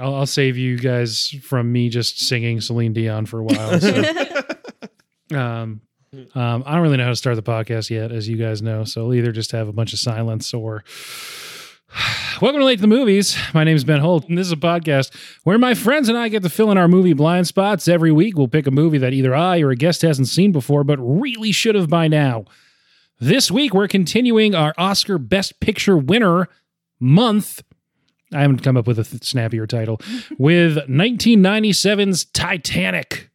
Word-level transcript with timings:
I'll, 0.00 0.14
I'll 0.14 0.26
save 0.26 0.56
you 0.56 0.78
guys 0.78 1.34
from 1.42 1.70
me 1.70 1.88
just 1.88 2.20
singing 2.20 2.60
Celine 2.60 2.92
Dion 2.92 3.26
for 3.26 3.40
a 3.40 3.44
while. 3.44 3.80
So. 3.80 4.04
um, 5.38 5.82
um, 6.34 6.64
I 6.66 6.72
don't 6.72 6.82
really 6.82 6.96
know 6.96 7.04
how 7.04 7.10
to 7.10 7.16
start 7.16 7.36
the 7.36 7.42
podcast 7.42 7.90
yet, 7.90 8.10
as 8.10 8.28
you 8.28 8.36
guys 8.36 8.62
know. 8.62 8.84
So 8.84 9.02
I'll 9.02 9.14
either 9.14 9.30
just 9.30 9.52
have 9.52 9.68
a 9.68 9.72
bunch 9.72 9.92
of 9.92 9.98
silence 9.98 10.52
or. 10.54 10.84
Welcome 12.40 12.60
to 12.60 12.64
Late 12.64 12.76
to 12.76 12.82
the 12.82 12.88
Movies. 12.88 13.36
My 13.52 13.64
name 13.64 13.76
is 13.76 13.84
Ben 13.84 14.00
Holt, 14.00 14.28
and 14.28 14.38
this 14.38 14.46
is 14.46 14.52
a 14.52 14.56
podcast 14.56 15.14
where 15.44 15.58
my 15.58 15.74
friends 15.74 16.08
and 16.08 16.16
I 16.16 16.28
get 16.28 16.42
to 16.42 16.48
fill 16.48 16.70
in 16.70 16.78
our 16.78 16.88
movie 16.88 17.12
blind 17.12 17.46
spots. 17.46 17.86
Every 17.86 18.12
week, 18.12 18.36
we'll 18.36 18.48
pick 18.48 18.66
a 18.66 18.70
movie 18.70 18.98
that 18.98 19.12
either 19.12 19.34
I 19.34 19.60
or 19.60 19.70
a 19.70 19.76
guest 19.76 20.02
hasn't 20.02 20.28
seen 20.28 20.50
before, 20.50 20.82
but 20.84 20.98
really 20.98 21.52
should 21.52 21.74
have 21.74 21.88
by 21.88 22.08
now. 22.08 22.44
This 23.18 23.50
week, 23.50 23.74
we're 23.74 23.88
continuing 23.88 24.54
our 24.54 24.72
Oscar 24.78 25.18
Best 25.18 25.60
Picture 25.60 25.96
winner 25.96 26.48
month. 26.98 27.62
I 28.32 28.40
haven't 28.42 28.60
come 28.62 28.76
up 28.76 28.86
with 28.86 28.98
a 28.98 29.04
th- 29.04 29.24
snappier 29.24 29.66
title. 29.66 30.00
with 30.38 30.76
1997's 30.88 32.24
Titanic. 32.26 33.28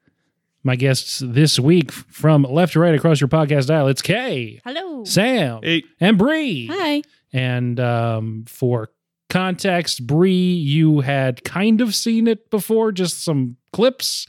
My 0.64 0.76
guests 0.76 1.22
this 1.24 1.60
week 1.60 1.92
from 1.92 2.42
left 2.44 2.74
to 2.74 2.80
right 2.80 2.96
across 2.96 3.22
your 3.22 3.28
podcast 3.28 3.68
dial, 3.68 3.88
it's 3.88 4.02
Kay, 4.02 4.62
Hello. 4.66 5.04
Sam, 5.04 5.60
Hey, 5.62 5.84
and 6.00 6.18
Bree. 6.18 6.68
Hi. 6.72 7.04
And 7.32 7.80
um, 7.80 8.46
for 8.48 8.90
context, 9.30 10.08
Bree, 10.08 10.54
you 10.56 11.02
had 11.02 11.44
kind 11.44 11.82
of 11.82 11.94
seen 11.94 12.28
it 12.28 12.50
before, 12.50 12.92
just 12.92 13.24
some 13.24 13.58
clips, 13.74 14.26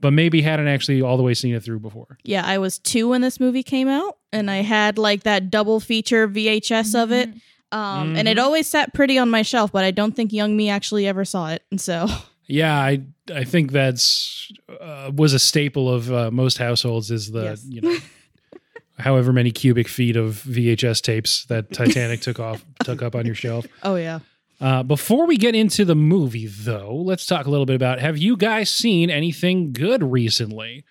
but 0.00 0.12
maybe 0.12 0.42
hadn't 0.42 0.66
actually 0.66 1.02
all 1.02 1.16
the 1.16 1.22
way 1.22 1.34
seen 1.34 1.54
it 1.54 1.62
through 1.62 1.78
before. 1.80 2.18
Yeah, 2.24 2.44
I 2.44 2.58
was 2.58 2.78
two 2.80 3.08
when 3.10 3.20
this 3.20 3.38
movie 3.38 3.62
came 3.62 3.86
out, 3.86 4.16
and 4.32 4.50
I 4.50 4.62
had 4.62 4.98
like 4.98 5.22
that 5.22 5.50
double 5.50 5.78
feature 5.78 6.26
VHS 6.26 7.00
of 7.00 7.12
it. 7.12 7.28
Um, 7.72 8.14
And 8.16 8.28
it 8.28 8.36
Mhm. 8.38 8.42
always 8.42 8.66
sat 8.66 8.94
pretty 8.94 9.18
on 9.18 9.28
my 9.28 9.42
shelf, 9.42 9.72
but 9.72 9.84
I 9.84 9.90
don't 9.90 10.14
think 10.14 10.32
young 10.32 10.56
me 10.56 10.68
actually 10.68 11.06
ever 11.06 11.24
saw 11.24 11.50
it. 11.50 11.62
And 11.70 11.80
so, 11.80 12.06
Yeah, 12.48 12.74
I 12.78 13.00
I 13.34 13.42
think 13.44 13.72
that's 13.72 14.52
uh, 14.80 15.10
was 15.14 15.32
a 15.32 15.38
staple 15.40 15.92
of 15.92 16.12
uh, 16.12 16.30
most 16.30 16.58
households 16.58 17.10
is 17.10 17.32
the 17.32 17.42
Yes. 17.42 17.66
you 17.68 17.80
know 17.80 17.96
however 18.98 19.32
many 19.32 19.50
cubic 19.50 19.88
feet 19.88 20.16
of 20.16 20.42
VHS 20.46 21.00
tapes 21.02 21.44
that 21.46 21.72
Titanic 21.72 22.20
took 22.20 22.38
off 22.38 22.64
took 22.84 23.02
up 23.02 23.14
on 23.16 23.26
your 23.26 23.34
shelf. 23.34 23.66
oh 23.82 23.96
yeah, 23.96 24.20
Uh, 24.60 24.82
before 24.84 25.26
we 25.26 25.36
get 25.36 25.54
into 25.54 25.84
the 25.84 25.96
movie, 25.96 26.46
though, 26.46 26.94
let's 26.94 27.26
talk 27.26 27.46
a 27.46 27.50
little 27.50 27.66
bit 27.66 27.76
about 27.76 27.98
have 28.00 28.16
you 28.16 28.36
guys 28.36 28.70
seen 28.70 29.10
anything 29.10 29.72
good 29.72 30.02
recently? 30.04 30.84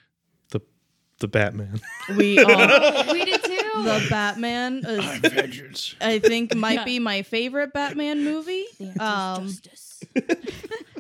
The 1.26 1.31
the 1.31 1.40
Batman. 1.40 1.81
we 2.18 2.40
all 2.40 3.14
We 3.14 3.26
did 3.26 3.44
too. 3.44 3.84
the 3.84 4.08
Batman. 4.09 4.84
Is, 4.86 5.23
Avengers. 5.23 5.95
I 6.02 6.20
think 6.20 6.56
might 6.56 6.86
be 6.86 7.00
my 7.00 7.22
favorite 7.22 7.73
Batman 7.73 8.23
movie. 8.23 8.66
Um, 9.00 9.53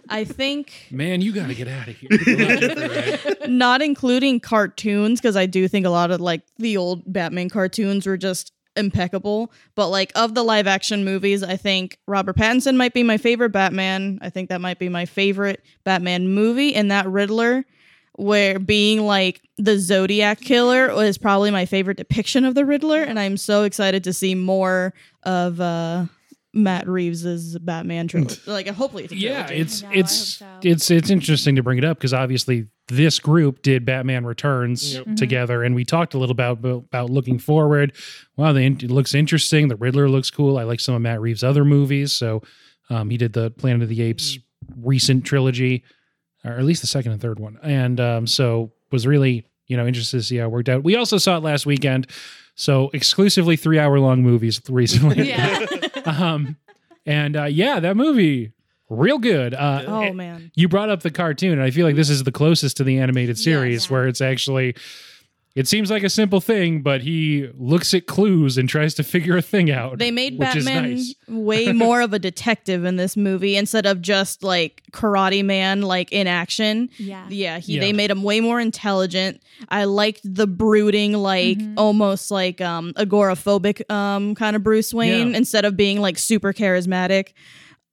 I 0.09 0.23
think 0.23 0.87
Man, 0.91 1.21
you 1.21 1.31
got 1.31 1.47
to 1.47 1.55
get 1.55 1.67
out 1.67 1.87
of 1.87 1.95
here. 1.95 3.47
not 3.47 3.81
including 3.81 4.39
cartoons 4.39 5.19
because 5.19 5.35
I 5.35 5.45
do 5.45 5.67
think 5.67 5.85
a 5.85 5.89
lot 5.89 6.11
of 6.11 6.21
like 6.21 6.41
the 6.57 6.77
old 6.77 7.01
Batman 7.11 7.49
cartoons 7.49 8.05
were 8.05 8.17
just 8.17 8.51
impeccable. 8.75 9.51
But 9.75 9.89
like 9.89 10.11
of 10.15 10.35
the 10.35 10.43
live 10.43 10.67
action 10.67 11.05
movies, 11.05 11.43
I 11.43 11.57
think 11.57 11.97
Robert 12.07 12.37
Pattinson 12.37 12.75
might 12.75 12.93
be 12.93 13.03
my 13.03 13.17
favorite 13.17 13.51
Batman. 13.51 14.19
I 14.21 14.29
think 14.29 14.49
that 14.49 14.61
might 14.61 14.79
be 14.79 14.89
my 14.89 15.05
favorite 15.05 15.63
Batman 15.83 16.29
movie, 16.29 16.75
and 16.75 16.91
that 16.91 17.07
Riddler. 17.07 17.65
Where 18.17 18.59
being 18.59 19.01
like 19.01 19.41
the 19.57 19.77
Zodiac 19.77 20.39
killer 20.39 20.93
was 20.95 21.17
probably 21.17 21.51
my 21.51 21.65
favorite 21.65 21.97
depiction 21.97 22.45
of 22.45 22.55
the 22.55 22.65
Riddler, 22.65 23.01
and 23.03 23.19
I'm 23.19 23.35
so 23.35 23.63
excited 23.63 24.03
to 24.05 24.13
see 24.13 24.35
more 24.35 24.93
of 25.23 25.59
uh, 25.59 26.05
Matt 26.53 26.87
Reeves's 26.87 27.57
Batman 27.59 28.07
trilogy. 28.07 28.39
like, 28.47 28.67
hopefully, 28.69 29.03
it's 29.03 29.11
a 29.13 29.17
yeah, 29.17 29.47
trilogy. 29.47 29.61
it's 29.61 29.81
know, 29.83 29.89
it's 29.93 30.11
so. 30.37 30.45
it's 30.63 30.89
it's 30.89 31.09
interesting 31.09 31.57
to 31.57 31.63
bring 31.63 31.77
it 31.77 31.83
up 31.83 31.97
because 31.97 32.13
obviously 32.13 32.67
this 32.87 33.19
group 33.19 33.61
did 33.63 33.83
Batman 33.83 34.25
Returns 34.25 34.93
Yep. 34.95 35.05
Mhm. 35.07 35.15
together, 35.17 35.63
and 35.63 35.75
we 35.75 35.83
talked 35.83 36.13
a 36.13 36.17
little 36.17 36.31
about 36.31 36.63
about 36.63 37.09
looking 37.09 37.37
forward. 37.37 37.91
Wow, 38.37 38.53
the, 38.53 38.65
it 38.65 38.83
looks 38.91 39.13
interesting. 39.13 39.67
The 39.67 39.75
Riddler 39.75 40.07
looks 40.07 40.31
cool. 40.31 40.57
I 40.57 40.63
like 40.63 40.79
some 40.79 40.95
of 40.95 41.01
Matt 41.01 41.19
Reeves' 41.19 41.43
other 41.43 41.65
movies. 41.65 42.13
So 42.13 42.43
um, 42.89 43.09
he 43.09 43.17
did 43.17 43.33
the 43.33 43.51
Planet 43.51 43.81
of 43.81 43.89
the 43.89 44.01
Apes 44.03 44.37
recent 44.77 45.25
trilogy, 45.25 45.83
or 46.45 46.53
at 46.53 46.63
least 46.63 46.81
the 46.81 46.87
second 46.87 47.11
and 47.11 47.21
third 47.21 47.39
one, 47.39 47.57
and 47.63 47.99
um, 47.99 48.27
so 48.27 48.71
was 48.91 49.05
really 49.07 49.45
you 49.67 49.75
know 49.77 49.85
interested 49.87 50.17
to 50.17 50.23
see 50.23 50.37
how 50.37 50.45
it 50.45 50.51
worked 50.51 50.69
out. 50.69 50.83
We 50.83 50.95
also 50.95 51.17
saw 51.17 51.37
it 51.37 51.43
last 51.43 51.65
weekend. 51.65 52.07
So 52.57 52.89
exclusively 52.93 53.57
three 53.57 53.79
hour 53.79 53.99
long 53.99 54.21
movies 54.23 54.61
recently. 54.69 55.27
Yeah. 55.27 55.65
um, 56.05 56.55
and 57.05 57.35
uh, 57.35 57.43
yeah, 57.45 57.79
that 57.81 57.97
movie 57.97 58.53
real 58.89 59.17
good. 59.17 59.53
Uh, 59.53 59.83
Oh 59.87 60.13
man. 60.13 60.51
you 60.55 60.69
brought 60.69 60.89
up 60.89 61.01
the 61.01 61.11
cartoon, 61.11 61.53
and 61.53 61.61
I 61.63 61.71
feel 61.71 61.85
like 61.85 61.95
this 61.97 62.09
is 62.09 62.23
the 62.23 62.31
closest 62.31 62.77
to 62.77 62.83
the 62.85 62.99
animated 62.99 63.37
series 63.37 63.83
Yes. 63.85 63.89
where 63.89 64.07
it's 64.07 64.21
actually. 64.21 64.75
It 65.55 65.69
seems 65.69 65.89
like 65.89 66.03
a 66.03 66.09
simple 66.09 66.41
thing, 66.41 66.81
but 66.81 67.01
he 67.01 67.49
looks 67.57 67.93
at 67.93 68.07
clues 68.07 68.57
and 68.57 68.67
tries 68.67 68.93
to 68.95 69.03
figure 69.03 69.37
a 69.37 69.41
thing 69.41 69.71
out. 69.71 69.99
They 69.99 70.11
made 70.11 70.37
which 70.37 70.53
is 70.53 70.65
Batman 70.65 70.91
nice. 70.95 71.15
way 71.29 71.71
more 71.71 72.01
of 72.01 72.11
a 72.11 72.19
detective 72.19 72.83
in 72.83 72.97
this 72.97 73.15
movie 73.15 73.55
instead 73.55 73.85
of 73.85 74.01
just 74.01 74.43
like 74.43 74.83
Karate 74.91 75.45
Man, 75.45 75.81
like 75.81 76.11
in 76.11 76.27
action. 76.27 76.89
yeah. 76.97 77.25
Yeah, 77.29 77.59
he, 77.59 77.75
Yeah. 77.75 77.79
they 77.81 77.93
made 77.93 78.11
him 78.11 78.21
way 78.21 78.41
more 78.41 78.59
intelligent. 78.59 79.41
I 79.69 79.85
liked 79.85 80.21
the 80.25 80.45
brooding, 80.45 81.13
like 81.13 81.59
Mhm. 81.59 81.75
almost 81.77 82.31
like 82.31 82.59
um 82.59 82.91
agoraphobic 82.97 83.89
um 83.89 84.35
kind 84.35 84.57
of 84.57 84.63
Bruce 84.63 84.93
Wayne 84.93 85.31
Yeah. 85.31 85.37
instead 85.37 85.63
of 85.63 85.77
being 85.77 86.01
like 86.01 86.17
super 86.17 86.51
charismatic. 86.51 87.29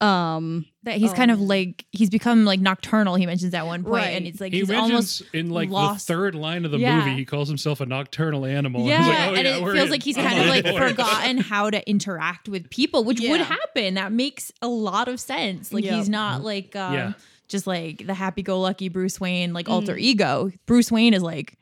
Um, 0.02 0.66
That 0.84 0.96
he's 0.96 1.12
Oh, 1.12 1.14
kind 1.14 1.30
of 1.30 1.40
like 1.40 1.84
he's 1.92 2.10
become 2.10 2.44
like 2.44 2.58
nocturnal. 2.58 3.14
He 3.14 3.24
mentions 3.24 3.54
at 3.54 3.64
one 3.66 3.84
point, 3.84 3.94
Right. 3.94 4.16
and 4.16 4.26
it's 4.26 4.40
like 4.40 4.52
he 4.52 4.58
he's 4.58 4.68
mentions 4.68 4.90
almost 4.90 5.22
in 5.32 5.50
like 5.50 5.70
lost- 5.70 6.08
the 6.08 6.12
third 6.14 6.34
line 6.34 6.64
of 6.64 6.72
the 6.72 6.78
Yeah. 6.78 6.98
movie, 6.98 7.14
he 7.16 7.24
calls 7.24 7.46
himself 7.48 7.80
a 7.80 7.86
nocturnal 7.86 8.44
animal. 8.44 8.86
yeah, 8.88 8.98
He's 8.98 9.06
like, 9.08 9.18
oh, 9.18 9.34
and 9.34 9.46
yeah, 9.46 9.56
it 9.58 9.60
feels 9.72 9.84
in- 9.84 9.90
like 9.90 10.02
he's 10.02 10.18
I'm 10.18 10.24
kind 10.26 10.40
of 10.40 10.46
like 10.46 10.64
bored. 10.64 10.90
forgotten 10.90 11.38
how 11.38 11.70
to 11.70 11.88
interact 11.88 12.48
with 12.48 12.68
people, 12.68 13.04
which 13.04 13.20
would 13.20 13.40
happen. 13.42 13.94
That 13.94 14.10
makes 14.10 14.50
a 14.60 14.66
lot 14.68 15.06
of 15.06 15.20
sense. 15.20 15.72
Like 15.72 15.84
Yep. 15.84 15.94
he's 15.94 16.08
not 16.08 16.42
like 16.42 16.74
um, 16.74 16.94
Yeah. 16.94 17.12
just 17.46 17.68
like 17.68 18.04
the 18.04 18.14
happy-go-lucky 18.14 18.88
Bruce 18.88 19.20
Wayne, 19.20 19.52
like 19.52 19.68
alter 19.68 19.94
Mm. 19.94 20.00
ego. 20.00 20.50
Bruce 20.66 20.90
Wayne 20.90 21.14
is 21.14 21.22
like 21.22 21.56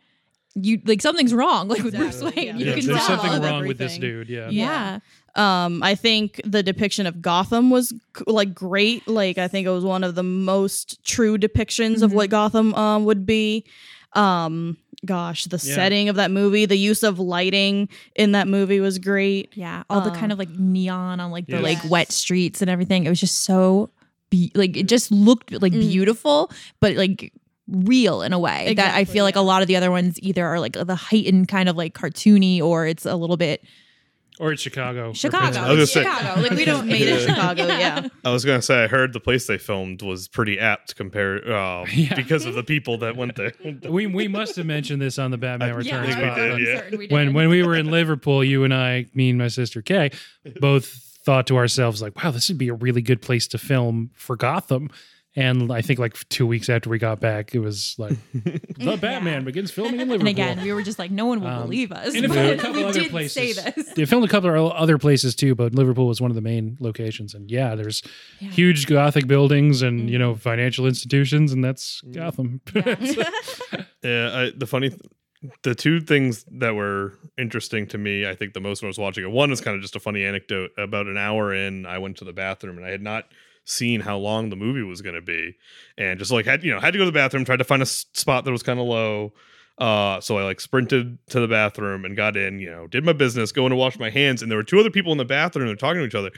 you 0.57 0.81
like 0.85 1.01
something's 1.01 1.33
wrong 1.33 1.69
like 1.69 1.83
with 1.85 1.95
Bruce 1.95 2.21
Wayne. 2.23 2.33
Yeah. 2.37 2.57
You 2.57 2.67
Yeah, 2.67 2.75
can 2.75 2.87
there's 2.87 2.87
tell. 3.07 3.19
something 3.19 3.35
of 3.35 3.43
wrong 3.45 3.67
with 3.69 3.79
this 3.79 3.97
everything. 3.97 4.25
dude. 4.25 4.29
Yeah. 4.29 4.49
Yeah. 4.51 4.99
Um, 5.37 5.83
I 5.83 5.95
think 5.95 6.41
the 6.45 6.63
depiction 6.63 7.07
of 7.07 7.23
Gotham 7.23 7.71
was 7.71 7.93
like 8.27 8.55
great. 8.55 9.07
Like 9.07 9.39
I 9.39 9.49
think 9.49 9.67
it 9.67 9.71
was 9.71 9.85
one 9.85 10.03
of 10.05 10.15
the 10.15 10.23
most 10.23 11.03
true 11.05 11.39
depictions 11.39 12.03
of 12.03 12.11
Mhm. 12.11 12.15
what 12.15 12.31
Gotham 12.31 12.75
um 12.75 13.05
would 13.05 13.25
be. 13.27 13.65
Um, 14.15 14.77
gosh, 15.07 15.45
the 15.45 15.57
Yeah. 15.63 15.75
setting 15.75 16.09
of 16.09 16.17
that 16.17 16.31
movie, 16.31 16.67
the 16.67 16.77
use 16.77 17.03
of 17.05 17.19
lighting 17.21 17.89
in 18.17 18.33
that 18.33 18.49
movie 18.49 18.81
was 18.81 18.99
great. 18.99 19.51
Yeah, 19.55 19.85
all 19.89 20.01
the 20.01 20.11
kind 20.11 20.33
of 20.33 20.39
like 20.39 20.51
neon 20.59 21.21
on 21.21 21.31
like 21.31 21.47
the 21.47 21.61
Yes. 21.61 21.63
like 21.63 21.91
wet 21.91 22.11
streets 22.13 22.61
and 22.61 22.69
everything. 22.71 23.05
It 23.05 23.09
was 23.09 23.21
just 23.21 23.43
so 23.45 23.91
be- 24.31 24.51
like 24.55 24.77
it 24.77 24.89
just 24.89 25.11
looked 25.13 25.53
like 25.63 25.73
Mm. 25.73 25.81
beautiful, 25.81 26.51
but 26.81 26.97
like 26.97 27.33
real 27.69 28.23
in 28.23 28.33
a 28.33 28.39
way 28.39 28.75
that 28.75 28.87
I 28.87 29.01
Exactly, 29.01 29.05
feel 29.15 29.25
like 29.25 29.37
a 29.37 29.41
lot 29.41 29.63
of 29.63 29.69
the 29.69 29.77
other 29.77 29.93
ones 29.93 30.19
either 30.23 30.45
are 30.45 30.59
like 30.59 30.73
the 30.73 30.95
heightened 30.97 31.47
kind 31.47 31.69
of 31.69 31.77
like 31.77 31.95
cartoony 31.95 32.61
or 32.61 32.85
it's 32.87 33.07
a 33.07 33.15
little 33.15 33.37
bit 33.37 33.63
Or 34.41 34.53
it's 34.53 34.63
Chicago. 34.63 35.13
Chicago. 35.13 35.59
I 35.61 35.73
was 35.73 35.81
It's 35.83 35.95
gonna 35.95 36.07
say- 36.07 36.11
Chicago. 36.19 36.41
Like 36.41 36.51
we 36.53 36.65
don't 36.65 36.87
Made 36.87 37.03
in 37.03 37.09
Yeah. 37.21 37.27
Chicago, 37.27 37.67
yeah. 37.67 38.09
I 38.25 38.31
was 38.33 38.45
gonna 38.45 38.63
say 38.63 38.83
I 38.85 38.87
heard 38.87 39.13
the 39.13 39.21
place 39.21 39.47
they 39.47 39.59
filmed 39.59 40.01
was 40.01 40.29
pretty 40.29 40.59
apt 40.59 40.97
compared 40.97 41.47
uh, 41.49 41.85
Yeah. 41.93 42.15
because 42.15 42.47
of 42.47 42.55
the 42.55 42.63
people 42.65 42.97
that 42.99 43.17
went 43.17 43.37
there. 43.37 43.53
We 43.89 44.07
we 44.07 44.29
must 44.29 44.57
have 44.57 44.65
mentioned 44.67 45.03
this 45.03 45.19
on 45.19 45.31
the 45.31 45.37
Batman 45.39 45.69
I 45.69 45.73
Returns 45.75 46.07
think 46.15 46.19
we 46.19 46.35
did, 46.35 46.61
yeah. 46.61 46.83
we 46.91 46.97
did. 47.07 47.13
when 47.13 47.35
when 47.35 47.51
we 47.51 47.63
were 47.63 47.77
in 47.77 47.91
Liverpool, 47.91 48.43
you 48.43 48.65
and 48.65 48.73
I, 48.73 49.07
me 49.15 49.29
and 49.31 49.39
my 49.39 49.49
sister 49.49 49.83
Kay, 49.83 50.11
both 50.59 50.87
thought 51.25 51.47
to 51.49 51.59
ourselves 51.59 52.01
like, 52.01 52.17
"Wow, 52.25 52.31
this 52.31 52.49
would 52.49 52.57
be 52.57 52.69
a 52.69 52.75
really 52.75 53.03
good 53.03 53.21
place 53.21 53.47
to 53.49 53.59
film 53.59 54.11
for 54.15 54.37
Gotham." 54.37 54.89
And 55.37 55.71
I 55.73 55.81
think 55.81 56.01
like 56.01 56.17
two 56.29 56.45
weeks 56.45 56.69
after 56.69 56.91
we 56.91 56.99
got 56.99 57.21
back, 57.21 57.55
it 57.55 57.61
was 57.61 57.95
like 57.99 58.19
the 58.33 58.99
Batman 59.01 59.45
begins 59.45 59.71
filming 59.71 60.01
in 60.01 60.09
Liverpool. 60.09 60.21
and 60.29 60.29
again, 60.29 60.61
we 60.63 60.73
were 60.73 60.83
just 60.83 60.99
like, 60.99 61.13
no 61.13 61.27
one 61.27 61.41
will 61.41 61.47
Um, 61.47 61.63
believe 61.63 61.93
us. 61.93 62.15
and 62.17 62.25
it 62.25 62.29
but 62.29 62.35
filmed 62.35 62.51
a 62.51 62.57
couple 62.63 62.77
we 62.81 62.85
other 62.85 63.01
did 63.01 63.11
places. 63.13 63.33
say 63.33 63.53
this. 63.53 63.91
They 63.95 64.07
filmed 64.07 64.25
a 64.25 64.29
couple 64.29 64.51
of 64.51 64.73
other 64.73 64.99
places 64.99 65.37
too, 65.37 65.55
but 65.55 65.73
Liverpool 65.73 66.09
was 66.09 66.21
one 66.21 66.33
of 66.33 66.35
the 66.35 66.41
main 66.41 66.77
locations. 66.81 67.33
And 67.35 67.49
yeah, 67.49 67.77
there's 67.77 68.03
Yeah. 68.41 68.51
huge 68.51 68.87
Gothic 68.89 69.29
buildings 69.29 69.83
and 69.83 70.11
you 70.11 70.19
know 70.19 70.35
financial 70.35 70.87
institutions, 70.87 71.53
and 71.53 71.63
that's 71.63 72.01
Gotham. 72.11 72.61
Yeah, 72.75 74.31
I, 74.35 74.53
the 74.57 74.67
funny, 74.67 74.89
th- 74.91 75.01
the 75.63 75.75
two 75.75 76.01
things 76.01 76.45
that 76.51 76.75
were 76.75 77.15
interesting 77.39 77.87
to 77.89 77.99
me, 77.99 78.27
I 78.27 78.35
think 78.35 78.55
the 78.55 78.61
most 78.61 78.83
when 78.83 78.89
I 78.89 78.91
was 78.91 78.99
watching 78.99 79.25
it. 79.25 79.31
One 79.31 79.51
was 79.51 79.61
kind 79.61 79.77
of 79.77 79.83
just 79.83 79.95
a 79.97 80.01
funny 80.01 80.25
anecdote. 80.25 80.71
About 80.79 81.07
an 81.07 81.17
hour 81.17 81.55
in, 81.55 81.87
I 81.87 81.99
went 81.99 82.17
to 82.19 82.25
the 82.25 82.33
bathroom 82.33 82.77
and 82.79 82.87
I 82.87 82.91
had 82.91 83.03
not 83.03 83.27
seen 83.71 84.01
how 84.01 84.19
long 84.19 84.51
the 84.51 84.57
movie 84.57 84.83
was 84.83 85.01
going 85.03 85.15
to 85.15 85.23
be, 85.23 85.57
and 85.97 86.19
just 86.19 86.31
like 86.31 86.45
had 86.45 86.63
you 86.65 86.73
know 86.73 86.81
had 86.81 86.93
to 86.93 86.99
go 86.99 87.05
to 87.05 87.11
the 87.11 87.15
bathroom, 87.15 87.45
tried 87.45 87.59
to 87.59 87.65
find 87.65 87.83
a 87.83 87.87
spot 87.87 88.45
that 88.45 88.51
was 88.51 88.63
kind 88.63 88.81
of 88.81 88.87
low. 88.87 89.33
Uh, 89.79 90.21
so 90.21 90.37
I 90.37 90.45
like 90.45 90.61
sprinted 90.61 91.17
to 91.31 91.41
the 91.41 91.49
bathroom 91.49 92.05
and 92.05 92.15
got 92.15 92.37
in, 92.37 92.61
you 92.61 92.71
know, 92.71 92.87
did 92.87 93.03
my 93.03 93.15
business, 93.15 93.51
going 93.51 93.71
to 93.71 93.77
wash 93.77 93.99
my 93.99 94.11
hands, 94.11 94.43
and 94.43 94.51
there 94.51 94.59
were 94.59 94.65
two 94.65 94.79
other 94.79 94.91
people 94.91 95.11
in 95.11 95.17
the 95.17 95.25
bathroom. 95.25 95.69
They're 95.69 95.77
talking 95.77 96.01
to 96.01 96.07
each 96.07 96.15
other, 96.15 96.31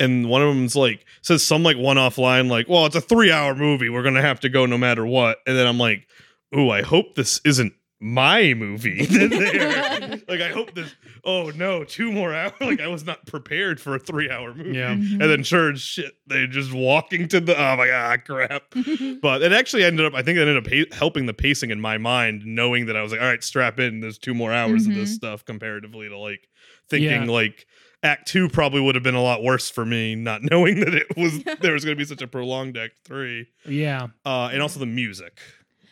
and 0.00 0.28
one 0.28 0.42
of 0.42 0.48
them's 0.48 0.74
like 0.74 1.04
says 1.22 1.44
some 1.44 1.62
like 1.62 1.76
one 1.76 1.98
off 1.98 2.18
line 2.18 2.48
like, 2.48 2.68
"Well, 2.68 2.86
it's 2.86 2.96
a 2.96 3.00
three 3.00 3.30
hour 3.30 3.54
movie. 3.54 3.88
We're 3.88 4.02
gonna 4.02 4.22
have 4.22 4.40
to 4.40 4.48
go 4.48 4.66
no 4.66 4.78
matter 4.78 5.06
what." 5.06 5.38
And 5.46 5.56
then 5.56 5.66
I'm 5.68 5.78
like, 5.78 6.08
"Ooh, 6.56 6.70
I 6.70 6.82
hope 6.82 7.14
this 7.14 7.40
isn't 7.44 7.74
my 8.00 8.54
movie." 8.54 9.06
There. 10.30 10.38
like, 10.38 10.50
I 10.50 10.54
hope 10.54 10.74
this. 10.74 10.94
Oh 11.24 11.50
no, 11.56 11.84
two 11.84 12.10
more 12.12 12.34
hours. 12.34 12.52
Like, 12.60 12.80
I 12.80 12.88
was 12.88 13.04
not 13.04 13.26
prepared 13.26 13.80
for 13.80 13.94
a 13.94 13.98
three 13.98 14.30
hour 14.30 14.54
movie. 14.54 14.78
Yeah. 14.78 14.94
Mhm. 14.94 15.12
And 15.12 15.20
then 15.22 15.42
sure 15.42 15.72
as 15.72 15.80
shit, 15.80 16.12
they 16.26 16.46
just 16.46 16.72
walking 16.72 17.28
to 17.28 17.40
the 17.40 17.56
oh 17.56 17.76
my 17.76 17.86
god, 17.88 18.24
crap. 18.24 18.62
But 19.22 19.42
it 19.42 19.52
actually 19.52 19.84
ended 19.84 20.06
up, 20.06 20.14
I 20.14 20.22
think 20.22 20.38
it 20.38 20.42
ended 20.46 20.56
up 20.58 20.64
pa- 20.70 20.96
helping 20.96 21.26
the 21.26 21.34
pacing 21.34 21.70
in 21.70 21.80
my 21.80 21.98
mind, 21.98 22.42
knowing 22.46 22.86
that 22.86 22.96
I 22.96 23.02
was 23.02 23.12
like, 23.12 23.20
all 23.20 23.26
right, 23.26 23.42
strap 23.44 23.78
in. 23.80 24.00
There's 24.00 24.18
two 24.18 24.34
more 24.34 24.52
hours 24.52 24.86
of 24.86 24.94
this 24.94 25.10
Mhm. 25.10 25.14
stuff 25.14 25.44
comparatively 25.44 26.08
to 26.08 26.18
like 26.18 26.48
thinking 26.88 27.10
Yeah. 27.24 27.30
like 27.30 27.66
Act 28.02 28.28
Two 28.28 28.48
probably 28.48 28.80
would 28.80 28.94
have 28.94 29.04
been 29.04 29.14
a 29.14 29.22
lot 29.22 29.42
worse 29.42 29.68
for 29.68 29.84
me, 29.84 30.14
not 30.14 30.40
knowing 30.50 30.80
that 30.80 30.94
it 30.94 31.06
was 31.16 31.42
there 31.60 31.72
was 31.74 31.84
going 31.84 31.96
to 31.96 32.00
be 32.00 32.04
such 32.06 32.22
a 32.22 32.26
prolonged 32.26 32.78
Act 32.78 32.94
Three, 33.04 33.48
Yeah. 33.66 34.06
uh, 34.24 34.48
and 34.52 34.62
also 34.62 34.80
the 34.80 34.86
music, 34.86 35.38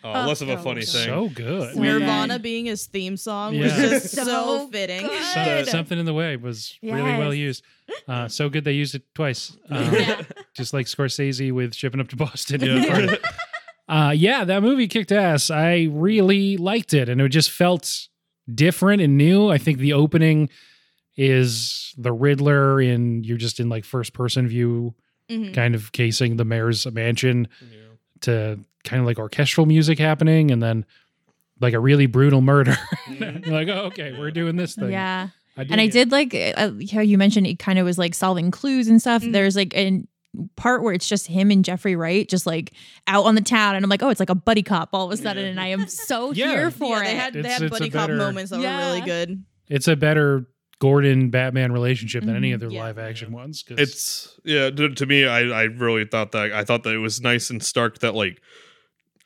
uh, 0.05 0.13
Oh, 0.25 0.27
less 0.29 0.41
of 0.41 0.49
a 0.49 0.57
so 0.57 0.63
funny 0.63 0.81
good. 0.81 0.89
thing. 0.89 1.05
So 1.07 1.29
good. 1.29 1.75
So 1.75 1.81
Nirvana 1.81 2.35
good. 2.35 2.43
being 2.43 2.67
his 2.67 2.87
theme 2.87 3.17
song 3.17 3.59
was 3.59 3.73
Yeah. 3.73 3.89
just 3.89 4.11
so, 4.15 4.25
So 4.25 4.69
fitting. 4.71 5.03
good. 5.07 5.23
Some- 5.25 5.45
Good. 5.45 5.67
something 5.69 5.99
in 5.99 6.05
the 6.07 6.15
way 6.15 6.37
was 6.37 6.79
really 6.83 7.03
well 7.03 7.35
used. 7.35 7.63
Uh, 8.07 8.29
so 8.29 8.49
good 8.49 8.65
they 8.65 8.73
used 8.73 8.95
it 8.95 9.03
twice. 9.15 9.57
Um, 9.71 9.93
Yeah. 9.95 10.23
Just 10.55 10.73
like 10.73 10.87
Scorsese 10.87 11.51
with 11.53 11.75
shipping 11.75 12.01
up 12.01 12.09
to 12.09 12.17
Boston. 12.17 12.61
Yeah. 12.63 13.17
Uh, 13.89 14.11
yeah, 14.15 14.45
that 14.45 14.63
movie 14.63 14.87
kicked 14.87 15.11
ass. 15.11 15.51
I 15.51 15.89
really 15.91 16.59
liked 16.59 16.93
it, 16.93 17.09
and 17.09 17.23
it 17.23 17.29
just 17.31 17.51
felt 17.51 18.09
different 18.55 19.01
and 19.01 19.17
new. 19.17 19.49
I 19.49 19.57
think 19.57 19.79
the 19.79 19.95
opening 19.95 20.51
is 21.17 21.95
the 21.97 22.13
Riddler, 22.13 22.81
and 22.81 23.25
you're 23.25 23.39
just 23.39 23.61
in 23.61 23.71
like 23.71 23.87
first 23.87 24.13
person 24.13 24.47
view, 24.47 24.95
Mhm. 25.31 25.55
kind 25.55 25.75
of 25.75 25.93
casing 25.93 26.37
the 26.37 26.45
mayor's 26.45 26.87
mansion 26.93 27.49
Yeah. 27.63 27.79
to 28.23 28.59
kind 28.85 29.01
of 29.01 29.07
like 29.07 29.19
orchestral 29.19 29.67
music 29.67 29.99
happening, 29.99 30.51
and 30.51 30.63
then 30.63 30.85
like 31.61 31.75
a 31.75 31.81
really 31.81 32.07
brutal 32.07 32.41
murder. 32.41 32.77
Like, 33.47 33.69
oh, 33.69 33.87
okay, 33.87 34.15
we're 34.19 34.31
doing 34.31 34.57
this 34.57 34.75
thing. 34.75 34.93
Yeah. 34.93 35.29
dig 35.57 35.71
and 35.73 35.81
I 35.81 35.85
it. 35.85 35.93
did 35.93 36.13
like 36.13 36.35
uh, 36.35 36.71
how 36.93 37.01
you 37.01 37.19
mentioned 37.19 37.47
it 37.47 37.59
kind 37.59 37.79
of 37.79 37.85
was 37.85 37.99
like 37.99 38.15
solving 38.15 38.51
clues 38.51 38.87
and 38.89 39.01
stuff. 39.01 39.23
Mhm. 39.23 39.33
There's 39.33 39.57
like 39.57 39.75
a 39.75 40.05
part 40.57 40.83
where 40.83 40.93
it's 40.93 41.09
just 41.09 41.27
him 41.27 41.51
and 41.51 41.65
Jeffrey 41.65 41.97
Wright 41.97 42.29
just 42.29 42.47
like 42.47 42.73
out 43.09 43.25
on 43.25 43.35
the 43.35 43.41
town, 43.41 43.75
and 43.75 43.85
I'm 43.85 43.89
like, 43.91 44.03
oh, 44.03 44.09
it's 44.11 44.21
like 44.21 44.31
a 44.31 44.35
buddy 44.37 44.63
cop 44.63 44.91
all 44.93 45.07
of 45.07 45.13
a 45.13 45.17
sudden, 45.17 45.45
Yeah. 45.45 45.51
and 45.51 45.61
I 45.61 45.69
am 45.69 45.89
so 45.89 46.31
Yeah. 46.33 46.51
here 46.53 46.71
for 46.71 46.99
yeah, 46.99 47.05
they 47.05 47.11
it. 47.11 47.17
had 47.17 47.33
they 47.33 47.39
It's- 47.41 47.53
had 47.55 47.63
it's 47.63 47.71
a 47.77 47.79
buddy 47.79 47.91
cop 47.91 48.03
better- 48.03 48.17
moments 48.17 48.51
that 48.51 48.61
Yeah. 48.61 48.77
were 48.79 48.85
really 48.93 49.01
good. 49.07 49.43
It's 49.69 49.89
a 49.89 49.97
better 49.97 50.47
Gordon 50.81 51.31
Batman 51.31 51.73
relationship 51.73 52.25
than 52.25 52.37
any 52.37 52.53
Mhm. 52.53 52.55
other 52.55 52.69
Yeah. 52.71 52.85
live 52.85 52.99
action 52.99 53.33
ones. 53.33 53.65
it's 53.71 54.39
yeah 54.45 54.71
to, 54.71 54.91
to 54.95 55.07
me 55.07 55.27
I, 55.27 55.41
I 55.41 55.63
really 55.65 56.05
thought 56.05 56.31
that 56.33 56.53
i 56.53 56.63
thought 56.63 56.85
that 56.85 56.95
it 56.95 56.99
was 56.99 57.21
nice 57.21 57.51
and 57.51 57.61
stark 57.61 57.99
that 57.99 58.15
like 58.15 58.41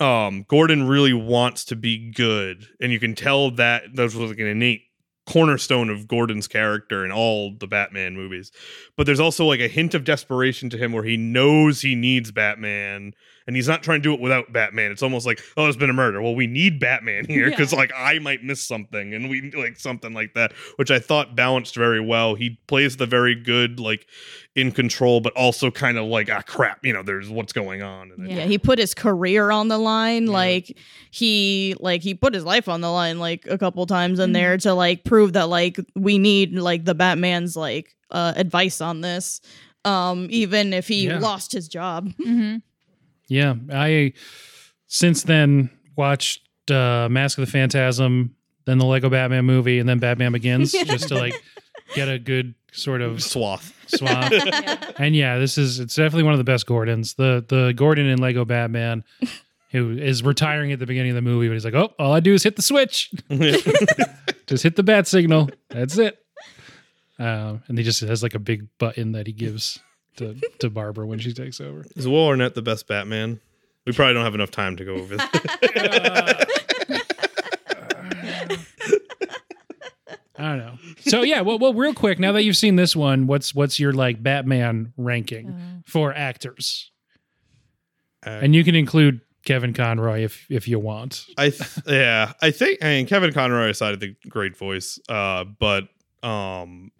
um 0.00 0.44
gordon 0.48 0.86
really 0.88 1.12
wants 1.12 1.64
to 1.64 1.76
be 1.76 2.10
good 2.10 2.66
and 2.80 2.92
you 2.92 2.98
can 2.98 3.14
tell 3.14 3.50
that 3.50 3.84
that 3.94 4.02
was 4.02 4.14
like 4.14 4.38
an 4.38 4.46
innate 4.46 4.82
cornerstone 5.26 5.88
of 5.88 6.08
gordon's 6.08 6.48
character 6.48 7.04
in 7.04 7.12
all 7.12 7.54
the 7.58 7.66
batman 7.66 8.14
movies. 8.16 8.50
But 8.96 9.06
there's 9.06 9.20
also 9.20 9.44
like 9.44 9.60
a 9.60 9.68
hint 9.68 9.94
of 9.94 10.04
desperation 10.04 10.68
to 10.70 10.76
him 10.76 10.92
where 10.92 11.04
he 11.04 11.16
knows 11.16 11.80
he 11.80 11.94
needs 11.94 12.32
batman 12.32 13.14
and 13.46 13.56
he's 13.56 13.68
not 13.68 13.82
trying 13.82 14.00
to 14.00 14.02
do 14.02 14.14
it 14.14 14.20
without 14.20 14.52
batman 14.52 14.90
it's 14.90 15.02
almost 15.02 15.26
like 15.26 15.40
oh 15.56 15.64
there's 15.64 15.76
been 15.76 15.90
a 15.90 15.92
murder 15.94 16.20
well 16.22 16.34
we 16.34 16.46
need 16.46 16.78
batman 16.80 17.24
here 17.26 17.50
because 17.50 17.72
Yeah. 17.72 17.78
like 17.78 17.92
i 17.96 18.18
might 18.18 18.42
miss 18.42 18.66
something 18.66 19.14
and 19.14 19.28
we 19.30 19.50
like 19.52 19.78
something 19.78 20.12
like 20.14 20.34
that 20.34 20.52
which 20.76 20.90
i 20.90 20.98
thought 20.98 21.34
balanced 21.34 21.74
very 21.74 22.00
well 22.00 22.34
he 22.34 22.58
plays 22.66 22.96
the 22.96 23.06
very 23.06 23.34
good 23.34 23.80
like 23.80 24.06
in 24.54 24.70
control, 24.70 25.22
but 25.22 25.32
also 25.32 25.70
kind 25.70 25.96
of 25.96 26.04
like, 26.04 26.28
ah, 26.30 26.42
crap, 26.42 26.84
you 26.84 26.92
know, 26.92 27.02
there's 27.02 27.30
what's 27.30 27.54
going 27.54 27.80
on. 27.80 28.10
And 28.10 28.28
Yeah. 28.28 28.36
Yeah, 28.40 28.44
he 28.44 28.58
put 28.58 28.78
his 28.78 28.92
career 28.92 29.50
on 29.50 29.68
the 29.68 29.78
line. 29.78 30.26
Yeah. 30.26 30.32
Like 30.32 30.76
he 31.10 31.74
like 31.80 32.02
he 32.02 32.14
put 32.14 32.34
his 32.34 32.44
life 32.44 32.68
on 32.68 32.82
the 32.82 32.90
line 32.90 33.18
like 33.18 33.46
a 33.48 33.56
couple 33.56 33.86
times 33.86 34.18
in 34.18 34.28
Mhm. 34.28 34.34
there 34.34 34.56
to 34.58 34.74
like 34.74 35.04
prove 35.04 35.32
that 35.32 35.48
like 35.48 35.78
we 35.96 36.18
need 36.18 36.52
like 36.52 36.84
the 36.84 36.94
Batman's 36.94 37.56
like 37.56 37.96
uh 38.10 38.34
advice 38.36 38.82
on 38.82 39.00
this. 39.00 39.40
Um 39.86 40.26
even 40.30 40.74
if 40.74 40.86
he 40.86 41.06
Yeah. 41.06 41.18
lost 41.18 41.52
his 41.52 41.66
job. 41.66 42.12
hmm 42.22 42.56
Yeah, 43.32 43.54
I 43.72 44.12
since 44.88 45.22
then 45.22 45.70
watched 45.96 46.42
uh, 46.70 47.08
Mask 47.10 47.38
of 47.38 47.46
the 47.46 47.50
Phantasm, 47.50 48.36
then 48.66 48.76
the 48.76 48.84
Lego 48.84 49.08
Batman 49.08 49.46
movie, 49.46 49.78
and 49.78 49.88
then 49.88 49.98
Batman 49.98 50.32
Begins, 50.32 50.72
just 50.84 51.08
to 51.08 51.14
like 51.14 51.34
get 51.94 52.10
a 52.10 52.18
good 52.18 52.54
sort 52.72 53.00
of 53.00 53.22
Swath. 53.22 53.74
swap. 53.86 54.30
and 54.98 55.16
yeah, 55.16 55.38
this 55.38 55.56
is 55.56 55.80
it's 55.80 55.94
definitely 55.94 56.24
one 56.24 56.34
of 56.34 56.38
the 56.38 56.44
best 56.44 56.66
Gordons. 56.66 57.14
The 57.14 57.42
the 57.48 57.72
Gordon 57.74 58.06
in 58.06 58.18
Lego 58.18 58.44
Batman, 58.44 59.02
who 59.70 59.92
is 59.92 60.22
retiring 60.22 60.70
at 60.72 60.78
the 60.78 60.86
beginning 60.86 61.12
of 61.12 61.16
the 61.16 61.22
movie, 61.22 61.48
but 61.48 61.54
he's 61.54 61.64
like, 61.64 61.72
oh, 61.72 61.94
all 61.98 62.12
I 62.12 62.20
do 62.20 62.34
is 62.34 62.42
hit 62.42 62.56
the 62.56 62.62
switch, 62.62 63.14
just 64.46 64.62
hit 64.62 64.76
the 64.76 64.82
bat 64.82 65.06
signal. 65.06 65.48
That's 65.70 65.96
it. 65.96 66.18
Um, 67.18 67.62
and 67.66 67.78
he 67.78 67.84
just 67.84 68.00
has 68.02 68.22
like 68.22 68.34
a 68.34 68.38
big 68.38 68.68
button 68.76 69.12
that 69.12 69.26
he 69.26 69.32
gives 69.32 69.80
to 70.16 70.36
to 70.58 70.70
Barbara 70.70 71.06
when 71.06 71.18
she 71.18 71.32
takes 71.32 71.60
over. 71.60 71.84
Is 71.96 72.06
Will 72.08 72.26
Arnett 72.28 72.54
the 72.54 72.62
best 72.62 72.86
Batman? 72.86 73.40
We 73.86 73.92
probably 73.92 74.14
don't 74.14 74.24
have 74.24 74.34
enough 74.34 74.50
time 74.52 74.76
to 74.76 74.84
go 74.84 74.94
over 74.94 75.16
that. 75.16 76.48
I 80.38 80.48
don't 80.48 80.58
know. 80.58 80.78
So 81.00 81.22
yeah, 81.22 81.42
well, 81.42 81.58
well, 81.58 81.74
real 81.74 81.94
quick, 81.94 82.18
now 82.18 82.32
that 82.32 82.42
you've 82.42 82.56
seen 82.56 82.76
this 82.76 82.96
one, 82.96 83.26
what's 83.26 83.54
what's 83.54 83.78
your 83.78 83.92
like 83.92 84.22
Batman 84.22 84.92
ranking 84.96 85.50
Uh, 85.50 85.82
for 85.86 86.12
actors? 86.14 86.90
Act- 88.24 88.42
And 88.44 88.54
you 88.54 88.64
can 88.64 88.74
include 88.74 89.20
Kevin 89.44 89.72
Conroy 89.74 90.22
if 90.24 90.46
if 90.50 90.66
you 90.66 90.78
want. 90.78 91.26
I 91.36 91.50
th- 91.50 91.78
yeah, 91.86 92.32
I 92.40 92.50
think 92.50 92.78
I 92.82 92.86
mean 92.86 93.06
Kevin 93.06 93.32
Conroy 93.32 93.68
aside, 93.70 93.94
I 93.94 93.98
think 93.98 94.16
great 94.28 94.56
voice. 94.56 94.98
Uh, 95.08 95.44
but 95.44 95.84
um, 96.22 96.90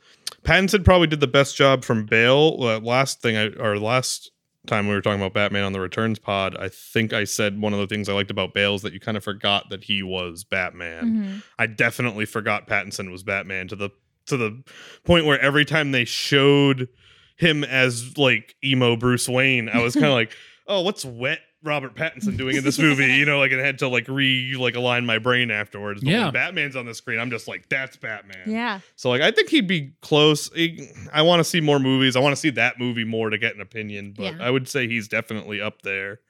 Pattinson 0.45 0.85
probably 0.85 1.07
did 1.07 1.21
the 1.21 1.27
best 1.27 1.57
job 1.57 1.85
from 1.85 2.07
Bale. 2.07 2.57
Uh, 2.61 2.81
last 2.81 3.21
thing 3.21 3.37
I 3.37 3.49
or 3.63 3.79
last 3.79 4.31
time 4.67 4.89
we 4.89 4.95
were 4.95 5.01
talking 5.01 5.21
about 5.21 5.35
Batman 5.35 5.65
on 5.65 5.73
the 5.73 5.81
Returns 5.81 6.19
pod, 6.19 6.57
I 6.57 6.69
think 6.69 7.13
I 7.13 7.25
said 7.25 7.61
one 7.61 7.73
of 7.73 7.79
the 7.79 7.87
things 7.87 8.09
I 8.09 8.13
liked 8.13 8.31
about 8.31 8.55
Bale 8.55 8.75
is 8.75 8.83
that 8.83 8.93
you 8.93 9.01
kind 9.01 9.17
of 9.17 9.25
forgot 9.25 9.71
that 9.71 9.85
he 9.85 10.03
was 10.03 10.45
Batman. 10.45 11.05
mhm. 11.05 11.43
I 11.59 11.67
definitely 11.67 12.27
forgot 12.27 12.67
Pattinson 12.69 13.11
was 13.11 13.23
Batman 13.23 13.69
to 13.69 13.77
the 13.77 13.91
to 14.27 14.37
the 14.37 14.63
point 15.05 15.27
where 15.27 15.41
every 15.41 15.65
time 15.65 15.91
they 15.93 16.05
showed 16.05 16.89
him 17.37 17.65
as 17.65 18.17
like 18.17 18.55
emo 18.65 18.97
Bruce 18.97 19.29
Wayne, 19.29 19.69
I 19.69 19.83
was 19.83 19.95
kind 19.95 20.07
of 20.07 20.13
like, 20.23 20.33
oh, 20.67 20.83
what's 20.83 21.05
wet 21.05 21.41
Robert 21.65 21.95
Pattinson 21.95 22.37
doing 22.37 22.57
in 22.57 22.65
this 22.65 22.79
movie? 22.79 23.07
You 23.07 23.25
know, 23.25 23.39
like 23.39 23.53
I 23.53 23.57
had 23.65 23.79
to 23.81 23.89
like 23.89 24.09
re 24.09 24.55
like 24.59 24.75
align 24.75 25.07
my 25.07 25.19
brain 25.19 25.51
afterwards. 25.51 26.01
But 26.03 26.11
Yeah. 26.11 26.25
when 26.25 26.33
Batman's 26.33 26.77
on 26.77 26.87
the 26.87 26.95
screen, 26.95 27.19
I'm 27.21 27.31
just 27.31 27.47
like, 27.49 27.69
that's 27.69 27.97
Batman. 27.97 28.43
Yeah. 28.47 28.81
So 28.97 29.11
like, 29.11 29.21
I 29.23 29.31
think 29.31 29.49
he'd 29.51 29.67
be 29.69 29.93
close. 30.01 30.53
He- 30.55 30.89
I 31.13 31.23
want 31.23 31.41
to 31.41 31.45
see 31.45 31.61
more 31.61 31.79
movies. 31.79 32.17
I 32.17 32.21
want 32.21 32.33
to 32.35 32.41
see 32.41 32.51
that 32.51 32.79
movie 32.79 33.05
more 33.05 33.31
to 33.31 33.39
get 33.39 33.55
an 33.55 33.61
opinion. 33.61 34.15
But 34.17 34.23
Yeah. 34.25 34.39
I 34.41 34.51
would 34.51 34.69
say 34.69 34.89
he's 34.89 35.09
definitely 35.09 35.61
up 35.61 35.83
there. 35.83 36.21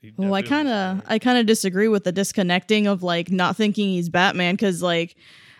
He 0.00 0.12
Well, 0.16 0.34
I 0.34 0.42
kind 0.42 0.68
of. 0.68 1.02
I 1.06 1.18
kind 1.18 1.38
of 1.38 1.46
disagree 1.46 1.88
with 1.88 2.04
the 2.04 2.12
disconnecting 2.12 2.86
of 2.86 3.02
like 3.02 3.30
not 3.30 3.56
thinking 3.56 3.88
he's 3.90 4.08
Batman 4.08 4.56
cuz 4.56 4.82
like 4.82 5.16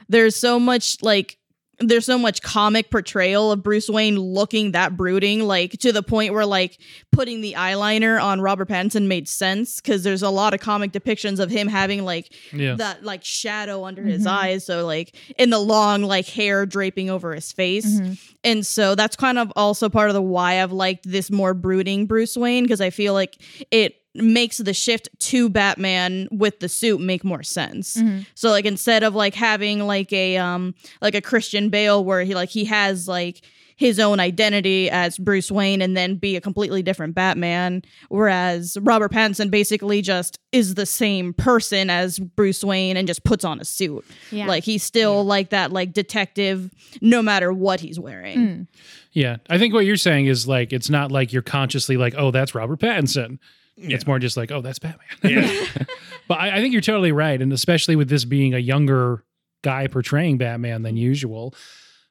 there's 0.08 0.36
so 0.36 0.58
much 0.60 1.02
like 1.02 1.38
there's 1.78 2.06
so 2.06 2.18
much 2.18 2.40
comic 2.40 2.90
portrayal 2.90 3.52
of 3.52 3.62
Bruce 3.62 3.88
Wayne 3.90 4.18
looking 4.18 4.73
that 4.73 4.97
brooding 4.97 5.42
like 5.42 5.73
to 5.73 5.92
the 5.92 6.02
point 6.02 6.33
where 6.33 6.47
like 6.47 6.78
putting 7.12 7.42
the 7.42 7.52
eyeliner 7.52 8.23
on 8.23 8.40
Robert 8.40 8.68
Pattinson 8.68 9.06
made 9.06 9.28
sense 9.28 9.80
cuz 9.83 10.02
there's 10.02 10.23
a 10.23 10.30
lot 10.30 10.54
of 10.54 10.61
comic 10.61 10.92
depictions 10.92 11.38
of 11.38 11.50
him 11.50 11.68
having 11.68 12.04
like 12.04 12.33
Yeah. 12.52 12.76
that 12.76 13.04
like 13.04 13.25
shadow 13.25 13.85
under 13.85 14.02
his 14.02 14.23
Mhm. 14.25 14.30
eyes 14.30 14.64
so 14.66 14.87
like 14.87 15.14
in 15.38 15.50
the 15.50 15.59
long 15.59 16.02
like 16.02 16.26
hair 16.26 16.64
draping 16.64 17.11
over 17.11 17.35
his 17.35 17.52
face 17.52 18.00
Mhm. 18.00 18.18
and 18.42 18.66
so 18.66 18.95
that's 18.95 19.16
kind 19.16 19.38
of 19.38 19.52
also 19.54 19.88
part 19.90 20.09
of 20.09 20.14
the 20.14 20.23
why 20.23 20.62
I've 20.62 20.73
liked 20.73 21.04
this 21.11 21.30
more 21.30 21.52
brooding 21.52 22.06
Bruce 22.06 22.37
Wayne 22.37 22.62
because 22.64 22.80
I 22.80 22.88
feel 22.90 23.12
like 23.12 23.37
it 23.71 23.97
makes 24.16 24.58
the 24.58 24.75
shift 24.75 25.08
to 25.18 25.49
Batman 25.49 26.28
with 26.30 26.61
the 26.61 26.68
suit 26.68 27.00
make 27.00 27.25
more 27.25 27.42
sense. 27.42 27.96
Mhm. 27.96 28.26
So 28.35 28.50
like 28.50 28.64
instead 28.64 29.02
of 29.02 29.14
like 29.14 29.35
having 29.35 29.80
like 29.87 30.12
a 30.12 30.37
um 30.37 30.75
like 31.00 31.14
a 31.14 31.20
Christian 31.20 31.68
Bale 31.70 32.04
where 32.04 32.23
he 32.25 32.35
like 32.35 32.49
he 32.50 32.64
has 32.66 33.08
like 33.08 33.42
his 33.78 34.00
own 34.00 34.18
identity 34.20 34.88
as 34.88 35.18
Bruce 35.18 35.50
Wayne 35.50 35.82
and 35.82 35.94
then 35.94 36.14
be 36.14 36.35
a 36.35 36.40
completely 36.40 36.82
different 36.82 37.14
Batman 37.14 37.82
whereas 38.08 38.78
Robert 38.80 39.12
Pattinson 39.12 39.50
basically 39.50 40.00
just 40.00 40.38
is 40.50 40.76
the 40.76 40.87
same 40.87 41.35
person 41.35 41.90
as 41.90 42.18
Bruce 42.18 42.64
Wayne 42.64 42.96
and 42.96 43.06
just 43.06 43.23
puts 43.23 43.44
on 43.44 43.61
a 43.61 43.66
suit. 43.66 44.02
Yeah. 44.30 44.46
Like 44.46 44.64
he's 44.64 44.82
still 44.82 45.25
like 45.25 45.50
that 45.50 45.73
like 45.73 45.92
detective 45.92 46.70
no 47.02 47.20
matter 47.20 47.52
what 47.52 47.80
he's 47.80 48.00
wearing. 48.00 48.38
Mm. 48.38 48.66
Yeah. 49.12 49.37
I 49.50 49.58
think 49.58 49.75
what 49.75 49.85
you're 49.85 49.96
saying 49.96 50.26
is 50.26 50.49
like 50.49 50.73
it's 50.73 50.88
not 50.88 51.12
like 51.12 51.32
you're 51.35 51.42
consciously 51.42 51.99
like, 51.99 52.14
oh, 52.16 52.30
that's 52.30 52.54
Robert 52.54 52.80
Pattinson. 52.80 53.38
Yeah. 53.76 53.95
It's 53.95 54.06
more 54.06 54.18
just 54.18 54.37
like, 54.37 54.50
oh, 54.50 54.61
that's 54.62 54.78
Batman. 54.78 55.06
Yeah. 55.23 55.85
but 56.28 56.38
I, 56.38 56.56
I 56.56 56.61
think 56.61 56.73
you're 56.73 56.80
totally 56.80 57.12
right. 57.12 57.40
And 57.40 57.52
especially 57.52 57.95
with 57.97 58.09
this 58.09 58.25
being 58.25 58.54
a 58.54 58.59
younger 58.59 59.23
guy 59.62 59.87
portraying 59.87 60.38
Batman 60.38 60.83
than 60.83 60.97
usual. 60.97 61.54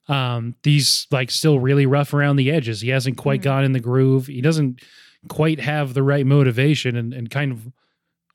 Um, 0.08 0.54
he's 0.64 1.08
like 1.10 1.32
still 1.32 1.60
really 1.60 1.86
rough 1.88 2.14
around 2.14 2.36
the 2.36 2.52
edges. 2.52 2.82
He 2.82 2.90
hasn't 2.90 3.18
quite 3.18 3.40
Mhm. 3.42 3.44
gone 3.46 3.64
in 3.64 3.72
the 3.72 3.80
groove. 3.80 4.28
He 4.28 4.42
doesn't 4.42 4.82
quite 5.28 5.60
have 5.60 5.96
the 5.96 6.04
right 6.04 6.26
motivation 6.26 6.96
and, 6.96 7.12
and 7.14 7.32
kind 7.32 7.52
of 7.52 7.72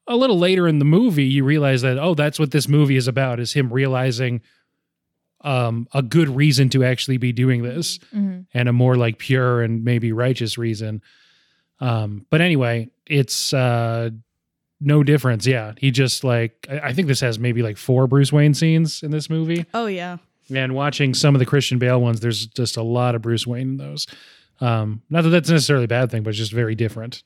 a 0.08 0.16
little 0.16 0.38
later 0.38 0.66
in 0.66 0.80
the 0.80 0.84
movie 0.84 1.22
you 1.24 1.44
realize 1.44 1.82
that 1.82 1.96
oh 1.98 2.14
that's 2.14 2.36
what 2.40 2.50
this 2.50 2.66
movie 2.66 2.96
is 2.96 3.06
about 3.06 3.38
is 3.38 3.52
him 3.52 3.72
realizing 3.72 4.40
um 5.42 5.86
a 5.94 6.02
good 6.02 6.28
reason 6.28 6.68
to 6.70 6.82
actually 6.82 7.16
be 7.16 7.30
doing 7.32 7.62
this 7.62 7.98
Mhm. 8.12 8.46
and 8.52 8.68
a 8.68 8.72
more 8.72 8.96
like 8.96 9.18
pure 9.18 9.62
and 9.62 9.84
maybe 9.84 10.10
righteous 10.12 10.58
reason. 10.58 11.00
Um, 11.80 12.26
but 12.30 12.40
anyway, 12.40 12.90
it's 13.06 13.52
uh 13.52 14.10
no 14.80 15.02
difference. 15.02 15.46
Yeah. 15.46 15.72
He 15.76 15.90
just 15.90 16.24
like 16.24 16.66
I, 16.70 16.80
I 16.80 16.92
think 16.92 17.08
this 17.08 17.20
has 17.20 17.38
maybe 17.38 17.62
like 17.62 17.76
four 17.76 18.06
Bruce 18.06 18.32
Wayne 18.32 18.54
scenes 18.54 19.02
in 19.02 19.10
this 19.10 19.28
movie. 19.28 19.66
Oh 19.74 19.86
yeah. 19.86 20.18
And 20.54 20.74
watching 20.74 21.14
some 21.14 21.34
of 21.34 21.38
the 21.38 21.46
Christian 21.46 21.78
Bale 21.78 22.00
ones, 22.00 22.20
there's 22.20 22.46
just 22.46 22.76
a 22.76 22.82
lot 22.82 23.14
of 23.14 23.22
Bruce 23.22 23.46
Wayne 23.46 23.70
in 23.70 23.76
those. 23.76 24.06
Um, 24.60 25.02
not 25.08 25.22
that 25.22 25.30
that's 25.30 25.48
necessarily 25.48 25.84
a 25.84 25.88
bad 25.88 26.10
thing, 26.10 26.22
but 26.22 26.30
it's 26.30 26.38
just 26.38 26.52
very 26.52 26.74
different. 26.74 27.22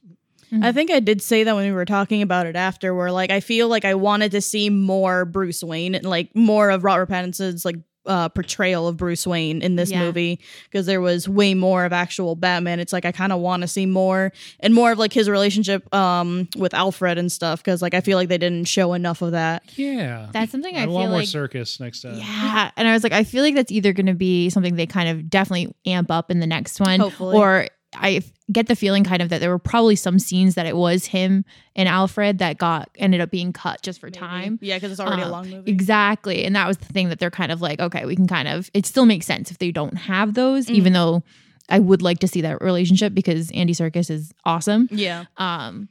I 0.63 0.71
think 0.73 0.91
I 0.91 1.01
did 1.01 1.21
say 1.21 1.43
that 1.43 1.55
when 1.57 1.65
we 1.67 1.73
were 1.73 1.85
talking 1.85 2.23
about 2.23 2.47
it 2.47 2.55
after, 2.55 2.95
where 2.95 3.11
like 3.11 3.31
I 3.31 3.41
feel 3.41 3.67
like 3.67 3.85
I 3.85 3.95
wanted 3.95 4.31
to 4.33 4.41
see 4.41 4.71
more 4.71 5.25
Bruce 5.25 5.65
Wayne, 5.65 5.95
and 5.97 6.05
like 6.05 6.35
more 6.35 6.71
of 6.71 6.85
Robert 6.85 7.09
Pattinson's 7.09 7.65
like 7.65 7.77
uh, 8.07 8.29
portrayal 8.29 8.87
of 8.89 8.97
Bruce 8.97 9.27
Wayne 9.27 9.63
in 9.63 9.77
this 9.77 9.91
Yeah. 9.91 10.01
movie, 10.01 10.41
because 10.65 10.87
there 10.87 11.01
was 11.01 11.29
way 11.29 11.55
more 11.55 11.85
of 11.85 11.93
actual 11.93 12.37
Batman. 12.37 12.81
It's 12.81 12.93
like 12.93 13.05
I 13.05 13.13
kind 13.13 13.33
of 13.33 13.41
want 13.41 13.63
to 13.63 13.69
see 13.69 13.87
more 13.87 14.33
and 14.61 14.75
more 14.75 14.93
of 14.93 14.99
like 14.99 15.13
his 15.13 15.29
relationship 15.29 15.93
um 15.95 16.49
with 16.57 16.75
Alfred 16.75 17.19
and 17.19 17.31
stuff, 17.33 17.63
because 17.63 17.81
like 17.83 17.95
I 17.95 18.01
feel 18.01 18.19
like 18.19 18.29
they 18.29 18.39
didn't 18.39 18.67
show 18.67 18.93
enough 18.93 19.23
of 19.23 19.33
that. 19.33 19.63
Yeah. 19.79 20.29
That's 20.33 20.53
something 20.53 20.77
I, 20.77 20.83
I 20.83 20.85
feel 20.85 20.93
want 20.95 21.11
more 21.11 21.21
Serkis 21.21 21.81
next 21.81 22.03
time. 22.03 22.17
Yeah, 22.19 22.71
and 22.77 22.87
I 22.89 22.93
was 22.93 23.03
like, 23.03 23.13
I 23.13 23.25
feel 23.25 23.43
like 23.43 23.55
that's 23.55 23.73
either 23.73 23.93
going 23.93 24.07
to 24.07 24.15
be 24.15 24.51
something 24.51 24.77
they 24.77 24.87
kind 24.87 25.09
of 25.09 25.31
definitely 25.31 25.75
amp 25.87 26.11
up 26.11 26.31
in 26.31 26.41
the 26.41 26.47
next 26.47 26.81
one, 26.81 27.01
Hopefully. 27.01 27.37
or 27.39 27.69
I 27.97 28.11
f- 28.17 28.31
get 28.53 28.67
the 28.67 28.77
feeling 28.77 29.05
kind 29.05 29.23
of 29.23 29.29
that 29.31 29.41
there 29.41 29.51
were 29.51 29.59
probably 29.59 29.97
some 29.97 30.19
scenes 30.19 30.55
that 30.55 30.67
it 30.67 30.77
was 30.77 31.07
him 31.07 31.45
and 31.77 31.89
Alfred 31.89 32.39
that 32.39 32.59
got 32.59 32.91
ended 32.97 33.21
up 33.21 33.31
being 33.31 33.53
cut 33.53 33.83
just 33.83 34.01
for 34.01 34.11
time. 34.11 34.59
yeah, 34.63 34.77
because 34.77 34.91
it's 34.93 35.01
already 35.01 35.23
a 35.23 35.27
Um, 35.27 35.31
long 35.31 35.51
movie. 35.51 35.71
Exactly. 35.71 36.45
And 36.45 36.55
that 36.57 36.67
was 36.69 36.77
the 36.79 36.87
thing 36.93 37.09
that 37.09 37.19
they're 37.19 37.31
kind 37.31 37.51
of 37.53 37.61
like, 37.63 37.81
okay, 37.81 38.05
we 38.05 38.15
can 38.17 38.27
kind 38.27 38.49
of, 38.49 38.71
it 38.75 38.85
still 38.87 39.07
makes 39.07 39.27
sense 39.27 39.51
if 39.51 39.59
they 39.59 39.71
don't 39.71 39.97
have 39.97 40.35
those, 40.35 40.67
Mm. 40.67 40.75
even 40.75 40.93
though 40.93 41.23
I 41.69 41.79
would 41.79 42.03
like 42.03 42.19
to 42.19 42.29
see 42.29 42.43
that 42.43 42.61
relationship 42.61 43.15
because 43.15 43.51
Andy 43.53 43.73
Serkis 43.73 44.11
is 44.11 44.33
awesome. 44.45 44.89
Yeah. 44.91 45.25
Um, 45.39 45.89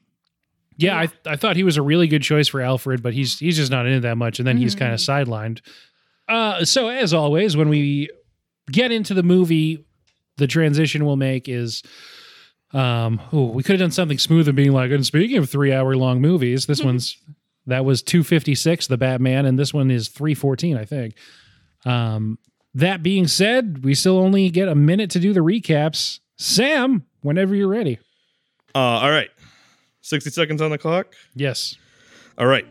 Yeah, 0.78 0.98
I, 1.00 1.08
I 1.26 1.36
thought 1.36 1.56
he 1.56 1.64
was 1.64 1.78
a 1.78 1.82
really 1.82 2.08
good 2.08 2.22
choice 2.24 2.48
for 2.48 2.62
Alfred, 2.62 3.02
but 3.04 3.14
he's 3.14 3.38
he's 3.40 3.58
just 3.58 3.72
not 3.72 3.86
in 3.86 3.94
it 3.94 4.00
that 4.02 4.18
much, 4.18 4.40
and 4.40 4.48
then 4.48 4.58
he's 4.58 4.76
Mhm. 4.76 4.80
kind 4.80 4.94
of 4.94 5.00
sidelined. 5.00 5.62
Uh, 6.28 6.66
so 6.66 6.90
as 6.90 7.14
always, 7.14 7.56
when 7.58 7.70
we 7.70 8.10
get 8.72 8.92
into 8.92 9.14
the 9.14 9.22
movie, 9.24 9.86
the 10.38 10.48
transition 10.48 11.06
we'll 11.06 11.16
make 11.16 11.48
is, 11.48 11.84
um, 12.74 13.22
oh, 13.32 13.46
we 13.46 13.64
could 13.64 13.74
have 13.74 13.80
done 13.80 13.92
something 13.92 14.18
smooth 14.18 14.48
and 14.48 14.56
being 14.56 14.72
like, 14.72 14.92
and 14.92 15.06
speaking 15.06 15.38
of 15.38 15.50
three 15.50 15.72
hour 15.72 15.96
long 15.96 16.22
movies, 16.22 16.66
this 16.66 16.82
one's 16.82 17.18
that 17.66 17.86
was 17.86 18.02
two 18.02 18.24
fifty 18.24 18.56
six, 18.56 18.88
the 18.88 18.98
Batman, 18.98 19.46
and 19.46 19.58
this 19.58 19.74
one 19.74 19.92
is 19.92 20.10
three 20.10 20.34
fourteen, 20.34 20.78
I 20.78 20.86
think. 20.86 21.16
Um, 21.86 22.40
that 22.74 23.04
being 23.04 23.28
said, 23.28 23.84
we 23.84 23.94
still 23.94 24.18
only 24.18 24.50
get 24.50 24.68
a 24.68 24.76
minute 24.76 25.12
to 25.12 25.20
do 25.20 25.34
the 25.34 25.42
recaps. 25.42 26.20
Sam, 26.38 27.06
whenever 27.22 27.54
you're 27.54 27.68
ready. 27.68 28.00
Uh, 28.74 28.80
all 28.80 29.12
right. 29.12 29.30
60 30.02 30.32
seconds 30.32 30.62
on 30.62 30.72
the 30.72 30.78
clock. 30.78 31.14
Yes. 31.36 31.76
All 32.38 32.48
right. 32.48 32.66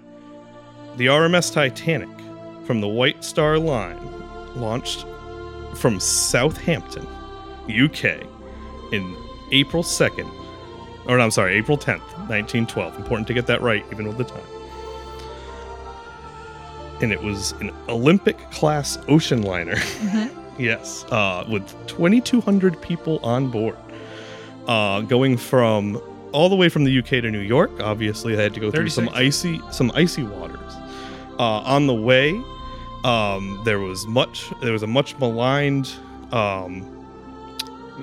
The 0.96 1.06
RMS 1.06 1.52
Titanic 1.52 2.08
from 2.66 2.80
the 2.80 2.88
White 2.88 3.24
Star 3.24 3.58
Line 3.58 3.98
launched 4.56 5.06
from 5.76 5.98
Southampton, 6.00 7.06
UK 7.64 8.26
in 8.92 9.16
April 9.50 9.82
2nd. 9.82 10.30
Or 11.06 11.16
no, 11.16 11.24
I'm 11.24 11.30
sorry, 11.30 11.54
April 11.56 11.76
10th, 11.76 12.06
1912. 12.28 12.96
Important 12.96 13.26
to 13.28 13.34
get 13.34 13.46
that 13.46 13.60
right, 13.60 13.84
even 13.92 14.06
with 14.06 14.18
the 14.18 14.24
time. 14.24 14.44
And 17.00 17.12
it 17.12 17.20
was 17.20 17.52
an 17.52 17.72
Olympic 17.88 18.38
class 18.52 18.96
ocean 19.08 19.42
liner. 19.42 19.76
yes, 20.58 21.04
uh, 21.10 21.44
with 21.50 21.68
2,200 21.88 22.80
people 22.80 23.18
on 23.24 23.50
board. 23.50 23.76
Uh, 24.68 25.00
going 25.00 25.36
from 25.36 26.00
all 26.30 26.48
the 26.48 26.56
way 26.56 26.68
from 26.68 26.84
the 26.84 26.98
UK 26.98 27.06
to 27.06 27.30
New 27.30 27.40
York. 27.40 27.70
Obviously, 27.80 28.34
they 28.34 28.42
had 28.42 28.54
to 28.54 28.60
go 28.60 28.70
through 28.70 28.88
some 28.88 29.08
icy, 29.12 29.60
some 29.70 29.90
icy 29.94 30.22
waters. 30.22 30.74
Uh, 31.38 31.60
on 31.60 31.86
the 31.86 31.94
way, 31.94 32.40
um, 33.04 33.60
there 33.64 33.78
was 33.78 34.06
much. 34.06 34.50
There 34.60 34.72
was 34.72 34.82
a 34.82 34.86
much 34.86 35.18
maligned 35.18 35.92
um, 36.30 36.91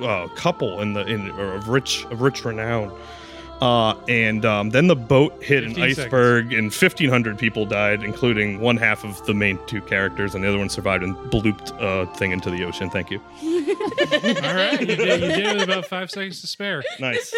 uh, 0.01 0.27
couple 0.36 0.81
in 0.81 0.93
the 0.93 1.05
in 1.05 1.31
or 1.31 1.55
of 1.55 1.69
rich 1.69 2.05
of 2.05 2.22
rich 2.22 2.46
renown. 2.46 2.91
Uh, 3.62 3.93
and 4.08 4.46
um, 4.46 4.69
then 4.69 4.88
the 4.88 4.96
boat 4.96 5.43
hit 5.43 5.65
an 5.65 5.72
15 5.72 5.96
seconds. 5.96 6.00
iceberg, 6.00 6.53
and 6.53 6.72
1,500 6.72 7.38
people 7.38 7.65
died, 7.65 8.03
including 8.03 8.62
one 8.62 8.77
half 8.77 9.03
of 9.03 9.25
the 9.25 9.34
main 9.34 9.60
two 9.67 9.81
characters, 9.81 10.34
and 10.34 10.43
the 10.43 10.48
other 10.48 10.58
one 10.58 10.69
survived 10.69 11.03
and 11.03 11.13
blooped 11.29 11.77
a 11.81 12.05
thing 12.15 12.31
into 12.31 12.50
the 12.50 12.63
ocean. 12.63 12.89
Thank 12.89 13.12
you. 13.12 13.19
All 13.43 14.55
right, 14.55 14.79
you 14.79 14.86
did, 14.86 15.22
you 15.22 15.27
did 15.27 15.46
it 15.46 15.53
with 15.55 15.63
about 15.63 15.86
five 15.88 16.10
seconds 16.10 16.39
to 16.39 16.48
spare. 16.48 16.84
Nice. 17.01 17.36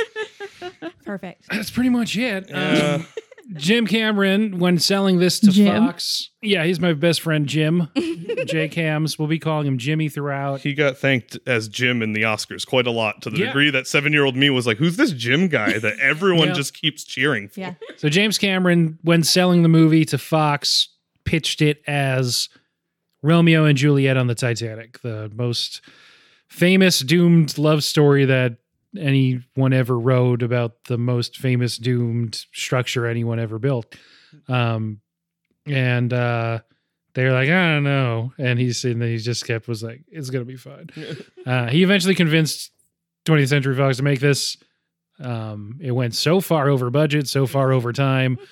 perfect. 1.05 1.48
That's 1.50 1.72
pretty 1.72 1.89
much 1.89 2.15
it. 2.15 2.50
Yeah. 2.50 3.00
Um, 3.00 3.08
Jim 3.53 3.86
Cameron, 3.86 4.60
when 4.60 4.79
selling 4.79 5.20
this 5.20 5.39
to 5.41 5.51
Jim? 5.51 5.86
Fox, 5.88 6.29
yeah, 6.41 6.63
he's 6.63 6.79
my 6.79 6.93
best 6.93 7.22
friend, 7.22 7.48
Jim. 7.48 7.89
J 8.48 8.70
Cams. 8.70 9.20
We'll 9.20 9.27
be 9.27 9.39
calling 9.39 9.67
him 9.67 9.77
Jimmy 9.77 10.10
throughout. 10.10 10.62
he 10.62 10.74
got 10.74 10.98
thanked 10.98 11.38
as 11.46 11.67
Jim 11.67 12.01
in 12.01 12.13
the 12.13 12.22
Oscars 12.24 12.65
quite 12.65 12.88
a 12.88 12.91
lot 12.91 13.22
to 13.24 13.29
the 13.29 13.38
Yeah. 13.39 13.46
degree 13.48 13.70
that 13.72 13.88
seven 13.88 14.13
year 14.13 14.24
old 14.25 14.36
me 14.36 14.50
was 14.50 14.65
like, 14.65 14.77
Who's 14.77 14.98
this 14.98 15.12
Jim 15.12 15.48
guy 15.48 15.77
that 15.79 16.00
everyone 16.01 16.48
Yeah. 16.50 16.53
just 16.53 16.74
keeps 16.74 17.03
cheering 17.03 17.50
for? 17.50 17.60
Yeah. 17.60 17.74
So 17.98 18.10
James 18.10 18.38
Cameron, 18.38 18.98
when 19.03 19.24
selling 19.24 19.63
the 19.63 19.70
movie 19.70 20.05
to 20.05 20.17
Fox, 20.17 20.88
pitched 21.25 21.62
it 21.62 21.81
as 21.88 22.50
Romeo 23.22 23.65
and 23.65 23.77
Juliet 23.77 24.17
on 24.17 24.27
the 24.27 24.36
Titanic, 24.36 25.01
the 25.01 25.29
most 25.36 25.81
famous 26.48 27.00
doomed 27.00 27.58
love 27.58 27.84
story 27.84 28.25
that 28.25 28.58
anyone 28.98 29.74
ever 29.74 29.98
wrote 29.98 30.43
about 30.43 30.83
the 30.86 30.98
most 30.98 31.38
famous 31.38 31.77
doomed 31.77 32.36
structure 32.53 33.05
anyone 33.05 33.39
ever 33.39 33.60
built. 33.60 33.95
Um, 34.48 35.01
and 35.65 36.12
uh, 36.12 36.60
they're 37.13 37.33
like, 37.33 37.50
I 37.50 37.74
don't 37.74 37.83
know, 37.83 38.33
and 38.38 38.60
he's 38.60 38.83
and 38.86 39.01
he 39.01 39.17
just 39.17 39.45
kept 39.45 39.67
was 39.67 39.83
like, 39.83 40.03
it's 40.07 40.29
gonna 40.29 40.45
be 40.45 40.57
fine. 40.57 40.89
Uh, 41.43 41.67
he 41.69 41.81
eventually 41.81 42.13
convinced 42.13 42.71
20th 43.25 43.50
Century 43.50 43.75
Fox 43.75 43.98
to 43.98 44.03
make 44.03 44.19
this. 44.19 44.57
Um, 45.19 45.79
it 45.81 45.89
went 45.91 46.13
so 46.13 46.39
far 46.39 46.69
over 46.69 46.91
budget, 46.91 47.27
so 47.27 47.48
far 47.48 47.71
over 47.71 47.91
time. 47.91 48.38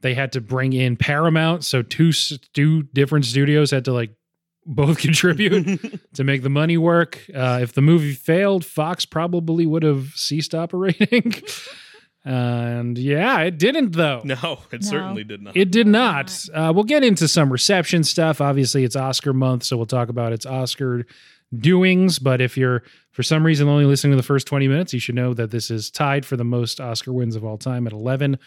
They 0.00 0.12
had 0.12 0.32
to 0.32 0.42
bring 0.42 0.74
in 0.74 0.98
Paramount, 0.98 1.64
so 1.64 1.80
two 1.80 2.12
two 2.52 2.82
different 2.82 3.24
studios 3.24 3.70
had 3.70 3.86
to 3.86 3.92
like 3.94 4.10
both 4.66 4.98
contribute 5.06 6.00
to 6.14 6.24
make 6.24 6.42
the 6.42 6.48
money 6.50 6.76
work. 6.78 7.20
Uh, 7.34 7.58
if 7.62 7.72
the 7.72 7.82
movie 7.82 8.12
failed, 8.14 8.64
Fox 8.64 9.04
probably 9.04 9.66
would 9.66 9.82
have 9.82 10.08
ceased 10.14 10.54
operating. 10.54 11.32
and 12.24 12.96
yeah, 12.96 13.40
it 13.40 13.58
didn't 13.58 13.92
though. 13.92 14.22
No, 14.24 14.60
it 14.72 14.82
No. 14.82 14.88
certainly 14.88 15.24
did 15.24 15.42
not. 15.42 15.56
It 15.56 15.70
did 15.70 15.86
not. 15.86 16.34
Uh, 16.54 16.72
we'll 16.74 16.84
get 16.84 17.02
into 17.04 17.28
some 17.28 17.50
reception 17.52 18.04
stuff. 18.04 18.40
Obviously, 18.40 18.84
it's 18.84 18.96
Oscar 18.96 19.32
month, 19.32 19.64
so 19.64 19.76
we'll 19.76 19.86
talk 19.86 20.08
about 20.08 20.32
its 20.32 20.46
Oscar 20.46 21.04
doings. 21.56 22.18
But 22.18 22.40
if 22.40 22.56
you're 22.56 22.82
for 23.10 23.22
some 23.22 23.44
reason 23.44 23.68
only 23.68 23.84
listening 23.84 24.12
to 24.12 24.16
the 24.16 24.22
first 24.22 24.46
20 24.46 24.66
minutes, 24.68 24.92
you 24.94 25.00
should 25.00 25.14
know 25.14 25.34
that 25.34 25.50
this 25.50 25.70
is 25.70 25.90
tied 25.90 26.24
for 26.24 26.36
the 26.36 26.44
most 26.44 26.80
Oscar 26.80 27.12
wins 27.12 27.36
of 27.36 27.44
all 27.44 27.58
time 27.58 27.86
at 27.86 27.92
11. 27.92 28.38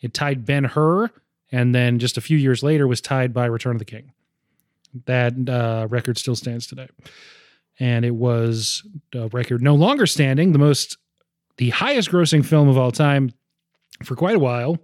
It 0.00 0.14
tied 0.14 0.46
Ben 0.46 0.64
Hur, 0.64 1.10
and 1.50 1.74
then 1.74 1.98
just 1.98 2.16
a 2.16 2.20
few 2.20 2.38
years 2.38 2.62
later 2.62 2.86
was 2.86 3.00
tied 3.00 3.34
by 3.34 3.46
Return 3.46 3.74
of 3.74 3.80
the 3.80 3.84
King. 3.84 4.12
That 5.06 5.34
uh, 5.48 5.86
record 5.88 6.18
still 6.18 6.36
stands 6.36 6.66
today. 6.66 6.88
And 7.80 8.04
it 8.04 8.14
was 8.14 8.82
a 9.14 9.28
record 9.28 9.62
no 9.62 9.74
longer 9.74 10.06
standing, 10.06 10.52
the 10.52 10.58
most, 10.58 10.98
the 11.58 11.70
highest 11.70 12.10
grossing 12.10 12.44
film 12.44 12.68
of 12.68 12.76
all 12.76 12.90
time 12.90 13.30
for 14.02 14.16
quite 14.16 14.36
a 14.36 14.40
while. 14.40 14.78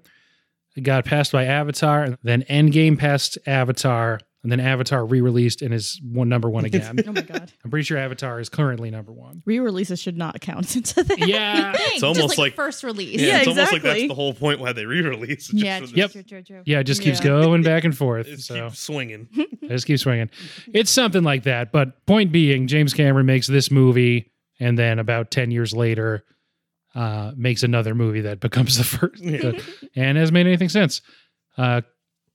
It 0.77 0.83
got 0.83 1.05
passed 1.05 1.33
by 1.33 1.45
Avatar, 1.45 2.19
then 2.23 2.43
Endgame 2.43 2.99
passed 2.99 3.39
Avatar, 3.47 4.21
and 4.45 4.53
then 4.53 4.61
Avatar 4.61 5.05
re-released 5.05 5.61
and 5.63 5.75
is 5.75 6.01
one 6.05 6.29
number 6.29 6.49
one 6.49 6.65
again. 6.67 7.01
Oh 7.05 7.11
my 7.13 7.23
god. 7.23 7.51
I'm 7.65 7.71
pretty 7.71 7.83
sure 7.83 7.99
Avatar 7.99 8.39
is 8.39 8.49
currently 8.49 8.91
number 8.93 9.11
one. 9.11 9.43
Re-releases 9.45 9.99
should 9.99 10.17
not 10.17 10.41
count 10.41 10.77
into 10.77 11.03
that. 11.03 11.19
Yeah, 11.27 11.73
It's 11.77 12.03
almost 12.05 12.39
like- 12.39 12.55
first 12.55 12.85
release. 12.85 13.21
yeah, 13.21 13.27
Yeah, 13.27 13.39
it's 13.39 13.49
almost 13.49 13.73
like 13.73 13.83
that's 13.83 14.03
the 14.07 14.15
whole 14.15 14.35
point 14.35 14.61
why 14.61 14.73
they 14.73 14.87
re-release. 14.87 15.49
it, 15.51 15.53
just 15.53 15.55
Yeah, 15.55 15.81
for 15.81 15.87
Yep. 15.87 16.13
true, 16.13 16.23
true, 16.23 16.43
true. 16.43 16.63
yeah, 16.67 16.79
it 16.81 16.85
just 16.85 17.03
keeps 17.03 17.19
Yeah. 17.19 17.25
going 17.25 17.63
back 17.65 17.83
and 17.85 17.97
forth. 17.97 18.29
It 18.29 18.41
so 18.41 18.69
keeps 18.69 18.79
swinging. 18.79 19.29
I 19.65 19.69
just 19.69 19.87
keep 19.87 19.99
swinging. 19.99 20.31
It's 20.73 20.91
something 20.93 21.25
like 21.25 21.43
that. 21.45 21.73
But 21.73 22.07
point 22.07 22.31
being, 22.31 22.69
James 22.69 22.95
Cameron 22.95 23.27
makes 23.27 23.47
this 23.49 23.71
movie, 23.71 24.31
and 24.61 24.79
then 24.79 24.99
about 24.99 25.31
ten 25.31 25.51
years 25.51 25.73
later, 25.75 26.23
uh, 26.95 27.33
makes 27.37 27.63
another 27.63 27.95
movie 27.95 28.21
that 28.21 28.41
becomes 28.41 28.77
the 28.79 28.85
first, 28.85 29.23
Yeah. 29.23 29.53
and 29.97 30.17
has 30.19 30.31
made 30.31 30.47
anything 30.47 30.69
since. 30.69 31.01
Uh, 31.57 31.81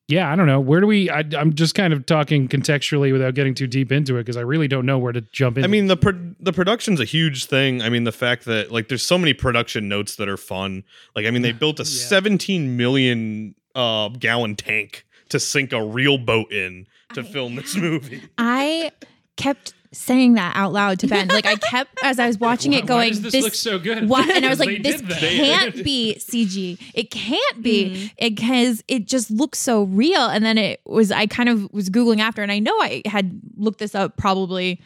yeah, 0.09 0.31
I 0.31 0.35
don't 0.35 0.47
know. 0.47 0.59
Where 0.59 0.81
do 0.81 0.87
we? 0.87 1.09
I, 1.09 1.23
I'm 1.37 1.53
just 1.53 1.75
kind 1.75 1.93
of 1.93 2.05
talking 2.05 2.47
contextually 2.47 3.11
without 3.13 3.35
getting 3.35 3.53
too 3.53 3.67
deep 3.67 3.91
into 3.91 4.17
it 4.17 4.21
because 4.21 4.37
I 4.37 4.41
really 4.41 4.67
don't 4.67 4.85
know 4.85 4.97
where 4.97 5.11
to 5.13 5.21
jump 5.21 5.57
in. 5.59 5.63
I 5.63 5.67
mean 5.67 5.85
the 5.87 5.95
pro- 5.97 6.33
the 6.39 6.51
production's 6.51 6.99
a 6.99 7.05
huge 7.05 7.45
thing. 7.45 7.81
I 7.83 7.89
mean 7.89 8.03
the 8.05 8.11
fact 8.11 8.45
that 8.45 8.71
like 8.71 8.87
there's 8.87 9.03
so 9.03 9.17
many 9.19 9.33
production 9.33 9.87
notes 9.87 10.15
that 10.15 10.27
are 10.27 10.35
fun. 10.37 10.83
Like 11.15 11.25
I 11.27 11.31
mean 11.31 11.43
they 11.43 11.51
built 11.51 11.79
a 11.79 11.83
Yeah. 11.83 12.07
17 12.07 12.75
million 12.75 13.53
uh 13.75 14.09
gallon 14.09 14.55
tank 14.55 15.05
to 15.29 15.39
sink 15.39 15.71
a 15.73 15.83
real 15.85 16.17
boat 16.17 16.51
in 16.51 16.87
to 17.13 17.21
I- 17.21 17.23
film 17.23 17.55
this 17.55 17.75
movie. 17.77 18.23
I 18.37 18.91
kept 19.37 19.73
saying 19.91 20.35
that 20.35 20.55
out 20.55 20.71
loud 20.71 20.99
to 20.99 21.07
Ben. 21.07 21.27
Like 21.29 21.45
I 21.45 21.55
kept 21.71 21.97
as 22.03 22.19
I 22.19 22.27
was 22.27 22.37
watching 22.37 22.71
Why- 22.73 22.77
it 22.77 22.81
why 22.83 22.87
going, 22.87 23.09
does 23.09 23.21
this, 23.21 23.31
this 23.33 23.43
look 23.43 23.55
so 23.55 23.79
good? 23.79 24.07
What? 24.07 24.29
And 24.35 24.45
I 24.45 24.49
was 24.49 24.59
like, 24.59 24.83
this 24.83 25.01
can't 25.01 25.75
be 25.83 26.15
CG. 26.19 26.79
It 26.93 27.09
can't 27.11 27.61
be 27.63 27.85
Mhm. 28.19 28.29
because 28.35 28.83
it 28.87 29.07
just 29.07 29.31
looks 29.31 29.57
so 29.59 29.83
real. 29.83 30.27
And 30.27 30.45
then 30.45 30.57
it 30.57 30.81
was, 30.85 31.11
I 31.11 31.25
kind 31.25 31.49
of 31.49 31.71
was 31.73 31.89
Googling 31.89 32.19
after, 32.19 32.43
and 32.43 32.51
I 32.51 32.59
know 32.59 32.75
I 32.81 33.01
had 33.05 33.41
looked 33.57 33.79
this 33.79 33.95
up 33.95 34.15
probably 34.17 34.79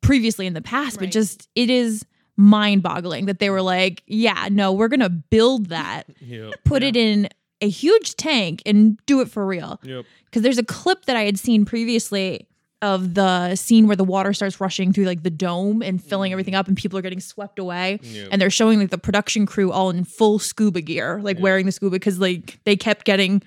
previously 0.00 0.46
in 0.46 0.54
the 0.54 0.62
past, 0.62 0.98
but 0.98 1.10
just 1.10 1.48
it 1.54 1.68
is 1.70 2.04
mind 2.36 2.82
boggling 2.82 3.26
that 3.26 3.38
they 3.38 3.50
were 3.50 3.62
like, 3.62 4.02
yeah, 4.06 4.48
no, 4.50 4.72
we're 4.72 4.88
going 4.88 5.00
to 5.00 5.08
build 5.10 5.66
that, 5.66 6.04
Yep. 6.20 6.54
put 6.64 6.82
it 6.82 6.96
in 6.96 7.28
a 7.60 7.68
huge 7.68 8.14
tank 8.16 8.62
and 8.66 8.98
do 9.06 9.20
it 9.20 9.30
for 9.30 9.44
real. 9.46 9.80
Yep. 9.82 10.04
Because 10.26 10.42
there's 10.42 10.58
a 10.58 10.62
clip 10.64 11.06
that 11.06 11.16
I 11.16 11.22
had 11.24 11.38
seen 11.38 11.64
previously 11.64 12.46
of 12.94 13.14
the 13.14 13.54
scene 13.56 13.86
where 13.86 13.96
the 13.96 14.04
water 14.14 14.32
starts 14.32 14.60
rushing 14.60 14.92
through 14.92 15.04
like 15.04 15.22
the 15.22 15.30
dome 15.46 15.82
and 15.82 16.02
filling 16.02 16.30
everything 16.32 16.54
up 16.54 16.68
and 16.68 16.76
people 16.76 16.98
are 16.98 17.02
getting 17.02 17.20
swept 17.20 17.58
away 17.58 17.98
Yep. 18.02 18.28
and 18.30 18.40
they're 18.40 18.50
showing 18.60 18.78
like 18.78 18.90
the 18.90 18.98
production 19.08 19.44
crew 19.46 19.72
all 19.72 19.90
in 19.90 20.04
full 20.04 20.38
scuba 20.38 20.80
gear 20.80 21.20
like 21.22 21.36
Yeah. 21.38 21.42
wearing 21.42 21.66
the 21.66 21.72
scuba 21.72 21.96
because 21.96 22.18
like 22.18 22.58
they 22.64 22.76
kept 22.76 23.04
getting 23.04 23.42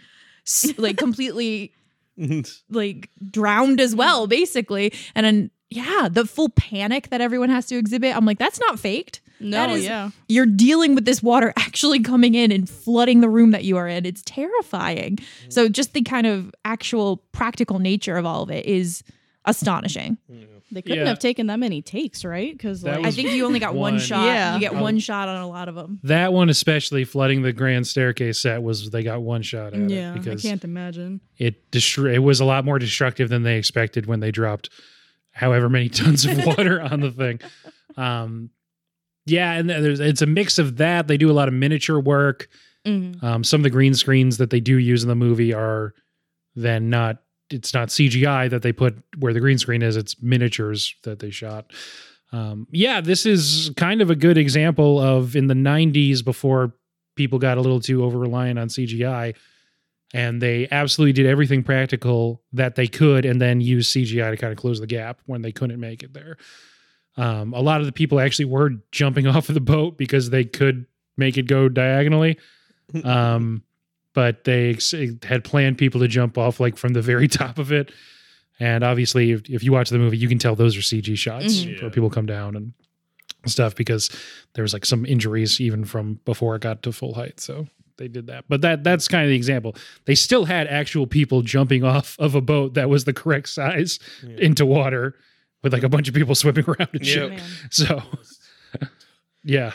like 0.78 0.98
completely 1.06 1.74
like 2.70 3.10
drowned 3.32 3.80
as 3.80 3.96
well 3.96 4.28
basically 4.28 4.94
and 5.16 5.26
then 5.26 5.52
yeah 5.70 6.10
the 6.12 6.26
full 6.26 6.50
panic 6.50 7.10
that 7.10 7.22
everyone 7.22 7.50
has 7.50 7.66
to 7.68 7.78
exhibit 7.78 8.16
i'm 8.16 8.26
like 8.26 8.40
that's 8.40 8.60
not 8.60 8.80
faked 8.80 9.22
No, 9.40 9.52
That 9.52 9.70
is- 9.78 9.86
yeah. 9.86 10.10
you're 10.28 10.46
dealing 10.46 10.96
with 10.96 11.06
this 11.06 11.24
water 11.24 11.54
actually 11.56 12.02
coming 12.02 12.36
in 12.36 12.52
and 12.52 12.70
flooding 12.70 13.22
the 13.22 13.30
room 13.30 13.52
that 13.52 13.64
you 13.64 13.78
are 13.78 13.88
in. 13.88 14.06
It's 14.06 14.22
terrifying. 14.26 15.16
Mm. 15.16 15.54
So 15.54 15.70
just 15.70 15.94
the 15.94 16.02
kind 16.02 16.28
of 16.28 16.52
actual 16.66 17.24
practical 17.32 17.80
nature 17.80 18.18
of 18.18 18.26
all 18.26 18.44
of 18.44 18.52
it 18.52 18.66
is 18.66 19.02
astonishing. 19.46 20.18
They 20.72 20.82
couldn't 20.84 21.00
Yeah. 21.00 21.06
have 21.08 21.18
taken 21.20 21.48
that 21.48 21.58
many 21.60 21.82
takes, 21.82 22.24
right? 22.24 22.52
Because 22.52 22.84
like, 22.84 23.04
I 23.06 23.10
think 23.12 23.32
you 23.32 23.46
only 23.46 23.60
got 23.60 23.74
one, 23.74 23.94
one. 23.94 24.00
shot. 24.00 24.26
Yeah. 24.26 24.54
You 24.54 24.60
get 24.60 24.74
Oh. 24.74 24.82
one 24.82 25.00
shot 25.00 25.28
on 25.28 25.38
a 25.42 25.48
lot 25.48 25.68
of 25.68 25.76
them. 25.76 26.00
that 26.04 26.32
one, 26.34 26.50
especially 26.50 27.06
flooding 27.06 27.42
the 27.42 27.52
grand 27.54 27.88
staircase 27.88 28.40
set, 28.40 28.62
was 28.62 28.90
they 28.92 29.02
got 29.02 29.22
one 29.22 29.42
shot 29.42 29.74
at 29.74 29.90
yeah, 29.90 30.14
it 30.16 30.28
I 30.28 30.36
can't 30.36 30.64
imagine. 30.64 31.22
it 31.38 31.72
destru- 31.72 32.14
it 32.14 32.20
was 32.20 32.40
a 32.40 32.46
lot 32.46 32.66
more 32.66 32.78
destructive 32.78 33.30
than 33.30 33.44
they 33.44 33.58
expected 33.58 34.06
when 34.06 34.20
they 34.20 34.30
dropped 34.32 34.70
however 35.32 35.70
many 35.70 35.90
tons 35.90 36.26
of 36.26 36.46
water 36.46 36.82
on 36.82 37.00
the 37.00 37.12
thing. 37.12 37.40
Um, 37.98 38.50
yeah, 39.26 39.54
and 39.54 39.70
there's 39.70 40.00
it's 40.00 40.22
a 40.22 40.26
mix 40.28 40.60
of 40.60 40.78
that. 40.78 41.08
They 41.08 41.18
do 41.18 41.32
a 41.32 41.34
lot 41.34 41.48
of 41.48 41.54
miniature 41.54 42.00
work. 42.00 42.48
Mhm. 42.86 43.24
Um, 43.24 43.44
some 43.44 43.60
of 43.60 43.64
the 43.64 43.70
green 43.70 43.94
screens 43.94 44.38
that 44.38 44.50
they 44.52 44.60
do 44.60 44.78
use 44.78 45.02
in 45.04 45.10
the 45.10 45.16
movie 45.16 45.54
are 45.54 45.94
then 46.56 46.90
not 46.90 47.22
it's 47.50 47.74
not 47.74 47.90
CGI 47.90 48.50
that 48.50 48.62
they 48.62 48.72
put 48.72 48.96
where 49.18 49.34
the 49.34 49.40
green 49.40 49.58
screen 49.58 49.82
is, 49.82 49.96
it's 49.96 50.22
miniatures 50.22 50.96
that 51.04 51.20
they 51.20 51.30
shot. 51.30 51.72
Um, 52.32 52.68
yeah, 52.72 53.02
this 53.02 53.26
is 53.26 53.72
kind 53.76 54.02
of 54.02 54.10
a 54.10 54.16
good 54.16 54.38
example 54.38 55.00
of 55.00 55.36
in 55.36 55.48
the 55.48 55.56
90s 55.56 56.24
before 56.24 56.74
people 57.16 57.40
got 57.40 57.58
a 57.58 57.62
little 57.62 57.80
too 57.80 58.04
over 58.04 58.18
reliant 58.18 58.60
on 58.60 58.68
CGI 58.68 59.36
and 60.14 60.42
they 60.42 60.68
absolutely 60.72 61.14
did 61.14 61.26
everything 61.26 61.64
practical 61.64 62.42
that 62.54 62.76
they 62.76 62.88
could 62.88 63.26
and 63.26 63.42
then 63.42 63.62
use 63.62 63.92
CGI 63.92 64.32
to 64.32 64.38
kind 64.38 64.52
of 64.52 64.58
close 64.58 64.80
the 64.80 64.88
gap 64.88 65.20
when 65.26 65.42
they 65.42 65.52
couldn't 65.52 65.80
make 65.80 66.04
it 66.04 66.14
there. 66.14 66.38
Um, 67.18 67.54
a 67.54 67.60
lot 67.62 67.80
of 67.82 67.86
the 67.86 67.92
people 67.92 68.20
actually 68.20 68.46
were 68.46 68.72
jumping 68.92 69.28
off 69.28 69.50
of 69.50 69.56
the 69.56 69.62
boat 69.62 69.98
because 69.98 70.30
they 70.30 70.46
could 70.46 70.86
make 71.18 71.38
it 71.38 71.48
go 71.48 71.68
diagonally 71.68 72.38
um, 73.04 73.64
but 74.20 74.44
they 74.44 74.72
ex- 74.72 74.94
had 75.24 75.46
planned 75.46 75.78
people 75.78 76.02
to 76.02 76.08
jump 76.10 76.38
off 76.38 76.60
like 76.60 76.76
from 76.76 76.92
the 76.92 77.02
very 77.02 77.28
top 77.42 77.58
of 77.58 77.72
it. 77.72 77.90
And 78.60 78.84
obviously, 78.84 79.32
if, 79.32 79.50
if 79.50 79.64
you 79.64 79.72
watch 79.72 79.90
the 79.90 79.98
movie, 79.98 80.18
you 80.18 80.28
can 80.28 80.38
tell 80.40 80.56
those 80.56 80.76
are 80.76 80.82
CG 80.82 81.18
shots 81.18 81.62
Mhm. 81.64 81.82
where 81.82 81.90
people 81.90 82.10
come 82.10 82.26
down 82.26 82.58
and 82.58 82.74
stuff 83.46 83.76
because 83.76 84.10
there 84.56 84.62
was 84.62 84.74
like 84.74 84.86
some 84.86 85.06
injuries 85.06 85.62
even 85.62 85.86
from 85.86 86.20
before 86.26 86.56
it 86.58 86.62
got 86.62 86.84
to 86.84 86.92
full 86.92 87.14
height. 87.14 87.40
So 87.40 87.68
they 87.98 88.10
did 88.10 88.28
that. 88.28 88.44
But 88.50 88.60
that 88.60 88.84
that's 88.84 89.08
kind 89.08 89.24
of 89.24 89.30
the 89.30 89.38
example. 89.38 89.78
They 90.04 90.16
still 90.16 90.44
had 90.44 90.68
actual 90.68 91.08
people 91.08 91.42
jumping 91.42 91.86
off 91.86 92.18
of 92.20 92.36
a 92.36 92.42
boat 92.42 92.74
that 92.74 92.90
was 92.90 93.06
the 93.06 93.14
correct 93.14 93.48
size 93.48 94.00
Yeah. 94.22 94.36
into 94.40 94.66
water 94.66 95.16
with 95.64 95.72
like 95.72 95.84
a 95.84 95.90
bunch 95.90 96.10
of 96.10 96.14
people 96.14 96.36
swimming 96.36 96.66
around 96.68 96.90
and 96.92 97.06
Yeah. 97.08 97.14
shit. 97.14 97.30
Man. 97.30 97.42
So 97.72 98.02
yeah, 99.46 99.72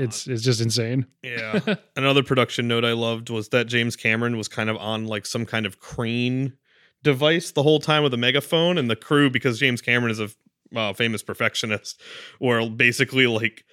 it's 0.00 0.26
it's 0.26 0.42
just 0.42 0.60
insane. 0.60 1.06
Yeah. 1.22 1.60
Another 1.96 2.22
production 2.22 2.68
note 2.68 2.84
I 2.84 2.92
loved 2.92 3.30
was 3.30 3.50
that 3.50 3.66
James 3.66 3.96
Cameron 3.96 4.36
was 4.36 4.48
kind 4.48 4.70
of 4.70 4.76
on 4.76 5.06
like 5.06 5.26
some 5.26 5.46
kind 5.46 5.66
of 5.66 5.78
crane 5.80 6.54
device 7.02 7.50
the 7.50 7.62
whole 7.62 7.80
time 7.80 8.02
with 8.02 8.14
a 8.14 8.18
megaphone, 8.18 8.78
and 8.78 8.90
the 8.90 8.96
crew, 8.96 9.30
because 9.30 9.58
James 9.58 9.80
Cameron 9.80 10.10
is 10.10 10.20
a 10.20 10.30
uh, 10.74 10.92
famous 10.92 11.22
perfectionist, 11.22 12.00
were 12.40 12.68
basically 12.68 13.26
like 13.26 13.64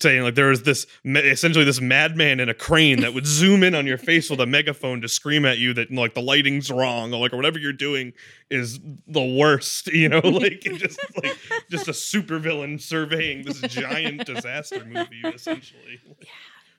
saying 0.00 0.22
like 0.22 0.36
there 0.36 0.48
was 0.48 0.62
this 0.62 0.86
essentially 1.04 1.64
this 1.64 1.80
madman 1.80 2.38
in 2.38 2.48
a 2.48 2.54
crane 2.54 3.00
that 3.00 3.12
would 3.12 3.26
zoom 3.26 3.62
in 3.62 3.74
on 3.74 3.86
your 3.86 3.98
face 3.98 4.30
with 4.30 4.40
a 4.40 4.46
megaphone 4.46 5.00
to 5.00 5.08
scream 5.08 5.44
at 5.44 5.58
you 5.58 5.74
that 5.74 5.90
like 5.90 6.14
the 6.14 6.22
lighting's 6.22 6.70
wrong 6.70 7.12
or 7.12 7.20
like 7.20 7.32
or 7.32 7.36
whatever 7.36 7.58
you're 7.58 7.72
doing 7.72 8.12
is 8.50 8.78
the 9.06 9.24
worst 9.38 9.88
you 9.88 10.08
know? 10.08 10.20
Like 10.30 10.60
just 10.60 11.00
like 11.22 11.36
just 11.70 11.88
a 11.88 11.92
supervillain 11.92 12.80
surveying 12.80 13.44
this 13.44 13.60
giant 13.62 14.24
disaster 14.26 14.84
movie 14.84 15.22
essentially. 15.24 16.00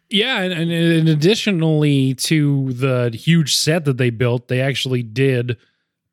Yeah, 0.09 0.39
and, 0.41 0.53
and, 0.53 0.71
and 0.71 1.09
additionally 1.09 2.15
to 2.15 2.73
the 2.73 3.11
huge 3.13 3.55
set 3.55 3.85
that 3.85 3.97
they 3.97 4.09
built, 4.09 4.47
they 4.47 4.61
actually 4.61 5.03
did 5.03 5.57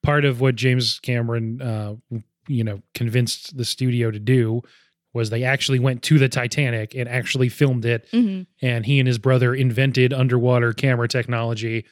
part 0.03 0.25
of 0.25 0.41
what 0.41 0.57
James 0.57 0.99
Cameron, 1.01 1.63
uh, 1.63 1.95
you 2.47 2.65
know, 2.65 2.83
convinced 2.95 3.57
the 3.57 3.65
studio 3.65 4.11
to 4.11 4.19
do 4.19 4.63
was 5.15 5.31
they 5.31 5.43
actually 5.45 5.79
went 5.79 6.03
to 6.05 6.19
the 6.19 6.29
Titanic 6.29 6.95
and 6.95 7.09
actually 7.09 7.49
filmed 7.49 7.85
it, 7.85 8.07
Mhm. 8.13 8.47
and 8.63 8.87
he 8.87 8.99
and 8.99 9.07
his 9.09 9.19
brother 9.19 9.55
invented 9.55 10.13
underwater 10.13 10.73
camera 10.73 11.09
technology 11.09 11.85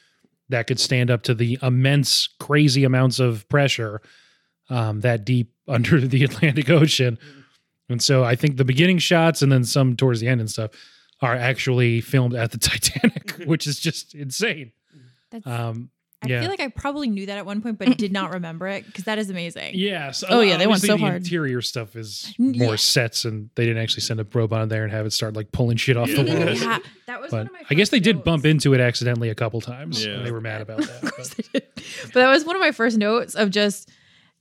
that 0.49 0.67
could 0.67 0.79
stand 0.79 1.09
up 1.11 1.23
to 1.23 1.33
the 1.33 1.57
immense, 1.61 2.27
crazy 2.39 2.83
amounts 2.83 3.19
of 3.19 3.47
pressure 3.49 4.01
um, 4.69 5.01
that 5.01 5.25
deep 5.25 5.51
under 5.67 5.99
the 5.99 6.23
Atlantic 6.23 6.69
Ocean. 6.69 7.17
And 7.89 8.01
so 8.01 8.23
I 8.23 8.35
think 8.35 8.57
the 8.57 8.65
beginning 8.65 8.97
shots 8.99 9.41
and 9.41 9.51
then 9.51 9.63
some 9.63 9.95
towards 9.95 10.19
the 10.19 10.27
end 10.27 10.41
and 10.41 10.49
stuff 10.49 10.71
are 11.21 11.35
actually 11.35 12.01
filmed 12.01 12.35
at 12.35 12.51
the 12.51 12.57
Titanic, 12.69 13.31
which 13.45 13.65
is 13.67 13.79
just 13.79 14.13
insane. 14.13 14.71
That's, 15.31 15.45
Um, 15.47 15.89
I 16.23 16.29
yeah. 16.29 16.41
feel 16.41 16.49
like 16.49 16.59
I 16.59 16.69
probably 16.69 17.09
knew 17.09 17.27
that 17.27 17.37
at 17.37 17.45
one 17.45 17.61
point, 17.61 17.77
but 17.77 17.95
did 17.95 18.11
not 18.11 18.33
remember 18.33 18.67
it 18.67 18.85
because 18.87 19.03
that 19.03 19.19
is 19.19 19.29
amazing. 19.29 19.75
Yes. 19.75 20.23
Oh, 20.27 20.41
yeah, 20.41 20.57
they 20.57 20.65
went 20.65 20.81
so 20.81 20.93
the 20.93 20.97
hard. 20.97 21.15
Interior 21.17 21.61
stuff 21.61 21.95
is 21.95 22.33
Yeah. 22.39 22.65
more 22.65 22.75
sets, 22.77 23.23
and 23.23 23.51
they 23.53 23.65
didn't 23.65 23.83
actually 23.83 24.01
send 24.01 24.19
a 24.19 24.25
robot 24.33 24.61
on 24.61 24.69
there 24.69 24.83
and 24.83 24.91
have 24.91 25.05
it 25.05 25.11
start 25.13 25.35
like 25.35 25.51
pulling 25.51 25.77
shit 25.77 25.95
off 25.95 26.07
the 26.09 26.23
Yeah. 26.23 26.45
walls. 26.45 26.61
Yeah, 26.61 26.79
that 27.05 27.21
was 27.21 27.31
one 27.31 27.41
But 27.43 27.47
of 27.47 27.53
my 27.53 27.59
I 27.69 27.75
guess 27.75 27.89
they 27.89 27.97
first 27.97 28.03
did 28.05 28.15
notes. 28.15 28.25
bump 28.25 28.45
into 28.47 28.73
it 28.73 28.79
accidentally 28.79 29.29
a 29.29 29.35
couple 29.35 29.61
times. 29.61 30.03
Yeah. 30.03 30.13
and 30.13 30.25
they 30.25 30.31
were 30.31 30.41
mad 30.41 30.61
about 30.61 30.79
that. 30.79 31.03
Of 31.03 31.11
but- 31.17 31.29
they 31.37 31.43
did. 31.59 31.63
But 32.05 32.13
that 32.15 32.29
was 32.29 32.43
one 32.45 32.55
of 32.55 32.61
my 32.61 32.71
first 32.71 32.97
notes 32.97 33.35
of 33.35 33.51
just 33.51 33.87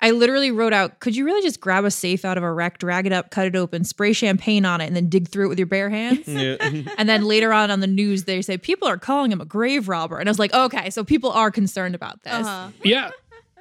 I 0.00 0.10
literally 0.10 0.50
wrote 0.50 0.74
out, 0.74 1.00
could 1.00 1.16
you 1.16 1.24
really 1.24 1.40
just 1.40 1.58
grab 1.58 1.84
a 1.84 1.90
safe 1.90 2.24
out 2.24 2.36
of 2.36 2.44
a 2.44 2.52
wreck, 2.52 2.78
drag 2.78 3.06
it 3.06 3.12
up, 3.12 3.30
cut 3.30 3.46
it 3.46 3.56
open, 3.56 3.82
spray 3.82 4.12
champagne 4.12 4.66
on 4.66 4.82
it, 4.82 4.86
and 4.86 4.94
then 4.94 5.08
dig 5.08 5.28
through 5.28 5.46
it 5.46 5.48
with 5.48 5.58
your 5.58 5.66
bare 5.66 5.88
hands? 5.88 6.26
yeah 6.28 6.56
and 6.98 7.08
then 7.08 7.24
later 7.24 7.52
on 7.52 7.70
on 7.70 7.80
the 7.80 7.86
news, 7.86 8.24
they 8.24 8.42
say 8.42 8.58
people 8.58 8.86
are 8.86 8.98
calling 8.98 9.32
him 9.32 9.40
a 9.40 9.46
grave 9.46 9.88
robber. 9.88 10.18
And 10.18 10.28
I 10.28 10.30
was 10.30 10.38
like, 10.38 10.52
okay, 10.52 10.90
so 10.90 11.02
people 11.02 11.30
are 11.30 11.50
concerned 11.50 11.94
about 11.94 12.22
this. 12.24 12.34
Uh-huh. 12.34 12.70
yeah, 12.84 13.10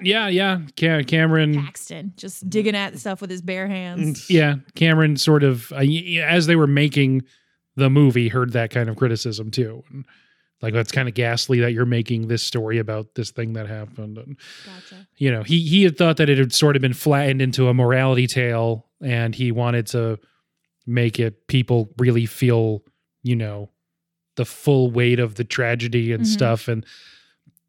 yeah, 0.01 0.27
yeah. 0.27 0.59
Ca- 0.77 1.03
Cameron, 1.03 1.55
Paxton 1.55 2.13
just 2.17 2.49
digging 2.49 2.75
at 2.75 2.99
stuff 2.99 3.21
with 3.21 3.29
his 3.29 3.41
bare 3.41 3.67
hands. 3.67 4.29
yeah, 4.29 4.55
Cameron 4.75 5.15
sort 5.15 5.43
of 5.43 5.71
uh, 5.71 5.77
as 6.21 6.47
they 6.47 6.57
were 6.57 6.67
making 6.67 7.23
the 7.75 7.89
movie 7.89 8.27
heard 8.27 8.51
that 8.53 8.71
kind 8.71 8.89
of 8.89 8.97
criticism 8.97 9.51
too. 9.51 9.83
And, 9.89 10.05
like 10.65 10.73
that's 10.73 10.91
kind 10.91 11.07
of 11.07 11.13
ghastly 11.13 11.59
that 11.61 11.71
you're 11.73 11.85
making 11.85 12.27
this 12.27 12.43
story 12.43 12.77
about 12.79 13.15
this 13.15 13.31
thing 13.31 13.53
that 13.53 13.67
happened. 13.67 14.17
And 14.17 14.35
Gotcha. 14.65 15.07
you 15.17 15.31
know, 15.31 15.43
he 15.43 15.59
he 15.61 15.83
had 15.83 15.97
thought 15.97 16.17
that 16.17 16.29
it 16.29 16.37
had 16.37 16.51
sort 16.53 16.75
of 16.75 16.81
been 16.81 16.93
flattened 16.93 17.41
into 17.41 17.67
a 17.69 17.73
morality 17.73 18.27
tale, 18.27 18.87
and 19.01 19.33
he 19.35 19.51
wanted 19.51 19.87
to 19.87 20.19
make 20.87 21.19
it 21.19 21.47
people 21.47 21.91
really 21.97 22.25
feel, 22.25 22.83
you 23.23 23.35
know, 23.35 23.69
the 24.35 24.45
full 24.45 24.91
weight 24.91 25.19
of 25.19 25.35
the 25.35 25.43
tragedy 25.43 26.11
and 26.11 26.23
Mhm. 26.23 26.27
stuff, 26.27 26.67
and 26.67 26.85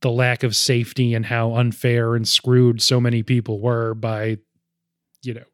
the 0.00 0.10
lack 0.10 0.42
of 0.42 0.54
safety 0.56 1.14
and 1.14 1.26
how 1.26 1.54
unfair 1.54 2.14
and 2.14 2.26
screwed 2.28 2.82
so 2.82 3.00
many 3.00 3.22
people 3.22 3.60
were 3.60 3.94
by, 3.94 4.36
you 5.22 5.34
know, 5.34 5.44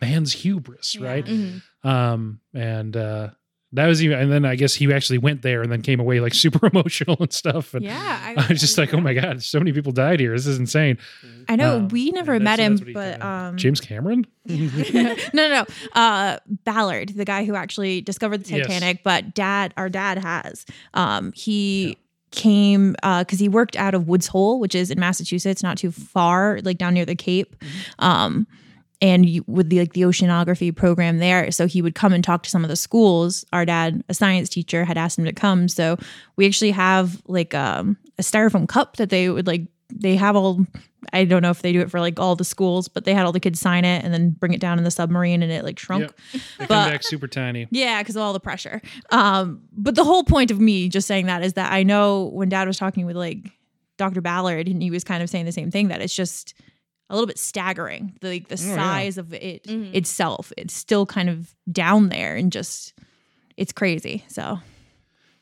man's 0.00 0.32
hubris, 0.32 0.94
Yeah. 0.94 1.06
right? 1.06 1.26
Mhm. 1.26 1.62
Um, 1.84 2.40
and 2.54 2.96
uh, 2.96 3.30
that 3.72 3.86
was 3.86 4.02
even, 4.02 4.18
and 4.18 4.32
then 4.32 4.44
I 4.44 4.56
guess 4.56 4.74
he 4.74 4.92
actually 4.92 5.18
went 5.18 5.42
there 5.42 5.62
and 5.62 5.70
then 5.70 5.80
came 5.82 6.00
away 6.00 6.18
like 6.20 6.34
super 6.44 6.66
emotional 6.66 7.16
and 7.20 7.32
stuff. 7.32 7.72
And 7.74 7.84
Yeah, 7.84 8.34
I 8.36 8.46
was 8.48 8.60
just 8.60 8.76
like, 8.78 8.92
oh 8.92 9.00
my 9.00 9.14
god, 9.14 9.42
so 9.42 9.58
many 9.58 9.72
people 9.72 9.92
died 9.92 10.18
here. 10.20 10.32
This 10.32 10.46
is 10.46 10.58
insane. 10.58 10.98
I 11.48 11.56
know 11.56 11.76
Um, 11.76 11.88
we 11.88 12.10
never 12.10 12.38
met 12.40 12.58
him, 12.58 12.78
but 12.92 13.22
um, 13.22 13.56
James 13.56 13.80
Cameron. 13.80 14.26
no, 14.46 15.14
no, 15.32 15.48
no. 15.48 15.66
Uh, 15.92 16.38
Ballard, 16.64 17.10
the 17.10 17.24
guy 17.24 17.44
who 17.44 17.54
actually 17.54 18.00
discovered 18.00 18.44
the 18.44 18.56
Yes. 18.56 18.66
Titanic, 18.66 19.02
but 19.04 19.34
dad, 19.34 19.72
our 19.76 19.88
dad 19.88 20.18
has. 20.18 20.66
Um, 20.94 21.32
he 21.34 21.96
came 22.32 22.92
because 23.02 23.38
he 23.40 23.48
worked 23.48 23.76
out 23.76 23.94
of 23.94 24.06
Woods 24.08 24.28
Hole, 24.28 24.60
which 24.60 24.74
is 24.74 24.90
in 24.90 24.98
Massachusetts, 25.00 25.62
not 25.62 25.76
too 25.78 25.90
far, 25.90 26.60
like 26.64 26.78
down 26.78 26.94
near 26.94 27.04
the 27.04 27.16
Cape. 27.16 27.56
Um, 27.98 28.46
and 29.02 29.28
you, 29.28 29.44
with 29.46 29.70
the 29.70 29.80
like 29.80 29.92
the 29.94 30.02
oceanography 30.02 30.74
program 30.74 31.18
there, 31.18 31.50
so 31.50 31.66
he 31.66 31.82
would 31.82 31.94
come 31.94 32.12
and 32.12 32.22
talk 32.22 32.42
to 32.42 32.50
some 32.50 32.64
of 32.64 32.68
the 32.68 32.76
schools. 32.76 33.44
Our 33.52 33.64
dad, 33.64 34.04
a 34.08 34.14
science 34.14 34.48
teacher, 34.48 34.84
had 34.84 34.98
asked 34.98 35.18
him 35.18 35.24
to 35.24 35.32
come, 35.32 35.68
so 35.68 35.96
we 36.36 36.46
actually 36.46 36.72
have 36.72 37.22
like 37.26 37.54
um, 37.54 37.96
a 38.18 38.22
styrofoam 38.22 38.68
cup 38.68 38.96
that 38.96 39.10
they 39.10 39.28
would 39.28 39.46
like. 39.46 39.62
They 39.92 40.16
have 40.16 40.36
all. 40.36 40.66
I 41.14 41.24
don't 41.24 41.42
know 41.42 41.50
if 41.50 41.62
they 41.62 41.72
do 41.72 41.80
it 41.80 41.90
for 41.90 41.98
like 41.98 42.20
all 42.20 42.36
the 42.36 42.44
schools, 42.44 42.86
but 42.86 43.04
they 43.04 43.14
had 43.14 43.24
all 43.24 43.32
the 43.32 43.40
kids 43.40 43.58
sign 43.58 43.86
it 43.86 44.04
and 44.04 44.12
then 44.12 44.30
bring 44.30 44.52
it 44.52 44.60
down 44.60 44.76
in 44.76 44.84
the 44.84 44.90
submarine, 44.90 45.42
and 45.42 45.50
it 45.50 45.64
like 45.64 45.78
shrunk. 45.78 46.02
Yep. 46.02 46.42
They 46.58 46.66
come 46.66 46.90
back 46.90 47.02
super 47.02 47.26
tiny. 47.26 47.66
Yeah, 47.70 48.02
because 48.02 48.16
of 48.16 48.22
all 48.22 48.34
the 48.34 48.40
pressure. 48.40 48.82
Um, 49.10 49.62
but 49.72 49.94
the 49.94 50.04
whole 50.04 50.24
point 50.24 50.50
of 50.50 50.60
me 50.60 50.88
just 50.88 51.08
saying 51.08 51.26
that 51.26 51.42
is 51.42 51.54
that 51.54 51.72
I 51.72 51.82
know 51.82 52.26
when 52.34 52.50
Dad 52.50 52.68
was 52.68 52.76
talking 52.76 53.06
with 53.06 53.16
like 53.16 53.50
Dr. 53.96 54.20
Ballard, 54.20 54.68
and 54.68 54.82
he 54.82 54.90
was 54.90 55.04
kind 55.04 55.22
of 55.22 55.30
saying 55.30 55.46
the 55.46 55.52
same 55.52 55.70
thing 55.70 55.88
that 55.88 56.02
it's 56.02 56.14
just 56.14 56.54
a 57.10 57.14
little 57.14 57.26
bit 57.26 57.38
staggering, 57.38 58.14
the, 58.22 58.28
like 58.28 58.48
the 58.48 58.54
Oh, 58.58 58.66
yeah. 58.66 58.74
size 58.76 59.18
of 59.18 59.34
it 59.34 59.64
Mhm. 59.64 59.94
itself. 59.94 60.52
It's 60.56 60.72
still 60.72 61.04
kind 61.04 61.28
of 61.28 61.54
down 61.70 62.08
there, 62.08 62.36
and 62.36 62.50
just 62.50 62.94
it's 63.58 63.72
crazy. 63.72 64.24
So 64.28 64.60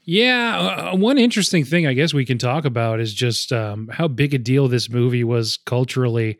Yeah, 0.04 0.90
uh, 0.92 0.96
one 0.96 1.18
interesting 1.18 1.64
thing 1.66 1.86
I 1.86 1.92
guess 1.92 2.14
we 2.14 2.24
can 2.24 2.38
talk 2.38 2.64
about 2.64 2.98
is 2.98 3.12
just 3.12 3.52
um, 3.52 3.88
how 3.92 4.08
big 4.08 4.32
a 4.34 4.38
deal 4.38 4.66
this 4.66 4.88
movie 4.88 5.22
was 5.24 5.58
culturally, 5.66 6.38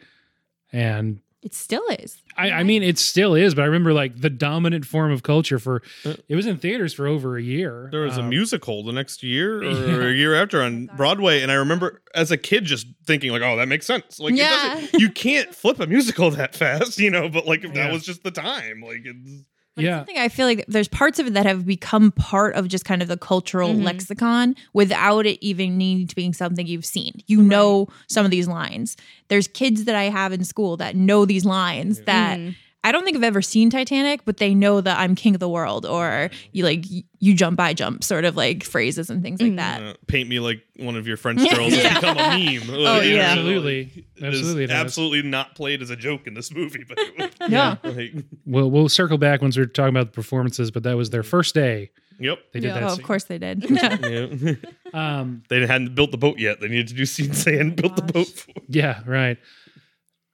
and 0.73 1.21
it 1.43 1.55
still 1.55 1.87
is. 2.01 2.21
I, 2.37 2.51
I 2.51 2.63
mean 2.65 2.83
it 2.83 2.99
still 2.99 3.35
is. 3.35 3.55
But 3.55 3.63
I 3.63 3.65
remember 3.67 3.93
like 3.93 4.21
the 4.21 4.31
dominant 4.31 4.85
form 4.85 5.13
of 5.13 5.23
culture 5.23 5.59
for 5.59 5.83
Uh, 6.05 6.15
it 6.29 6.35
was 6.37 6.47
in 6.47 6.57
theaters 6.59 6.93
for 6.95 7.07
over 7.07 7.37
a 7.37 7.43
year. 7.43 7.89
There 7.93 8.03
was 8.03 8.17
a 8.17 8.23
Um, 8.23 8.29
musical 8.29 8.83
the 8.85 8.93
next 8.93 9.23
year 9.23 9.63
or 9.63 9.65
Yeah. 9.71 10.09
a 10.09 10.13
year 10.13 10.35
after 10.35 10.63
on 10.63 10.87
Broadway, 10.97 11.41
and 11.43 11.51
I 11.53 11.55
remember 11.55 12.03
as 12.15 12.31
a 12.31 12.37
kid 12.37 12.65
just 12.65 12.87
thinking 13.07 13.31
like, 13.31 13.43
"Oh, 13.43 13.57
that 13.57 13.69
makes 13.69 13.87
sense." 13.87 14.19
Like, 14.19 14.35
Yeah. 14.37 14.75
doesn't- 14.75 15.01
you 15.01 15.11
can't 15.11 15.55
flip 15.55 15.79
a 15.81 15.87
musical 15.87 16.31
that 16.33 16.55
fast, 16.57 16.99
you 16.99 17.11
know. 17.11 17.29
But 17.29 17.47
like, 17.47 17.65
if 17.65 17.73
Yeah. 17.75 17.85
that 17.85 17.93
was 17.93 18.05
just 18.05 18.23
the 18.25 18.31
time, 18.33 18.81
like, 18.85 19.03
it's, 19.05 19.45
But 19.79 19.85
Yeah. 19.85 19.99
something 19.99 20.19
I 20.19 20.29
feel 20.29 20.47
like 20.47 20.65
there's 20.67 20.89
parts 20.89 21.21
of 21.21 21.29
it 21.29 21.35
that 21.35 21.47
have 21.47 21.65
become 21.65 22.11
part 22.11 22.57
of 22.57 22.67
just 22.67 22.85
kind 22.85 23.01
of 23.01 23.07
the 23.07 23.17
cultural 23.17 23.73
Mhm. 23.75 23.85
lexicon 23.85 24.57
without 24.73 25.25
it 25.25 25.39
even 25.41 25.79
needing 25.79 26.09
to 26.09 26.17
being 26.17 26.33
something 26.33 26.67
you've 26.67 26.85
seen. 26.85 27.23
You 27.29 27.41
know 27.41 27.87
some 28.09 28.25
of 28.25 28.33
these 28.33 28.49
lines. 28.49 28.97
There's 29.29 29.47
kids 29.47 29.85
that 29.85 29.95
I 29.95 30.05
have 30.05 30.33
in 30.33 30.43
school 30.43 30.77
that 30.79 30.97
know 30.97 31.25
these 31.25 31.45
lines 31.45 32.01
that 32.07 32.41
Mhm. 32.41 32.55
I 32.85 32.93
don't 32.93 33.05
think 33.05 33.17
I've 33.17 33.25
ever 33.25 33.43
seen 33.43 33.71
Titanic, 33.71 34.25
but 34.25 34.37
they 34.37 34.55
know 34.55 34.81
that 34.81 34.99
I'm 34.99 35.15
king 35.17 35.35
of 35.35 35.41
the 35.41 35.49
world 35.49 35.85
or 35.85 36.31
you 36.53 36.65
like 36.65 36.85
you 37.19 37.35
jump 37.35 37.59
I 37.61 37.75
jump 37.75 38.05
sort 38.05 38.25
of 38.25 38.37
like 38.37 38.63
phrases 38.63 39.11
and 39.11 39.21
things 39.23 39.43
like 39.43 39.53
Mhm. 39.53 39.57
that. 39.57 39.83
uh, 39.83 39.95
paint 40.07 40.29
me 40.29 40.39
like 40.39 40.63
one 40.77 40.95
of 40.95 41.07
your 41.07 41.17
French 41.17 41.39
girls 41.55 41.75
Yeah. 41.77 41.89
has 41.89 41.95
become 42.01 42.17
a 42.17 42.39
meme. 42.39 42.71
Oh, 42.87 43.01
You 43.01 43.17
yeah. 43.17 43.23
Absolutely. 43.33 43.93
like, 43.97 44.05
Absolutely 44.23 44.65
it 44.65 44.71
has. 44.71 44.79
absolutely 44.81 45.23
not 45.29 45.55
played 45.57 45.83
as 45.83 45.91
a 45.91 45.97
joke 45.97 46.27
in 46.29 46.35
this 46.35 46.53
movie, 46.55 46.85
but 46.89 46.99
it 47.19 47.35
Yeah. 47.49 47.77
like, 47.83 48.15
We'll 48.47 48.71
we'll 48.71 48.89
circle 48.89 49.19
back 49.19 49.43
once 49.43 49.57
we're 49.57 49.67
talking 49.67 49.91
about 49.95 50.07
the 50.07 50.13
performances, 50.15 50.71
but 50.71 50.85
that 50.85 50.97
was 50.97 51.11
their 51.11 51.25
first 51.25 51.55
day. 51.57 51.91
yep. 52.21 52.39
They 52.53 52.61
did 52.61 52.69
Yeah. 52.69 52.75
that. 52.75 52.83
Oh, 52.85 52.93
of 52.93 53.03
course 53.03 53.25
they 53.25 53.39
did. 53.39 53.67
Yeah. 53.71 54.55
Um, 54.95 55.43
they 55.49 55.67
hadn't 55.67 55.95
built 55.95 56.13
the 56.13 56.17
boat 56.19 56.39
yet. 56.39 56.61
They 56.61 56.69
needed 56.69 56.89
to 56.89 56.95
do 56.95 57.05
scenes 57.07 57.45
they 57.45 57.57
hadn't 57.57 57.77
built 57.77 57.97
the 57.97 58.03
boat 58.13 58.29
for. 58.29 58.53
Yeah, 58.69 59.01
right. 59.05 59.37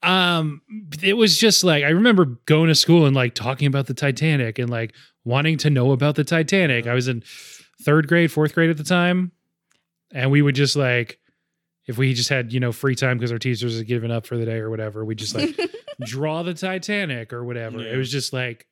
Um, 0.05 0.61
it 1.03 1.15
was 1.15 1.39
just 1.39 1.65
like 1.65 1.83
I 1.85 1.89
remember 1.89 2.27
going 2.47 2.69
to 2.69 2.75
school 2.75 3.07
and 3.07 3.17
like 3.17 3.35
talking 3.35 3.67
about 3.67 3.87
the 3.87 3.95
Titanic 3.95 4.59
and 4.59 4.69
like 4.69 4.95
wanting 5.25 5.57
to 5.59 5.71
know 5.71 5.93
about 5.93 6.15
the 6.15 6.25
Titanic. 6.25 6.87
I 6.87 6.95
was 6.95 7.09
in 7.09 7.23
third 7.83 8.07
grade, 8.07 8.31
fourth 8.31 8.55
grade 8.55 8.71
at 8.71 8.77
the 8.77 8.85
time, 8.85 9.33
and 10.13 10.31
we 10.31 10.43
would 10.43 10.55
just 10.55 10.77
like 10.77 11.19
if 11.87 11.99
we 11.99 12.15
just 12.15 12.29
had 12.29 12.53
you 12.53 12.61
know 12.61 12.73
free 12.73 12.95
time 12.95 13.19
because 13.19 13.33
our 13.33 13.39
teachers 13.39 13.77
had 13.77 13.87
given 13.87 14.11
up 14.11 14.27
for 14.27 14.37
the 14.37 14.45
day 14.45 14.59
or 14.59 14.71
whatever, 14.71 15.05
we 15.05 15.15
just 15.15 15.35
like 15.35 15.59
draw 16.01 16.43
the 16.43 16.55
Titanic 16.55 17.33
or 17.33 17.45
whatever. 17.45 17.81
Yeah. 17.81 17.95
It 17.95 17.97
was 17.97 18.11
just 18.11 18.33
like 18.33 18.67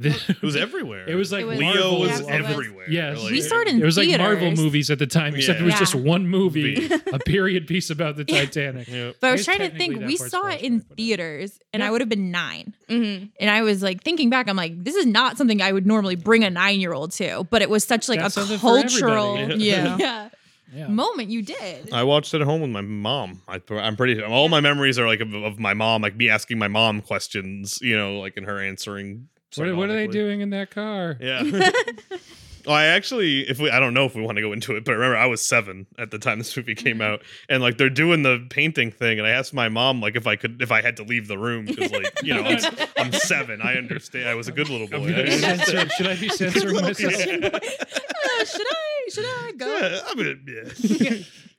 It 0.00 0.42
was 0.42 0.56
everywhere. 0.66 1.08
It 1.08 1.14
was 1.14 1.30
like 1.30 1.42
It 1.42 1.46
was- 1.46 1.58
Leo 1.58 1.98
was 2.00 2.10
was. 2.22 2.28
everywhere. 2.28 2.90
Yes. 2.90 3.22
Like, 3.22 3.30
We 3.30 3.40
started. 3.40 3.70
it 3.70 3.74
in 3.76 3.82
it 3.82 3.84
was 3.84 3.96
like 3.96 4.08
Marvel 4.18 4.50
movies 4.52 4.90
at 4.90 4.98
the 4.98 5.06
time, 5.06 5.34
except 5.36 5.60
it 5.60 5.64
was 5.64 5.74
Yeah. 5.74 5.78
just 5.78 5.94
one 5.94 6.26
movie, 6.26 6.74
Movie. 6.88 6.94
a 7.12 7.18
period 7.20 7.66
piece 7.68 7.90
about 7.90 8.16
the 8.16 8.24
Titanic. 8.24 8.88
Yeah. 8.88 9.12
But 9.20 9.28
I 9.28 9.30
I 9.30 9.32
was 9.32 9.44
trying 9.44 9.58
to 9.60 9.70
think. 9.70 10.00
We 10.04 10.16
saw 10.16 10.48
it 10.48 10.62
in 10.62 10.80
theaters, 10.80 11.60
and 11.72 11.80
Yeah. 11.80 11.86
I 11.88 11.90
would 11.92 12.00
have 12.00 12.08
been 12.08 12.30
nine. 12.32 12.74
Mhm. 12.90 13.30
And 13.38 13.50
I 13.50 13.62
was 13.62 13.82
like 13.82 14.02
thinking 14.02 14.30
back, 14.30 14.48
I'm 14.48 14.56
like, 14.56 14.82
this 14.82 14.96
is 14.96 15.06
not 15.06 15.38
something 15.38 15.62
I 15.62 15.70
would 15.70 15.86
normally 15.86 16.16
bring 16.16 16.42
a 16.44 16.50
nine 16.50 16.80
year 16.80 16.92
old 16.92 17.12
to, 17.12 17.44
but 17.50 17.62
it 17.62 17.70
was 17.70 17.84
such 17.84 18.08
like 18.08 18.18
That's 18.18 18.36
a 18.36 18.58
cultural 18.58 19.36
everybody. 19.36 19.64
Yeah. 19.64 19.96
yeah, 20.00 20.28
Yeah. 20.74 20.88
moment 20.88 21.28
you 21.30 21.42
did. 21.42 21.92
I 21.92 22.02
watched 22.02 22.34
it 22.34 22.40
at 22.40 22.46
home 22.46 22.60
with 22.62 22.70
my 22.70 22.80
mom. 22.80 23.42
I, 23.46 23.60
I'm 23.70 23.94
pretty. 23.96 24.20
All 24.22 24.48
my 24.48 24.60
memories 24.60 24.98
are 24.98 25.06
like 25.06 25.20
of, 25.20 25.32
of 25.34 25.60
my 25.60 25.72
mom, 25.74 26.02
like 26.02 26.16
me 26.16 26.28
asking 26.28 26.58
my 26.58 26.68
mom 26.68 27.00
questions, 27.00 27.78
you 27.80 27.96
know, 27.96 28.18
like 28.18 28.36
and 28.36 28.44
her 28.46 28.58
answering. 28.60 29.28
What, 29.56 29.74
what 29.76 29.90
are 29.90 29.94
they 29.94 30.06
doing 30.06 30.40
in 30.40 30.50
that 30.50 30.70
car? 30.70 31.16
Yeah. 31.20 31.42
well, 32.66 32.74
I 32.74 32.86
actually, 32.86 33.40
if 33.48 33.58
we, 33.58 33.70
I 33.70 33.78
don't 33.80 33.94
know 33.94 34.04
if 34.06 34.14
we 34.14 34.22
want 34.22 34.36
to 34.36 34.42
go 34.42 34.52
into 34.52 34.74
it, 34.76 34.84
but 34.84 34.92
I 34.92 34.94
remember 34.94 35.16
I 35.16 35.26
was 35.26 35.46
seven 35.46 35.86
at 35.98 36.10
the 36.10 36.18
time 36.18 36.38
this 36.38 36.56
movie 36.56 36.74
came 36.74 37.00
out, 37.00 37.22
and 37.48 37.62
like 37.62 37.78
they're 37.78 37.90
doing 37.90 38.22
the 38.22 38.46
painting 38.50 38.90
thing, 38.90 39.18
and 39.18 39.26
I 39.26 39.30
asked 39.30 39.52
my 39.54 39.68
mom 39.68 40.00
like 40.00 40.16
if 40.16 40.26
I 40.26 40.36
could, 40.36 40.62
if 40.62 40.72
I 40.72 40.82
had 40.82 40.96
to 40.98 41.02
leave 41.04 41.28
the 41.28 41.38
room 41.38 41.66
because 41.66 41.92
like 41.92 42.06
you 42.22 42.34
know 42.34 42.42
I'm, 42.42 42.58
I'm 42.98 43.12
seven, 43.12 43.60
I 43.62 43.74
understand. 43.74 44.28
I 44.28 44.34
was 44.34 44.48
a 44.48 44.52
good 44.52 44.68
little 44.68 44.88
I'm 44.92 45.02
boy. 45.02 45.10
gonna 45.10 45.22
I 45.24 45.28
censor- 45.30 45.88
should 45.90 46.06
I 46.06 46.16
be 46.16 46.28
censoring 46.28 46.74
myself? 46.80 47.26
Yeah. 47.26 47.48
Uh, 47.52 48.44
should 48.44 48.66
I? 48.66 49.08
Should 49.10 49.24
I 49.26 49.52
go? 49.56 49.78
Yeah, 49.78 50.00
I'm 50.08 50.16
gonna, 50.16 50.34
yeah. 50.46 51.16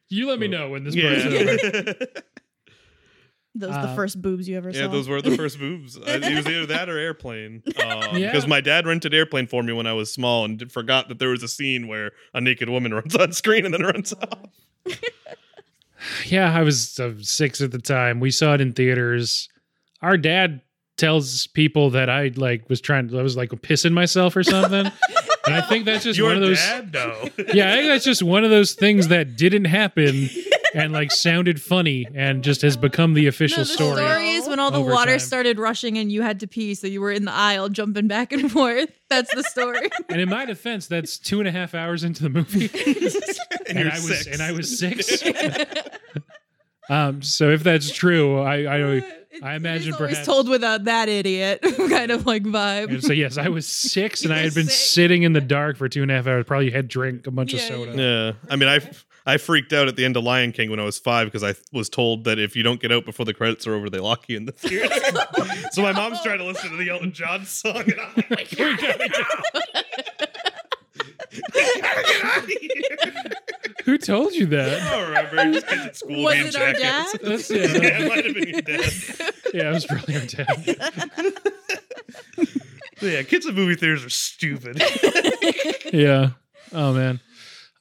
You 0.10 0.28
let 0.28 0.40
me 0.40 0.48
know 0.48 0.70
when 0.70 0.84
this 0.84 0.96
part's 0.96 1.26
over. 1.26 2.06
Yeah. 3.56 3.68
Those 3.68 3.76
Uh, 3.76 3.82
the 3.88 3.96
first 3.96 4.22
boobs 4.22 4.48
you 4.50 4.58
ever 4.58 4.70
Yeah, 4.70 4.76
saw. 4.76 4.82
Yeah, 4.82 4.88
those 4.92 5.08
were 5.10 5.22
the 5.22 5.36
first 5.38 5.58
boobs. 5.60 5.98
Uh, 5.98 6.02
it 6.06 6.36
was 6.36 6.46
either 6.48 6.66
that 6.68 6.90
or 6.90 6.98
airplane. 6.98 7.64
Because 7.76 8.18
Yeah. 8.20 8.46
my 8.48 8.62
dad 8.62 8.86
rented 8.86 9.14
airplane 9.14 9.48
for 9.48 9.64
me 9.64 9.72
when 9.74 9.88
I 9.88 9.94
was 9.94 10.12
small 10.12 10.46
and 10.46 10.60
d- 10.60 10.66
forgot 10.66 11.08
that 11.10 11.20
there 11.20 11.30
was 11.30 11.42
a 11.44 11.48
scene 11.48 11.88
where 11.88 12.12
a 12.34 12.42
naked 12.42 12.70
woman 12.70 12.94
runs 13.00 13.16
on 13.16 13.32
screen 13.34 13.66
and 13.66 13.74
then 13.74 13.82
runs 13.84 14.14
off. 14.14 14.50
Yeah, 16.26 16.54
I 16.56 16.62
was 16.62 17.00
uh, 17.00 17.14
six 17.22 17.62
at 17.62 17.72
the 17.72 17.80
time. 17.80 18.20
We 18.20 18.30
saw 18.30 18.54
it 18.54 18.62
in 18.62 18.74
theaters. 18.74 19.50
Our 20.02 20.18
dad 20.18 20.62
tells 20.98 21.48
people 21.48 21.90
that 21.92 22.10
I 22.10 22.32
like 22.36 22.70
was 22.70 22.80
trying. 22.82 23.16
I 23.16 23.22
was 23.24 23.36
like 23.36 23.50
pissing 23.50 23.92
myself 23.94 24.36
or 24.36 24.44
something. 24.44 24.86
and 25.46 25.56
I 25.56 25.62
think 25.62 25.86
that's 25.86 26.04
just 26.04 26.18
Your 26.20 26.28
one 26.28 26.38
of 26.38 26.42
those. 26.44 26.58
dad? 26.60 26.94
No. 26.94 27.30
Yeah, 27.54 27.72
I 27.74 27.78
think 27.78 27.88
that's 27.88 28.06
just 28.06 28.22
one 28.22 28.44
of 28.44 28.50
those 28.52 28.74
things 28.74 29.08
that 29.08 29.36
didn't 29.36 29.66
happen 29.66 30.30
and 30.76 30.94
like 30.94 31.12
sounded 31.12 31.62
funny 31.62 32.06
and 32.14 32.44
just 32.44 32.62
has 32.62 32.78
become 32.78 33.14
the 33.16 33.28
official 33.28 33.60
No, 33.60 33.64
the 33.64 33.70
story. 33.74 33.96
story 33.96 34.30
is 34.32 34.48
when 34.48 34.60
all 34.60 34.70
the 34.72 34.82
water 34.82 35.12
time. 35.14 35.20
started 35.20 35.58
rushing 35.58 35.98
and 35.98 36.12
you 36.12 36.22
had 36.22 36.40
to 36.42 36.48
pee, 36.48 36.76
so 36.76 36.86
you 36.88 37.02
were 37.02 37.12
in 37.12 37.26
the 37.26 37.34
aisle 37.34 37.70
jumping 37.70 38.08
back 38.08 38.32
and 38.32 38.52
forth. 38.52 38.90
That's 39.10 39.34
the 39.34 39.44
story. 39.44 39.90
And 40.10 40.20
in 40.22 40.30
my 40.30 40.46
defense, 40.46 40.88
that's 40.88 41.18
two 41.18 41.40
and 41.40 41.48
a 41.48 41.52
half 41.52 41.74
hours 41.74 42.04
into 42.04 42.24
the 42.24 42.30
movie. 42.30 42.70
and, 43.68 43.78
and 43.80 43.90
I 43.90 43.96
was 43.96 44.20
six. 44.20 44.28
and 44.28 44.42
I 44.42 44.52
was 44.52 44.80
six. 44.80 45.24
um, 46.90 47.22
so 47.24 47.50
if 47.52 47.64
that's 47.64 47.92
true, 47.92 48.40
I 48.40 48.56
I, 48.76 49.04
I 49.44 49.56
imagine 49.56 49.90
It's 49.90 49.98
perhaps. 49.98 50.26
told 50.26 50.48
with 50.48 50.64
a 50.64 50.80
that 50.84 51.10
idiot 51.10 51.62
kind 51.90 52.12
of 52.12 52.26
like 52.26 52.44
vibe. 52.44 53.02
So 53.02 53.12
yes, 53.14 53.38
I 53.38 53.50
was 53.50 53.68
six, 53.68 54.24
and 54.24 54.34
I 54.34 54.38
had 54.40 54.54
been 54.54 54.66
six. 54.68 54.92
sitting 54.92 55.24
in 55.24 55.34
the 55.34 55.42
dark 55.42 55.78
for 55.78 55.90
two 55.90 56.02
and 56.04 56.12
a 56.12 56.16
half 56.16 56.28
hours. 56.28 56.46
Probably 56.46 56.72
had 56.72 56.88
drank 56.88 57.26
a 57.28 57.32
bunch 57.32 57.54
Yeah, 57.54 57.60
of 57.62 57.66
soda. 57.68 57.96
Yeah. 58.44 58.52
I 58.52 58.56
mean, 58.56 58.70
I, 58.70 58.80
I 59.26 59.38
freaked 59.38 59.74
out 59.74 59.88
at 59.88 59.96
the 59.96 60.06
end 60.06 60.18
of 60.18 60.24
Lion 60.24 60.52
King 60.52 60.70
when 60.70 60.80
I 60.80 60.84
was 60.84 61.00
five 61.00 61.26
because 61.28 61.44
I 61.44 61.56
was 61.74 61.90
told 61.90 62.26
that 62.26 62.38
if 62.38 62.56
you 62.56 62.62
don't 62.64 62.80
get 62.80 62.92
out 62.92 63.06
before 63.06 63.26
the 63.26 63.34
credits 63.34 63.66
are 63.66 63.74
over, 63.74 63.90
they 63.90 63.98
lock 64.00 64.26
you 64.30 64.38
in 64.38 64.46
the 64.46 64.52
theater. 64.52 64.94
so 65.72 65.82
my 65.82 65.92
mom's 65.92 66.22
trying 66.22 66.38
to 66.38 66.44
listen 66.46 66.70
to 66.72 66.78
the 66.78 66.90
Elton 66.90 67.12
John 67.12 67.44
song, 67.46 67.78
and 67.78 67.96
I'm 68.00 68.24
like, 68.30 68.52
we 68.52 68.78
gotta 68.78 69.10
go. 69.10 69.24
we 71.54 71.82
gotta 71.82 72.04
get 72.04 72.24
out 72.26 72.44
of 72.44 72.50
here. 72.50 73.32
Who 73.86 73.98
told 73.98 74.34
you 74.34 74.46
I 74.46 74.50
that? 74.50 74.92
don't 74.92 75.08
remember. 75.10 75.54
Just 75.54 75.68
kids 75.68 75.86
at 75.86 75.96
school 75.96 76.24
Was 76.24 76.34
being 76.36 76.48
it 76.48 76.56
our 76.56 76.74
jackets. 76.74 77.12
dad? 77.14 77.22
That's 77.24 77.50
yeah, 77.52 77.58
yeah, 77.82 78.00
it 78.00 78.10
might 78.10 78.26
have 78.26 78.34
been 78.36 78.48
your 78.50 78.62
dad. 78.62 78.94
yeah. 79.54 79.70
It 79.70 79.74
was 79.74 79.86
probably 79.86 80.16
our 80.16 80.26
dad. 80.26 81.34
Yeah, 83.02 83.24
kids 83.24 83.46
at 83.46 83.54
movie 83.54 83.76
theaters 83.76 84.06
are 84.06 84.10
stupid. 84.10 84.82
Yeah. 85.94 86.30
Oh 86.74 86.94
man. 86.94 87.20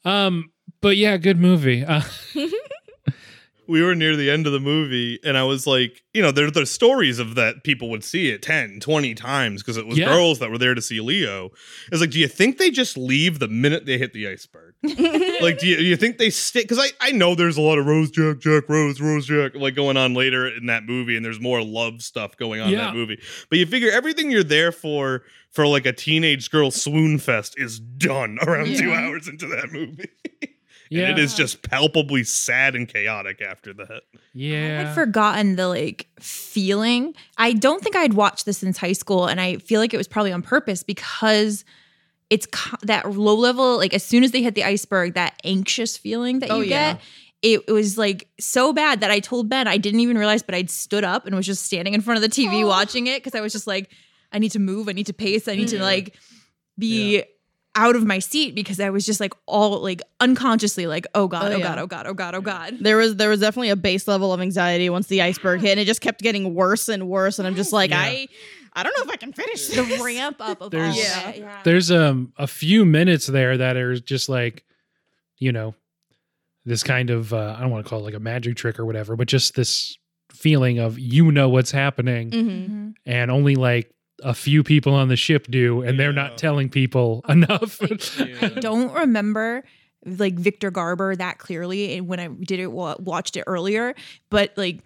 Um. 0.04 0.50
But 0.85 0.99
yeah, 0.99 1.16
good 1.16 1.40
movie. 1.40 1.83
Uh, 1.83 2.03
we 3.66 3.83
were 3.83 3.94
near 3.94 4.16
the 4.16 4.31
end 4.31 4.47
of 4.47 4.53
the 4.53 4.61
movie 4.61 5.18
and 5.25 5.38
I 5.38 5.42
was 5.44 5.66
like, 5.66 6.03
you 6.12 6.20
know, 6.20 6.31
there 6.31 6.51
there's 6.51 6.70
stories 6.70 7.18
of 7.18 7.37
that 7.37 7.64
people 7.64 7.88
would 7.88 8.05
see 8.05 8.29
it 8.29 8.42
10, 8.42 8.81
20 8.81 9.14
times 9.14 9.62
because 9.62 9.79
it 9.79 9.87
was 9.87 9.97
Yeah. 9.97 10.09
girls 10.09 10.40
that 10.40 10.51
were 10.51 10.59
there 10.59 10.75
to 10.75 10.83
see 10.83 11.01
Leo. 11.01 11.53
It's 11.90 12.03
like, 12.03 12.11
do 12.11 12.20
you 12.20 12.29
think 12.29 12.59
they 12.59 12.70
just 12.70 12.99
leave 12.99 13.38
the 13.38 13.49
minute 13.49 13.87
they 13.87 13.97
hit 13.97 14.12
the 14.12 14.29
iceberg? 14.29 14.75
like, 15.40 15.59
do 15.59 15.66
you, 15.66 15.79
do 15.79 15.85
you 15.85 15.97
think 15.97 16.18
they 16.18 16.29
stick? 16.29 16.64
Because 16.68 16.79
I, 16.79 16.88
I 17.09 17.12
know 17.12 17.35
there's 17.35 17.57
a 17.57 17.62
lot 17.62 17.79
of 17.79 17.87
Rose 17.87 18.11
Jack, 18.11 18.40
Jack, 18.40 18.68
Rose, 18.68 19.01
Rose 19.01 19.25
Jack, 19.25 19.55
like 19.55 19.75
going 19.75 19.97
on 19.97 20.12
later 20.12 20.47
in 20.47 20.66
that 20.66 20.85
movie, 20.85 21.16
and 21.16 21.25
there's 21.25 21.40
more 21.40 21.64
love 21.64 22.03
stuff 22.03 22.37
going 22.37 22.61
on 22.61 22.68
in 22.68 22.77
that 22.77 22.94
movie. 22.94 23.18
But 23.49 23.59
you 23.59 23.64
figure 23.64 23.90
everything 23.90 24.31
you're 24.31 24.44
there 24.44 24.70
for, 24.70 25.23
for 25.51 25.66
like 25.66 25.87
a 25.87 25.94
teenage 25.94 26.51
girl 26.51 26.70
swoon 26.70 27.16
fest, 27.16 27.55
is 27.57 27.81
done 27.81 28.37
around 28.47 28.77
two 28.77 28.92
hours 28.92 29.27
into 29.29 29.47
that 29.47 29.73
movie. 29.73 30.11
Yeah. 30.90 31.09
And 31.11 31.18
it 31.18 31.23
is 31.23 31.35
just 31.35 31.62
palpably 31.62 32.25
sad 32.25 32.75
and 32.77 32.88
chaotic 32.88 33.40
after 33.42 33.73
that. 33.75 34.03
Yeah. 34.33 34.87
I'd 34.90 34.94
forgotten 34.94 35.57
the 35.57 35.68
like 35.68 36.07
feeling. 36.20 37.14
I 37.38 37.53
don't 37.53 37.83
think 37.83 37.97
I'd 37.97 38.14
watched 38.14 38.47
this 38.47 38.59
since 38.59 38.79
high 38.79 38.92
school, 38.92 39.27
and 39.27 39.40
I 39.40 39.57
feel 39.57 39.81
like 39.81 39.94
it 39.94 39.97
was 39.99 40.09
probably 40.09 40.33
on 40.33 40.42
purpose 40.42 40.83
because 40.83 41.64
it's 42.31 42.47
co- 42.47 42.77
that 42.83 43.11
low 43.11 43.35
level. 43.35 43.77
Like 43.77 43.94
as 43.94 44.03
soon 44.03 44.25
as 44.25 44.31
they 44.33 44.42
hit 44.42 44.55
the 44.55 44.64
iceberg, 44.64 45.14
that 45.14 45.40
anxious 45.44 45.97
feeling 45.97 46.38
that 46.40 46.51
Oh, 46.51 46.61
you 46.61 46.70
yeah. 46.70 46.92
get. 46.94 47.03
It, 47.42 47.61
it 47.68 47.73
was 47.73 47.99
like 47.99 48.27
so 48.40 48.73
bad 48.73 49.01
that 49.01 49.11
I 49.11 49.20
told 49.20 49.51
Ben 49.51 49.68
I 49.68 49.77
didn't 49.77 50.01
even 50.01 50.16
realize, 50.16 50.42
but 50.42 50.55
I'd 50.55 50.70
stood 50.70 51.05
up 51.05 51.27
and 51.27 51.37
was 51.37 51.44
just 51.44 51.62
standing 51.64 51.92
in 51.92 52.01
front 52.01 52.16
of 52.16 52.23
the 52.23 52.29
TV 52.35 52.62
Oh. 52.64 52.66
watching 52.68 53.07
it 53.07 53.23
because 53.23 53.35
I 53.38 53.42
was 53.42 53.53
just 53.53 53.66
like, 53.66 53.90
I 54.33 54.38
need 54.38 54.53
to 54.53 54.59
move, 54.59 54.88
I 54.88 54.92
need 54.92 55.07
to 55.07 55.12
pace, 55.12 55.47
I 55.47 55.55
need 55.55 55.68
to 55.68 55.77
Mhm. 55.77 55.81
like 55.83 56.14
be 56.79 57.23
out 57.77 57.97
of 57.97 58.05
my 58.05 58.19
seat 58.21 58.55
because 58.55 58.79
I 58.81 58.91
was 58.91 59.05
just 59.05 59.19
like 59.21 59.35
all 59.47 59.81
like 59.81 60.01
unconsciously 60.21 60.87
like, 60.87 61.07
oh 61.15 61.27
god, 61.29 61.51
Oh, 61.51 61.55
oh, 61.55 61.59
yeah. 61.59 61.63
god, 61.65 61.79
oh 61.79 61.87
god, 61.87 62.07
oh 62.07 62.15
god, 62.15 62.35
oh 62.35 62.41
god. 62.41 62.77
There 62.81 62.97
was 62.97 63.17
there 63.17 63.29
was 63.29 63.41
definitely 63.41 63.71
a 63.71 63.77
base 63.77 64.07
level 64.09 64.33
of 64.33 64.41
anxiety 64.41 64.89
once 64.91 65.07
the 65.09 65.23
iceberg 65.23 65.61
hit, 65.61 65.73
and 65.73 65.81
it 65.81 65.85
just 65.87 66.01
kept 66.01 66.21
getting 66.23 66.55
worse 66.55 66.89
and 66.89 67.09
worse. 67.09 67.39
And 67.39 67.47
I'm 67.49 67.55
just 67.57 67.73
like, 67.73 67.91
Yeah. 67.91 68.01
I 68.01 68.29
I 68.77 68.83
don't 68.83 68.97
know 68.97 69.05
if 69.05 69.11
I 69.11 69.17
can 69.17 69.33
finish 69.33 69.69
the 69.69 69.83
this. 69.83 70.01
ramp 70.03 70.37
up 70.41 70.61
of 70.61 70.71
There's- 70.73 70.95
all 70.97 71.33
Yeah. 71.33 71.35
Yeah. 71.35 71.61
There's 71.65 71.91
um 71.91 72.33
a 72.37 72.47
few 72.47 72.85
minutes 72.85 73.27
there 73.27 73.57
that 73.57 73.77
are 73.77 73.99
just 73.99 74.29
like, 74.29 74.65
you 75.39 75.53
know, 75.53 75.75
this 76.65 76.83
kind 76.83 77.11
of 77.11 77.33
uh, 77.35 77.55
I 77.59 77.61
don't 77.61 77.71
want 77.71 77.85
to 77.85 77.89
call 77.91 78.01
it 78.01 78.05
like 78.05 78.15
a 78.15 78.21
magic 78.21 78.57
trick 78.57 78.79
or 78.79 78.87
whatever, 78.87 79.17
but 79.17 79.29
just 79.29 79.55
this 79.55 79.97
feeling 80.33 80.79
of 80.79 80.99
you 80.99 81.31
know 81.31 81.49
what's 81.49 81.71
happening 81.71 82.31
Mhm. 82.31 82.69
Mhm. 82.69 82.95
and 83.07 83.31
only 83.31 83.55
like 83.55 83.93
a 84.25 84.35
few 84.35 84.65
people 84.65 84.95
on 84.95 85.09
the 85.09 85.17
ship 85.17 85.47
do 85.49 85.83
and 85.83 86.01
they're 86.01 86.13
not 86.13 86.39
telling 86.39 86.69
people 86.69 87.25
enough. 87.29 87.81
I 87.83 88.49
don't 88.49 88.93
remember 88.93 89.65
like 90.05 90.35
Victor 90.35 90.71
Garber 90.71 91.15
that 91.17 91.39
clearly 91.39 91.97
and 91.97 92.09
when 92.09 92.21
I 92.21 92.29
did 92.29 92.61
it 92.61 92.73
watched 92.73 93.37
it 93.37 93.45
earlier, 93.47 93.95
but 94.31 94.53
like 94.57 94.81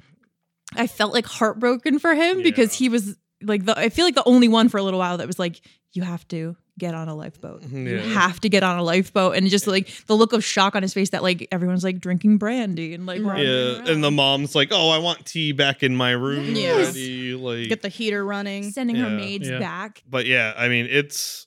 I 0.76 0.86
felt 0.86 1.14
like 1.14 1.26
heartbroken 1.26 1.98
for 1.98 2.14
him 2.14 2.42
because 2.42 2.74
he 2.74 2.88
was 2.88 3.16
like 3.42 3.64
the 3.64 3.78
I 3.78 3.88
feel 3.88 4.04
like 4.04 4.14
the 4.14 4.26
only 4.26 4.48
one 4.48 4.68
for 4.68 4.78
a 4.78 4.82
little 4.82 4.98
while 4.98 5.18
that 5.18 5.26
was 5.26 5.38
like 5.38 5.60
you 5.92 6.02
have 6.02 6.26
to 6.28 6.56
get 6.78 6.94
on 6.94 7.08
a 7.08 7.14
lifeboat. 7.14 7.62
You 7.70 7.98
have 7.98 8.40
to 8.40 8.48
get 8.48 8.62
on 8.62 8.78
a 8.78 8.82
lifeboat 8.82 9.36
and 9.36 9.48
just 9.48 9.66
like 9.66 9.88
the 10.06 10.14
look 10.16 10.32
of 10.32 10.44
shock 10.44 10.74
on 10.76 10.82
his 10.82 10.94
face 10.94 11.10
that 11.10 11.22
like 11.22 11.46
everyone's 11.52 11.84
like 11.84 12.00
drinking 12.00 12.38
brandy 12.38 12.94
and 12.94 13.04
like 13.04 13.20
Right. 13.22 13.44
running 13.44 13.46
Yeah, 13.86 13.92
and 13.92 14.02
the 14.02 14.10
mom's 14.10 14.54
like, 14.54 14.68
"Oh, 14.70 14.88
I 14.90 14.98
want 14.98 15.26
tea 15.26 15.52
back 15.52 15.82
in 15.82 15.96
my 15.96 16.12
room 16.12 16.54
Yes. 16.54 16.86
already." 16.86 17.34
Like, 17.34 17.68
Get 17.68 17.82
the 17.82 17.88
heater 17.88 18.24
running. 18.24 18.70
sending 18.70 18.96
her 18.96 19.10
maids 19.10 19.48
Yeah. 19.48 19.58
back. 19.58 20.02
but 20.08 20.24
yeah, 20.26 20.54
I 20.56 20.68
mean, 20.68 20.86
it's 20.90 21.46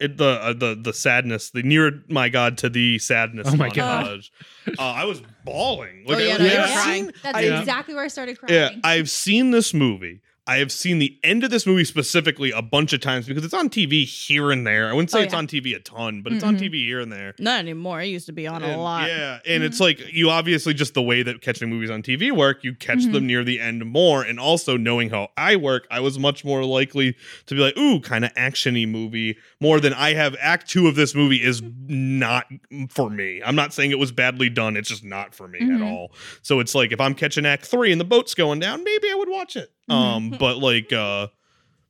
it 0.00 0.16
the 0.16 0.24
uh, 0.42 0.52
the 0.52 0.74
the 0.80 0.92
sadness, 0.92 1.50
the 1.50 1.62
near 1.62 2.02
my 2.08 2.28
god 2.28 2.58
to 2.58 2.68
the 2.68 2.98
sadness. 2.98 3.46
Oh 3.50 3.56
my 3.56 3.68
God. 3.68 4.20
uh, 4.78 4.82
I 4.82 5.04
was 5.04 5.22
bawling. 5.44 6.04
Oh, 6.08 6.18
yeah, 6.18 6.34
I, 6.34 6.38
no, 6.38 6.44
I've 6.44 6.68
seen- 6.68 6.74
crying. 6.76 7.10
That's 7.22 7.38
I- 7.38 7.42
exactly 7.60 7.94
where 7.94 8.04
I 8.04 8.08
started 8.08 8.38
crying. 8.38 8.54
Yeah, 8.54 8.70
I've 8.82 9.08
seen 9.10 9.50
this 9.52 9.72
movie. 9.72 10.20
I 10.44 10.56
have 10.56 10.72
seen 10.72 10.98
the 10.98 11.16
end 11.22 11.44
of 11.44 11.50
this 11.52 11.66
movie 11.68 11.84
specifically 11.84 12.50
a 12.50 12.60
bunch 12.62 12.92
of 12.92 13.00
times 13.00 13.26
because 13.28 13.44
it's 13.44 13.54
on 13.54 13.70
TV 13.70 14.04
here 14.04 14.50
and 14.50 14.66
there. 14.66 14.88
I 14.90 14.92
wouldn't 14.92 15.10
say 15.12 15.20
Oh, 15.20 15.22
it's 15.22 15.34
on 15.34 15.46
TV 15.46 15.72
a 15.76 15.78
ton, 15.78 16.20
but 16.22 16.32
it's 16.32 16.42
on 16.42 16.56
Mhm. 16.56 16.62
TV 16.62 16.84
here 16.84 16.98
and 16.98 17.12
there. 17.12 17.36
Not 17.38 17.60
anymore. 17.60 18.02
It 18.02 18.06
used 18.08 18.26
to 18.26 18.32
be 18.32 18.48
on 18.48 18.60
a 18.64 18.66
And- 18.66 18.80
lot. 18.82 19.08
Yeah, 19.08 19.38
and 19.46 19.62
it's 19.62 19.78
like 19.78 20.00
you 20.12 20.30
obviously 20.30 20.74
just 20.74 20.94
the 20.94 21.02
way 21.02 21.22
that 21.22 21.42
catching 21.42 21.70
movies 21.70 21.90
on 21.90 22.02
TV 22.02 22.32
work, 22.32 22.64
you 22.64 22.74
catch 22.74 22.98
Mhm. 23.04 23.12
them 23.12 23.26
near 23.28 23.44
the 23.44 23.60
end 23.60 23.84
more, 23.86 24.24
and 24.24 24.40
also 24.40 24.76
knowing 24.76 25.10
how 25.10 25.30
I 25.36 25.54
work, 25.54 25.86
I 25.92 26.00
was 26.00 26.18
much 26.18 26.44
more 26.44 26.64
likely 26.64 27.14
to 27.46 27.54
be 27.54 27.60
like, 27.60 27.78
"Ooh, 27.78 28.00
kind 28.00 28.24
of 28.24 28.34
actiony 28.34 28.86
movie." 28.88 29.36
More 29.60 29.78
than 29.78 29.92
I 29.94 30.14
have. 30.14 30.34
Act 30.40 30.68
two 30.68 30.88
of 30.88 30.96
this 30.96 31.14
movie 31.14 31.40
is 31.40 31.62
not 31.86 32.46
for 32.90 33.08
me. 33.10 33.40
I'm 33.44 33.54
not 33.54 33.72
saying 33.72 33.92
it 33.92 33.98
was 34.00 34.10
badly 34.10 34.50
done; 34.50 34.76
it's 34.76 34.88
just 34.88 35.04
not 35.04 35.36
for 35.36 35.46
me 35.46 35.60
at 35.60 35.66
Mhm. 35.68 35.84
all. 35.84 36.12
So 36.42 36.58
it's 36.58 36.74
like 36.74 36.90
if 36.90 37.00
I'm 37.00 37.14
catching 37.14 37.46
Act 37.46 37.64
three 37.64 37.92
and 37.92 38.00
the 38.00 38.04
boat's 38.04 38.34
going 38.34 38.58
down, 38.58 38.82
maybe 38.82 39.08
I 39.08 39.14
would 39.14 39.28
watch 39.28 39.54
it. 39.54 39.70
Um, 39.88 40.30
but 40.38 40.58
like 40.58 40.92
uh 40.92 41.28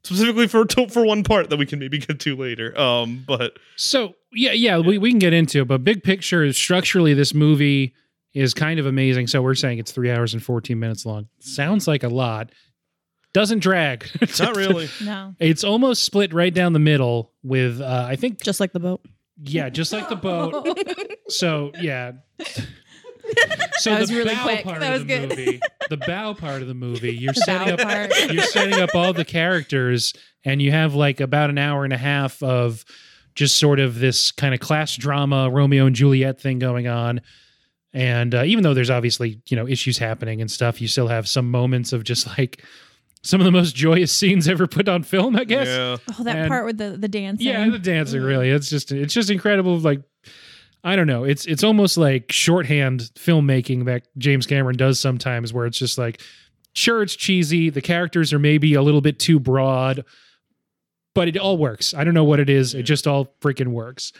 specifically 0.04 0.48
for 0.48 0.64
for 0.88 1.04
one 1.04 1.22
part 1.24 1.50
that 1.50 1.56
we 1.58 1.66
can 1.66 1.78
maybe 1.78 1.98
get 1.98 2.18
to 2.20 2.36
later. 2.36 2.78
Um, 2.78 3.24
but 3.26 3.58
So 3.76 4.14
yeah, 4.32 4.52
yeah, 4.52 4.78
We, 4.78 4.98
we 4.98 5.10
can 5.10 5.18
get 5.18 5.32
into 5.32 5.60
it, 5.62 5.68
but 5.68 5.84
big 5.84 6.02
picture, 6.02 6.50
structurally, 6.52 7.14
this 7.14 7.34
movie 7.34 7.94
is 8.34 8.54
kind 8.54 8.80
of 8.80 8.86
amazing. 8.86 9.26
So 9.26 9.42
we're 9.42 9.54
saying 9.54 9.78
it's 9.78 9.92
three 9.92 10.10
hours 10.10 10.32
and 10.32 10.42
14 10.42 10.78
minutes 10.78 11.04
long. 11.04 11.28
Sounds 11.40 11.86
like 11.86 12.02
a 12.02 12.08
lot. 12.08 12.50
Doesn't 13.34 13.60
drag. 13.60 14.06
not 14.38 14.56
really. 14.56 14.88
No. 15.04 15.34
It's 15.38 15.64
almost 15.64 16.04
split 16.04 16.32
right 16.34 16.52
down 16.52 16.72
the 16.72 16.78
middle 16.78 17.32
with 17.42 17.80
uh, 17.80 18.06
I 18.08 18.16
think 18.16 18.42
Just 18.42 18.58
like 18.60 18.72
the 18.72 18.80
boat. 18.80 19.02
yeah, 19.42 19.68
just 19.68 19.92
like 19.92 20.08
the 20.08 20.16
boat. 20.16 20.66
So 21.28 21.72
yeah. 21.80 22.12
So 23.78 23.90
That 23.90 24.00
was 24.00 24.08
the 24.10 24.16
really 24.16 24.34
bow 24.34 24.42
quick. 24.42 24.64
part 24.64 24.80
That 24.80 24.92
of 24.94 25.00
was 25.00 25.06
the 25.06 25.18
good. 25.18 25.28
movie, 25.30 25.60
the 25.90 25.96
bow 25.96 26.34
part 26.34 26.62
of 26.62 26.68
the 26.68 26.74
movie, 26.74 27.12
you're 27.16 27.32
The 27.32 27.40
setting 27.40 27.76
bow 27.76 27.82
up 27.82 27.88
part. 27.88 28.32
you're 28.32 28.44
setting 28.44 28.80
up 28.80 28.94
all 28.94 29.12
the 29.12 29.24
characters 29.24 30.12
and 30.44 30.60
you 30.62 30.70
have 30.70 30.94
like 30.94 31.20
about 31.20 31.50
an 31.50 31.58
hour 31.58 31.84
and 31.84 31.92
a 31.92 31.96
half 31.98 32.42
of 32.42 32.84
just 33.34 33.56
sort 33.56 33.80
of 33.80 33.98
this 33.98 34.30
kind 34.30 34.52
of 34.54 34.60
class 34.60 34.94
drama 34.94 35.48
romeo 35.50 35.86
and 35.86 35.96
juliet 35.96 36.38
thing 36.40 36.58
going 36.58 36.86
on 36.86 37.20
and 37.94 38.34
uh, 38.34 38.42
even 38.44 38.62
though 38.62 38.74
there's 38.74 38.90
obviously 38.90 39.40
you 39.48 39.56
know 39.56 39.66
issues 39.66 39.96
happening 39.98 40.40
and 40.42 40.50
stuff 40.50 40.80
you 40.82 40.86
still 40.88 41.08
have 41.08 41.26
some 41.26 41.50
moments 41.50 41.92
of 41.94 42.04
just 42.04 42.26
like 42.38 42.62
some 43.22 43.40
of 43.40 43.44
the 43.46 43.50
most 43.52 43.74
joyous 43.74 44.12
scenes 44.12 44.46
ever 44.48 44.66
put 44.66 44.86
on 44.88 45.02
film 45.02 45.34
i 45.36 45.44
guess 45.44 45.66
Yeah. 45.66 45.96
Oh, 46.18 46.24
that 46.24 46.36
And- 46.36 46.48
part 46.48 46.66
with 46.66 46.76
the 46.78 46.90
the 46.98 47.08
dancing. 47.08 47.46
yeah 47.46 47.68
the 47.70 47.78
dancing 47.78 48.20
really 48.22 48.50
it's 48.50 48.68
just 48.68 48.92
it's 48.92 49.14
just 49.14 49.30
incredible 49.30 49.78
like 49.78 50.02
i 50.84 50.96
don't 50.96 51.06
know 51.06 51.24
it's 51.24 51.46
it's 51.46 51.62
almost 51.64 51.96
like 51.96 52.30
shorthand 52.32 53.10
filmmaking 53.14 53.84
that 53.86 54.06
james 54.18 54.46
cameron 54.46 54.76
does 54.76 54.98
sometimes 54.98 55.52
where 55.52 55.66
it's 55.66 55.78
just 55.78 55.98
like 55.98 56.20
sure 56.74 57.02
it's 57.02 57.14
cheesy 57.16 57.70
the 57.70 57.80
characters 57.82 58.32
are 58.32 58.38
maybe 58.38 58.74
a 58.74 58.82
little 58.82 59.00
bit 59.00 59.18
too 59.18 59.38
broad 59.38 60.04
but 61.14 61.28
it 61.28 61.36
all 61.36 61.56
works 61.58 61.94
i 61.94 62.04
don't 62.04 62.14
know 62.14 62.24
what 62.24 62.40
it 62.40 62.48
is 62.50 62.74
Yeah. 62.74 62.80
it 62.80 62.84
just 62.84 63.06
all 63.06 63.34
freaking 63.40 63.68
works 63.68 64.12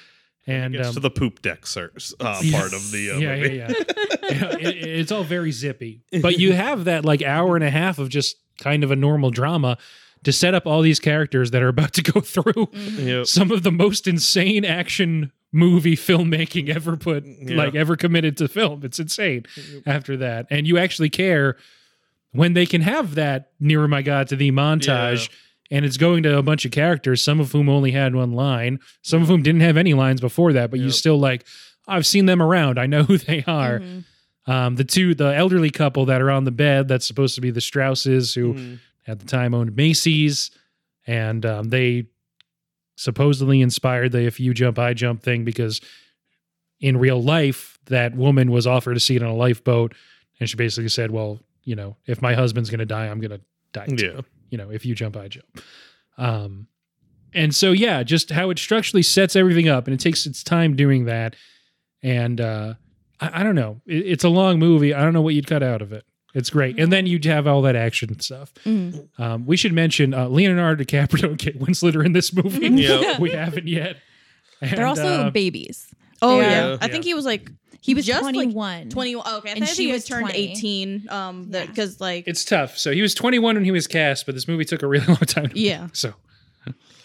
and 0.47 0.75
gets 0.75 0.89
um, 0.89 0.95
to 0.95 1.01
the 1.01 1.09
poop 1.11 1.41
deck 1.41 1.67
sirs, 1.69 2.13
uh, 2.19 2.41
yeah. 2.43 2.59
part 2.59 2.73
of 2.73 2.91
the 2.91 3.13
uh, 3.13 3.17
yeah, 3.19 3.37
movie. 3.37 3.55
yeah, 3.59 3.69
yeah. 3.79 4.29
Yeah, 4.29 4.57
it- 4.59 4.77
it's 5.01 5.13
all 5.13 5.23
very 5.23 5.53
zippy. 5.53 6.03
But 6.21 6.41
you 6.41 6.53
have 6.53 6.87
that 6.87 7.05
like 7.05 7.23
hour 7.23 7.55
and 7.55 7.65
a 7.65 7.71
half 7.71 8.01
of 8.01 8.09
just 8.09 8.39
kind 8.61 8.83
of 8.83 8.91
a 8.91 8.97
normal 8.97 9.31
drama 9.31 9.79
to 10.25 10.33
set 10.33 10.53
up 10.53 10.67
all 10.67 10.83
these 10.83 10.99
characters 10.99 11.53
that 11.53 11.63
are 11.63 11.69
about 11.69 11.93
to 11.93 12.03
go 12.03 12.21
through 12.35 12.71
Yep. 12.75 13.27
some 13.27 13.53
of 13.53 13.63
the 13.63 13.71
most 13.71 14.09
insane 14.09 14.65
action 14.65 15.31
movie 15.53 15.97
filmmaking 15.97 16.69
ever 16.75 16.97
put 16.97 17.25
Yeah. 17.25 17.57
like 17.57 17.75
ever 17.75 17.97
committed 17.97 18.37
to 18.39 18.49
film. 18.49 18.83
It's 18.85 18.99
insane 18.99 19.45
after 19.87 20.17
that. 20.19 20.47
And 20.51 20.67
you 20.67 20.79
actually 20.79 21.11
care 21.11 21.57
when 22.33 22.55
they 22.55 22.65
can 22.67 22.81
have 22.81 23.15
that 23.17 23.51
nearer 23.61 23.87
my 23.89 24.01
god 24.03 24.29
to 24.29 24.37
the 24.37 24.51
montage 24.51 25.29
and 25.71 25.85
it's 25.85 25.97
going 25.99 26.23
to 26.23 26.39
a 26.39 26.43
bunch 26.43 26.65
of 26.65 26.71
characters, 26.71 27.23
some 27.23 27.41
of 27.41 27.53
whom 27.53 27.69
only 27.69 27.91
had 27.93 28.15
one 28.15 28.33
line, 28.33 28.79
some 29.03 29.21
of 29.23 29.29
whom 29.29 29.43
didn't 29.43 29.61
have 29.63 29.77
any 29.77 29.95
lines 29.95 30.21
before 30.21 30.53
that, 30.55 30.71
but 30.71 30.81
you 30.81 30.91
still 30.91 31.19
like, 31.19 31.45
I've 31.87 32.07
seen 32.07 32.27
them 32.27 32.41
around. 32.43 32.79
I 32.79 32.87
know 32.87 33.03
who 33.05 33.19
they 33.19 33.43
are. 33.47 33.81
Mhm. 33.81 34.05
Um, 34.47 34.77
the 34.77 34.85
two, 34.85 35.15
the 35.15 35.35
elderly 35.35 35.71
couple 35.71 36.05
that 36.07 36.21
are 36.23 36.31
on 36.31 36.45
the 36.45 36.51
bed, 36.51 36.89
that's 36.89 37.07
supposed 37.07 37.35
to 37.37 37.41
be 37.41 37.51
the 37.51 37.61
Strausses, 37.61 38.35
who 38.35 38.55
Mhm. 38.55 38.79
at 39.07 39.19
the 39.21 39.27
time 39.27 39.55
owned 39.55 39.77
Macy's, 39.77 40.51
and 41.07 41.45
um, 41.47 41.69
they 41.71 42.07
supposedly 42.97 43.61
inspired 43.61 44.13
the 44.13 44.23
"If 44.23 44.41
You 44.41 44.55
Jump, 44.55 44.79
I 44.79 44.95
Jump" 44.95 45.23
thing 45.23 45.45
because 45.45 45.81
in 46.81 46.97
real 46.97 47.23
life, 47.23 47.79
that 47.87 48.15
woman 48.17 48.51
was 48.51 48.67
offered 48.67 48.97
a 48.97 49.01
seat 49.01 49.23
on 49.23 49.29
a 49.29 49.35
lifeboat, 49.35 49.95
and 50.41 50.49
she 50.49 50.57
basically 50.57 50.89
said, 50.89 51.11
"Well, 51.11 51.41
you 51.65 51.77
know, 51.77 51.97
if 52.07 52.21
my 52.21 52.35
husband's 52.35 52.71
going 52.71 52.81
to 52.81 52.87
die, 52.87 53.07
I'm 53.07 53.21
going 53.21 53.31
to 53.31 53.41
die 53.73 53.87
too. 53.87 54.15
Yeah. 54.15 54.21
You 54.51 54.59
know, 54.59 54.71
if 54.71 54.85
you 54.85 54.95
jump, 54.95 55.17
I 55.17 55.29
jump." 55.29 55.61
Um, 56.19 56.67
and 57.35 57.55
so 57.55 57.73
yeah, 57.73 58.03
just 58.03 58.31
how 58.31 58.51
it 58.51 58.59
structurally 58.59 59.03
sets 59.03 59.37
everything 59.37 59.69
up, 59.69 59.87
and 59.87 59.95
it 59.95 60.01
takes 60.01 60.27
its 60.27 60.43
time 60.43 60.77
doing 60.77 61.07
that, 61.07 61.37
and 62.03 62.41
uh, 62.41 62.75
I, 63.21 63.41
I 63.41 63.43
don't 63.43 63.55
know, 63.55 63.81
it, 63.87 64.07
it's 64.07 64.25
a 64.25 64.29
long 64.29 64.59
movie. 64.59 64.93
I 64.93 65.03
don't 65.03 65.15
know 65.15 65.23
what 65.23 65.35
you'd 65.35 65.47
cut 65.47 65.63
out 65.63 65.83
of 65.83 65.93
it. 65.93 66.05
It's 66.35 66.49
great, 66.51 66.79
and 66.79 66.91
then 66.93 67.07
you'd 67.07 67.25
have 67.27 67.47
all 67.47 67.61
that 67.63 67.77
action 67.77 68.19
stuff. 68.21 68.53
Mhm. 68.65 69.09
Um, 69.19 69.45
we 69.47 69.57
should 69.57 69.73
mention 69.73 70.15
uh, 70.15 70.29
Leonardo 70.29 70.83
DiCaprio 70.83 71.25
and 71.25 71.39
Kate 71.39 71.59
Winslet 71.61 71.95
are 71.95 72.03
in 72.03 72.13
this 72.13 72.33
movie. 72.33 72.69
Yeah. 72.83 73.19
we 73.21 73.31
haven't 73.31 73.69
yet. 73.69 73.97
They're 74.61 74.87
also 74.87 75.05
uh, 75.27 75.31
babies. 75.31 75.93
Oh 76.23 76.41
Yeah. 76.41 76.51
yeah. 76.51 76.69
Yeah. 76.71 76.77
I 76.81 76.89
think 76.89 77.05
he 77.05 77.15
was 77.15 77.25
like 77.25 77.51
He 77.81 77.95
was 77.95 78.07
just 78.07 78.23
like 78.23 78.35
21. 78.35 78.91
21. 78.91 79.27
Okay, 79.39 79.51
I 79.51 79.55
And 79.55 79.69
she 79.69 79.87
he 79.87 79.93
was 79.93 80.03
was 80.03 80.05
turned 80.07 80.27
20. 80.31 80.39
18. 80.53 81.07
Um, 81.11 81.49
Yeah. 81.51 81.67
because 81.67 82.01
like 82.01 82.25
It's 82.29 82.45
tough. 82.45 82.79
So 82.79 82.93
he 82.93 83.03
was 83.03 83.13
21 83.15 83.57
when 83.57 83.65
he 83.65 83.71
was 83.73 83.87
cast, 83.87 84.25
but 84.25 84.35
this 84.35 84.47
movie 84.49 84.65
took 84.65 84.83
a 84.83 84.87
really 84.87 85.05
long 85.09 85.17
time. 85.17 85.49
To 85.51 85.59
Yeah. 85.59 85.83
make, 85.83 85.97
so 85.97 86.15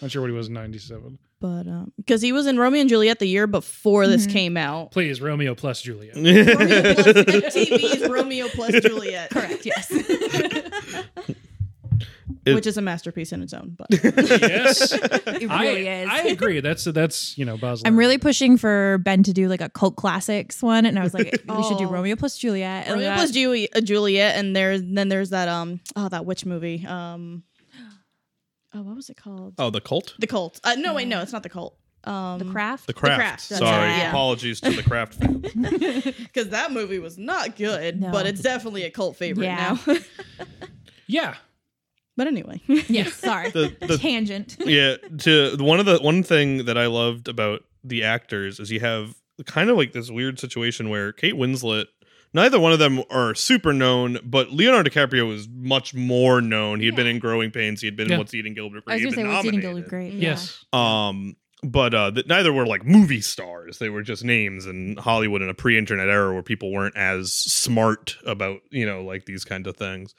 not 0.02 0.10
sure 0.10 0.22
what 0.22 0.30
he 0.30 0.36
was 0.36 0.48
in 0.48 0.54
97. 0.54 1.18
but 1.40 1.66
um 1.66 1.92
because 1.96 2.20
he 2.22 2.32
was 2.32 2.46
in 2.46 2.58
Romeo 2.58 2.80
and 2.80 2.88
Juliet 2.90 3.18
the 3.20 3.26
year 3.28 3.46
before 3.46 4.06
this 4.06 4.26
Mhm. 4.26 4.32
came 4.32 4.56
out. 4.56 4.90
Please, 4.92 5.20
Romeo 5.20 5.54
plus 5.54 5.80
Juliet. 5.82 6.16
Romeo 6.16 6.94
plus 6.94 7.06
MTV's 7.54 8.08
Romeo 8.08 8.48
plus 8.48 8.72
Juliet, 8.82 9.30
Correct. 9.30 9.64
Yes. 9.66 9.88
It- 9.90 11.34
which 12.54 12.66
is 12.66 12.76
a 12.78 12.82
masterpiece 12.82 13.32
in 13.32 13.42
its 13.42 13.52
own. 13.52 13.76
But 13.76 13.88
yes, 13.90 14.92
it 14.92 15.50
I, 15.50 15.66
is. 15.66 16.08
I 16.10 16.22
agree. 16.28 16.60
That's 16.60 16.84
that's 16.84 17.36
you 17.36 17.44
know 17.44 17.56
Buzz. 17.58 17.82
I'm 17.84 17.96
really 17.98 18.16
pushing 18.16 18.56
for 18.56 18.98
Ben 19.04 19.22
to 19.24 19.32
do 19.34 19.48
like 19.48 19.60
a 19.60 19.68
cult 19.68 19.96
classics 19.96 20.62
one, 20.62 20.86
and 20.86 20.98
I 20.98 21.02
was 21.02 21.12
like, 21.12 21.26
we 21.46 21.62
should 21.64 21.76
do 21.78 21.84
Oh. 21.86 21.90
Romeo 21.90 22.16
plus 22.16 22.38
Juliet. 22.38 22.86
and 22.86 22.94
Romeo 22.94 23.08
that- 23.10 23.16
plus 23.16 23.30
Juliet, 23.32 23.70
uh, 23.76 23.80
Juliet, 23.80 24.36
and 24.36 24.56
there's 24.56 24.80
then 24.82 25.08
there's 25.08 25.30
that 25.30 25.48
um 25.48 25.80
oh 25.96 26.08
that 26.08 26.24
witch 26.24 26.46
movie 26.46 26.86
um 26.86 27.42
oh 28.74 28.82
what 28.82 28.96
was 28.96 29.08
it 29.10 29.16
called? 29.16 29.54
oh, 29.58 29.70
the 29.70 29.80
cult. 29.80 30.14
The 30.18 30.26
Cult. 30.26 30.60
Uh, 30.64 30.74
no, 30.76 30.94
wait, 30.94 31.08
no, 31.08 31.20
it's 31.22 31.32
not 31.32 31.42
the 31.42 31.48
Cult. 31.48 31.76
Um, 32.04 32.38
The 32.38 32.44
Craft. 32.44 32.86
The 32.86 32.92
craft. 32.94 33.18
Craft, 33.20 33.40
Sorry, 33.42 33.62
right, 33.88 33.98
yeah. 33.98 34.08
apologies 34.10 34.60
to 34.60 34.70
the 34.70 34.82
craft 34.84 35.14
fans. 35.14 35.42
because 36.16 36.50
that 36.50 36.70
movie 36.72 37.00
was 37.00 37.18
not 37.18 37.56
good, 37.56 38.00
No. 38.00 38.12
but 38.12 38.24
it's 38.26 38.40
definitely 38.40 38.84
a 38.84 38.90
cult 38.90 39.16
favorite 39.16 39.46
Yeah. 39.46 39.76
now. 39.86 39.96
Yeah, 41.06 41.34
but 42.16 42.26
anyway, 42.26 42.60
yeah. 42.88 43.06
Sorry. 43.08 43.50
The- 43.50 43.74
the- 43.80 43.98
Tangent. 43.98 44.56
yeah 44.60 44.96
to 45.20 45.56
one 45.58 45.80
of 45.80 45.86
the 45.86 45.98
one 45.98 46.22
thing 46.22 46.66
that 46.66 46.76
i 46.76 46.86
loved 46.86 47.28
about 47.28 47.64
the 47.82 48.04
actors 48.04 48.60
is 48.60 48.70
you 48.70 48.80
have 48.80 49.14
kind 49.46 49.70
of 49.70 49.76
like 49.76 49.92
this 49.92 50.10
weird 50.10 50.38
situation 50.38 50.88
where 50.90 51.12
kate 51.12 51.34
winslet 51.34 51.86
neither 52.34 52.58
one 52.60 52.72
of 52.72 52.78
them 52.78 53.02
are 53.10 53.34
super 53.34 53.72
known 53.72 54.18
but 54.24 54.50
leonardo 54.50 54.88
dicaprio 54.90 55.26
was 55.28 55.48
much 55.48 55.94
more 55.94 56.40
known 56.40 56.80
he 56.80 56.86
had 56.86 56.96
been 56.96 57.06
in 57.06 57.18
growing 57.18 57.50
pains 57.50 57.80
he 57.80 57.86
had 57.86 57.96
been 57.96 58.08
Yeah. 58.08 58.14
in 58.14 58.18
what's 58.18 58.34
eating 58.34 58.54
gilbert 58.54 58.84
I 58.86 58.94
was 58.94 59.00
he 59.02 59.06
had 59.08 59.14
gonna 59.14 59.16
say 59.16 59.22
been 59.22 59.32
what's 59.34 59.46
eating 59.46 59.60
nominated. 59.60 59.90
Gilbert 59.90 59.90
Great. 59.90 60.12
yes, 60.14 60.64
um 60.72 61.36
but 61.62 61.92
uh 61.94 62.10
that 62.10 62.28
neither 62.28 62.52
were 62.52 62.66
like 62.66 62.84
movie 62.84 63.20
stars 63.20 63.78
they 63.78 63.88
were 63.88 64.02
just 64.02 64.24
names 64.24 64.66
in 64.66 64.96
hollywood 64.96 65.42
in 65.42 65.48
a 65.48 65.54
pre-internet 65.54 66.08
era 66.08 66.32
where 66.32 66.42
people 66.42 66.70
weren't 66.72 66.96
as 66.96 67.32
smart 67.32 68.16
about 68.24 68.60
you 68.70 68.86
know 68.86 69.02
like 69.02 69.24
these 69.26 69.44
kinds 69.44 69.66
of 69.66 69.76
things 69.76 70.14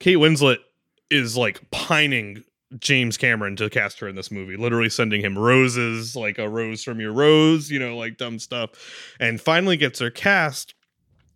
kate 0.00 0.16
winslet 0.18 0.58
is 1.10 1.36
like 1.36 1.70
pining 1.70 2.42
james 2.78 3.16
cameron 3.16 3.54
to 3.56 3.70
cast 3.70 4.00
her 4.00 4.08
in 4.08 4.16
this 4.16 4.30
movie 4.30 4.56
literally 4.56 4.88
sending 4.90 5.22
him 5.22 5.38
roses 5.38 6.14
like 6.16 6.36
a 6.36 6.46
rose 6.48 6.82
from 6.82 7.00
your 7.00 7.12
rose 7.12 7.70
you 7.70 7.78
know 7.78 7.96
like 7.96 8.18
dumb 8.18 8.38
stuff 8.38 8.70
and 9.20 9.40
finally 9.40 9.76
gets 9.78 10.00
her 10.00 10.10
cast 10.10 10.74